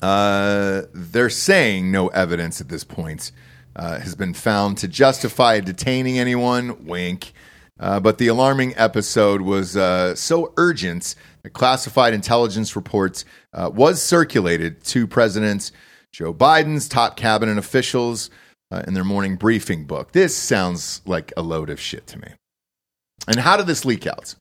Uh, 0.00 0.82
they're 0.94 1.28
saying 1.30 1.90
no 1.90 2.08
evidence 2.08 2.60
at 2.60 2.68
this 2.68 2.84
point 2.84 3.32
uh, 3.76 3.98
has 3.98 4.14
been 4.14 4.32
found 4.32 4.78
to 4.78 4.88
justify 4.88 5.60
detaining 5.60 6.18
anyone. 6.18 6.86
Wink. 6.86 7.32
Uh, 7.80 7.98
but 7.98 8.18
the 8.18 8.28
alarming 8.28 8.74
episode 8.76 9.40
was 9.40 9.76
uh, 9.76 10.14
so 10.14 10.52
urgent 10.58 11.14
that 11.42 11.50
classified 11.50 12.12
intelligence 12.12 12.76
reports 12.76 13.24
uh, 13.54 13.70
was 13.72 14.02
circulated 14.02 14.84
to 14.84 15.06
President 15.06 15.72
Joe 16.12 16.34
Biden's 16.34 16.88
top 16.88 17.16
cabinet 17.16 17.56
officials 17.56 18.30
uh, 18.70 18.82
in 18.86 18.94
their 18.94 19.04
morning 19.04 19.36
briefing 19.36 19.84
book. 19.84 20.12
This 20.12 20.36
sounds 20.36 21.00
like 21.06 21.32
a 21.36 21.42
load 21.42 21.70
of 21.70 21.80
shit 21.80 22.06
to 22.08 22.18
me. 22.18 22.28
And 23.26 23.38
how 23.40 23.56
did 23.56 23.66
this 23.66 23.84
leak 23.84 24.06
out? 24.06 24.34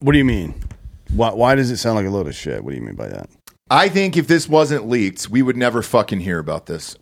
What 0.00 0.12
do 0.12 0.18
you 0.18 0.24
mean? 0.24 0.54
Why, 1.12 1.32
why 1.32 1.54
does 1.54 1.70
it 1.70 1.78
sound 1.78 1.96
like 1.96 2.06
a 2.06 2.10
load 2.10 2.26
of 2.26 2.34
shit? 2.34 2.62
What 2.62 2.70
do 2.70 2.76
you 2.76 2.82
mean 2.82 2.96
by 2.96 3.08
that? 3.08 3.30
I 3.70 3.88
think 3.88 4.16
if 4.16 4.26
this 4.26 4.48
wasn't 4.48 4.88
leaked, 4.88 5.30
we 5.30 5.40
would 5.40 5.56
never 5.56 5.80
fucking 5.80 6.20
hear 6.20 6.38
about 6.38 6.66
this. 6.66 6.96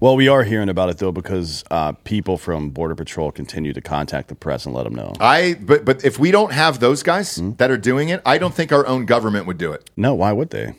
Well, 0.00 0.14
we 0.14 0.28
are 0.28 0.44
hearing 0.44 0.68
about 0.68 0.90
it 0.90 0.98
though 0.98 1.10
because 1.10 1.64
uh, 1.70 1.92
people 2.04 2.38
from 2.38 2.70
Border 2.70 2.94
Patrol 2.94 3.32
continue 3.32 3.72
to 3.72 3.80
contact 3.80 4.28
the 4.28 4.36
press 4.36 4.64
and 4.64 4.74
let 4.74 4.84
them 4.84 4.94
know. 4.94 5.12
I 5.18 5.54
but 5.60 5.84
but 5.84 6.04
if 6.04 6.18
we 6.20 6.30
don't 6.30 6.52
have 6.52 6.78
those 6.78 7.02
guys 7.02 7.34
that 7.56 7.70
are 7.70 7.76
doing 7.76 8.08
it, 8.10 8.22
I 8.24 8.38
don't 8.38 8.54
think 8.54 8.70
our 8.72 8.86
own 8.86 9.06
government 9.06 9.46
would 9.46 9.58
do 9.58 9.72
it 9.72 9.90
No, 9.96 10.14
why 10.14 10.32
would 10.32 10.50
they? 10.50 10.74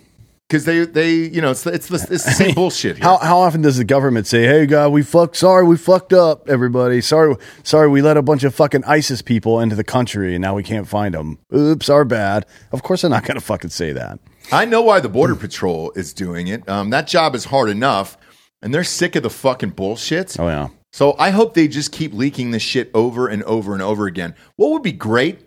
because 0.48 0.66
they 0.66 0.84
they 0.86 1.12
you 1.12 1.42
know 1.42 1.52
it's 1.52 1.64
the, 1.64 1.72
it's 1.74 1.88
the, 1.90 1.96
it's 1.96 2.24
the 2.26 2.32
same 2.32 2.56
bullshit 2.56 2.96
here. 2.96 3.04
How 3.04 3.18
how 3.18 3.40
often 3.40 3.62
does 3.62 3.76
the 3.78 3.84
government 3.84 4.26
say, 4.26 4.46
"Hey, 4.48 4.66
God, 4.66 4.94
we 4.94 5.04
fucked. 5.04 5.36
Sorry, 5.36 5.64
we 5.66 5.76
fucked 5.78 6.14
up. 6.14 6.50
Everybody, 6.50 7.02
sorry, 7.02 7.36
sorry, 7.64 7.90
we 7.90 8.02
let 8.02 8.16
a 8.18 8.22
bunch 8.22 8.44
of 8.46 8.56
fucking 8.56 8.84
ISIS 8.86 9.22
people 9.22 9.60
into 9.60 9.76
the 9.76 9.84
country, 9.84 10.34
and 10.34 10.42
now 10.42 10.56
we 10.56 10.64
can't 10.64 10.88
find 10.88 11.14
them. 11.14 11.38
Oops, 11.54 11.88
our 11.90 12.06
bad." 12.06 12.46
Of 12.72 12.84
course, 12.84 13.02
they're 13.02 13.12
not 13.12 13.26
going 13.26 13.36
to 13.38 13.46
fucking 13.46 13.70
say 13.70 13.92
that. 13.92 14.20
I 14.52 14.66
know 14.66 14.82
why 14.82 15.02
the 15.02 15.10
border 15.10 15.36
patrol 15.36 15.92
is 15.96 16.14
doing 16.14 16.48
it. 16.48 16.68
Um, 16.68 16.90
that 16.90 17.06
job 17.06 17.36
is 17.36 17.46
hard 17.46 17.70
enough, 17.70 18.18
and 18.62 18.74
they're 18.74 18.84
sick 18.84 19.16
of 19.16 19.24
the 19.24 19.30
fucking 19.30 19.72
bullshit. 19.72 20.40
Oh 20.40 20.48
yeah, 20.48 20.70
So 20.92 21.16
I 21.18 21.30
hope 21.32 21.54
they 21.54 21.68
just 21.68 21.92
keep 21.92 22.14
leaking 22.14 22.52
this 22.52 22.64
shit 22.64 22.90
over 22.94 23.28
and 23.28 23.44
over 23.44 23.74
and 23.74 23.82
over 23.82 24.06
again. 24.06 24.36
What 24.56 24.72
would 24.72 24.84
be 24.84 24.92
great 24.92 25.40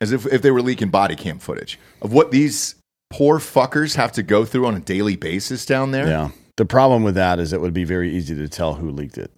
is 0.00 0.12
if, 0.12 0.26
if 0.26 0.42
they 0.42 0.50
were 0.50 0.62
leaking 0.62 0.90
body 0.90 1.16
cam 1.16 1.38
footage 1.38 1.78
of 2.00 2.12
what 2.12 2.30
these 2.30 2.74
poor 3.10 3.38
fuckers 3.38 3.96
have 3.96 4.12
to 4.12 4.22
go 4.22 4.44
through 4.44 4.66
on 4.66 4.74
a 4.74 4.80
daily 4.80 5.16
basis 5.16 5.66
down 5.66 5.90
there. 5.90 6.06
yeah. 6.08 6.30
The 6.56 6.66
problem 6.66 7.02
with 7.02 7.14
that 7.14 7.38
is 7.38 7.52
it 7.52 7.60
would 7.62 7.72
be 7.72 7.84
very 7.84 8.14
easy 8.14 8.34
to 8.36 8.46
tell 8.48 8.74
who 8.74 8.90
leaked 8.90 9.16
it 9.16 9.30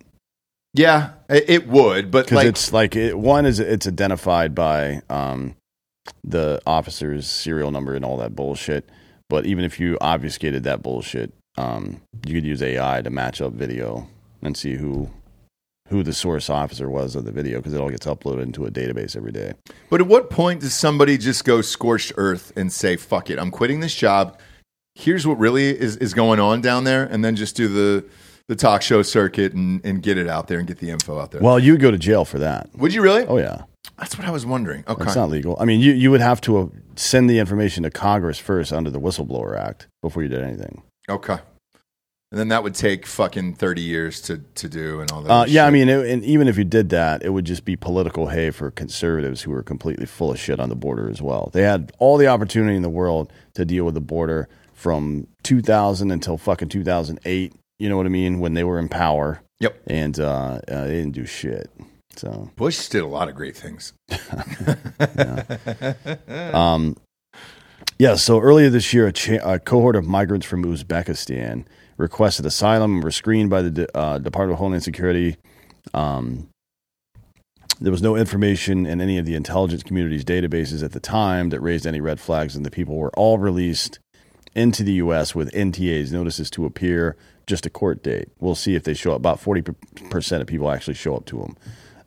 Yeah, 0.73 1.11
it, 1.29 1.69
would, 1.69 2.11
but 2.11 2.27
because 2.27 2.37
like, 2.37 2.47
it's 2.47 2.73
like 2.73 2.97
it, 2.97 3.17
one 3.17 3.47
is 3.47 3.61
it's 3.61 3.87
identified 3.87 4.55
by 4.55 5.01
um, 5.09 5.55
the 6.25 6.61
officer's 6.67 7.29
serial 7.29 7.71
number 7.71 7.95
and 7.95 8.05
all 8.05 8.17
that 8.19 8.35
bullshit. 8.35 8.89
But 9.29 9.47
even 9.47 9.65
if 9.65 9.79
you 9.79 9.97
obfuscated 10.01 10.65
that 10.65 10.83
bullshit, 10.83 11.33
um, 11.57 12.01
you 12.27 12.35
could 12.35 12.45
use 12.45 12.63
AI 12.63 13.03
to 13.03 13.11
match 13.11 13.41
up 13.41 13.53
video 13.53 14.09
and 14.43 14.57
see 14.57 14.75
who 14.75 15.11
who 15.89 16.03
the 16.03 16.15
source 16.15 16.49
officer 16.49 16.89
was 16.89 17.15
of 17.15 17.27
the 17.27 17.33
video 17.33 17.59
because 17.59 17.75
it 17.75 17.81
all 17.81 17.91
gets 17.91 18.07
uploaded 18.07 18.43
into 18.43 18.65
a 18.65 18.71
database 18.71 19.15
every 19.15 19.33
day. 19.33 19.53
but 19.91 20.01
at 20.01 20.07
what 20.07 20.31
point 20.31 20.61
does 20.63 20.73
somebody 20.73 21.19
just 21.19 21.45
go 21.45 21.61
scorched 21.61 22.13
earth 22.17 22.53
and 22.57 22.73
say, 22.73 22.97
"Fuck 22.97 23.29
it, 23.31 23.39
I'm 23.39 23.51
quitting 23.51 23.81
this 23.81 23.95
job. 23.95 24.39
Here's 24.95 25.27
what 25.27 25.39
really 25.39 25.79
is, 25.79 25.97
is 25.99 26.15
going 26.15 26.41
on 26.41 26.61
down 26.61 26.85
there," 26.85 27.05
and 27.05 27.25
then 27.25 27.37
just 27.37 27.55
do 27.57 27.69
the 27.69 28.05
the 28.49 28.57
talk 28.57 28.83
show 28.83 29.03
circuit 29.03 29.53
and, 29.53 29.85
and 29.85 30.03
get 30.03 30.19
it 30.19 30.29
out 30.29 30.49
there 30.49 30.59
and 30.59 30.67
get 30.69 30.79
the 30.79 30.91
info 30.91 31.19
out 31.19 31.31
there. 31.31 31.41
Well, 31.41 31.59
you 31.59 31.73
would 31.73 31.81
go 31.81 31.91
to 31.91 31.99
jail 31.99 32.25
for 32.25 32.39
that. 32.39 32.69
would 32.75 32.93
you 32.93 33.03
really? 33.03 33.27
Oh 33.27 33.39
yeah, 33.39 33.65
That's 33.99 34.17
what 34.19 34.27
I 34.27 34.31
was 34.31 34.45
wondering. 34.47 34.85
Okay, 34.89 35.05
it's 35.05 35.17
not 35.17 35.29
legal. 35.31 35.57
I 35.61 35.65
mean, 35.67 35.81
you 35.81 35.93
you 35.93 36.11
would 36.11 36.21
have 36.21 36.41
to 36.43 36.59
uh, 36.59 36.67
send 36.97 37.29
the 37.29 37.39
information 37.39 37.83
to 37.85 37.91
Congress 37.91 38.39
first 38.39 38.73
under 38.73 38.91
the 38.91 39.01
Whistleblower 39.01 39.59
Act 39.59 39.87
before 40.03 40.23
you 40.23 40.29
did 40.29 40.43
anything. 40.43 40.83
Okay. 41.09 41.39
And 42.33 42.41
then 42.41 42.49
that 42.49 42.65
would 42.65 42.75
take 42.75 43.07
fucking 43.07 43.55
thirty 43.55 43.83
years 43.83 44.21
to, 44.23 44.39
to 44.57 44.69
do 44.69 45.01
and 45.01 45.13
all 45.13 45.23
that. 45.23 45.31
Uh, 45.31 45.45
yeah, 45.47 45.67
I 45.67 45.71
mean, 45.71 45.89
it, 45.89 46.05
and 46.07 46.25
even 46.25 46.49
if 46.49 46.59
you 46.59 46.65
did 46.65 46.89
that, 46.89 47.23
it 47.23 47.31
would 47.31 47.45
just 47.45 47.65
be 47.65 47.77
political 47.77 48.27
hay 48.29 48.51
for 48.51 48.73
conservatives 48.73 49.43
who 49.43 49.53
were 49.53 49.63
completely 49.63 50.07
full 50.07 50.33
of 50.33 50.41
shit 50.41 50.59
on 50.59 50.69
the 50.69 50.75
border 50.75 51.09
as 51.09 51.23
well. 51.23 51.51
They 51.53 51.63
had 51.63 51.93
all 52.01 52.17
the 52.17 52.27
opportunity 52.27 52.75
in 52.75 52.83
the 52.83 52.91
world 52.91 53.33
to 53.55 53.65
deal 53.65 53.85
with 53.85 53.95
the 53.95 54.01
border 54.01 54.49
from 54.73 55.29
2000 55.45 56.11
until 56.11 56.37
fucking 56.37 56.71
2008. 56.71 57.53
You 57.79 57.89
know 57.89 57.97
what 57.97 58.07
I 58.07 58.09
mean? 58.09 58.41
When 58.41 58.55
they 58.55 58.65
were 58.65 58.81
in 58.81 58.89
power, 58.89 59.41
Yep. 59.61 59.83
and 59.87 60.19
uh, 60.19 60.61
uh, 60.67 60.85
they 60.85 60.97
didn't 60.97 61.13
do 61.13 61.27
shit. 61.27 61.71
So, 62.17 62.51
Bush 62.57 62.89
did 62.89 63.03
a 63.03 63.07
lot 63.07 63.29
of 63.29 63.37
great 63.37 63.57
things. 63.57 63.93
um, 66.29 66.97
yeah. 67.99 68.15
So 68.17 68.41
earlier 68.41 68.71
this 68.71 68.93
year, 68.93 69.07
a, 69.07 69.13
cha- 69.13 69.53
a 69.55 69.59
cohort 69.59 69.97
of 69.97 70.07
migrants 70.07 70.47
from 70.47 70.65
Uzbekistan 70.65 71.65
requested 71.97 72.47
asylum 72.47 72.95
and 72.97 73.05
were 73.05 73.11
screened 73.11 73.51
by 73.51 73.63
the 73.63 73.71
De- 73.71 73.97
uh, 73.97 74.19
Department 74.19 74.55
of 74.55 74.59
Homeland 74.59 74.83
Security. 74.83 75.37
Um, 75.93 76.49
there 77.81 77.91
was 77.93 78.03
no 78.03 78.17
information 78.17 78.87
in 78.87 79.01
any 79.01 79.19
of 79.19 79.27
the 79.27 79.35
intelligence 79.35 79.83
community's 79.83 80.25
databases 80.25 80.83
at 80.85 80.93
the 80.93 81.01
time 81.01 81.49
that 81.51 81.61
raised 81.61 81.87
any 81.87 82.01
red 82.01 82.21
flags, 82.21 82.55
and 82.57 82.65
the 82.65 82.71
people 82.71 82.97
were 82.97 83.11
all 83.17 83.39
released 83.39 83.99
into 84.55 84.85
the 84.85 84.93
U.S. 84.95 85.35
with 85.35 85.51
NTAs, 85.53 86.13
notices 86.13 86.49
to 86.51 86.65
appear, 86.65 87.17
just 87.47 87.67
a 87.67 87.71
court 87.71 88.03
date. 88.03 88.29
We'll 88.39 88.55
see 88.55 88.77
if 88.77 88.85
they 88.85 88.95
show 88.95 89.11
up. 89.13 89.17
About 89.17 89.41
40% 89.41 90.41
of 90.41 90.47
people 90.47 90.71
actually 90.71 90.95
show 90.95 91.17
up 91.17 91.25
to 91.27 91.39
them. 91.39 91.57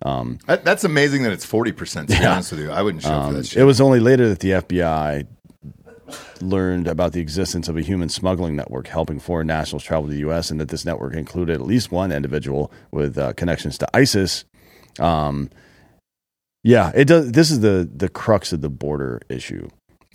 Um, 0.04 0.40
that's 0.46 0.84
amazing 0.84 1.24
that 1.24 1.32
it's 1.32 1.44
forty 1.46 1.72
percent. 1.72 2.10
To 2.10 2.20
be 2.20 2.24
honest 2.26 2.52
with 2.52 2.62
you, 2.62 2.70
I 2.72 2.84
wouldn't 2.84 3.02
show 3.02 3.10
up 3.10 3.24
for 3.24 3.28
um, 3.30 3.34
that 3.34 3.48
shit. 3.48 3.62
it 3.62 3.66
was 3.66 3.82
only 3.82 4.00
later 4.00 4.30
that 4.30 4.40
the 4.40 4.52
FBI 4.52 5.26
learned 6.42 6.88
about 6.88 7.14
the 7.14 7.22
existence 7.22 7.68
of 7.68 7.78
a 7.78 7.82
human 7.82 8.10
smuggling 8.10 8.56
network 8.56 8.88
helping 8.88 9.20
foreign 9.20 9.48
nationals 9.48 9.84
travel 9.84 10.08
to 10.08 10.14
the 10.14 10.20
U.S. 10.20 10.52
and 10.52 10.60
that 10.60 10.70
this 10.70 10.86
network 10.86 11.14
included 11.14 11.56
at 11.56 11.66
least 11.66 11.92
one 11.92 12.12
individual 12.12 12.72
with 12.92 13.18
uh, 13.18 13.34
connections 13.34 13.78
to 13.78 13.88
ISIS. 13.96 14.46
Um, 15.00 15.50
yeah, 16.64 16.92
it 16.96 17.06
does. 17.06 17.32
This 17.32 17.52
is 17.52 17.62
the 17.62 17.90
the 17.94 18.10
crux 18.10 18.52
of 18.52 18.62
the 18.62 18.70
border 18.70 19.22
issue. 19.30 19.70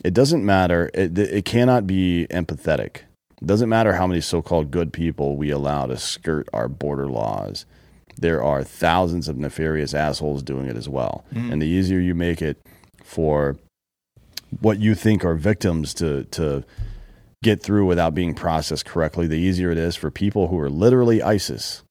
It 0.05 0.15
doesn't 0.15 0.45
matter. 0.45 0.91
It, 0.93 1.17
it 1.17 1.45
cannot 1.45 1.87
be 1.87 2.27
empathetic. 2.31 3.03
It 3.41 3.47
doesn't 3.47 3.69
matter 3.69 3.95
how 3.95 4.07
many 4.07 4.21
so-called 4.21 4.71
good 4.71 4.93
people 4.93 5.37
we 5.37 5.51
allow 5.51 5.87
to 5.87 5.97
skirt 5.97 6.49
our 6.53 6.69
border 6.69 7.09
laws. 7.09 7.67
There 8.17 8.43
are 8.43 8.63
thousands 8.63 9.29
of 9.29 9.37
nefarious 9.37 9.95
assholes 9.95 10.43
doing 10.43 10.67
it 10.67 10.77
as 10.77 10.89
well. 10.89 11.25
And 11.51 11.63
the 11.63 11.67
easier 11.67 11.99
you 11.99 12.15
make 12.15 12.43
it 12.43 12.65
for 13.03 13.57
what 14.61 14.79
you 14.79 14.95
think 14.95 15.25
are 15.25 15.35
victims 15.35 15.95
to 15.95 16.25
to 16.25 16.65
get 17.43 17.63
through 17.63 17.87
without 17.87 18.15
being 18.15 18.35
processed 18.35 18.85
correctly, 18.85 19.27
the 19.27 19.37
easier 19.37 19.71
it 19.71 19.79
is 19.79 19.97
for 19.97 20.11
people 20.11 20.49
who 20.49 20.59
are 20.59 20.71
literally 20.71 21.23
ISIS 21.23 21.83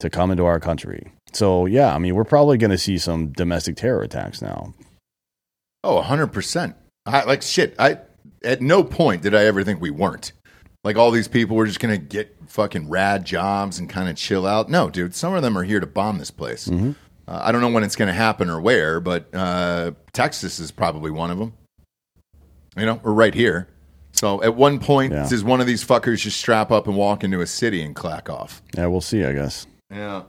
to 0.00 0.10
come 0.10 0.30
into 0.30 0.44
our 0.44 0.58
country. 0.58 1.12
So 1.32 1.66
yeah, 1.66 1.94
I 1.94 1.98
mean, 1.98 2.14
we're 2.14 2.24
probably 2.24 2.58
going 2.58 2.72
to 2.72 2.78
see 2.78 2.98
some 2.98 3.28
domestic 3.28 3.76
terror 3.76 4.02
attacks 4.02 4.42
now. 4.42 4.74
Oh, 5.84 6.02
100%. 6.02 6.74
I 7.06 7.24
like 7.24 7.42
shit. 7.42 7.74
I 7.78 7.98
at 8.44 8.60
no 8.60 8.84
point 8.84 9.22
did 9.22 9.34
I 9.34 9.44
ever 9.44 9.64
think 9.64 9.80
we 9.80 9.90
weren't. 9.90 10.32
Like 10.84 10.96
all 10.96 11.10
these 11.10 11.28
people 11.28 11.56
were 11.56 11.66
just 11.66 11.80
gonna 11.80 11.98
get 11.98 12.36
fucking 12.46 12.88
rad 12.88 13.24
jobs 13.24 13.78
and 13.78 13.88
kind 13.88 14.08
of 14.08 14.16
chill 14.16 14.46
out. 14.46 14.68
No, 14.68 14.90
dude. 14.90 15.14
Some 15.14 15.34
of 15.34 15.42
them 15.42 15.56
are 15.56 15.64
here 15.64 15.80
to 15.80 15.86
bomb 15.86 16.18
this 16.18 16.30
place. 16.30 16.68
Mm-hmm. 16.68 16.92
Uh, 17.26 17.40
I 17.42 17.52
don't 17.52 17.60
know 17.60 17.70
when 17.70 17.82
it's 17.84 17.96
gonna 17.96 18.12
happen 18.12 18.48
or 18.48 18.60
where, 18.60 19.00
but 19.00 19.32
uh, 19.34 19.92
Texas 20.12 20.60
is 20.60 20.70
probably 20.70 21.10
one 21.10 21.30
of 21.30 21.38
them. 21.38 21.54
You 22.76 22.86
know, 22.86 23.00
we're 23.02 23.12
right 23.12 23.34
here. 23.34 23.68
So 24.12 24.42
at 24.42 24.54
one 24.54 24.78
point, 24.78 25.12
Yeah. 25.12 25.28
does 25.28 25.42
one 25.44 25.60
of 25.60 25.66
these 25.66 25.84
fuckers 25.84 26.18
just 26.18 26.38
strap 26.38 26.70
up 26.70 26.86
and 26.86 26.96
walk 26.96 27.24
into 27.24 27.40
a 27.40 27.46
city 27.46 27.82
and 27.82 27.94
clack 27.94 28.28
off? 28.30 28.62
Yeah, 28.76 28.86
we'll 28.86 29.00
see. 29.00 29.24
I 29.24 29.32
guess. 29.32 29.66
Yeah. 29.92 30.22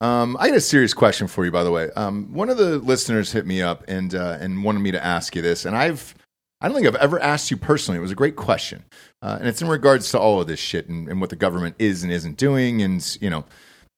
Um, 0.00 0.36
I 0.38 0.48
got 0.48 0.56
a 0.58 0.60
serious 0.60 0.92
question 0.92 1.26
for 1.26 1.44
you, 1.44 1.50
by 1.50 1.64
the 1.64 1.70
way. 1.70 1.90
Um, 1.96 2.32
one 2.34 2.50
of 2.50 2.58
the 2.58 2.78
listeners 2.78 3.32
hit 3.32 3.46
me 3.46 3.62
up 3.62 3.82
and 3.88 4.14
uh, 4.14 4.36
and 4.40 4.62
wanted 4.62 4.80
me 4.80 4.90
to 4.92 5.02
ask 5.02 5.34
you 5.34 5.40
this, 5.42 5.64
and 5.64 5.74
I've 5.74 6.14
I 6.60 6.68
don't 6.68 6.74
think 6.76 6.86
I've 6.86 6.96
ever 6.96 7.18
asked 7.20 7.50
you 7.50 7.56
personally. 7.56 7.98
It 7.98 8.02
was 8.02 8.10
a 8.10 8.14
great 8.16 8.36
question, 8.36 8.84
uh, 9.22 9.36
and 9.38 9.48
it's 9.48 9.62
in 9.62 9.68
regards 9.68 10.10
to 10.10 10.18
all 10.18 10.40
of 10.40 10.46
this 10.46 10.60
shit 10.60 10.88
and, 10.88 11.08
and 11.08 11.20
what 11.20 11.30
the 11.30 11.36
government 11.36 11.76
is 11.78 12.02
and 12.02 12.12
isn't 12.12 12.36
doing, 12.36 12.82
and 12.82 13.16
you 13.22 13.30
know 13.30 13.44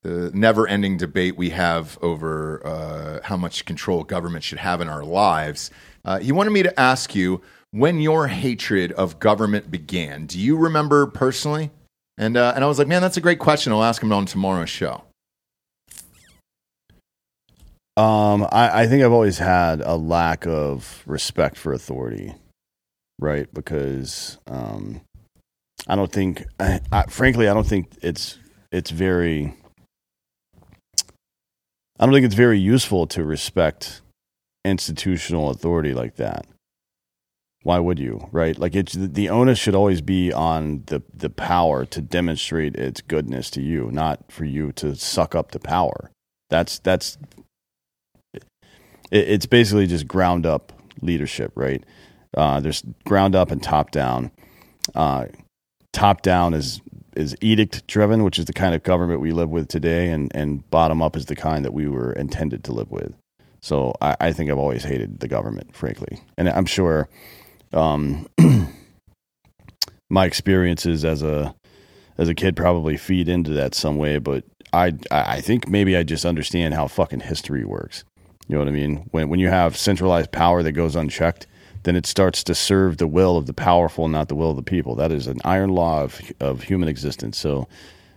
the 0.03 0.31
never-ending 0.33 0.97
debate 0.97 1.37
we 1.37 1.51
have 1.51 1.99
over 2.03 2.65
uh, 2.65 3.21
how 3.27 3.37
much 3.37 3.65
control 3.65 4.05
government 4.05 4.45
should 4.45 4.59
have 4.59 4.81
in 4.81 4.89
our 4.89 5.03
lives. 5.05 5.73
Uh, 6.05 6.21
he 6.21 6.31
wanted 6.31 6.51
me 6.51 6.63
to 6.63 6.79
ask 6.81 7.17
you 7.17 7.41
when 7.71 8.01
your 8.01 8.29
hatred 8.29 8.93
of 8.93 9.19
government 9.19 9.71
began. 9.71 10.27
Do 10.27 10.39
you 10.39 10.57
remember 10.57 11.07
personally? 11.07 11.71
And 12.17 12.37
uh, 12.37 12.53
and 12.55 12.65
I 12.65 12.67
was 12.67 12.79
like, 12.79 12.89
man, 12.89 13.03
that's 13.03 13.17
a 13.17 13.21
great 13.21 13.39
question. 13.39 13.73
I'll 13.73 13.85
ask 13.85 14.03
him 14.03 14.13
on 14.13 14.27
tomorrow's 14.27 14.71
show. 14.71 15.05
Um, 17.97 18.47
I, 18.53 18.83
I 18.83 18.87
think 18.87 19.03
I've 19.03 19.13
always 19.13 19.39
had 19.39 19.81
a 19.81 19.97
lack 19.97 20.47
of 20.47 21.03
respect 21.05 21.57
for 21.57 21.73
authority, 21.73 22.33
right? 23.19 23.53
Because 23.53 24.39
um, 24.47 25.01
I 25.89 25.97
don't 25.97 26.13
think, 26.13 26.45
I, 26.61 26.81
I, 26.93 27.05
frankly, 27.05 27.49
I 27.49 27.55
don't 27.55 27.67
think 27.67 27.89
it's 28.01 28.39
it's 28.71 28.91
very 28.91 29.55
I 31.99 32.07
don't 32.07 32.15
think 32.15 32.27
it's 32.27 32.35
very 32.35 32.59
useful 32.59 33.07
to 33.09 33.25
respect 33.25 34.01
institutional 34.65 35.51
authority 35.51 35.95
like 35.95 36.17
that. 36.17 36.47
Why 37.65 37.79
would 37.81 37.99
you, 37.99 38.29
right? 38.31 38.57
Like 38.57 38.77
it's 38.77 38.93
the 38.93 39.29
onus 39.29 39.59
should 39.59 39.75
always 39.75 40.01
be 40.01 40.33
on 40.33 40.85
the 40.87 41.03
the 41.13 41.31
power 41.31 41.85
to 41.87 42.01
demonstrate 42.01 42.77
its 42.77 43.01
goodness 43.01 43.51
to 43.51 43.61
you, 43.61 43.91
not 43.91 44.31
for 44.31 44.45
you 44.45 44.73
to 44.73 44.95
suck 44.95 45.35
up 45.35 45.51
the 45.51 45.59
power. 45.59 46.11
That's 46.51 46.79
that's 46.79 47.19
it, 48.33 48.45
it's 49.11 49.47
basically 49.47 49.87
just 49.87 50.07
ground 50.07 50.47
up 50.47 50.73
leadership, 51.03 51.53
right? 51.55 51.83
Uh, 52.37 52.61
there's 52.61 52.83
ground 53.05 53.35
up 53.35 53.51
and 53.51 53.63
top 53.63 53.91
down. 53.91 54.31
Uh, 54.95 55.27
top 55.93 56.23
down 56.23 56.55
is 56.55 56.81
is 57.17 57.37
edict 57.41 57.87
driven, 57.89 58.23
which 58.23 58.39
is 58.39 58.45
the 58.45 58.53
kind 58.53 58.75
of 58.75 58.85
government 58.85 59.21
we 59.21 59.33
live 59.33 59.51
with 59.51 59.67
today, 59.69 60.11
and 60.11 60.31
and 60.35 60.69
bottom 60.71 61.03
up 61.03 61.17
is 61.17 61.27
the 61.27 61.37
kind 61.37 61.65
that 61.65 61.75
we 61.75 61.89
were 61.89 62.13
intended 62.13 62.63
to 62.65 62.73
live 62.73 62.91
with. 62.91 63.13
So 63.61 63.95
I, 64.01 64.17
I 64.21 64.33
think 64.33 64.51
I've 64.51 64.59
always 64.59 64.85
hated 64.85 65.19
the 65.19 65.29
government, 65.29 65.75
frankly, 65.75 66.21
and 66.37 66.49
I'm 66.49 66.67
sure 66.67 67.09
um, 67.73 68.27
my 70.11 70.25
experiences 70.25 71.05
as 71.05 71.23
a 71.23 71.55
as 72.17 72.29
a 72.29 72.35
kid 72.35 72.57
probably 72.57 72.97
feed 72.97 73.29
into 73.29 73.51
that 73.53 73.75
some 73.75 73.97
way. 73.97 74.19
But 74.19 74.45
I 74.73 74.95
I 75.11 75.41
think 75.41 75.69
maybe 75.69 75.97
I 75.97 76.03
just 76.03 76.25
understand 76.25 76.75
how 76.75 76.89
fucking 76.89 77.21
history 77.21 77.65
works. 77.65 78.05
You 78.49 78.55
know 78.55 78.61
what 78.61 78.69
I 78.69 78.73
mean? 78.73 79.09
When 79.11 79.29
when 79.29 79.41
you 79.41 79.49
have 79.49 79.77
centralized 79.77 80.33
power 80.33 80.63
that 80.63 80.73
goes 80.73 80.97
unchecked, 80.97 81.47
then 81.83 81.97
it 81.97 82.07
starts 82.07 82.43
to 82.45 82.55
serve 82.55 82.97
the 82.97 83.07
will 83.07 83.37
of 83.37 83.47
the 83.47 83.55
powerful, 83.55 84.09
not 84.09 84.29
the 84.29 84.35
will 84.35 84.51
of 84.51 84.57
the 84.57 84.63
people. 84.63 84.95
That 84.95 85.13
is 85.13 85.27
an 85.27 85.41
iron 85.45 85.71
law 85.71 86.03
of 86.03 86.21
of 86.41 86.63
human 86.63 86.89
existence. 86.89 87.39
So, 87.39 87.69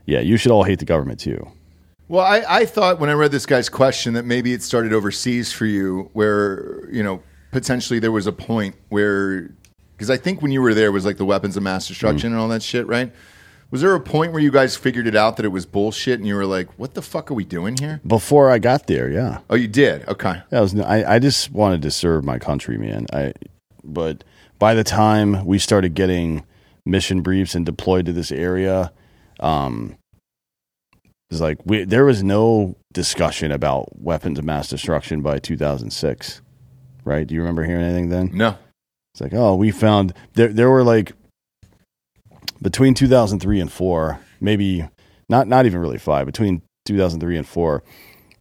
yeah, 0.05 0.21
you 0.21 0.37
should 0.37 0.51
all 0.51 0.63
hate 0.63 0.79
the 0.79 0.85
government 0.85 1.19
too. 1.19 1.51
Well, 2.07 2.25
I, 2.25 2.43
I 2.47 2.65
thought 2.65 2.99
when 2.99 3.09
I 3.09 3.13
read 3.13 3.31
this 3.31 3.45
guy's 3.45 3.69
question 3.69 4.15
that 4.15 4.25
maybe 4.25 4.51
it 4.51 4.61
started 4.61 4.91
overseas 4.91 5.53
for 5.53 5.65
you, 5.65 6.09
where 6.11 6.89
you 6.91 7.03
know 7.03 7.21
potentially 7.51 7.99
there 7.99 8.11
was 8.11 8.27
a 8.27 8.31
point 8.31 8.75
where 8.89 9.51
because 9.95 10.09
I 10.09 10.17
think 10.17 10.41
when 10.41 10.51
you 10.51 10.61
were 10.61 10.73
there 10.73 10.87
it 10.87 10.91
was 10.91 11.05
like 11.05 11.17
the 11.17 11.25
weapons 11.25 11.57
of 11.57 11.63
mass 11.63 11.87
destruction 11.87 12.31
and 12.31 12.41
all 12.41 12.47
that 12.47 12.63
shit, 12.63 12.87
right? 12.87 13.13
Was 13.69 13.81
there 13.81 13.95
a 13.95 14.01
point 14.01 14.33
where 14.33 14.41
you 14.41 14.51
guys 14.51 14.75
figured 14.75 15.07
it 15.07 15.15
out 15.15 15.37
that 15.37 15.45
it 15.45 15.49
was 15.49 15.65
bullshit 15.65 16.19
and 16.19 16.27
you 16.27 16.35
were 16.35 16.45
like, 16.45 16.77
"What 16.77 16.93
the 16.93 17.01
fuck 17.01 17.31
are 17.31 17.33
we 17.33 17.45
doing 17.45 17.77
here?" 17.77 18.01
Before 18.05 18.49
I 18.49 18.59
got 18.59 18.87
there, 18.87 19.09
yeah. 19.09 19.39
Oh, 19.49 19.55
you 19.55 19.69
did. 19.69 20.05
Okay. 20.09 20.41
That 20.49 20.59
was 20.59 20.77
I, 20.77 21.15
I 21.15 21.19
just 21.19 21.51
wanted 21.51 21.81
to 21.83 21.91
serve 21.91 22.25
my 22.25 22.37
country, 22.37 22.77
man. 22.77 23.05
I 23.13 23.33
but 23.83 24.23
by 24.59 24.73
the 24.73 24.83
time 24.83 25.45
we 25.45 25.57
started 25.57 25.93
getting 25.93 26.43
mission 26.85 27.21
briefs 27.21 27.55
and 27.55 27.65
deployed 27.65 28.05
to 28.07 28.13
this 28.13 28.31
area, 28.31 28.91
um 29.39 29.95
it's 31.29 31.39
like 31.39 31.59
we 31.63 31.85
there 31.85 32.03
was 32.03 32.23
no 32.23 32.75
discussion 32.91 33.53
about 33.53 34.01
weapons 34.01 34.37
of 34.37 34.43
mass 34.43 34.67
destruction 34.67 35.21
by 35.21 35.39
2006. 35.39 36.41
Right? 37.03 37.25
Do 37.25 37.33
you 37.35 37.41
remember 37.41 37.63
hearing 37.63 37.83
anything 37.83 38.09
then? 38.09 38.31
No. 38.33 38.57
It's 39.13 39.21
like, 39.21 39.33
"Oh, 39.33 39.55
we 39.55 39.71
found 39.71 40.13
there 40.33 40.47
there 40.47 40.69
were 40.69 40.83
like 40.83 41.13
between 42.61 42.93
2003 42.93 43.59
and 43.59 43.71
4, 43.71 44.19
maybe 44.39 44.87
not 45.29 45.47
not 45.47 45.65
even 45.65 45.79
really 45.79 45.97
5, 45.97 46.25
between 46.25 46.61
2003 46.85 47.37
and 47.37 47.47
4, 47.47 47.83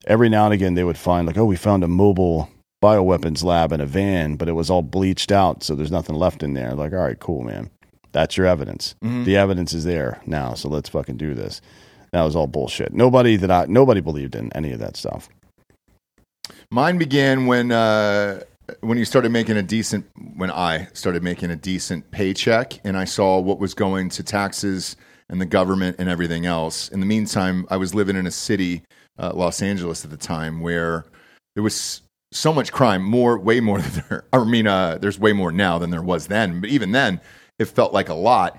every 0.06 0.28
now 0.28 0.44
and 0.44 0.54
again 0.54 0.74
they 0.74 0.84
would 0.84 0.98
find 0.98 1.26
like, 1.26 1.38
"Oh, 1.38 1.44
we 1.44 1.56
found 1.56 1.82
a 1.82 1.88
mobile 1.88 2.48
bioweapons 2.82 3.42
lab 3.42 3.72
in 3.72 3.80
a 3.80 3.86
van, 3.86 4.36
but 4.36 4.48
it 4.48 4.52
was 4.52 4.70
all 4.70 4.82
bleached 4.82 5.32
out, 5.32 5.62
so 5.62 5.74
there's 5.74 5.90
nothing 5.90 6.14
left 6.16 6.42
in 6.42 6.54
there." 6.54 6.74
Like, 6.74 6.92
"All 6.92 6.98
right, 7.00 7.18
cool, 7.18 7.42
man. 7.42 7.70
That's 8.12 8.36
your 8.36 8.46
evidence. 8.46 8.94
The 9.24 9.36
evidence 9.36 9.72
is 9.72 9.84
there 9.84 10.20
now, 10.26 10.54
so 10.54 10.68
let's 10.68 10.88
fucking 10.88 11.16
do 11.16 11.34
this." 11.34 11.60
That 12.12 12.22
was 12.22 12.34
all 12.34 12.46
bullshit. 12.48 12.92
Nobody 12.92 13.36
that 13.36 13.50
I 13.50 13.66
nobody 13.68 14.00
believed 14.00 14.34
in 14.34 14.52
any 14.52 14.72
of 14.72 14.80
that 14.80 14.96
stuff. 14.96 15.28
Mine 16.72 16.98
began 16.98 17.46
when 17.46 17.70
uh, 17.72 18.42
when 18.80 18.98
you 18.98 19.04
started 19.04 19.32
making 19.32 19.56
a 19.56 19.62
decent 19.62 20.06
when 20.36 20.50
I 20.50 20.88
started 20.92 21.22
making 21.22 21.50
a 21.50 21.56
decent 21.56 22.10
paycheck 22.10 22.80
and 22.84 22.96
I 22.96 23.04
saw 23.04 23.38
what 23.38 23.58
was 23.58 23.74
going 23.74 24.08
to 24.10 24.22
taxes 24.22 24.96
and 25.28 25.40
the 25.40 25.46
government 25.46 25.96
and 25.98 26.08
everything 26.08 26.46
else. 26.46 26.88
In 26.88 27.00
the 27.00 27.06
meantime, 27.06 27.66
I 27.70 27.76
was 27.76 27.94
living 27.94 28.16
in 28.16 28.26
a 28.26 28.30
city, 28.30 28.82
uh, 29.18 29.32
Los 29.34 29.62
Angeles 29.62 30.04
at 30.04 30.10
the 30.10 30.16
time, 30.16 30.60
where 30.60 31.04
there 31.54 31.62
was 31.62 32.02
so 32.32 32.52
much 32.52 32.72
crime, 32.72 33.02
more, 33.02 33.38
way 33.38 33.60
more 33.60 33.80
than 33.80 34.04
there. 34.08 34.24
I 34.32 34.44
mean, 34.44 34.66
uh, 34.66 34.98
there's 34.98 35.18
way 35.18 35.32
more 35.32 35.52
now 35.52 35.78
than 35.78 35.90
there 35.90 36.02
was 36.02 36.26
then. 36.26 36.60
But 36.60 36.70
even 36.70 36.92
then, 36.92 37.20
it 37.58 37.66
felt 37.66 37.92
like 37.92 38.08
a 38.08 38.14
lot. 38.14 38.58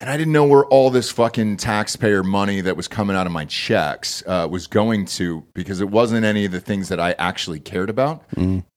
And 0.00 0.08
I 0.08 0.16
didn't 0.16 0.32
know 0.32 0.44
where 0.44 0.64
all 0.66 0.90
this 0.90 1.10
fucking 1.10 1.56
taxpayer 1.56 2.22
money 2.22 2.60
that 2.60 2.76
was 2.76 2.86
coming 2.86 3.16
out 3.16 3.26
of 3.26 3.32
my 3.32 3.44
checks 3.46 4.22
uh, 4.26 4.46
was 4.48 4.68
going 4.68 5.06
to 5.06 5.44
because 5.54 5.80
it 5.80 5.90
wasn't 5.90 6.24
any 6.24 6.44
of 6.44 6.52
the 6.52 6.60
things 6.60 6.88
that 6.90 7.00
I 7.00 7.16
actually 7.18 7.58
cared 7.58 7.90
about. 7.90 8.22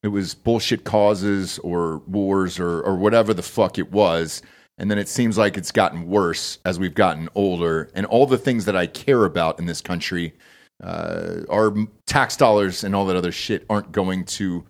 It 0.02 0.08
was 0.08 0.34
bullshit 0.34 0.82
causes 0.82 1.60
or 1.60 1.98
wars 2.08 2.58
or, 2.58 2.80
or 2.82 2.96
whatever 2.96 3.32
the 3.32 3.42
fuck 3.42 3.78
it 3.78 3.92
was. 3.92 4.42
And 4.78 4.90
then 4.90 4.98
it 4.98 5.08
seems 5.08 5.38
like 5.38 5.56
it's 5.56 5.70
gotten 5.70 6.08
worse 6.08 6.58
as 6.64 6.80
we've 6.80 6.94
gotten 6.94 7.28
older. 7.36 7.88
And 7.94 8.04
all 8.06 8.26
the 8.26 8.38
things 8.38 8.64
that 8.64 8.74
I 8.74 8.88
care 8.88 9.24
about 9.24 9.60
in 9.60 9.66
this 9.66 9.80
country, 9.80 10.34
uh, 10.82 11.42
our 11.48 11.72
tax 12.04 12.36
dollars 12.36 12.82
and 12.82 12.96
all 12.96 13.06
that 13.06 13.16
other 13.16 13.30
shit 13.30 13.64
aren't 13.70 13.92
going 13.92 14.24
to 14.24 14.64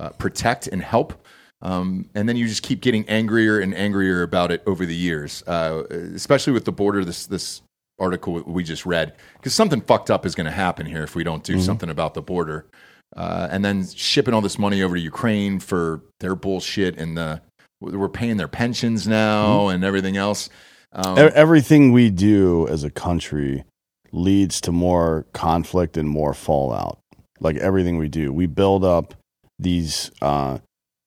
uh, 0.00 0.08
protect 0.10 0.68
and 0.68 0.80
help. 0.80 1.22
Um, 1.60 2.08
and 2.14 2.28
then 2.28 2.36
you 2.36 2.46
just 2.46 2.62
keep 2.62 2.80
getting 2.80 3.08
angrier 3.08 3.58
and 3.58 3.74
angrier 3.74 4.22
about 4.22 4.52
it 4.52 4.62
over 4.66 4.86
the 4.86 4.94
years, 4.94 5.42
uh, 5.46 5.82
especially 5.90 6.52
with 6.52 6.64
the 6.64 6.72
border. 6.72 7.04
This 7.04 7.26
this 7.26 7.62
article 7.98 8.42
we 8.46 8.62
just 8.62 8.86
read, 8.86 9.14
because 9.34 9.54
something 9.54 9.80
fucked 9.80 10.10
up 10.10 10.24
is 10.24 10.34
going 10.34 10.46
to 10.46 10.52
happen 10.52 10.86
here 10.86 11.02
if 11.02 11.16
we 11.16 11.24
don't 11.24 11.42
do 11.42 11.60
something 11.60 11.90
about 11.90 12.14
the 12.14 12.22
border. 12.22 12.66
Uh, 13.16 13.48
and 13.50 13.64
then 13.64 13.86
shipping 13.86 14.34
all 14.34 14.40
this 14.40 14.58
money 14.58 14.82
over 14.82 14.94
to 14.94 15.00
Ukraine 15.00 15.58
for 15.58 16.02
their 16.20 16.36
bullshit, 16.36 16.96
and 16.98 17.16
the 17.16 17.40
we're 17.80 18.08
paying 18.08 18.36
their 18.36 18.48
pensions 18.48 19.06
now 19.06 19.68
and 19.68 19.84
everything 19.84 20.16
else. 20.16 20.50
Um, 20.92 21.18
Everything 21.18 21.92
we 21.92 22.10
do 22.10 22.66
as 22.68 22.82
a 22.82 22.90
country 22.90 23.64
leads 24.10 24.60
to 24.62 24.72
more 24.72 25.26
conflict 25.32 25.96
and 25.96 26.08
more 26.08 26.34
fallout. 26.34 26.98
Like 27.40 27.56
everything 27.56 27.98
we 27.98 28.08
do, 28.08 28.32
we 28.32 28.46
build 28.46 28.84
up 28.84 29.14
these 29.58 30.10
uh, 30.22 30.58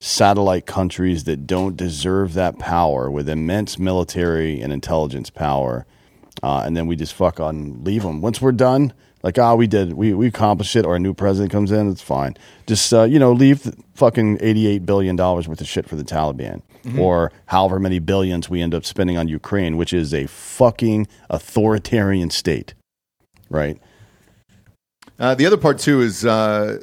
satellite 0.02 0.66
countries 0.66 1.26
that 1.26 1.46
don't 1.46 1.78
deserve 1.78 2.34
that 2.34 2.58
power 2.58 3.10
with 3.10 3.30
immense 3.30 3.78
military 3.78 4.60
and 4.60 4.74
intelligence 4.74 5.30
power, 5.30 5.86
uh, 6.42 6.64
and 6.66 6.76
then 6.76 6.88
we 6.88 6.96
just 6.96 7.14
fuck 7.14 7.40
on 7.40 7.84
leave 7.84 8.02
them. 8.02 8.20
Once 8.20 8.42
we're 8.42 8.52
done, 8.52 8.92
like 9.22 9.38
ah, 9.38 9.54
we 9.54 9.68
did, 9.68 9.94
we 9.94 10.14
we 10.14 10.28
accomplished 10.28 10.76
it, 10.76 10.86
or 10.86 10.96
a 10.96 11.00
new 11.00 11.14
president 11.14 11.52
comes 11.52 11.72
in, 11.72 11.90
it's 11.90 12.02
fine. 12.02 12.36
Just 12.66 12.92
uh, 12.92 13.04
you 13.04 13.20
know, 13.20 13.32
leave 13.32 13.62
the 13.62 13.78
fucking 13.94 14.40
eighty 14.42 14.66
eight 14.66 14.86
billion 14.86 15.16
dollars 15.16 15.48
worth 15.48 15.62
of 15.62 15.68
shit 15.68 15.88
for 15.88 15.96
the 15.96 16.04
Taliban, 16.04 16.64
or 17.00 17.32
however 17.46 17.80
many 17.80 18.00
billions 18.00 18.50
we 18.50 18.60
end 18.60 18.74
up 18.74 18.84
spending 18.84 19.18
on 19.18 19.28
Ukraine, 19.28 19.78
which 19.78 19.94
is 19.94 20.16
a 20.16 20.26
fucking 20.26 21.08
authoritarian 21.30 22.32
state, 22.32 22.74
right? 23.50 23.78
Uh, 25.20 25.36
the 25.36 25.46
other 25.46 25.58
part 25.58 25.78
too 25.78 26.02
is 26.02 26.26
uh, 26.26 26.80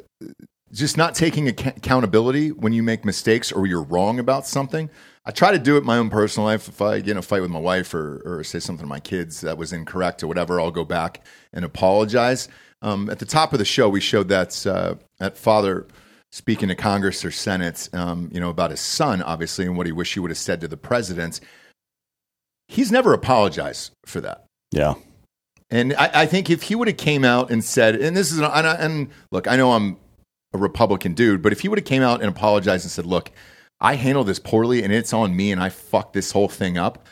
just 0.73 0.97
not 0.97 1.15
taking 1.15 1.49
ac- 1.49 1.73
accountability 1.77 2.51
when 2.53 2.73
you 2.73 2.83
make 2.83 3.05
mistakes 3.05 3.51
or 3.53 3.67
you're 3.67 3.83
wrong 3.83 4.19
about 4.19 4.47
something. 4.47 4.91
I 5.25 5.31
try 5.31 5.53
to 5.53 5.59
do 5.59 5.77
it 5.77 5.81
in 5.81 5.85
my 5.87 5.99
own 5.99 6.09
personal 6.11 6.47
life. 6.47 6.69
If 6.69 6.81
I 6.81 7.01
get 7.01 7.13
in 7.13 7.17
a 7.19 7.23
fight 7.23 7.43
with 7.43 7.51
my 7.51 7.59
wife 7.59 7.93
or, 7.95 8.23
or 8.25 8.45
say 8.45 8.59
something 8.61 8.85
to 8.85 8.89
my 8.89 9.01
kids 9.01 9.41
that 9.43 9.59
was 9.59 9.73
incorrect 9.73 10.23
or 10.23 10.27
whatever, 10.27 10.61
I'll 10.61 10.71
go 10.71 10.85
back 10.85 11.25
and 11.53 11.65
apologize. 11.65 12.49
Um, 12.81 13.11
at 13.11 13.19
the 13.19 13.27
top 13.27 13.53
of 13.53 13.59
the 13.59 13.65
show, 13.65 13.89
we 13.89 14.01
showed 14.01 14.29
that 14.29 14.67
uh, 14.67 14.95
that 15.19 15.37
father 15.37 15.87
speaking 16.31 16.69
to 16.69 16.75
Congress 16.75 17.25
or 17.25 17.31
Senate, 17.31 17.89
um, 17.93 18.29
you 18.33 18.41
know, 18.41 18.51
about 18.51 18.71
his 18.71 18.81
son, 18.81 19.23
obviously, 19.23 19.65
and 19.67 19.77
what 19.77 19.87
he 19.87 19.93
wished 19.93 20.15
he 20.15 20.21
would 20.21 20.31
have 20.31 20.39
said 20.39 20.61
to 20.61 20.69
the 20.69 20.77
president. 20.77 21.41
He's 22.69 22.93
never 22.93 23.13
apologized 23.15 23.93
for 24.07 24.21
that. 24.21 24.45
Yeah. 24.71 24.95
And 25.71 25.95
I, 25.95 26.11
I 26.23 26.27
think 26.27 26.51
if 26.51 26.63
he 26.65 26.75
would 26.75 26.89
have 26.89 26.97
came 26.99 27.25
out 27.25 27.51
and 27.51 27.65
said, 27.65 27.97
and 27.97 28.17
this 28.17 28.31
is, 28.33 28.39
an, 28.39 28.45
and, 28.45 28.67
I- 28.67 28.75
and 28.77 29.09
look, 29.33 29.47
I 29.49 29.57
know 29.57 29.73
I'm 29.73 29.97
a 30.53 30.59
Republican 30.59 31.15
dude, 31.15 31.43
but 31.43 31.53
if 31.53 31.61
he 31.61 31.69
would 31.69 31.79
have 31.79 31.87
came 31.87 32.03
out 32.03 32.21
and 32.21 32.29
apologized 32.29 32.85
and 32.85 32.91
said, 32.91 33.07
look, 33.07 33.31
I 33.81 33.95
handled 33.95 34.27
this 34.27 34.39
poorly 34.39 34.83
and 34.83 34.93
it's 34.93 35.13
on 35.13 35.37
me 35.37 35.53
and 35.53 35.63
I 35.63 35.69
fucked 35.69 36.13
this 36.13 36.33
whole 36.33 36.49
thing 36.49 36.79
up, 36.79 37.07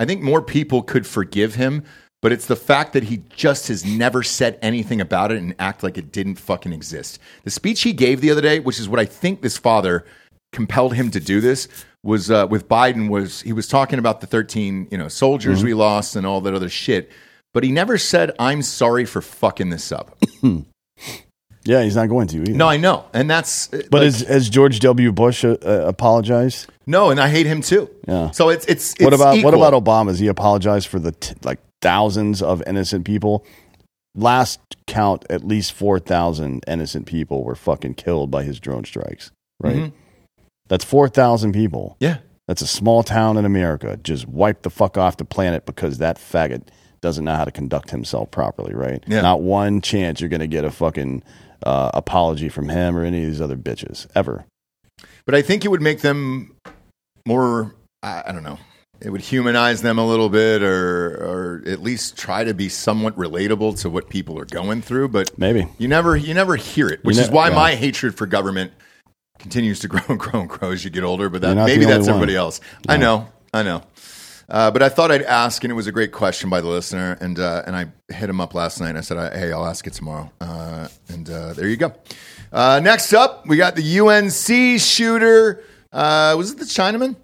I 0.00 0.04
think 0.04 0.22
more 0.22 0.42
people 0.42 0.82
could 0.82 1.06
forgive 1.06 1.54
him. 1.54 1.84
But 2.20 2.32
it's 2.32 2.46
the 2.46 2.56
fact 2.56 2.94
that 2.94 3.04
he 3.04 3.22
just 3.28 3.68
has 3.68 3.84
never 3.84 4.24
said 4.24 4.58
anything 4.60 5.00
about 5.00 5.30
it 5.30 5.38
and 5.38 5.54
act 5.60 5.84
like 5.84 5.96
it 5.96 6.10
didn't 6.10 6.34
fucking 6.34 6.72
exist. 6.72 7.20
The 7.44 7.50
speech 7.50 7.82
he 7.82 7.92
gave 7.92 8.20
the 8.20 8.32
other 8.32 8.40
day, 8.40 8.58
which 8.58 8.80
is 8.80 8.88
what 8.88 8.98
I 8.98 9.04
think 9.04 9.40
this 9.40 9.56
father 9.56 10.04
compelled 10.52 10.94
him 10.94 11.12
to 11.12 11.20
do 11.20 11.40
this, 11.40 11.68
was 12.02 12.28
uh, 12.28 12.48
with 12.50 12.68
Biden. 12.68 13.08
Was 13.08 13.42
he 13.42 13.52
was 13.52 13.68
talking 13.68 14.00
about 14.00 14.20
the 14.20 14.26
thirteen 14.26 14.88
you 14.90 14.98
know 14.98 15.06
soldiers 15.06 15.62
we 15.62 15.74
lost 15.74 16.16
and 16.16 16.26
all 16.26 16.40
that 16.40 16.54
other 16.54 16.68
shit, 16.68 17.12
but 17.54 17.62
he 17.62 17.70
never 17.70 17.98
said 17.98 18.32
I'm 18.40 18.62
sorry 18.62 19.04
for 19.04 19.22
fucking 19.22 19.70
this 19.70 19.92
up. 19.92 20.18
Yeah, 21.68 21.82
he's 21.82 21.96
not 21.96 22.08
going 22.08 22.28
to 22.28 22.38
either. 22.38 22.52
No, 22.54 22.66
I 22.66 22.78
know, 22.78 23.04
and 23.12 23.28
that's 23.28 23.66
but 23.66 23.92
like, 23.92 24.02
has, 24.04 24.20
has 24.20 24.48
George 24.48 24.80
W. 24.80 25.12
Bush 25.12 25.44
uh, 25.44 25.58
uh, 25.64 25.84
apologized? 25.86 26.66
no, 26.86 27.10
and 27.10 27.20
I 27.20 27.28
hate 27.28 27.44
him 27.44 27.60
too. 27.60 27.90
Yeah. 28.08 28.30
So 28.30 28.48
it's 28.48 28.64
it's, 28.64 28.94
it's 28.94 29.02
what 29.02 29.12
about 29.12 29.36
equal. 29.36 29.52
what 29.52 29.68
about 29.68 29.84
Obama? 29.84 30.08
Has 30.08 30.18
he 30.18 30.28
apologized 30.28 30.88
for 30.88 30.98
the 30.98 31.12
t- 31.12 31.34
like 31.44 31.58
thousands 31.82 32.40
of 32.40 32.62
innocent 32.66 33.04
people 33.04 33.44
last 34.14 34.60
count, 34.86 35.26
at 35.28 35.46
least 35.46 35.72
four 35.74 35.98
thousand 35.98 36.64
innocent 36.66 37.04
people 37.04 37.44
were 37.44 37.54
fucking 37.54 37.94
killed 37.94 38.30
by 38.30 38.44
his 38.44 38.58
drone 38.58 38.84
strikes. 38.84 39.30
Right. 39.60 39.76
Mhm. 39.76 39.92
That's 40.68 40.84
four 40.84 41.08
thousand 41.08 41.52
people. 41.52 41.96
Yeah. 42.00 42.18
That's 42.46 42.62
a 42.62 42.66
small 42.66 43.02
town 43.02 43.36
in 43.36 43.44
America. 43.44 43.98
Just 44.02 44.26
wiped 44.26 44.62
the 44.62 44.70
fuck 44.70 44.96
off 44.96 45.18
the 45.18 45.26
planet 45.26 45.66
because 45.66 45.98
that 45.98 46.16
faggot 46.16 46.62
doesn't 47.00 47.24
know 47.26 47.34
how 47.34 47.44
to 47.44 47.52
conduct 47.52 47.90
himself 47.90 48.30
properly, 48.30 48.74
right? 48.74 49.04
Yeah. 49.06 49.20
Not 49.20 49.42
one 49.42 49.82
chance 49.82 50.20
you're 50.20 50.30
going 50.30 50.40
to 50.40 50.46
get 50.46 50.64
a 50.64 50.70
fucking 50.70 51.22
uh, 51.64 51.90
apology 51.94 52.48
from 52.48 52.68
him 52.68 52.96
or 52.96 53.04
any 53.04 53.22
of 53.22 53.30
these 53.30 53.40
other 53.40 53.56
bitches 53.56 54.06
ever. 54.14 54.44
But 55.24 55.34
I 55.34 55.42
think 55.42 55.64
it 55.64 55.68
would 55.68 55.82
make 55.82 56.00
them 56.00 56.56
more. 57.26 57.74
I, 58.02 58.24
I 58.26 58.32
don't 58.32 58.42
know. 58.42 58.58
It 59.00 59.10
would 59.10 59.20
humanize 59.20 59.82
them 59.82 59.98
a 59.98 60.06
little 60.06 60.28
bit, 60.28 60.62
or 60.62 61.62
or 61.62 61.62
at 61.70 61.80
least 61.82 62.16
try 62.16 62.42
to 62.42 62.52
be 62.54 62.68
somewhat 62.68 63.16
relatable 63.16 63.78
to 63.82 63.90
what 63.90 64.08
people 64.08 64.38
are 64.38 64.44
going 64.44 64.82
through. 64.82 65.08
But 65.08 65.36
Maybe. 65.38 65.68
you 65.78 65.86
never 65.86 66.16
you 66.16 66.34
never 66.34 66.56
hear 66.56 66.88
it, 66.88 67.04
which 67.04 67.16
You 67.16 67.22
is 67.22 67.30
why 67.30 67.48
yeah. 67.50 67.54
my 67.54 67.74
hatred 67.76 68.16
for 68.16 68.26
government 68.26 68.72
continues 69.38 69.78
to 69.80 69.88
grow 69.92 70.02
and 70.08 70.18
grow 70.18 70.40
and 70.40 70.48
grow 70.48 70.72
as 70.72 70.84
you 70.84 70.90
get 70.90 71.04
older. 71.04 71.28
But 71.28 71.42
that 71.42 71.54
maybe 71.56 71.84
that's 71.84 72.06
one. 72.06 72.16
everybody 72.16 72.34
else. 72.34 72.60
I 72.88 72.96
know, 72.96 73.28
I 73.54 73.62
know. 73.62 73.82
Uh, 74.48 74.70
but 74.70 74.82
I 74.82 74.88
thought 74.88 75.10
I'd 75.10 75.22
ask, 75.22 75.62
and 75.62 75.70
it 75.70 75.74
was 75.74 75.86
a 75.86 75.92
great 75.92 76.10
question 76.12 76.48
by 76.48 76.60
the 76.62 76.68
listener, 76.68 77.18
and 77.20 77.38
uh, 77.38 77.62
and 77.66 77.76
I 77.76 77.86
hit 78.08 78.30
him 78.30 78.40
up 78.40 78.54
last 78.54 78.80
night. 78.80 78.90
and 78.90 78.98
I 78.98 79.02
said, 79.02 79.32
"Hey, 79.34 79.52
I'll 79.52 79.66
ask 79.66 79.86
it 79.86 79.92
tomorrow." 79.92 80.30
Uh, 80.40 80.88
and 81.08 81.28
uh, 81.28 81.52
there 81.52 81.68
you 81.68 81.76
go. 81.76 81.92
Uh, 82.50 82.80
next 82.82 83.12
up, 83.12 83.46
we 83.46 83.58
got 83.58 83.76
the 83.76 84.00
UNC 84.00 84.80
shooter. 84.80 85.62
Uh, 85.92 86.34
was 86.38 86.52
it 86.52 86.58
the 86.58 86.64
Chinaman? 86.64 87.16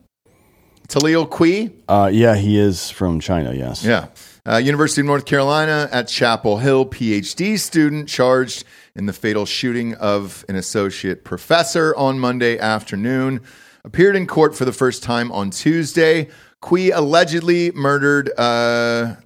Talil 0.88 1.30
Kui. 1.30 1.72
Uh, 1.88 2.10
yeah, 2.12 2.34
he 2.36 2.58
is 2.58 2.90
from 2.90 3.20
China. 3.20 3.54
Yes. 3.54 3.84
Yeah. 3.84 4.08
Uh, 4.46 4.56
University 4.58 5.00
of 5.00 5.06
North 5.06 5.24
Carolina 5.24 5.88
at 5.90 6.06
Chapel 6.08 6.58
Hill, 6.58 6.84
PhD 6.84 7.58
student 7.58 8.06
charged 8.06 8.64
in 8.94 9.06
the 9.06 9.14
fatal 9.14 9.46
shooting 9.46 9.94
of 9.94 10.44
an 10.50 10.56
associate 10.56 11.24
professor 11.24 11.96
on 11.96 12.18
Monday 12.18 12.58
afternoon. 12.58 13.40
Appeared 13.84 14.16
in 14.16 14.26
court 14.26 14.54
for 14.54 14.66
the 14.66 14.72
first 14.72 15.02
time 15.02 15.32
on 15.32 15.48
Tuesday. 15.50 16.28
Kui 16.60 16.90
allegedly 16.90 17.70
murdered, 17.72 18.30
uh, 18.38 19.16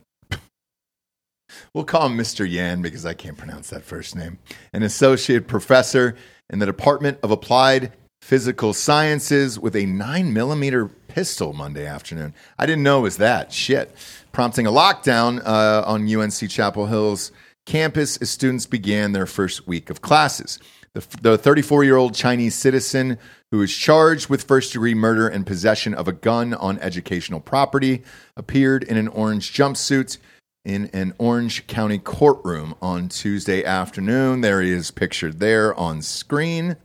we'll 1.72 1.84
call 1.84 2.06
him 2.06 2.16
Mr. 2.16 2.48
Yan 2.48 2.82
because 2.82 3.06
I 3.06 3.14
can't 3.14 3.36
pronounce 3.36 3.70
that 3.70 3.84
first 3.84 4.16
name, 4.16 4.38
an 4.72 4.82
associate 4.82 5.46
professor 5.46 6.16
in 6.50 6.58
the 6.58 6.66
Department 6.66 7.18
of 7.22 7.30
Applied 7.30 7.92
Physical 8.22 8.72
Sciences 8.72 9.58
with 9.58 9.76
a 9.76 9.86
9 9.86 10.32
millimeter 10.32 10.86
pistol 10.86 11.52
Monday 11.52 11.86
afternoon. 11.86 12.34
I 12.58 12.66
didn't 12.66 12.82
know 12.82 12.98
it 12.98 13.02
was 13.02 13.16
that. 13.18 13.52
Shit. 13.52 13.94
Prompting 14.32 14.66
a 14.66 14.70
lockdown 14.70 15.40
uh, 15.44 15.82
on 15.86 16.12
UNC 16.12 16.50
Chapel 16.50 16.86
Hill's 16.86 17.32
campus 17.66 18.16
as 18.18 18.30
students 18.30 18.66
began 18.66 19.12
their 19.12 19.26
first 19.26 19.66
week 19.66 19.90
of 19.90 20.00
classes. 20.00 20.58
The 21.22 21.38
34 21.38 21.84
year 21.84 21.96
old 21.96 22.14
Chinese 22.14 22.54
citizen 22.54 23.18
who 23.50 23.62
is 23.62 23.74
charged 23.74 24.28
with 24.28 24.42
first 24.42 24.72
degree 24.72 24.94
murder 24.94 25.26
and 25.28 25.46
possession 25.46 25.94
of 25.94 26.06
a 26.06 26.12
gun 26.12 26.54
on 26.54 26.78
educational 26.78 27.40
property 27.40 28.02
appeared 28.36 28.82
in 28.82 28.96
an 28.96 29.08
orange 29.08 29.52
jumpsuit 29.52 30.18
in 30.64 30.90
an 30.92 31.14
Orange 31.18 31.66
County 31.66 31.98
courtroom 31.98 32.74
on 32.82 33.08
Tuesday 33.08 33.64
afternoon. 33.64 34.42
There 34.42 34.60
he 34.60 34.70
is 34.70 34.90
pictured 34.90 35.40
there 35.40 35.74
on 35.74 36.02
screen. 36.02 36.76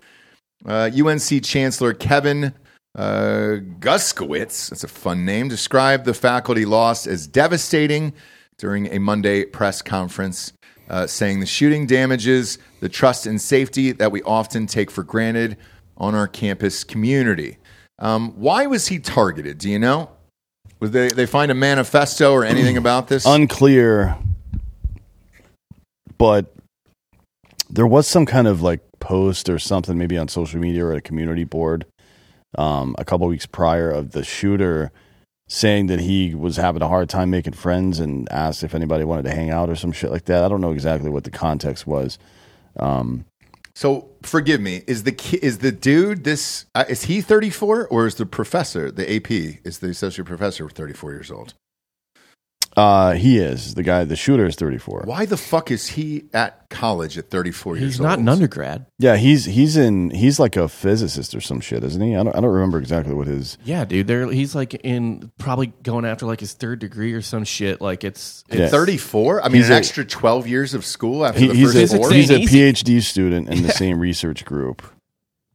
Uh, 0.66 0.90
UNC 0.96 1.44
Chancellor 1.44 1.94
Kevin 1.94 2.54
uh, 2.96 3.58
Guskiewicz, 3.80 4.70
that's 4.70 4.86
a 4.86 4.88
fun 4.88 5.26
name, 5.26 5.50
described 5.50 6.06
the 6.06 6.14
faculty 6.14 6.64
loss 6.64 7.06
as 7.06 7.28
devastating 7.28 8.14
during 8.58 8.88
a 8.88 9.00
Monday 9.00 9.44
press 9.44 9.82
conference, 9.82 10.54
uh, 10.90 11.06
saying 11.06 11.42
the 11.42 11.46
shooting 11.46 11.86
damages 11.86 12.60
the 12.80 12.88
trust 12.88 13.26
and 13.26 13.42
safety 13.42 13.92
that 13.92 14.12
we 14.12 14.22
often 14.22 14.66
take 14.66 14.90
for 14.90 15.04
granted 15.04 15.58
on 15.98 16.16
our 16.16 16.28
campus 16.28 16.84
community. 16.84 17.58
Um, 18.00 18.32
why 18.32 18.66
was 18.66 18.88
he 18.88 19.00
targeted? 19.00 19.58
Do 19.58 19.70
you 19.70 19.80
know? 19.80 20.10
Was 20.80 20.92
they, 20.92 21.10
they 21.10 21.26
find 21.26 21.52
a 21.52 21.56
manifesto 21.56 22.34
or 22.34 22.44
anything 22.44 22.78
about 22.84 23.08
this? 23.08 23.26
Unclear, 23.26 24.18
but 26.18 26.54
there 27.70 27.88
was 27.88 28.08
some 28.08 28.26
kind 28.26 28.48
of 28.48 28.62
like 28.62 28.82
post 29.00 29.50
or 29.50 29.60
something, 29.60 29.98
maybe 29.98 30.18
on 30.18 30.28
social 30.28 30.60
media 30.60 30.86
or 30.86 30.94
a 30.94 31.02
community 31.02 31.44
board, 31.44 31.86
um, 32.58 32.96
a 32.98 33.06
couple 33.06 33.28
weeks 33.28 33.46
prior 33.46 33.90
of 33.90 34.12
the 34.12 34.24
shooter 34.24 34.92
saying 35.50 35.88
that 35.88 36.00
he 36.00 36.34
was 36.34 36.56
having 36.56 36.82
a 36.82 36.88
hard 36.88 37.10
time 37.10 37.30
making 37.30 37.54
friends 37.54 38.00
and 38.00 38.32
asked 38.32 38.64
if 38.64 38.74
anybody 38.74 39.04
wanted 39.04 39.24
to 39.24 39.32
hang 39.32 39.50
out 39.50 39.70
or 39.70 39.76
some 39.76 39.92
shit 39.92 40.10
like 40.10 40.26
that. 40.26 40.44
I 40.44 40.48
don't 40.48 40.62
know 40.62 40.72
exactly 40.72 41.10
what 41.10 41.26
the 41.26 41.32
context 41.32 41.86
was. 41.86 42.18
Um, 42.80 43.26
So 43.76 44.12
forgive 44.22 44.62
me. 44.62 44.84
Is 44.88 45.04
the 45.04 45.12
ki- 45.12 45.40
is 45.42 45.60
the 45.60 45.72
dude 45.72 46.24
this? 46.24 46.66
Uh, 46.76 46.86
is 46.88 47.04
he 47.04 47.22
thirty 47.22 47.50
four 47.50 47.88
or 47.88 48.06
is 48.06 48.16
the 48.16 48.26
professor 48.26 48.92
the 48.92 49.16
AP 49.16 49.32
is 49.32 49.80
the 49.80 49.90
associate 49.90 50.26
professor 50.28 50.70
thirty 50.70 50.94
four 50.94 51.12
years 51.12 51.32
old? 51.32 51.54
Uh, 52.76 53.14
he 53.14 53.38
is 53.38 53.76
the 53.76 53.84
guy. 53.84 54.04
The 54.04 54.16
shooter 54.16 54.46
is 54.46 54.56
thirty 54.56 54.78
four. 54.78 55.02
Why 55.06 55.26
the 55.26 55.38
fuck 55.38 55.70
is 55.72 55.88
he 55.90 56.26
at 56.34 56.70
college 56.70 57.18
at 57.18 57.30
thirty 57.30 57.52
four 57.52 57.76
years 57.78 57.94
He's 57.94 58.00
old? 58.00 58.10
not 58.10 58.20
an 58.20 58.28
undergrad. 58.28 58.86
Yeah, 59.00 59.16
he's 59.16 59.46
he's 59.46 59.78
in 59.78 60.10
he's 60.10 60.40
like 60.40 60.56
a 60.56 60.68
physicist 60.68 61.36
or 61.36 61.42
some 61.42 61.60
shit, 61.62 61.84
isn't 61.84 62.02
he? 62.02 62.16
I 62.16 62.24
don't 62.24 62.36
I 62.36 62.40
don't 62.42 62.50
remember 62.52 62.80
exactly 62.80 63.14
what 63.14 63.28
his. 63.28 63.58
Yeah, 63.64 63.86
dude. 63.86 64.08
They're, 64.08 64.32
he's 64.32 64.56
like 64.56 64.74
in 64.74 65.32
probably 65.38 65.68
going 65.84 66.06
after 66.06 66.26
like 66.26 66.40
his 66.40 66.54
third 66.54 66.80
degree 66.80 67.14
or 67.14 67.22
some 67.22 67.44
shit. 67.44 67.80
Like 67.82 68.04
it's, 68.04 68.44
Yeah. 68.50 68.64
it's 68.64 68.72
Thirty 68.72 68.98
four. 68.98 69.42
I 69.44 69.50
mean, 69.50 69.58
He's 69.58 69.68
an 69.70 69.74
a- 69.76 69.78
extra 69.78 70.04
twelve 70.06 70.48
years 70.48 70.74
of 70.74 70.84
school 70.84 71.26
after 71.26 71.40
He, 71.42 71.48
the 71.48 71.54
he's 71.54 71.74
first 71.74 71.94
a, 71.94 71.98
four. 71.98 72.12
he's 72.12 72.30
a. 72.32 72.40
PhD 72.40 73.02
student 73.02 73.50
in 73.50 73.62
the 73.64 73.72
same 73.72 74.00
research 74.00 74.46
group 74.46 74.82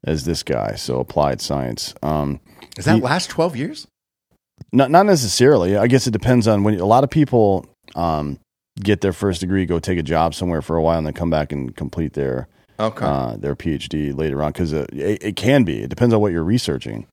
as 0.05 0.25
this 0.25 0.43
guy, 0.45 0.75
so 0.77 1.01
applied 1.01 1.41
science. 1.41 1.95
Um, 2.03 2.41
Is 2.77 2.85
that 2.85 2.97
he- 2.97 3.01
last 3.03 3.29
twelve 3.31 3.57
years? 3.57 3.89
Not 4.73 4.91
not 4.91 5.07
necessarily. 5.07 5.77
I 5.77 5.87
guess 5.87 6.07
it 6.07 6.11
depends 6.13 6.47
on 6.47 6.65
when 6.65 6.79
a 6.79 6.87
lot 6.87 7.05
of 7.05 7.11
people 7.11 7.67
um, 7.95 8.39
get 8.81 9.01
their 9.01 9.13
first 9.13 9.41
degree, 9.41 9.67
go 9.67 9.79
take 9.79 9.99
a 9.99 10.03
job 10.03 10.35
somewhere 10.35 10.63
for 10.63 10.77
a 10.77 10.83
while, 10.83 10.99
and 10.99 11.07
then 11.07 11.15
come 11.15 11.31
back 11.31 11.53
and 11.53 11.75
complete 11.77 12.13
their 12.15 12.49
Okay. 12.81 13.05
uh, 13.05 13.37
their 13.37 13.57
PhD 13.57 14.17
later 14.17 14.41
on 14.43 14.53
because 14.53 14.73
it, 14.73 14.89
it 14.93 15.37
can 15.37 15.65
be. 15.65 15.83
It 15.83 15.89
depends 15.89 16.15
on 16.15 16.21
what 16.21 16.31
you're 16.33 16.45
researching. 16.45 17.07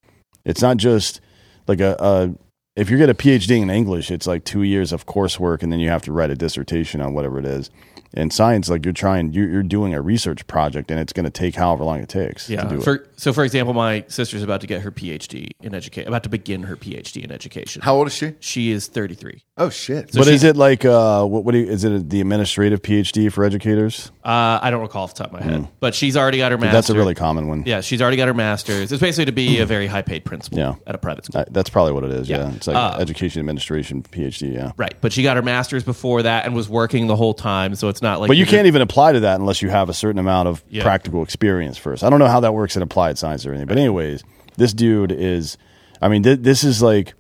It's 0.44 0.62
not 0.62 0.78
just 0.78 1.22
like 1.68 1.80
a, 1.80 1.96
a 2.00 2.34
if 2.76 2.90
you 2.90 2.98
get 2.98 3.10
a 3.10 3.16
PhD 3.16 3.62
in 3.62 3.70
English, 3.70 4.12
it's 4.12 4.28
like 4.28 4.44
two 4.44 4.62
years 4.62 4.92
of 4.92 5.06
coursework, 5.06 5.64
and 5.64 5.72
then 5.72 5.80
you 5.80 5.90
have 5.90 6.04
to 6.04 6.12
write 6.12 6.30
a 6.30 6.36
dissertation 6.36 7.02
on 7.02 7.14
whatever 7.14 7.40
it 7.40 7.46
is. 7.46 7.72
In 8.16 8.30
science, 8.32 8.70
like 8.70 8.86
you're 8.86 8.94
trying, 8.94 9.34
you're, 9.34 9.50
you're 9.50 9.64
doing 9.64 9.94
a 9.94 10.02
research 10.02 10.48
project, 10.48 10.90
and 10.90 11.00
it's 11.00 11.12
going 11.14 11.26
to 11.26 11.30
take 11.30 11.56
however 11.56 11.84
long 11.84 12.00
it 12.00 12.10
takes 12.10 12.48
to 12.48 12.54
yeah. 12.54 12.64
do 12.66 12.76
it. 12.80 12.84
For, 12.84 13.08
so, 13.18 13.34
for 13.34 13.44
example, 13.44 13.74
my 13.74 14.06
sister's 14.08 14.42
about 14.44 14.62
to 14.62 14.68
get 14.68 14.82
her 14.82 14.92
PhD 14.92 15.50
in 15.62 15.74
education, 15.76 16.08
about 16.08 16.24
to 16.24 16.30
begin 16.30 16.64
her 16.64 16.76
PhD 16.78 17.24
in 17.24 17.32
education. 17.32 17.82
How 17.82 17.96
old 17.96 18.08
is 18.08 18.14
she? 18.16 18.34
She 18.40 18.72
is 18.72 18.88
33. 18.88 19.44
Oh 19.58 19.70
shit. 19.70 20.12
but 20.14 20.26
she- 20.26 20.34
is 20.34 20.44
it 20.44 20.56
like 20.58 20.84
uh, 20.86 21.26
what? 21.26 21.44
What 21.46 21.52
do 21.54 21.60
you, 21.60 21.68
is 21.68 21.84
it? 21.84 22.10
The 22.10 22.20
administrative 22.22 22.82
PhD 22.82 23.32
for 23.32 23.44
educators? 23.46 24.12
Uh, 24.24 24.60
I 24.62 24.70
don't 24.72 24.82
recall 24.82 25.04
off 25.04 25.14
the 25.14 25.24
top 25.24 25.34
of 25.34 25.40
my 25.40 25.46
head, 25.46 25.68
but 25.80 25.94
she's 25.96 26.18
already 26.18 26.40
got 26.40 26.52
her 26.52 26.58
master's. 26.58 26.74
That's 26.74 26.90
a 26.90 26.96
really 26.96 27.16
common 27.16 27.48
one. 27.48 27.64
Yeah, 27.66 27.82
she's 27.82 28.02
already 28.02 28.18
got 28.18 28.28
her 28.28 28.34
master's. 28.34 28.92
It's 28.92 29.00
basically 29.02 29.26
to 29.26 29.32
be 29.32 29.60
a 29.60 29.66
very 29.66 29.88
high 29.88 30.02
paid 30.02 30.26
principal 30.26 30.58
Yeah. 30.58 30.76
at 30.88 30.96
a 30.96 30.98
private 30.98 31.26
school. 31.26 31.42
Uh, 31.42 31.46
that's 31.52 31.70
probably 31.70 31.94
what 31.94 32.04
it 32.04 32.12
is. 32.12 32.28
Yeah, 32.30 32.38
Yeah. 32.50 32.56
it's 32.56 32.68
like 32.68 32.76
Uh, 32.76 32.98
education 33.00 33.40
administration 33.40 34.04
PhD. 34.04 34.54
Yeah, 34.54 34.72
right. 34.78 34.94
But 35.00 35.14
she 35.14 35.24
got 35.24 35.36
her 35.38 35.42
master's 35.44 35.84
before 35.84 36.24
that 36.24 36.46
and 36.46 36.56
was 36.56 36.68
working 36.68 37.08
the 37.08 37.16
whole 37.16 37.34
time. 37.34 37.76
So 37.76 37.88
it's 37.88 38.02
not 38.06 38.20
like. 38.22 38.28
but 38.30 38.38
you 38.38 38.46
can't 38.46 38.68
even 38.68 38.82
apply 38.82 39.12
to 39.12 39.20
that 39.22 39.40
unless 39.40 39.62
you 39.62 39.70
have 39.70 39.90
a 39.90 39.94
certain 39.94 40.20
amount 40.20 40.48
of 40.48 40.64
Yeah. 40.70 40.84
practical 40.84 41.22
experience 41.24 41.78
first. 41.78 42.04
I 42.04 42.10
don't 42.10 42.20
know 42.20 42.28
how 42.28 42.40
that 42.40 42.54
works 42.54 42.76
in 42.78 42.82
applied 42.82 43.18
science 43.18 43.46
or 43.46 43.50
anything, 43.50 43.68
but 43.68 43.78
anyways, 43.78 44.24
this 44.58 44.72
dude 44.74 45.12
is. 45.12 45.58
I 46.02 46.08
mean, 46.10 46.24
th- 46.24 46.40
this 46.42 46.64
is 46.64 46.82
like 46.82 47.14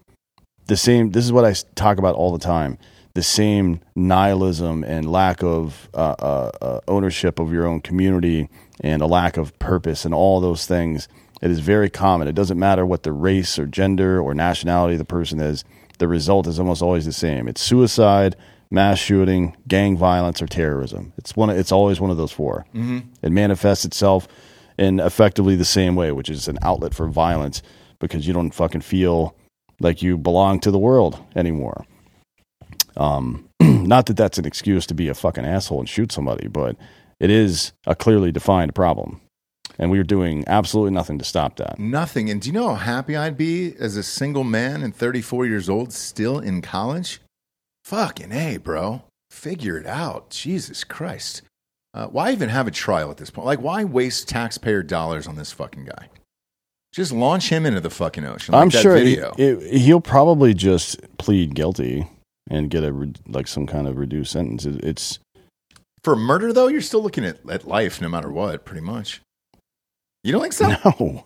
the 0.67 0.77
same. 0.77 1.11
This 1.11 1.25
is 1.25 1.31
what 1.33 1.43
I 1.45 1.53
talk 1.75 1.97
about 1.97 2.15
all 2.15 2.31
the 2.31 2.39
time. 2.43 2.77
The 3.15 3.23
same 3.23 3.79
nihilism 3.95 4.83
and 4.83 5.09
lack 5.11 5.41
of 5.43 5.89
uh, 5.93 6.15
uh, 6.19 6.51
uh, 6.61 6.79
ownership 6.87 7.39
of 7.39 7.51
your 7.53 7.65
own 7.65 7.79
community 7.81 8.49
and 8.81 9.01
a 9.01 9.05
lack 9.07 9.37
of 9.37 9.57
purpose 9.59 10.03
and 10.05 10.13
all 10.13 10.39
those 10.41 10.65
things. 10.65 11.07
It 11.41 11.49
is 11.51 11.59
very 11.59 11.89
common. 11.89 12.27
It 12.27 12.35
doesn't 12.35 12.59
matter 12.59 12.85
what 12.85 13.03
the 13.03 13.11
race 13.13 13.57
or 13.57 13.65
gender 13.65 14.19
or 14.19 14.33
nationality 14.33 14.95
of 14.95 14.99
the 14.99 15.05
person 15.05 15.39
is. 15.39 15.63
The 15.97 16.07
result 16.09 16.45
is 16.47 16.59
almost 16.59 16.81
always 16.81 17.05
the 17.05 17.13
same. 17.13 17.47
It's 17.47 17.61
suicide, 17.61 18.35
mass 18.75 18.99
shooting, 18.99 19.57
gang 19.67 19.97
violence, 19.97 20.41
or 20.41 20.45
terrorism. 20.45 21.13
It's 21.17 21.35
one. 21.35 21.49
It's 21.49 21.71
always 21.71 21.99
one 21.99 22.11
of 22.11 22.17
those 22.17 22.31
4 22.31 22.65
Mm-hmm. 22.75 22.99
It 23.23 23.31
manifests 23.31 23.85
itself 23.85 24.27
in 24.77 24.99
effectively 24.99 25.55
the 25.55 25.65
same 25.65 25.95
way, 25.95 26.11
which 26.11 26.29
is 26.29 26.47
an 26.47 26.59
outlet 26.61 26.93
for 26.93 27.07
violence 27.07 27.63
because 27.99 28.27
you 28.27 28.33
don't 28.33 28.51
fucking 28.51 28.81
feel 28.81 29.35
like 29.79 30.01
you 30.03 30.17
belong 30.17 30.59
to 30.59 30.69
the 30.69 30.77
world 30.77 31.17
anymore. 31.35 31.85
Um, 32.97 33.49
not 33.61 34.05
that 34.05 34.17
that's 34.17 34.37
an 34.37 34.45
excuse 34.45 34.85
to 34.87 34.93
be 34.93 35.07
a 35.07 35.13
fucking 35.13 35.45
asshole 35.45 35.79
and 35.79 35.89
shoot 35.89 36.11
somebody, 36.11 36.47
but 36.47 36.75
it 37.19 37.29
is 37.29 37.73
a 37.87 37.95
clearly 37.95 38.31
defined 38.31 38.75
problem, 38.75 39.21
and 39.79 39.89
we 39.89 39.99
are 39.99 40.03
doing 40.03 40.43
absolutely 40.47 40.91
nothing 40.91 41.17
to 41.19 41.25
stop 41.25 41.55
that. 41.57 41.79
Nothing. 41.79 42.29
And 42.29 42.41
do 42.41 42.49
you 42.49 42.53
know 42.53 42.69
how 42.69 42.75
happy 42.75 43.15
I'd 43.15 43.37
be 43.37 43.73
as 43.79 43.95
a 43.95 44.03
single 44.03 44.43
man 44.43 44.83
and 44.83 44.93
34 44.93 45.45
years 45.45 45.69
old 45.69 45.93
still 45.93 46.39
in 46.39 46.61
college? 46.61 47.21
Fucking 47.85 48.31
A, 48.31 48.57
bro. 48.57 49.03
figure 49.29 49.77
it 49.77 49.85
out. 49.85 50.31
Jesus 50.31 50.83
Christ. 50.83 51.43
Uh, 51.93 52.07
why 52.07 52.31
even 52.31 52.49
have 52.49 52.67
a 52.67 52.71
trial 52.71 53.11
at 53.11 53.17
this 53.17 53.29
point? 53.29 53.45
Like, 53.45 53.61
why 53.61 53.83
waste 53.83 54.27
taxpayer 54.27 54.81
dollars 54.81 55.27
on 55.27 55.35
this 55.35 55.51
fucking 55.51 55.85
guy? 55.85 56.09
Just 56.91 57.11
launch 57.11 57.49
him 57.49 57.63
into 57.63 57.79
the 57.79 57.91
fucking 57.91 58.25
ocean. 58.25 58.53
Like 58.53 58.61
I'm 58.63 58.69
that 58.69 58.81
sure 58.81 58.97
he, 58.97 59.77
he'll 59.77 60.01
probably 60.01 60.55
just 60.55 60.99
plead 61.19 61.53
guilty 61.53 62.07
and 62.49 62.71
get 62.71 62.83
a 62.83 63.13
like 63.27 63.47
some 63.47 63.67
kind 63.67 63.87
of 63.87 63.97
reduced 63.97 64.31
sentence. 64.31 64.65
It, 64.65 64.83
it's 64.83 65.19
For 66.03 66.15
murder, 66.15 66.53
though, 66.53 66.67
you're 66.67 66.81
still 66.81 67.03
looking 67.03 67.23
at, 67.23 67.37
at 67.49 67.67
life 67.67 68.01
no 68.01 68.09
matter 68.09 68.31
what, 68.31 68.65
pretty 68.65 68.81
much. 68.81 69.21
You 70.23 70.31
don't 70.31 70.41
think 70.41 70.53
so? 70.53 70.69
no, 70.99 71.25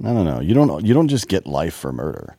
no, 0.00 0.12
no, 0.12 0.22
no. 0.22 0.40
You 0.40 0.52
don't. 0.52 0.84
You 0.84 0.92
don't 0.92 1.08
just 1.08 1.28
get 1.28 1.46
life 1.46 1.74
for 1.74 1.92
murder. 1.92 2.36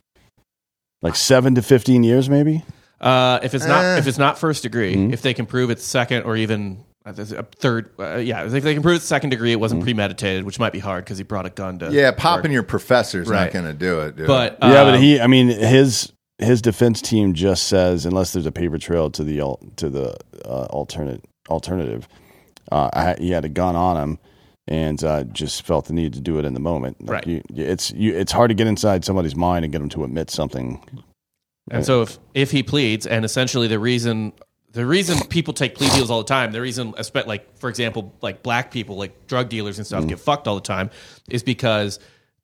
Like 1.01 1.15
seven 1.15 1.55
to 1.55 1.63
fifteen 1.63 2.03
years, 2.03 2.29
maybe. 2.29 2.63
Uh, 3.01 3.39
if 3.43 3.53
it's 3.53 3.65
not 3.65 3.83
Eh. 3.83 3.97
if 3.97 4.07
it's 4.07 4.17
not 4.17 4.37
first 4.37 4.63
degree, 4.63 4.95
Mhm. 4.95 5.13
if 5.13 5.21
they 5.21 5.33
can 5.33 5.45
prove 5.45 5.69
it's 5.69 5.83
second 5.85 6.23
or 6.23 6.35
even 6.35 6.79
uh, 7.05 7.13
there's 7.13 7.31
a 7.31 7.43
third, 7.57 7.89
uh, 7.97 8.17
yeah, 8.17 8.43
if 8.43 8.51
they 8.63 8.73
can 8.73 8.83
prove 8.83 8.97
it's 8.97 9.05
second 9.05 9.29
degree, 9.29 9.51
it 9.53 9.59
wasn't 9.59 9.81
premeditated, 9.81 10.43
which 10.43 10.59
might 10.59 10.73
be 10.73 10.79
hard 10.79 11.05
because 11.05 11.17
he 11.17 11.23
brought 11.23 11.45
a 11.45 11.49
gun 11.49 11.79
to 11.79 11.89
Yeah, 11.91 12.11
popping 12.11 12.51
your 12.51 12.61
professor's 12.63 13.29
not 13.29 13.51
going 13.53 13.65
to 13.65 13.73
do 13.73 14.01
it, 14.01 14.17
dude. 14.17 14.27
But 14.27 14.57
yeah, 14.61 14.81
um, 14.81 14.91
but 14.91 14.99
he. 14.99 15.19
I 15.19 15.27
mean, 15.27 15.47
his 15.47 16.11
his 16.39 16.61
defense 16.61 17.01
team 17.01 17.33
just 17.33 17.63
says 17.67 18.05
unless 18.05 18.33
there's 18.33 18.45
a 18.45 18.51
paper 18.51 18.77
trail 18.77 19.09
to 19.11 19.23
the 19.23 19.39
al- 19.39 19.59
to 19.77 19.89
the 19.89 20.15
uh, 20.45 20.65
alternate 20.69 21.23
alternative, 21.49 22.07
uh, 22.71 22.89
I, 22.93 23.15
he 23.17 23.31
had 23.31 23.45
a 23.45 23.49
gun 23.49 23.75
on 23.75 23.97
him. 23.97 24.19
And 24.71 25.03
uh, 25.03 25.23
just 25.23 25.65
felt 25.65 25.85
the 25.85 25.93
need 25.93 26.13
to 26.13 26.21
do 26.21 26.37
it 26.37 26.45
in 26.45 26.53
the 26.53 26.59
moment. 26.59 27.01
Like 27.01 27.25
Right. 27.25 27.27
You, 27.27 27.41
it's 27.55 27.89
you, 27.89 28.13
it's 28.15 28.31
hard 28.31 28.49
to 28.49 28.53
get 28.53 28.67
inside 28.67 29.03
somebody's 29.03 29.35
mind 29.35 29.65
and 29.65 29.71
get 29.71 29.79
them 29.79 29.89
to 29.89 30.03
admit 30.03 30.29
something. 30.29 30.79
And 31.71 31.85
so 31.85 32.01
if 32.03 32.19
if 32.33 32.51
he 32.51 32.63
pleads, 32.63 33.05
and 33.05 33.23
essentially 33.25 33.67
the 33.67 33.79
reason 33.79 34.33
the 34.71 34.85
reason 34.85 35.19
people 35.27 35.53
take 35.53 35.75
plea 35.75 35.89
deals 35.89 36.11
all 36.11 36.19
the 36.19 36.27
time, 36.27 36.51
the 36.51 36.61
reason 36.61 36.93
espe- 36.93 37.25
like 37.25 37.57
for 37.57 37.69
example, 37.69 38.13
like 38.21 38.43
black 38.43 38.71
people, 38.71 38.97
like 38.97 39.27
drug 39.27 39.49
dealers 39.49 39.77
and 39.77 39.85
stuff, 39.85 40.01
mm-hmm. 40.01 40.09
get 40.09 40.19
fucked 40.19 40.47
all 40.47 40.55
the 40.55 40.61
time, 40.61 40.89
is 41.29 41.43
because 41.43 41.99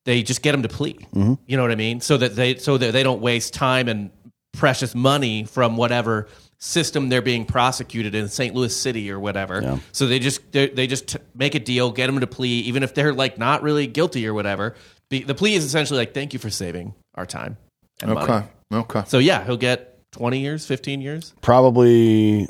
they 0.05 0.23
just 0.23 0.41
get 0.41 0.51
them 0.51 0.63
to 0.63 0.69
plea. 0.69 0.93
Mm-hmm. 1.13 1.33
You 1.45 1.57
know 1.57 1.63
what 1.63 1.71
I 1.71 1.75
mean? 1.75 2.01
So 2.01 2.17
that 2.17 2.35
they 2.35 2.55
so 2.55 2.77
that 2.77 2.93
they 2.93 3.03
don't 3.03 3.21
waste 3.21 3.53
time 3.53 3.87
and 3.87 4.11
precious 4.53 4.95
money 4.95 5.43
from 5.43 5.77
whatever 5.77 6.27
system 6.57 7.09
they're 7.09 7.21
being 7.21 7.45
prosecuted 7.45 8.15
in 8.15 8.29
St. 8.29 8.55
Louis 8.55 8.75
City 8.75 9.11
or 9.11 9.19
whatever. 9.19 9.61
Yeah. 9.61 9.79
So 9.91 10.07
they 10.07 10.19
just 10.19 10.51
they 10.51 10.69
they 10.69 10.87
just 10.87 11.07
t- 11.09 11.19
make 11.35 11.55
a 11.55 11.59
deal, 11.59 11.91
get 11.91 12.07
them 12.07 12.19
to 12.19 12.27
plea, 12.27 12.59
even 12.61 12.83
if 12.83 12.93
they're 12.93 13.13
like 13.13 13.37
not 13.37 13.61
really 13.61 13.87
guilty 13.87 14.27
or 14.27 14.33
whatever. 14.33 14.75
Be, 15.09 15.21
the 15.21 15.35
plea 15.35 15.53
is 15.53 15.63
essentially 15.63 15.99
like, 15.99 16.13
thank 16.13 16.33
you 16.33 16.39
for 16.39 16.49
saving 16.49 16.95
our 17.13 17.25
time 17.25 17.57
and 18.01 18.13
money. 18.13 18.47
Okay, 18.73 18.99
okay. 18.99 19.07
So 19.09 19.17
yeah, 19.19 19.43
he'll 19.45 19.57
get 19.57 19.99
twenty 20.11 20.39
years, 20.39 20.65
fifteen 20.65 21.01
years. 21.01 21.33
Probably, 21.41 22.47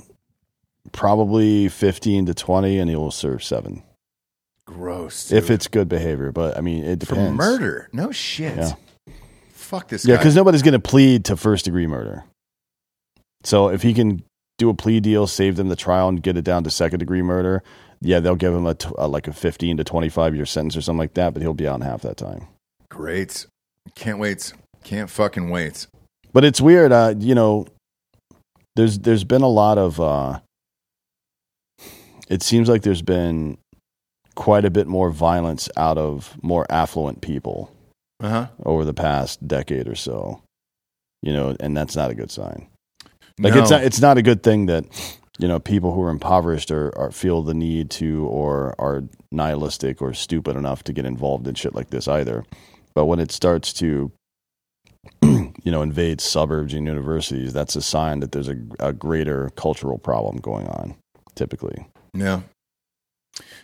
probably 0.91 1.69
fifteen 1.69 2.25
to 2.27 2.33
twenty, 2.33 2.77
and 2.79 2.89
he 2.89 2.95
will 2.95 3.11
serve 3.11 3.43
seven 3.43 3.83
Gross. 4.65 5.31
if 5.31 5.49
it's 5.49 5.67
good 5.67 5.89
behavior. 5.89 6.31
But 6.31 6.57
I 6.57 6.61
mean, 6.61 6.83
it 6.83 6.99
for 7.01 7.15
depends. 7.15 7.37
murder. 7.37 7.89
No 7.93 8.11
shit. 8.11 8.55
Yeah. 8.57 8.73
Fuck 9.51 9.89
this 9.89 10.05
Yeah, 10.05 10.15
guy. 10.15 10.21
because 10.21 10.35
nobody's 10.35 10.61
going 10.61 10.73
to 10.73 10.79
plead 10.79 11.25
to 11.25 11.35
first 11.35 11.65
degree 11.65 11.87
murder. 11.87 12.23
So 13.43 13.69
if 13.69 13.81
he 13.81 13.93
can 13.93 14.23
do 14.57 14.69
a 14.69 14.73
plea 14.73 14.99
deal, 14.99 15.27
save 15.27 15.55
them 15.55 15.69
the 15.69 15.75
trial, 15.75 16.07
and 16.07 16.21
get 16.21 16.37
it 16.37 16.43
down 16.43 16.63
to 16.63 16.69
second 16.71 16.99
degree 16.99 17.21
murder, 17.21 17.63
yeah, 18.01 18.19
they'll 18.19 18.35
give 18.35 18.53
him 18.53 18.65
a, 18.65 18.75
t- 18.75 18.89
a 18.97 19.07
like 19.07 19.27
a 19.27 19.33
fifteen 19.33 19.77
to 19.77 19.83
twenty 19.83 20.09
five 20.09 20.35
year 20.35 20.45
sentence 20.45 20.77
or 20.77 20.81
something 20.81 20.99
like 20.99 21.15
that. 21.15 21.33
But 21.33 21.41
he'll 21.41 21.53
be 21.53 21.67
out 21.67 21.75
in 21.75 21.81
half 21.81 22.01
that 22.03 22.17
time. 22.17 22.47
Great. 22.89 23.47
Can't 23.95 24.19
wait. 24.19 24.53
Can't 24.83 25.09
fucking 25.09 25.49
wait. 25.49 25.87
But 26.35 26.43
it's 26.43 26.59
weird, 26.59 26.91
uh, 26.91 27.15
you 27.17 27.33
know. 27.33 27.65
There's 28.75 28.99
there's 28.99 29.23
been 29.23 29.41
a 29.41 29.47
lot 29.47 29.77
of. 29.77 30.01
Uh, 30.01 30.39
it 32.27 32.43
seems 32.43 32.67
like 32.67 32.81
there's 32.81 33.01
been 33.01 33.57
quite 34.35 34.65
a 34.65 34.69
bit 34.69 34.85
more 34.85 35.11
violence 35.11 35.69
out 35.77 35.97
of 35.97 36.37
more 36.43 36.65
affluent 36.69 37.21
people 37.21 37.71
Uh 38.21 38.29
huh. 38.29 38.47
over 38.65 38.83
the 38.83 38.93
past 38.93 39.47
decade 39.47 39.87
or 39.87 39.95
so. 39.95 40.41
You 41.21 41.31
know, 41.31 41.55
and 41.61 41.75
that's 41.75 41.95
not 41.95 42.11
a 42.11 42.15
good 42.15 42.31
sign. 42.31 42.67
Like 43.39 43.53
no. 43.55 43.61
it's 43.61 43.71
not 43.71 43.83
it's 43.85 44.01
not 44.01 44.17
a 44.17 44.21
good 44.21 44.43
thing 44.43 44.65
that 44.65 44.83
you 45.39 45.47
know 45.47 45.59
people 45.61 45.93
who 45.93 46.01
are 46.01 46.09
impoverished 46.09 46.69
or, 46.69 46.89
or 46.97 47.11
feel 47.11 47.43
the 47.43 47.53
need 47.53 47.89
to 47.91 48.25
or 48.27 48.75
are 48.77 49.05
nihilistic 49.31 50.01
or 50.01 50.13
stupid 50.13 50.57
enough 50.57 50.83
to 50.83 50.91
get 50.91 51.05
involved 51.05 51.47
in 51.47 51.55
shit 51.55 51.73
like 51.73 51.91
this 51.91 52.09
either. 52.09 52.43
But 52.93 53.05
when 53.05 53.21
it 53.21 53.31
starts 53.31 53.71
to 53.73 54.11
you 55.21 55.71
know 55.71 55.81
invade 55.81 56.21
suburbs 56.21 56.73
and 56.73 56.85
universities, 56.87 57.53
that's 57.53 57.75
a 57.75 57.81
sign 57.81 58.19
that 58.21 58.31
there's 58.31 58.49
a, 58.49 58.57
a 58.79 58.93
greater 58.93 59.49
cultural 59.55 59.97
problem 59.97 60.37
going 60.37 60.67
on. 60.67 60.95
Typically, 61.35 61.85
Yeah. 62.13 62.41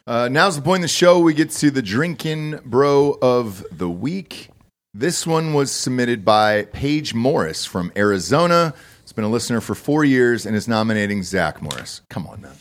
Uh, 0.06 0.28
now's 0.30 0.58
the 0.58 0.62
point 0.62 0.78
in 0.80 0.82
the 0.82 0.88
show 0.90 1.20
we 1.20 1.34
get 1.34 1.50
to 1.52 1.72
the 1.72 1.82
drinking 1.82 2.60
bro 2.66 3.18
of 3.22 3.66
the 3.72 3.90
week. 3.90 4.50
This 4.94 5.26
one 5.26 5.54
was 5.54 5.72
submitted 5.72 6.26
by 6.26 6.64
Paige 6.74 7.14
Morris 7.14 7.66
from 7.66 7.94
Arizona. 7.96 8.74
It's 9.04 9.14
been 9.14 9.24
a 9.24 9.30
listener 9.30 9.62
for 9.62 9.74
four 9.76 10.04
years 10.04 10.46
and 10.46 10.54
is 10.56 10.68
nominating 10.68 11.24
Zach 11.24 11.62
Morris. 11.62 12.02
Come 12.10 12.28
on, 12.28 12.42
man. 12.42 12.56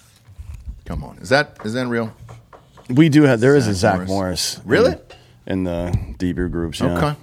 Come 0.85 1.03
on. 1.03 1.19
Is 1.19 1.31
that 1.31 1.57
is 1.65 1.73
that 1.73 1.89
real? 1.89 2.13
we 2.89 3.09
do 3.09 3.23
have 3.23 3.41
there 3.41 3.57
is 3.57 3.67
a 3.67 3.75
Zach 3.75 3.99
Zach 3.99 4.09
Morris. 4.09 4.59
Morris, 4.59 4.61
Really? 4.65 4.93
in, 5.47 5.59
in 5.59 5.65
the 5.65 6.15
deeper 6.19 6.49
groups. 6.49 6.79
Yeah. 6.81 6.97
Okay. 6.97 7.21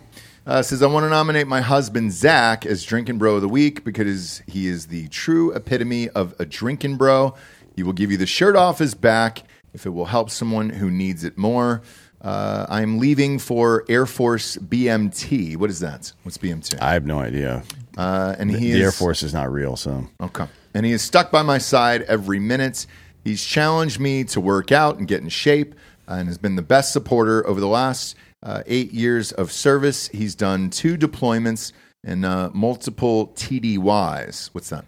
Uh, 0.48 0.62
says 0.62 0.82
I 0.82 0.88
want 0.88 1.04
to 1.04 1.10
nominate 1.10 1.46
my 1.46 1.60
husband 1.60 2.14
Zach 2.14 2.66
as 2.66 2.86
drinking 2.86 3.18
bro 3.18 3.36
of 3.36 3.42
the 3.42 3.50
week 3.50 3.84
because 3.84 4.42
he 4.48 4.68
is 4.68 4.88
the 4.88 5.10
true 5.10 5.52
epitome 5.52 6.08
of 6.08 6.34
a 6.40 6.46
drinking 6.46 6.96
bro. 6.96 7.36
He 7.76 7.84
will 7.84 7.92
give 7.92 8.12
you 8.12 8.18
the 8.18 8.26
shirt 8.26 8.56
off 8.56 8.80
his 8.80 8.96
back 8.96 9.44
if 9.74 9.86
it 9.86 9.90
will 9.90 10.06
help 10.06 10.30
someone 10.30 10.70
who 10.70 10.90
needs 10.90 11.26
it 11.26 11.38
more. 11.38 11.82
Uh, 12.22 12.66
I'm 12.70 12.98
leaving 12.98 13.40
for 13.40 13.84
Air 13.90 14.06
Force 14.06 14.56
BMT. 14.56 15.58
What 15.58 15.70
is 15.70 15.82
that? 15.82 16.14
What's 16.24 16.38
BMT? 16.38 16.82
I 16.82 16.94
have 16.94 17.06
no 17.06 17.20
idea. 17.20 17.64
Uh, 17.98 18.34
and 18.40 18.50
The, 18.50 18.58
he 18.58 18.72
the 18.72 18.78
is 18.80 18.84
Air 18.84 18.92
Force 18.94 19.24
is 19.24 19.34
not 19.34 19.52
real, 19.52 19.76
so 19.76 20.08
Okay. 20.22 20.46
And 20.74 20.86
he 20.86 20.94
is 20.94 21.02
stuck 21.02 21.30
by 21.30 21.42
my 21.42 21.58
side 21.58 22.04
every 22.04 22.40
minute. 22.40 22.88
He's 23.22 23.44
challenged 23.44 24.00
me 24.00 24.24
to 24.24 24.40
work 24.40 24.72
out 24.72 24.98
and 24.98 25.10
get 25.10 25.22
in 25.22 25.28
shape 25.28 25.76
uh, 26.08 26.14
and 26.14 26.30
has 26.30 26.38
been 26.38 26.56
the 26.56 26.62
best 26.62 26.94
supporter 26.94 27.46
over 27.46 27.60
the 27.60 27.68
last 27.68 28.16
uh, 28.44 28.64
eight 28.66 28.92
years 28.94 29.32
of 29.32 29.52
service. 29.52 30.08
He's 30.10 30.36
done 30.36 30.70
two 30.70 30.98
deployments 30.98 31.72
and 32.04 32.26
uh, 32.26 32.50
multiple 32.54 33.28
TDYs. 33.36 34.50
What's 34.54 34.70
that? 34.70 34.86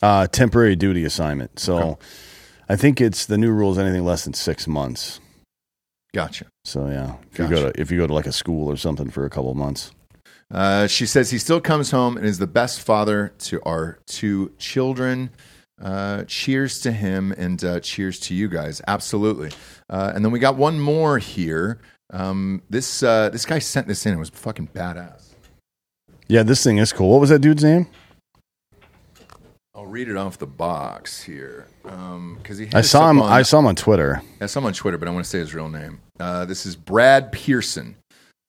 uh, 0.00 0.26
temporary 0.28 0.76
duty 0.76 1.04
assignment. 1.04 1.58
So 1.58 1.98
I 2.68 2.76
think 2.76 3.00
it's 3.00 3.26
the 3.26 3.36
new 3.36 3.50
rules 3.50 3.78
anything 3.78 4.04
less 4.04 4.24
than 4.24 4.32
six 4.34 4.68
months. 4.68 5.18
Gotcha. 6.14 6.46
So 6.64 6.88
yeah, 6.88 7.16
if 7.32 7.38
you 7.38 7.48
go 7.48 7.70
to 7.70 7.80
if 7.80 7.90
you 7.90 7.98
go 7.98 8.06
to 8.06 8.14
like 8.14 8.26
a 8.26 8.32
school 8.32 8.68
or 8.70 8.76
something 8.76 9.10
for 9.10 9.24
a 9.26 9.30
couple 9.30 9.50
of 9.50 9.56
months, 9.56 9.90
Uh, 10.50 10.86
she 10.86 11.04
says 11.04 11.30
he 11.30 11.38
still 11.38 11.60
comes 11.60 11.90
home 11.90 12.16
and 12.16 12.24
is 12.24 12.38
the 12.38 12.46
best 12.46 12.80
father 12.80 13.32
to 13.38 13.60
our 13.66 13.98
two 14.06 14.52
children. 14.58 15.30
Uh, 15.82 16.24
cheers 16.24 16.80
to 16.80 16.90
him 16.92 17.32
and 17.32 17.62
uh, 17.64 17.78
cheers 17.80 18.18
to 18.18 18.34
you 18.34 18.48
guys. 18.48 18.80
Absolutely. 18.88 19.50
Uh, 19.90 20.10
and 20.14 20.24
then 20.24 20.32
we 20.32 20.38
got 20.38 20.56
one 20.56 20.80
more 20.80 21.18
here. 21.18 21.78
Um, 22.10 22.62
this 22.70 23.02
uh, 23.02 23.28
this 23.30 23.44
guy 23.44 23.58
sent 23.58 23.86
this 23.86 24.06
in. 24.06 24.14
It 24.14 24.18
was 24.18 24.30
fucking 24.30 24.68
badass. 24.68 25.34
yeah, 26.28 26.42
this 26.42 26.64
thing 26.64 26.78
is 26.78 26.92
cool. 26.92 27.10
What 27.10 27.20
was 27.20 27.30
that 27.30 27.40
dude's 27.40 27.64
name? 27.64 27.86
I'll 29.74 29.86
read 29.86 30.08
it 30.08 30.16
off 30.16 30.38
the 30.38 30.46
box 30.46 31.22
here 31.22 31.66
because 31.82 32.58
he. 32.58 32.68
I 32.74 32.80
saw 32.80 33.08
him. 33.10 33.20
On, 33.20 33.30
I 33.30 33.42
saw 33.42 33.60
him 33.60 33.66
on 33.66 33.76
Twitter. 33.76 34.22
I 34.40 34.46
saw 34.46 34.60
him 34.60 34.66
on 34.66 34.72
Twitter, 34.72 34.98
but 34.98 35.06
I 35.06 35.10
want 35.12 35.24
to 35.24 35.30
say 35.30 35.38
his 35.38 35.54
real 35.54 35.68
name. 35.68 36.00
Uh, 36.18 36.44
this 36.44 36.66
is 36.66 36.74
Brad 36.74 37.30
Pearson. 37.30 37.96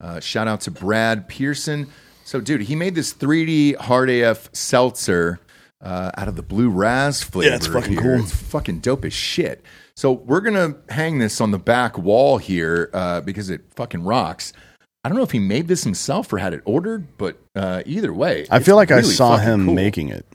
Uh, 0.01 0.19
shout 0.19 0.47
out 0.47 0.61
to 0.61 0.71
Brad 0.71 1.27
Pearson. 1.27 1.87
So, 2.23 2.39
dude, 2.39 2.61
he 2.61 2.75
made 2.75 2.95
this 2.95 3.13
3D 3.13 3.75
hard 3.75 4.09
AF 4.09 4.49
seltzer 4.53 5.39
uh, 5.81 6.11
out 6.17 6.27
of 6.27 6.35
the 6.35 6.41
blue 6.41 6.69
raz 6.69 7.23
flavor. 7.23 7.49
Yeah, 7.51 7.55
it's 7.55 7.67
fucking 7.67 7.93
here. 7.93 8.01
cool. 8.01 8.23
It's 8.23 8.35
fucking 8.35 8.79
dope 8.79 9.05
as 9.05 9.13
shit. 9.13 9.63
So, 9.95 10.11
we're 10.11 10.41
gonna 10.41 10.75
hang 10.89 11.19
this 11.19 11.41
on 11.41 11.51
the 11.51 11.59
back 11.59 11.97
wall 11.97 12.37
here 12.37 12.89
uh, 12.93 13.21
because 13.21 13.49
it 13.49 13.61
fucking 13.75 14.03
rocks. 14.03 14.53
I 15.03 15.09
don't 15.09 15.17
know 15.17 15.23
if 15.23 15.31
he 15.31 15.39
made 15.39 15.67
this 15.67 15.83
himself 15.83 16.31
or 16.33 16.37
had 16.39 16.53
it 16.53 16.61
ordered, 16.65 17.17
but 17.17 17.37
uh, 17.55 17.83
either 17.85 18.13
way, 18.13 18.45
I 18.49 18.59
feel 18.59 18.75
like 18.75 18.91
I 18.91 19.01
saw 19.01 19.37
him 19.37 19.65
cool. 19.65 19.73
making 19.73 20.09
it. 20.09 20.25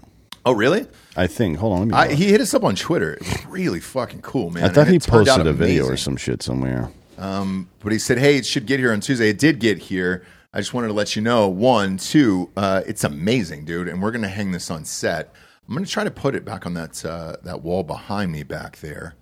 Oh, 0.47 0.53
really? 0.53 0.87
I 1.17 1.27
think. 1.27 1.59
Hold 1.59 1.73
on, 1.75 1.79
let 1.81 1.89
me. 1.89 1.95
I, 1.95 2.15
he 2.15 2.27
hit 2.27 2.41
us 2.41 2.53
up 2.55 2.65
on 2.65 2.75
Twitter. 2.75 3.15
It 3.15 3.21
was 3.21 3.47
really 3.47 3.81
fucking 3.81 4.23
cool, 4.23 4.51
man. 4.51 4.65
I 4.65 4.69
thought 4.69 4.83
And 4.83 4.91
he 4.91 4.97
it 4.97 5.03
turned 5.03 5.29
out 5.29 5.37
posted 5.37 5.47
a 5.47 5.53
video 5.53 5.87
or 5.87 5.97
some 5.97 6.17
shit 6.17 6.43
somewhere. 6.43 6.91
Um, 7.19 7.69
but 7.81 7.93
he 7.93 7.99
said, 7.99 8.19
"Hey, 8.19 8.37
it 8.37 8.47
should 8.47 8.67
get 8.67 8.79
here 8.81 8.93
on 8.93 9.01
Tuesday." 9.01 9.29
It 9.31 9.39
did 9.39 9.59
get 9.59 9.79
here. 9.79 10.25
I 10.55 10.59
just 10.59 10.73
wanted 10.73 10.87
to 10.87 10.95
let 10.95 11.17
you 11.17 11.23
know. 11.23 11.49
One, 11.49 11.97
two, 11.97 12.49
uh, 12.57 12.83
it's 12.87 13.03
amazing, 13.03 13.65
dude, 13.65 13.89
and 13.89 14.01
we're 14.01 14.13
gonna 14.13 14.29
hang 14.29 14.53
this 14.53 14.71
on 14.71 14.85
set. 14.85 15.35
I'm 15.67 15.75
gonna 15.75 15.85
try 15.85 16.05
to 16.05 16.13
put 16.13 16.37
it 16.37 16.45
back 16.45 16.65
on 16.65 16.75
that 16.75 17.05
uh, 17.05 17.37
that 17.43 17.63
wall 17.63 17.83
behind 17.83 18.31
me 18.31 18.45
back 18.45 18.79
there. 18.79 19.17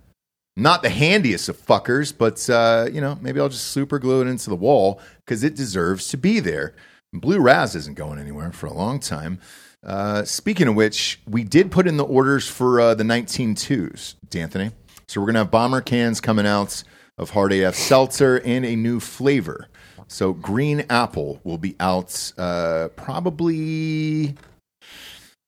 Not 0.55 0.83
the 0.83 0.91
handiest 0.91 1.49
of 1.49 1.57
fuckers, 1.57 2.13
but 2.15 2.47
uh, 2.51 2.87
you 2.93 3.01
know, 3.01 3.17
maybe 3.19 3.39
I'll 3.39 3.49
just 3.49 3.69
super 3.69 3.97
glue 3.97 4.21
it 4.21 4.27
into 4.27 4.51
the 4.51 4.55
wall 4.55 5.01
because 5.25 5.43
it 5.43 5.55
deserves 5.55 6.07
to 6.09 6.17
be 6.17 6.39
there. 6.39 6.75
Blue 7.11 7.39
Raz 7.39 7.75
isn't 7.75 7.97
going 7.97 8.19
anywhere 8.19 8.51
for 8.51 8.67
a 8.67 8.73
long 8.73 8.99
time. 8.99 9.39
Uh, 9.83 10.23
speaking 10.25 10.67
of 10.67 10.75
which, 10.75 11.19
we 11.27 11.43
did 11.43 11.71
put 11.71 11.87
in 11.87 11.97
the 11.97 12.05
orders 12.05 12.47
for 12.47 12.79
uh, 12.79 12.93
the 12.93 13.03
19.2s, 13.03 14.15
D'Anthony. 14.29 14.71
So 15.07 15.19
we're 15.19 15.25
going 15.25 15.33
to 15.33 15.39
have 15.41 15.51
bomber 15.51 15.81
cans 15.81 16.21
coming 16.21 16.47
out 16.47 16.83
of 17.17 17.31
Hard 17.31 17.51
AF 17.53 17.75
Seltzer 17.75 18.37
and 18.37 18.65
a 18.65 18.75
new 18.75 18.99
flavor. 18.99 19.67
So 20.13 20.31
green 20.31 20.85
apple 20.91 21.41
will 21.43 21.57
be 21.57 21.75
out 21.79 22.33
uh, 22.37 22.89
probably 22.89 24.35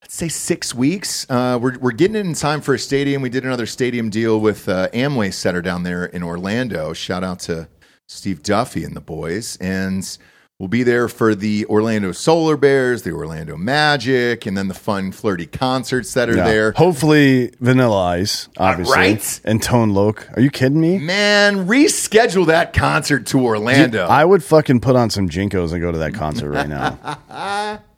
let's 0.02 0.16
say 0.16 0.28
six 0.28 0.74
weeks. 0.74 1.28
Uh, 1.30 1.60
we're, 1.62 1.78
we're 1.78 1.92
getting 1.92 2.16
it 2.16 2.26
in 2.26 2.34
time 2.34 2.62
for 2.62 2.74
a 2.74 2.80
stadium. 2.80 3.22
We 3.22 3.30
did 3.30 3.46
another 3.46 3.68
stadium 3.68 4.10
deal 4.10 4.40
with 4.40 4.68
uh, 4.68 4.90
Amway 4.90 5.32
Center 5.36 5.62
down 5.62 5.84
there 5.84 6.06
in 6.06 6.24
Orlando. 6.24 6.94
Shout 6.94 7.24
out 7.24 7.42
to 7.42 7.70
Steve 8.08 8.42
Duffy 8.42 8.84
and 8.84 8.96
the 8.96 9.02
boys. 9.02 9.56
And 9.58 10.18
we'll 10.60 10.70
be 10.70 10.84
there 10.84 11.08
for 11.08 11.36
the 11.36 11.66
Orlando 11.66 12.12
Solar 12.12 12.58
Bears, 12.58 13.04
the 13.04 13.12
Orlando 13.12 13.58
Magic, 13.58 14.46
and 14.46 14.58
then 14.58 14.68
the 14.68 14.74
fun, 14.74 15.12
flirty 15.12 15.46
concerts 15.46 16.14
that 16.14 16.30
are 16.30 16.38
Yeah. 16.38 16.46
there. 16.46 16.72
Hopefully, 16.74 17.52
Vanilla 17.60 18.06
Ice, 18.06 18.48
uh, 18.58 18.64
obviously, 18.64 18.96
right? 18.96 19.42
and 19.44 19.62
Tone 19.62 19.90
Loc. 19.92 20.28
Are 20.36 20.42
you 20.42 20.50
kidding 20.50 20.80
me? 20.80 20.98
Man, 20.98 21.68
reschedule 21.68 22.48
that 22.48 22.74
concert 22.74 23.26
to 23.28 23.40
Orlando. 23.44 24.06
I 24.08 24.24
would 24.24 24.44
fucking 24.44 24.80
put 24.80 24.96
on 24.96 25.10
some 25.10 25.28
JNCOs 25.30 25.72
and 25.74 25.82
go 25.82 25.92
to 25.92 25.98
that 26.00 26.14
concert 26.14 26.52
right 26.52 26.70
now. 26.70 27.80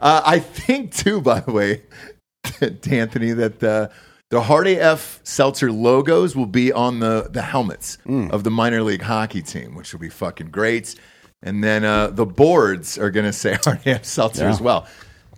Uh, 0.00 0.22
I 0.24 0.38
think 0.38 0.94
too, 0.94 1.20
by 1.20 1.40
the 1.40 1.52
way, 1.52 1.82
D'Anthony, 2.80 3.32
that 3.32 3.62
uh, 3.62 3.88
the 3.88 3.90
the 4.30 4.40
Hard 4.42 4.66
AF 4.68 5.20
Seltzer 5.24 5.72
logos 5.72 6.36
will 6.36 6.46
be 6.46 6.72
on 6.72 7.00
the 7.00 7.28
the 7.30 7.42
helmets 7.42 7.98
mm. 8.06 8.30
of 8.30 8.44
the 8.44 8.50
minor 8.50 8.82
league 8.82 9.02
hockey 9.02 9.42
team, 9.42 9.74
which 9.74 9.92
will 9.92 10.00
be 10.00 10.08
fucking 10.08 10.50
great. 10.50 10.94
And 11.42 11.62
then 11.62 11.84
uh, 11.84 12.08
the 12.08 12.26
boards 12.26 12.98
are 12.98 13.10
going 13.10 13.26
to 13.26 13.32
say 13.32 13.54
Hard 13.64 13.86
AF 13.86 14.04
Seltzer 14.04 14.44
Yeah. 14.44 14.50
as 14.50 14.60
well. 14.60 14.86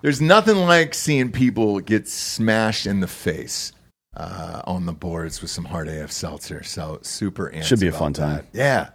There's 0.02 0.20
nothing 0.20 0.56
like 0.56 0.94
seeing 0.94 1.30
people 1.30 1.80
get 1.80 2.08
smashed 2.08 2.86
in 2.86 3.00
the 3.00 3.06
face 3.06 3.72
uh, 4.16 4.62
on 4.64 4.86
the 4.86 4.92
boards 4.94 5.42
with 5.42 5.50
some 5.50 5.66
Hard 5.66 5.88
AF 5.88 6.10
Seltzer. 6.10 6.62
So 6.62 6.98
super. 7.02 7.52
Should 7.62 7.80
be 7.80 7.88
a 7.88 7.92
fun 7.92 8.14
time. 8.14 8.36
that. 8.36 8.46
Yeah. 8.52 8.90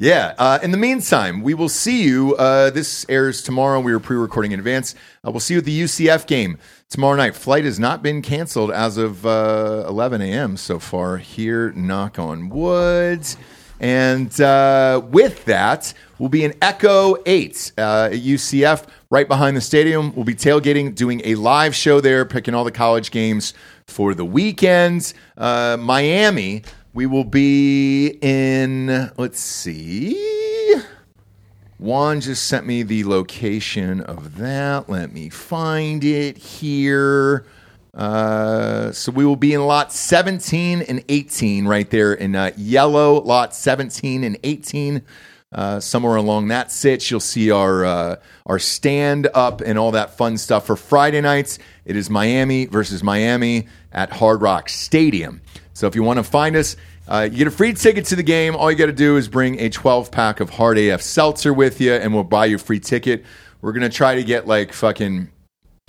Yeah. 0.00 0.34
Uh, 0.38 0.60
in 0.62 0.70
the 0.70 0.76
meantime, 0.78 1.42
we 1.42 1.54
will 1.54 1.68
see 1.68 2.04
you. 2.04 2.36
Uh, 2.36 2.70
this 2.70 3.04
airs 3.08 3.42
tomorrow. 3.42 3.80
We 3.80 3.92
were 3.92 3.98
pre 3.98 4.16
recording 4.16 4.52
in 4.52 4.60
advance. 4.60 4.94
Uh, 5.26 5.32
we'll 5.32 5.40
see 5.40 5.54
you 5.54 5.58
at 5.58 5.64
the 5.64 5.82
UCF 5.82 6.24
game 6.28 6.56
tomorrow 6.88 7.16
night. 7.16 7.34
Flight 7.34 7.64
has 7.64 7.80
not 7.80 8.00
been 8.00 8.22
canceled 8.22 8.70
as 8.70 8.96
of 8.96 9.26
uh, 9.26 9.86
11 9.88 10.20
a.m. 10.22 10.56
so 10.56 10.78
far 10.78 11.16
here. 11.16 11.72
Knock 11.72 12.16
on 12.20 12.48
wood. 12.48 13.26
And 13.80 14.40
uh, 14.40 15.02
with 15.10 15.44
that, 15.44 15.94
we'll 16.18 16.28
be 16.28 16.44
in 16.44 16.54
Echo 16.60 17.16
8 17.24 17.72
uh, 17.78 18.08
at 18.12 18.18
UCF, 18.18 18.86
right 19.10 19.28
behind 19.28 19.56
the 19.56 19.60
stadium. 19.60 20.14
We'll 20.14 20.24
be 20.24 20.34
tailgating, 20.34 20.94
doing 20.94 21.22
a 21.24 21.36
live 21.36 21.74
show 21.74 22.00
there, 22.00 22.24
picking 22.24 22.54
all 22.54 22.64
the 22.64 22.72
college 22.72 23.10
games 23.10 23.54
for 23.86 24.14
the 24.14 24.24
weekend. 24.24 25.12
Uh, 25.36 25.76
Miami, 25.78 26.62
we 26.92 27.06
will 27.06 27.24
be 27.24 28.18
in, 28.20 29.10
let's 29.16 29.40
see. 29.40 30.82
Juan 31.78 32.20
just 32.20 32.46
sent 32.46 32.66
me 32.66 32.82
the 32.82 33.04
location 33.04 34.00
of 34.00 34.38
that. 34.38 34.88
Let 34.88 35.12
me 35.12 35.28
find 35.28 36.02
it 36.02 36.36
here. 36.36 37.46
Uh, 37.98 38.92
so 38.92 39.10
we 39.10 39.26
will 39.26 39.36
be 39.36 39.52
in 39.52 39.66
lot 39.66 39.92
17 39.92 40.82
and 40.82 41.04
18 41.08 41.66
right 41.66 41.90
there 41.90 42.12
in 42.14 42.36
uh, 42.36 42.52
yellow, 42.56 43.20
lot 43.20 43.54
17 43.54 44.22
and 44.22 44.38
18. 44.44 45.02
Uh, 45.50 45.80
somewhere 45.80 46.16
along 46.16 46.48
that 46.48 46.70
sitch, 46.70 47.10
you'll 47.10 47.18
see 47.18 47.50
our 47.50 47.84
uh, 47.84 48.16
our 48.46 48.58
stand 48.58 49.28
up 49.34 49.60
and 49.62 49.78
all 49.78 49.90
that 49.90 50.16
fun 50.16 50.38
stuff 50.38 50.66
for 50.66 50.76
Friday 50.76 51.20
nights. 51.20 51.58
It 51.84 51.96
is 51.96 52.08
Miami 52.08 52.66
versus 52.66 53.02
Miami 53.02 53.66
at 53.90 54.12
Hard 54.12 54.42
Rock 54.42 54.68
Stadium. 54.68 55.40
So 55.72 55.86
if 55.86 55.96
you 55.96 56.02
want 56.04 56.18
to 56.18 56.22
find 56.22 56.54
us, 56.54 56.76
uh, 57.08 57.28
you 57.30 57.38
get 57.38 57.46
a 57.46 57.50
free 57.50 57.72
ticket 57.72 58.04
to 58.06 58.16
the 58.16 58.22
game. 58.22 58.54
All 58.54 58.70
you 58.70 58.76
got 58.76 58.86
to 58.86 58.92
do 58.92 59.16
is 59.16 59.26
bring 59.26 59.58
a 59.58 59.70
12 59.70 60.12
pack 60.12 60.40
of 60.40 60.50
Hard 60.50 60.78
AF 60.78 61.00
Seltzer 61.00 61.54
with 61.54 61.80
you, 61.80 61.94
and 61.94 62.14
we'll 62.14 62.24
buy 62.24 62.46
you 62.46 62.56
a 62.56 62.58
free 62.60 62.80
ticket. 62.80 63.24
We're 63.60 63.72
gonna 63.72 63.88
try 63.88 64.14
to 64.14 64.22
get 64.22 64.46
like 64.46 64.72
fucking 64.72 65.30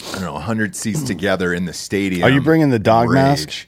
I 0.08 0.12
don't 0.14 0.22
know 0.22 0.34
100 0.34 0.76
seats 0.76 1.04
together 1.04 1.54
in 1.54 1.66
the 1.66 1.74
stadium. 1.74 2.24
Are 2.24 2.30
you 2.30 2.42
bringing 2.42 2.70
the 2.70 2.80
dog 2.80 3.10
Rage. 3.10 3.16
mask? 3.16 3.68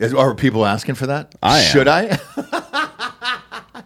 Is- 0.00 0.14
Are 0.14 0.34
people 0.34 0.64
asking 0.66 0.94
for 0.96 1.06
that? 1.06 1.34
I 1.42 1.60
am. 1.60 1.64
Should 1.72 1.88
I? 1.88 2.18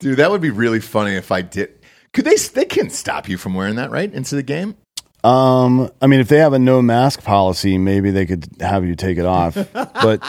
Dude, 0.00 0.18
that 0.18 0.30
would 0.30 0.40
be 0.42 0.50
really 0.50 0.80
funny 0.80 1.12
if 1.14 1.32
I 1.32 1.42
did. 1.42 1.72
Could 2.12 2.24
they? 2.24 2.36
They 2.36 2.64
can 2.66 2.90
stop 2.90 3.28
you 3.28 3.38
from 3.38 3.54
wearing 3.54 3.76
that, 3.76 3.90
right, 3.90 4.12
into 4.12 4.34
the 4.34 4.42
game. 4.42 4.76
Um, 5.24 5.90
I 6.00 6.06
mean, 6.06 6.20
if 6.20 6.28
they 6.28 6.38
have 6.38 6.52
a 6.52 6.58
no 6.58 6.82
mask 6.82 7.22
policy, 7.24 7.78
maybe 7.78 8.10
they 8.10 8.26
could 8.26 8.46
have 8.60 8.84
you 8.84 8.94
take 8.94 9.18
it 9.18 9.24
off, 9.26 9.56
but 9.72 10.22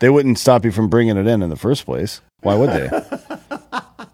they 0.00 0.08
wouldn't 0.10 0.38
stop 0.38 0.64
you 0.64 0.70
from 0.72 0.88
bringing 0.88 1.16
it 1.16 1.26
in 1.26 1.42
in 1.42 1.50
the 1.50 1.56
first 1.56 1.84
place. 1.84 2.20
Why 2.40 2.54
would 2.54 2.70
they? 2.70 2.88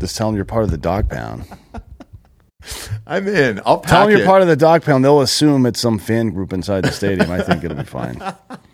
Just 0.00 0.16
tell 0.16 0.28
them 0.28 0.36
you're 0.36 0.44
part 0.46 0.64
of 0.64 0.70
the 0.70 0.78
dog 0.78 1.10
pound. 1.10 1.44
I'm 3.06 3.26
in. 3.28 3.60
I'll 3.64 3.78
pack 3.78 3.90
Tell 3.90 4.06
them 4.08 4.16
you're 4.16 4.26
part 4.26 4.42
of 4.42 4.48
the 4.48 4.56
dog 4.56 4.82
pound. 4.84 5.04
They'll 5.04 5.20
assume 5.20 5.66
it's 5.66 5.80
some 5.80 5.98
fan 5.98 6.30
group 6.30 6.52
inside 6.52 6.82
the 6.84 6.92
stadium. 6.92 7.30
I 7.30 7.42
think 7.42 7.64
it'll 7.64 7.76
be 7.76 7.84
fine. 7.84 8.22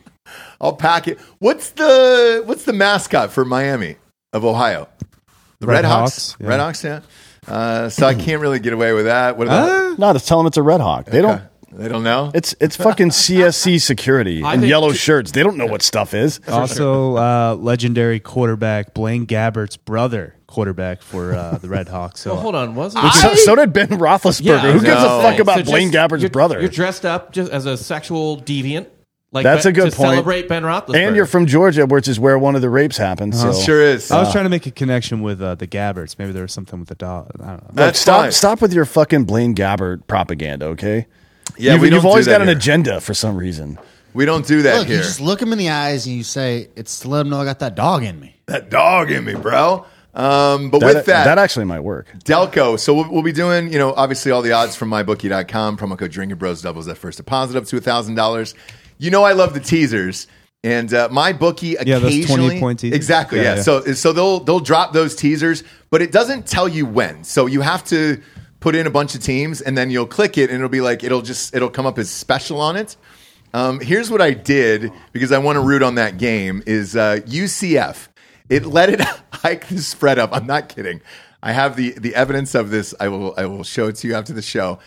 I'll 0.61 0.75
pack 0.77 1.09
it. 1.09 1.19
What's 1.39 1.71
the 1.71 2.43
What's 2.47 2.65
the 2.65 2.73
mascot 2.73 3.31
for 3.31 3.45
Miami 3.45 3.97
of 4.33 4.45
Ohio? 4.45 4.89
The 5.61 5.67
Red, 5.67 5.75
Red 5.77 5.85
Hawks. 5.85 6.33
Hawks, 6.33 6.37
yeah. 6.41 6.49
Red 6.49 6.61
Hawks. 6.61 6.85
Yeah. 6.85 7.01
Uh, 7.47 7.89
so 7.89 8.07
I 8.07 8.15
can't 8.15 8.41
really 8.43 8.59
get 8.59 8.73
away 8.73 8.93
with 8.93 9.05
that. 9.05 9.39
What 9.39 9.47
about? 9.47 9.99
No, 9.99 10.13
just 10.13 10.27
tell 10.27 10.39
them 10.39 10.47
it's 10.47 10.57
a 10.57 10.63
Red 10.63 10.81
Hawk. 10.81 11.07
They 11.07 11.23
don't. 11.23 11.43
They 11.73 11.89
don't 11.89 12.05
know. 12.05 12.31
It's 12.35 12.55
it's 12.59 12.75
fucking 12.77 13.11
CSC 13.11 13.81
security 13.83 14.43
I 14.45 14.55
and 14.55 14.63
think- 14.63 14.71
yellow 14.71 14.93
shirts. 14.93 15.33
They 15.33 15.43
don't 15.43 15.57
know 15.59 15.67
what 15.67 15.83
stuff 15.83 16.15
is. 16.15 16.41
Also, 16.49 17.17
uh, 17.17 17.55
legendary 17.61 18.19
quarterback 18.19 18.95
Blaine 18.95 19.27
Gabbert's 19.27 19.77
brother, 19.77 20.35
quarterback 20.57 21.03
for 21.03 21.35
uh, 21.35 21.59
the 21.59 21.69
Red 21.69 21.87
Hawks. 21.89 22.21
So 22.23 22.33
Well, 22.33 22.41
hold 22.41 22.55
on. 22.55 22.75
Was 22.75 22.95
But 22.95 23.11
so, 23.13 23.35
so 23.35 23.55
did 23.55 23.73
Ben 23.75 23.89
Roethlisberger. 23.89 24.73
Who 24.73 24.81
gives 24.81 24.85
know. 24.85 25.19
a 25.19 25.23
fuck 25.23 25.39
about 25.39 25.57
So 25.57 25.61
just- 25.61 25.71
Blaine 25.71 25.93
Gabbert's 25.93 26.23
you're- 26.23 26.31
brother? 26.31 26.59
You're 26.59 26.71
dressed 26.71 27.05
up 27.05 27.31
just 27.33 27.53
as 27.53 27.67
a 27.67 27.77
sexual 27.77 28.41
deviant. 28.41 28.87
Like 29.33 29.43
That's 29.45 29.65
Ben- 29.65 29.73
a 29.73 29.75
good 29.75 29.91
to 29.91 29.97
point. 29.97 30.11
Celebrate 30.13 30.49
Ben 30.49 30.63
Roethlisberger. 30.63 31.09
and 31.09 31.15
you're 31.15 31.27
from 31.27 31.45
Georgia, 31.47 31.85
which 31.85 32.09
is 32.09 32.19
where 32.19 32.39
one 32.39 32.55
of 32.57 32.63
the 32.63 32.71
rapes 32.71 32.97
happened. 32.97 33.35
So 33.35 33.53
sure 33.53 33.83
is. 33.83 34.11
I 34.11 34.19
was 34.23 34.33
trying 34.33 34.45
to 34.45 34.49
make 34.51 34.65
a 34.67 34.71
connection 34.71 35.21
with 35.21 35.43
uh, 35.43 35.57
the 35.57 35.67
Gabberts. 35.67 36.19
Maybe 36.19 36.33
there 36.33 36.43
was 36.43 36.53
something 36.53 36.79
with 36.81 36.89
the 36.89 36.95
dog. 36.95 37.31
I 37.35 37.39
don't 37.39 37.47
know. 37.49 37.67
Look, 37.67 37.75
That's 37.75 37.99
stop 38.01 38.21
fine. 38.23 38.33
stop 38.33 38.63
with 38.63 38.73
your 38.73 38.87
fucking 38.87 39.25
Blaine 39.25 39.55
Gabbert 39.55 40.07
propaganda, 40.07 40.67
okay? 40.67 41.07
Yeah, 41.59 41.73
you've, 41.75 41.83
we 41.83 41.91
you've 41.91 42.07
always 42.07 42.25
that 42.27 42.33
got 42.39 42.43
an 42.43 42.49
agenda 42.49 43.01
for 43.01 43.13
some 43.15 43.37
reason. 43.37 43.79
We 44.15 44.25
don't 44.25 44.47
do 44.47 44.63
that 44.63 44.79
Look, 44.79 44.87
here. 44.87 44.97
you 44.99 45.03
just 45.03 45.21
look 45.21 45.43
him 45.43 45.53
in 45.53 45.59
the 45.59 45.69
eyes 45.69 46.07
and 46.07 46.17
you 46.17 46.23
say, 46.23 46.69
"It's 46.75 47.01
to 47.01 47.09
let 47.09 47.21
him 47.23 47.29
know 47.29 47.39
I 47.41 47.45
got 47.45 47.59
that 47.59 47.75
dog 47.75 48.03
in 48.05 48.19
me." 48.19 48.33
that 48.47 48.71
dog 48.71 49.11
in 49.11 49.25
me, 49.25 49.35
bro. 49.35 49.85
Um, 50.17 50.71
but 50.71 50.81
That, 50.81 50.95
with 50.95 51.07
that, 51.07 51.25
that 51.25 51.39
actually 51.39 51.67
might 51.67 51.81
work. 51.81 52.09
Delco. 52.25 52.79
So 52.79 52.95
we'll, 52.95 53.11
we'll 53.13 53.23
be 53.23 53.33
doing, 53.33 53.71
you 53.73 53.79
know, 53.79 53.93
obviously 53.93 54.33
all 54.33 54.41
the 54.43 54.53
odds 54.53 54.75
from 54.75 54.89
mybookie.com. 54.91 55.77
Promo 55.77 55.99
code 55.99 56.11
Drinking 56.11 56.39
Bros 56.39 56.63
doubles 56.63 56.87
that 56.87 56.97
first 56.97 57.19
deposit 57.19 57.57
up 57.57 57.67
to 57.67 57.77
$1,000. 57.81 58.55
You 58.99 59.11
know 59.11 59.25
I 59.25 59.33
love 59.33 59.53
the 59.53 59.61
teasers. 59.61 60.27
And 60.65 60.93
uh, 60.95 61.09
my 61.13 61.33
bookie 61.35 61.77
Yeah, 61.85 61.99
those 61.99 62.15
occasionally 62.15 62.57
20-point 62.57 62.79
teasers. 62.81 62.97
exactly 62.97 63.39
yeah, 63.39 63.45
Yeah, 63.45 63.55
yeah. 63.57 63.63
so 63.63 63.93
so 63.93 64.13
they'll 64.13 64.41
they'll 64.41 64.59
drop 64.59 64.93
those 64.93 65.15
teasers, 65.15 65.63
but 65.91 66.03
it 66.03 66.11
doesn't 66.11 66.47
tell 66.47 66.67
you 66.67 66.87
when. 66.87 67.23
So 67.23 67.47
you 67.47 67.61
have 67.61 67.85
to 67.85 68.21
put 68.59 68.75
in 68.75 68.87
a 68.87 68.91
bunch 68.91 69.15
of 69.15 69.23
teams, 69.23 69.61
and 69.61 69.79
then 69.79 69.91
you'll 69.91 70.07
click 70.09 70.39
it, 70.39 70.51
and 70.51 70.57
it'll 70.57 70.69
be 70.71 70.81
like 70.81 71.05
it'll 71.05 71.23
just 71.23 71.55
it'll 71.55 71.71
come 71.71 71.87
up 71.87 71.99
as 71.99 72.11
special 72.11 72.59
on 72.61 72.75
it. 72.75 72.97
Um, 73.55 73.79
here's 73.79 74.11
what 74.11 74.21
I 74.21 74.33
did 74.33 74.91
because 75.13 75.31
I 75.31 75.39
want 75.39 75.55
to 75.57 75.61
root 75.61 75.83
on 75.83 75.97
that 75.97 76.19
game 76.19 76.65
is 76.67 76.97
uh, 76.97 77.21
UCF. 77.27 78.09
It 78.49 78.67
let 78.67 78.91
it 78.91 79.01
hike 79.33 79.69
the 79.69 79.79
spread 79.79 80.19
up. 80.19 80.31
I'm 80.33 80.47
not 80.47 80.69
kidding. 80.69 81.01
I 81.43 81.53
have 81.53 81.77
the 81.77 81.93
the 81.93 82.15
evidence 82.15 82.55
of 82.55 82.71
this. 82.71 82.95
I 83.01 83.09
will 83.09 83.35
I 83.37 83.47
will 83.47 83.65
show 83.65 83.89
it 83.89 83.97
to 83.97 84.09
you 84.09 84.15
after 84.15 84.33
the 84.33 84.43
show. 84.43 84.79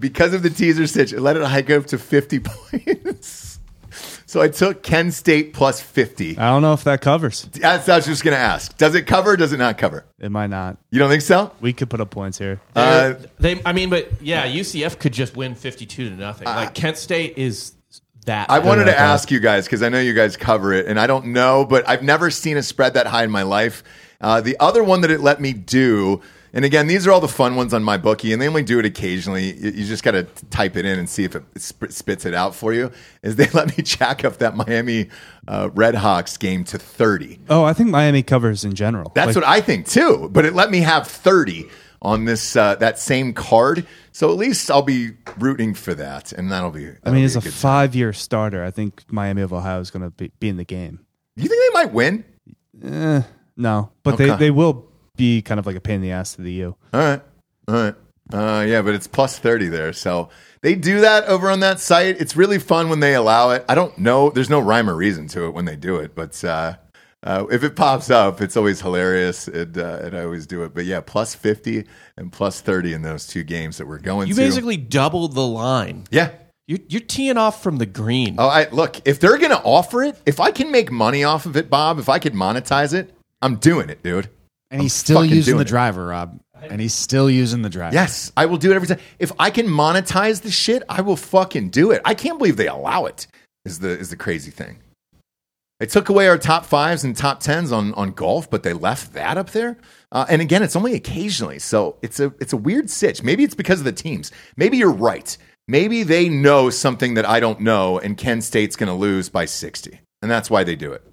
Because 0.00 0.32
of 0.32 0.42
the 0.42 0.50
teaser 0.50 0.86
stitch, 0.86 1.12
it 1.12 1.20
let 1.20 1.36
it 1.36 1.42
hike 1.42 1.70
up 1.70 1.86
to 1.86 1.98
50 1.98 2.38
points. 2.44 3.58
So 4.26 4.40
I 4.42 4.48
took 4.48 4.82
Kent 4.82 5.14
State 5.14 5.54
plus 5.54 5.80
50. 5.80 6.36
I 6.38 6.50
don't 6.50 6.60
know 6.62 6.74
if 6.74 6.84
that 6.84 7.00
covers. 7.00 7.42
That's 7.52 7.88
what 7.88 7.94
I 7.94 7.96
was 7.96 8.04
just 8.06 8.22
going 8.22 8.34
to 8.36 8.40
ask. 8.40 8.76
Does 8.76 8.94
it 8.94 9.06
cover 9.06 9.30
or 9.32 9.36
does 9.38 9.52
it 9.54 9.56
not 9.56 9.78
cover? 9.78 10.04
It 10.18 10.30
might 10.30 10.48
not. 10.50 10.76
You 10.90 10.98
don't 10.98 11.08
think 11.08 11.22
so? 11.22 11.50
We 11.60 11.72
could 11.72 11.88
put 11.90 12.00
up 12.00 12.10
points 12.10 12.36
here. 12.38 12.60
Uh, 12.76 13.14
They, 13.40 13.60
I 13.64 13.72
mean, 13.72 13.88
but 13.90 14.20
yeah, 14.22 14.46
UCF 14.46 14.98
could 14.98 15.14
just 15.14 15.34
win 15.36 15.54
fifty-two 15.54 16.10
to 16.10 16.14
nothing. 16.16 16.44
like 16.44 16.74
Kent 16.74 16.98
State 16.98 17.38
is 17.38 17.72
that. 18.28 18.50
I 18.50 18.60
wanted 18.60 18.84
to 18.84 18.92
that. 18.92 18.98
ask 19.00 19.30
you 19.30 19.40
guys 19.40 19.66
because 19.66 19.82
I 19.82 19.88
know 19.90 20.00
you 20.00 20.14
guys 20.14 20.36
cover 20.36 20.72
it, 20.72 20.86
and 20.86 20.98
I 20.98 21.06
don't 21.06 21.26
know, 21.26 21.64
but 21.66 21.86
I've 21.88 22.02
never 22.02 22.30
seen 22.30 22.56
a 22.56 22.62
spread 22.62 22.94
that 22.94 23.06
high 23.08 23.24
in 23.24 23.30
my 23.30 23.42
life. 23.42 23.82
Uh, 24.20 24.40
the 24.40 24.56
other 24.60 24.82
one 24.82 25.00
that 25.02 25.10
it 25.10 25.20
let 25.20 25.40
me 25.40 25.52
do, 25.52 26.20
and 26.52 26.64
again, 26.64 26.86
these 26.86 27.06
are 27.06 27.12
all 27.12 27.20
the 27.20 27.28
fun 27.28 27.54
ones 27.56 27.72
on 27.74 27.84
my 27.84 27.96
bookie, 27.98 28.32
and 28.32 28.40
they 28.42 28.48
only 28.48 28.62
do 28.62 28.78
it 28.78 28.84
occasionally. 28.84 29.52
You, 29.52 29.70
you 29.70 29.84
just 29.84 30.02
got 30.02 30.12
to 30.12 30.24
type 30.50 30.76
it 30.76 30.84
in 30.84 30.98
and 30.98 31.08
see 31.08 31.24
if 31.24 31.36
it 31.36 31.44
sp- 31.60 31.90
spits 31.92 32.24
it 32.26 32.34
out 32.34 32.54
for 32.54 32.72
you. 32.72 32.90
Is 33.22 33.36
they 33.36 33.48
let 33.54 33.76
me 33.76 33.82
jack 33.84 34.24
up 34.24 34.38
that 34.38 34.56
Miami 34.56 35.08
uh, 35.46 35.70
Red 35.74 35.94
Hawks 35.94 36.36
game 36.36 36.64
to 36.64 36.78
thirty. 36.78 37.38
Oh, 37.48 37.64
I 37.64 37.72
think 37.74 37.90
Miami 37.90 38.22
covers 38.22 38.64
in 38.64 38.74
general. 38.74 39.12
That's 39.14 39.28
Like, 39.28 39.36
what 39.36 39.44
I 39.44 39.60
think 39.60 39.86
too. 39.86 40.28
But 40.32 40.44
it 40.44 40.54
let 40.54 40.70
me 40.70 40.80
have 40.80 41.06
30 41.06 41.68
on 42.00 42.24
this 42.24 42.56
uh, 42.56 42.74
that 42.76 42.98
same 42.98 43.32
card. 43.32 43.86
So 44.12 44.30
at 44.30 44.36
least 44.36 44.70
I'll 44.70 44.82
be 44.82 45.12
rooting 45.38 45.74
for 45.74 45.94
that, 45.94 46.32
and 46.32 46.50
that'll 46.50 46.70
be. 46.70 46.88
I 46.88 46.92
that'll 46.92 47.12
mean, 47.12 47.22
be 47.22 47.24
as 47.24 47.36
a 47.36 47.40
good 47.40 47.52
five 47.52 47.94
year 47.94 48.12
starter, 48.12 48.64
I 48.64 48.70
think 48.70 49.04
Miami 49.10 49.42
of 49.42 49.52
Ohio 49.52 49.80
is 49.80 49.90
going 49.90 50.02
to 50.02 50.10
be, 50.10 50.32
be 50.40 50.48
in 50.48 50.56
the 50.56 50.64
game. 50.64 51.00
You 51.36 51.48
think 51.48 51.62
they 51.62 51.80
might 51.82 51.92
win? 51.92 52.24
Eh, 52.82 53.22
no, 53.56 53.90
but 54.02 54.18
they, 54.18 54.34
they 54.36 54.50
will 54.50 54.88
be 55.16 55.42
kind 55.42 55.58
of 55.60 55.66
like 55.66 55.76
a 55.76 55.80
pain 55.80 55.96
in 55.96 56.02
the 56.02 56.12
ass 56.12 56.34
to 56.36 56.42
the 56.42 56.52
U. 56.52 56.76
All 56.92 57.00
right. 57.00 57.22
All 57.68 57.74
right. 57.74 57.94
Uh, 58.32 58.64
yeah, 58.68 58.82
but 58.82 58.94
it's 58.94 59.06
plus 59.06 59.38
30 59.38 59.68
there. 59.68 59.92
So 59.92 60.28
they 60.60 60.74
do 60.74 61.00
that 61.00 61.24
over 61.24 61.50
on 61.50 61.60
that 61.60 61.80
site. 61.80 62.20
It's 62.20 62.36
really 62.36 62.58
fun 62.58 62.88
when 62.90 63.00
they 63.00 63.14
allow 63.14 63.50
it. 63.50 63.64
I 63.68 63.74
don't 63.74 63.96
know. 63.98 64.30
There's 64.30 64.50
no 64.50 64.60
rhyme 64.60 64.90
or 64.90 64.94
reason 64.94 65.28
to 65.28 65.46
it 65.46 65.54
when 65.54 65.64
they 65.64 65.76
do 65.76 65.96
it, 65.96 66.14
but 66.14 66.42
uh, 66.44 66.74
uh, 67.24 67.46
if 67.50 67.64
it 67.64 67.74
pops 67.76 68.10
up, 68.10 68.40
it's 68.40 68.56
always 68.56 68.80
hilarious. 68.80 69.48
And, 69.48 69.76
uh, 69.76 70.00
and 70.02 70.16
I 70.16 70.22
always 70.24 70.46
do 70.46 70.62
it. 70.64 70.74
But 70.74 70.84
yeah, 70.84 71.00
plus 71.00 71.34
50 71.34 71.84
and 72.16 72.32
plus 72.32 72.60
30 72.60 72.92
in 72.94 73.02
those 73.02 73.26
two 73.26 73.42
games 73.42 73.78
that 73.78 73.86
we're 73.86 73.98
going 73.98 74.26
through. 74.26 74.42
You 74.42 74.48
to. 74.48 74.48
basically 74.54 74.76
doubled 74.76 75.34
the 75.34 75.46
line. 75.46 76.04
yeah. 76.10 76.30
You're, 76.66 76.80
you're 76.86 77.00
teeing 77.00 77.38
off 77.38 77.62
from 77.62 77.78
the 77.78 77.86
green. 77.86 78.34
Oh, 78.38 78.46
I 78.46 78.68
look, 78.68 79.00
if 79.08 79.20
they're 79.20 79.38
going 79.38 79.52
to 79.52 79.62
offer 79.62 80.02
it, 80.02 80.20
if 80.26 80.38
I 80.38 80.50
can 80.50 80.70
make 80.70 80.92
money 80.92 81.24
off 81.24 81.46
of 81.46 81.56
it, 81.56 81.70
Bob, 81.70 81.98
if 81.98 82.10
I 82.10 82.18
could 82.18 82.34
monetize 82.34 82.92
it, 82.92 83.14
I'm 83.40 83.56
doing 83.56 83.88
it, 83.88 84.02
dude. 84.02 84.28
And 84.70 84.82
he's 84.82 84.92
still 84.92 85.24
using 85.24 85.56
the 85.56 85.62
it. 85.62 85.68
driver, 85.68 86.08
Rob. 86.08 86.38
And 86.60 86.78
he's 86.78 86.92
still 86.92 87.30
using 87.30 87.62
the 87.62 87.70
driver. 87.70 87.94
Yes, 87.94 88.32
I 88.36 88.44
will 88.44 88.58
do 88.58 88.70
it 88.70 88.74
every 88.74 88.86
time. 88.86 88.98
If 89.18 89.32
I 89.38 89.48
can 89.48 89.66
monetize 89.66 90.42
the 90.42 90.50
shit, 90.50 90.82
I 90.90 91.00
will 91.00 91.16
fucking 91.16 91.70
do 91.70 91.90
it. 91.90 92.02
I 92.04 92.12
can't 92.12 92.36
believe 92.36 92.58
they 92.58 92.68
allow 92.68 93.06
it. 93.06 93.28
Is 93.64 93.78
the 93.78 93.88
is 93.88 94.10
the 94.10 94.16
crazy 94.16 94.50
thing. 94.50 94.76
They 95.80 95.86
took 95.86 96.08
away 96.08 96.26
our 96.26 96.38
top 96.38 96.64
fives 96.64 97.04
and 97.04 97.16
top 97.16 97.40
tens 97.40 97.70
on 97.70 97.94
on 97.94 98.10
golf, 98.10 98.50
but 98.50 98.62
they 98.64 98.72
left 98.72 99.12
that 99.12 99.38
up 99.38 99.50
there. 99.50 99.78
Uh, 100.10 100.26
and 100.28 100.42
again, 100.42 100.62
it's 100.62 100.74
only 100.74 100.94
occasionally, 100.94 101.58
so 101.60 101.96
it's 102.02 102.18
a 102.18 102.32
it's 102.40 102.52
a 102.52 102.56
weird 102.56 102.90
sitch. 102.90 103.22
Maybe 103.22 103.44
it's 103.44 103.54
because 103.54 103.78
of 103.78 103.84
the 103.84 103.92
teams. 103.92 104.32
Maybe 104.56 104.76
you're 104.76 104.90
right. 104.90 105.36
Maybe 105.68 106.02
they 106.02 106.28
know 106.28 106.70
something 106.70 107.14
that 107.14 107.26
I 107.26 107.40
don't 107.40 107.60
know, 107.60 107.98
and 107.98 108.16
Kent 108.16 108.42
State's 108.42 108.74
going 108.74 108.88
to 108.88 108.94
lose 108.94 109.28
by 109.28 109.44
sixty, 109.44 110.00
and 110.20 110.30
that's 110.30 110.50
why 110.50 110.64
they 110.64 110.74
do 110.74 110.92
it. 110.92 111.04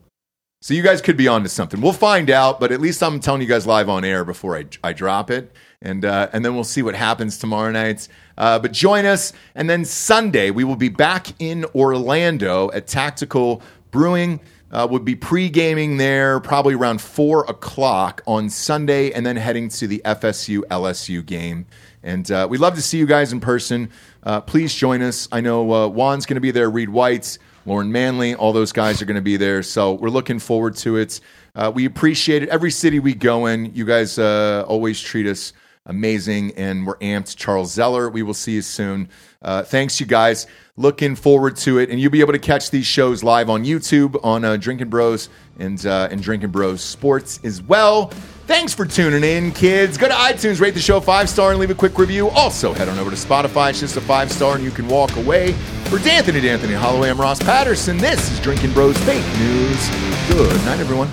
So 0.61 0.73
you 0.73 0.81
guys 0.81 0.99
could 0.99 1.17
be 1.17 1.27
onto 1.27 1.47
something. 1.49 1.79
We'll 1.79 1.93
find 1.93 2.31
out, 2.31 2.59
but 2.59 2.71
at 2.71 2.81
least 2.81 3.03
I'm 3.03 3.19
telling 3.19 3.41
you 3.41 3.47
guys 3.47 3.67
live 3.67 3.87
on 3.87 4.03
air 4.03 4.25
before 4.25 4.57
I, 4.57 4.65
I 4.83 4.93
drop 4.93 5.29
it, 5.29 5.51
and 5.83 6.03
uh, 6.05 6.29
and 6.33 6.43
then 6.43 6.55
we'll 6.55 6.63
see 6.63 6.81
what 6.81 6.95
happens 6.95 7.37
tomorrow 7.37 7.69
night. 7.69 8.07
Uh, 8.35 8.57
but 8.57 8.71
join 8.71 9.05
us, 9.05 9.31
and 9.53 9.69
then 9.69 9.85
Sunday 9.85 10.49
we 10.49 10.63
will 10.63 10.75
be 10.75 10.89
back 10.89 11.27
in 11.39 11.65
Orlando 11.75 12.71
at 12.71 12.87
Tactical 12.87 13.61
Brewing. 13.91 14.39
Uh, 14.71 14.87
we'll 14.89 14.99
be 14.99 15.15
pre-gaming 15.15 15.97
there 15.97 16.39
probably 16.39 16.73
around 16.73 17.01
four 17.01 17.45
o'clock 17.45 18.21
on 18.25 18.49
Sunday, 18.49 19.11
and 19.11 19.25
then 19.25 19.35
heading 19.35 19.69
to 19.69 19.87
the 19.87 20.01
FSU 20.03 20.61
LSU 20.71 21.25
game. 21.25 21.65
And 22.03 22.29
uh, 22.29 22.47
we'd 22.49 22.59
love 22.59 22.75
to 22.75 22.81
see 22.81 22.97
you 22.97 23.05
guys 23.05 23.31
in 23.31 23.39
person. 23.39 23.89
Uh, 24.23 24.41
please 24.41 24.73
join 24.73 25.01
us. 25.01 25.27
I 25.31 25.41
know 25.41 25.71
uh, 25.71 25.87
Juan's 25.87 26.25
going 26.25 26.35
to 26.35 26.41
be 26.41 26.51
there. 26.51 26.69
Reed 26.69 26.89
White's. 26.89 27.39
Lauren 27.67 27.91
Manley, 27.91 28.35
all 28.35 28.53
those 28.53 28.71
guys 28.71 29.01
are 29.01 29.05
going 29.05 29.15
to 29.15 29.21
be 29.21 29.37
there. 29.37 29.63
So 29.63 29.93
we're 29.93 30.09
looking 30.09 30.37
forward 30.37 30.75
to 30.77 30.97
it. 30.97 31.19
Uh, 31.55 31.71
we 31.73 31.85
appreciate 31.85 32.43
it. 32.43 32.49
Every 32.49 32.69
city 32.69 32.99
we 32.99 33.15
go 33.15 33.47
in, 33.47 33.73
you 33.73 33.85
guys 33.85 34.19
uh, 34.19 34.63
always 34.67 35.01
treat 35.01 35.25
us 35.25 35.51
amazing, 35.85 36.53
and 36.55 36.85
we're 36.85 36.97
amped. 36.97 37.35
Charles 37.35 37.71
Zeller, 37.71 38.09
we 38.09 38.23
will 38.23 38.33
see 38.33 38.53
you 38.53 38.61
soon. 38.61 39.09
Uh, 39.41 39.63
thanks, 39.63 39.99
you 39.99 40.05
guys. 40.05 40.47
Looking 40.77 41.15
forward 41.15 41.55
to 41.57 41.77
it, 41.77 41.89
and 41.89 41.99
you'll 41.99 42.11
be 42.11 42.19
able 42.19 42.33
to 42.33 42.39
catch 42.39 42.69
these 42.69 42.85
shows 42.85 43.23
live 43.23 43.49
on 43.49 43.63
YouTube 43.63 44.19
on 44.23 44.43
uh, 44.43 44.57
Drinking 44.57 44.89
Bros 44.89 45.29
and 45.57 45.83
uh, 45.85 46.09
and 46.11 46.21
Drinking 46.21 46.49
Bros 46.49 46.81
Sports 46.81 47.39
as 47.43 47.61
well. 47.61 48.07
Thanks 48.45 48.73
for 48.73 48.85
tuning 48.85 49.23
in, 49.23 49.51
kids. 49.51 49.97
Go 49.97 50.07
to 50.07 50.13
iTunes, 50.13 50.59
rate 50.59 50.73
the 50.73 50.79
show 50.81 50.99
five 50.99 51.29
star, 51.29 51.51
and 51.51 51.59
leave 51.59 51.71
a 51.71 51.75
quick 51.75 51.97
review. 51.97 52.29
Also, 52.29 52.73
head 52.73 52.89
on 52.89 52.99
over 52.99 53.09
to 53.09 53.15
Spotify. 53.15 53.69
It's 53.69 53.79
just 53.79 53.95
a 53.95 54.01
five 54.01 54.31
star, 54.31 54.55
and 54.55 54.63
you 54.63 54.71
can 54.71 54.87
walk 54.87 55.15
away. 55.15 55.53
For 55.85 55.97
D'Anthony, 55.99 56.41
D'Anthony 56.41 56.73
Holloway, 56.73 57.09
I'm 57.09 57.21
Ross 57.21 57.39
Patterson. 57.39 57.97
This 57.97 58.31
is 58.31 58.39
Drinking 58.41 58.73
Bros 58.73 58.97
Fake 58.99 59.25
News. 59.37 59.89
Good 60.27 60.65
night, 60.65 60.79
everyone. 60.79 61.09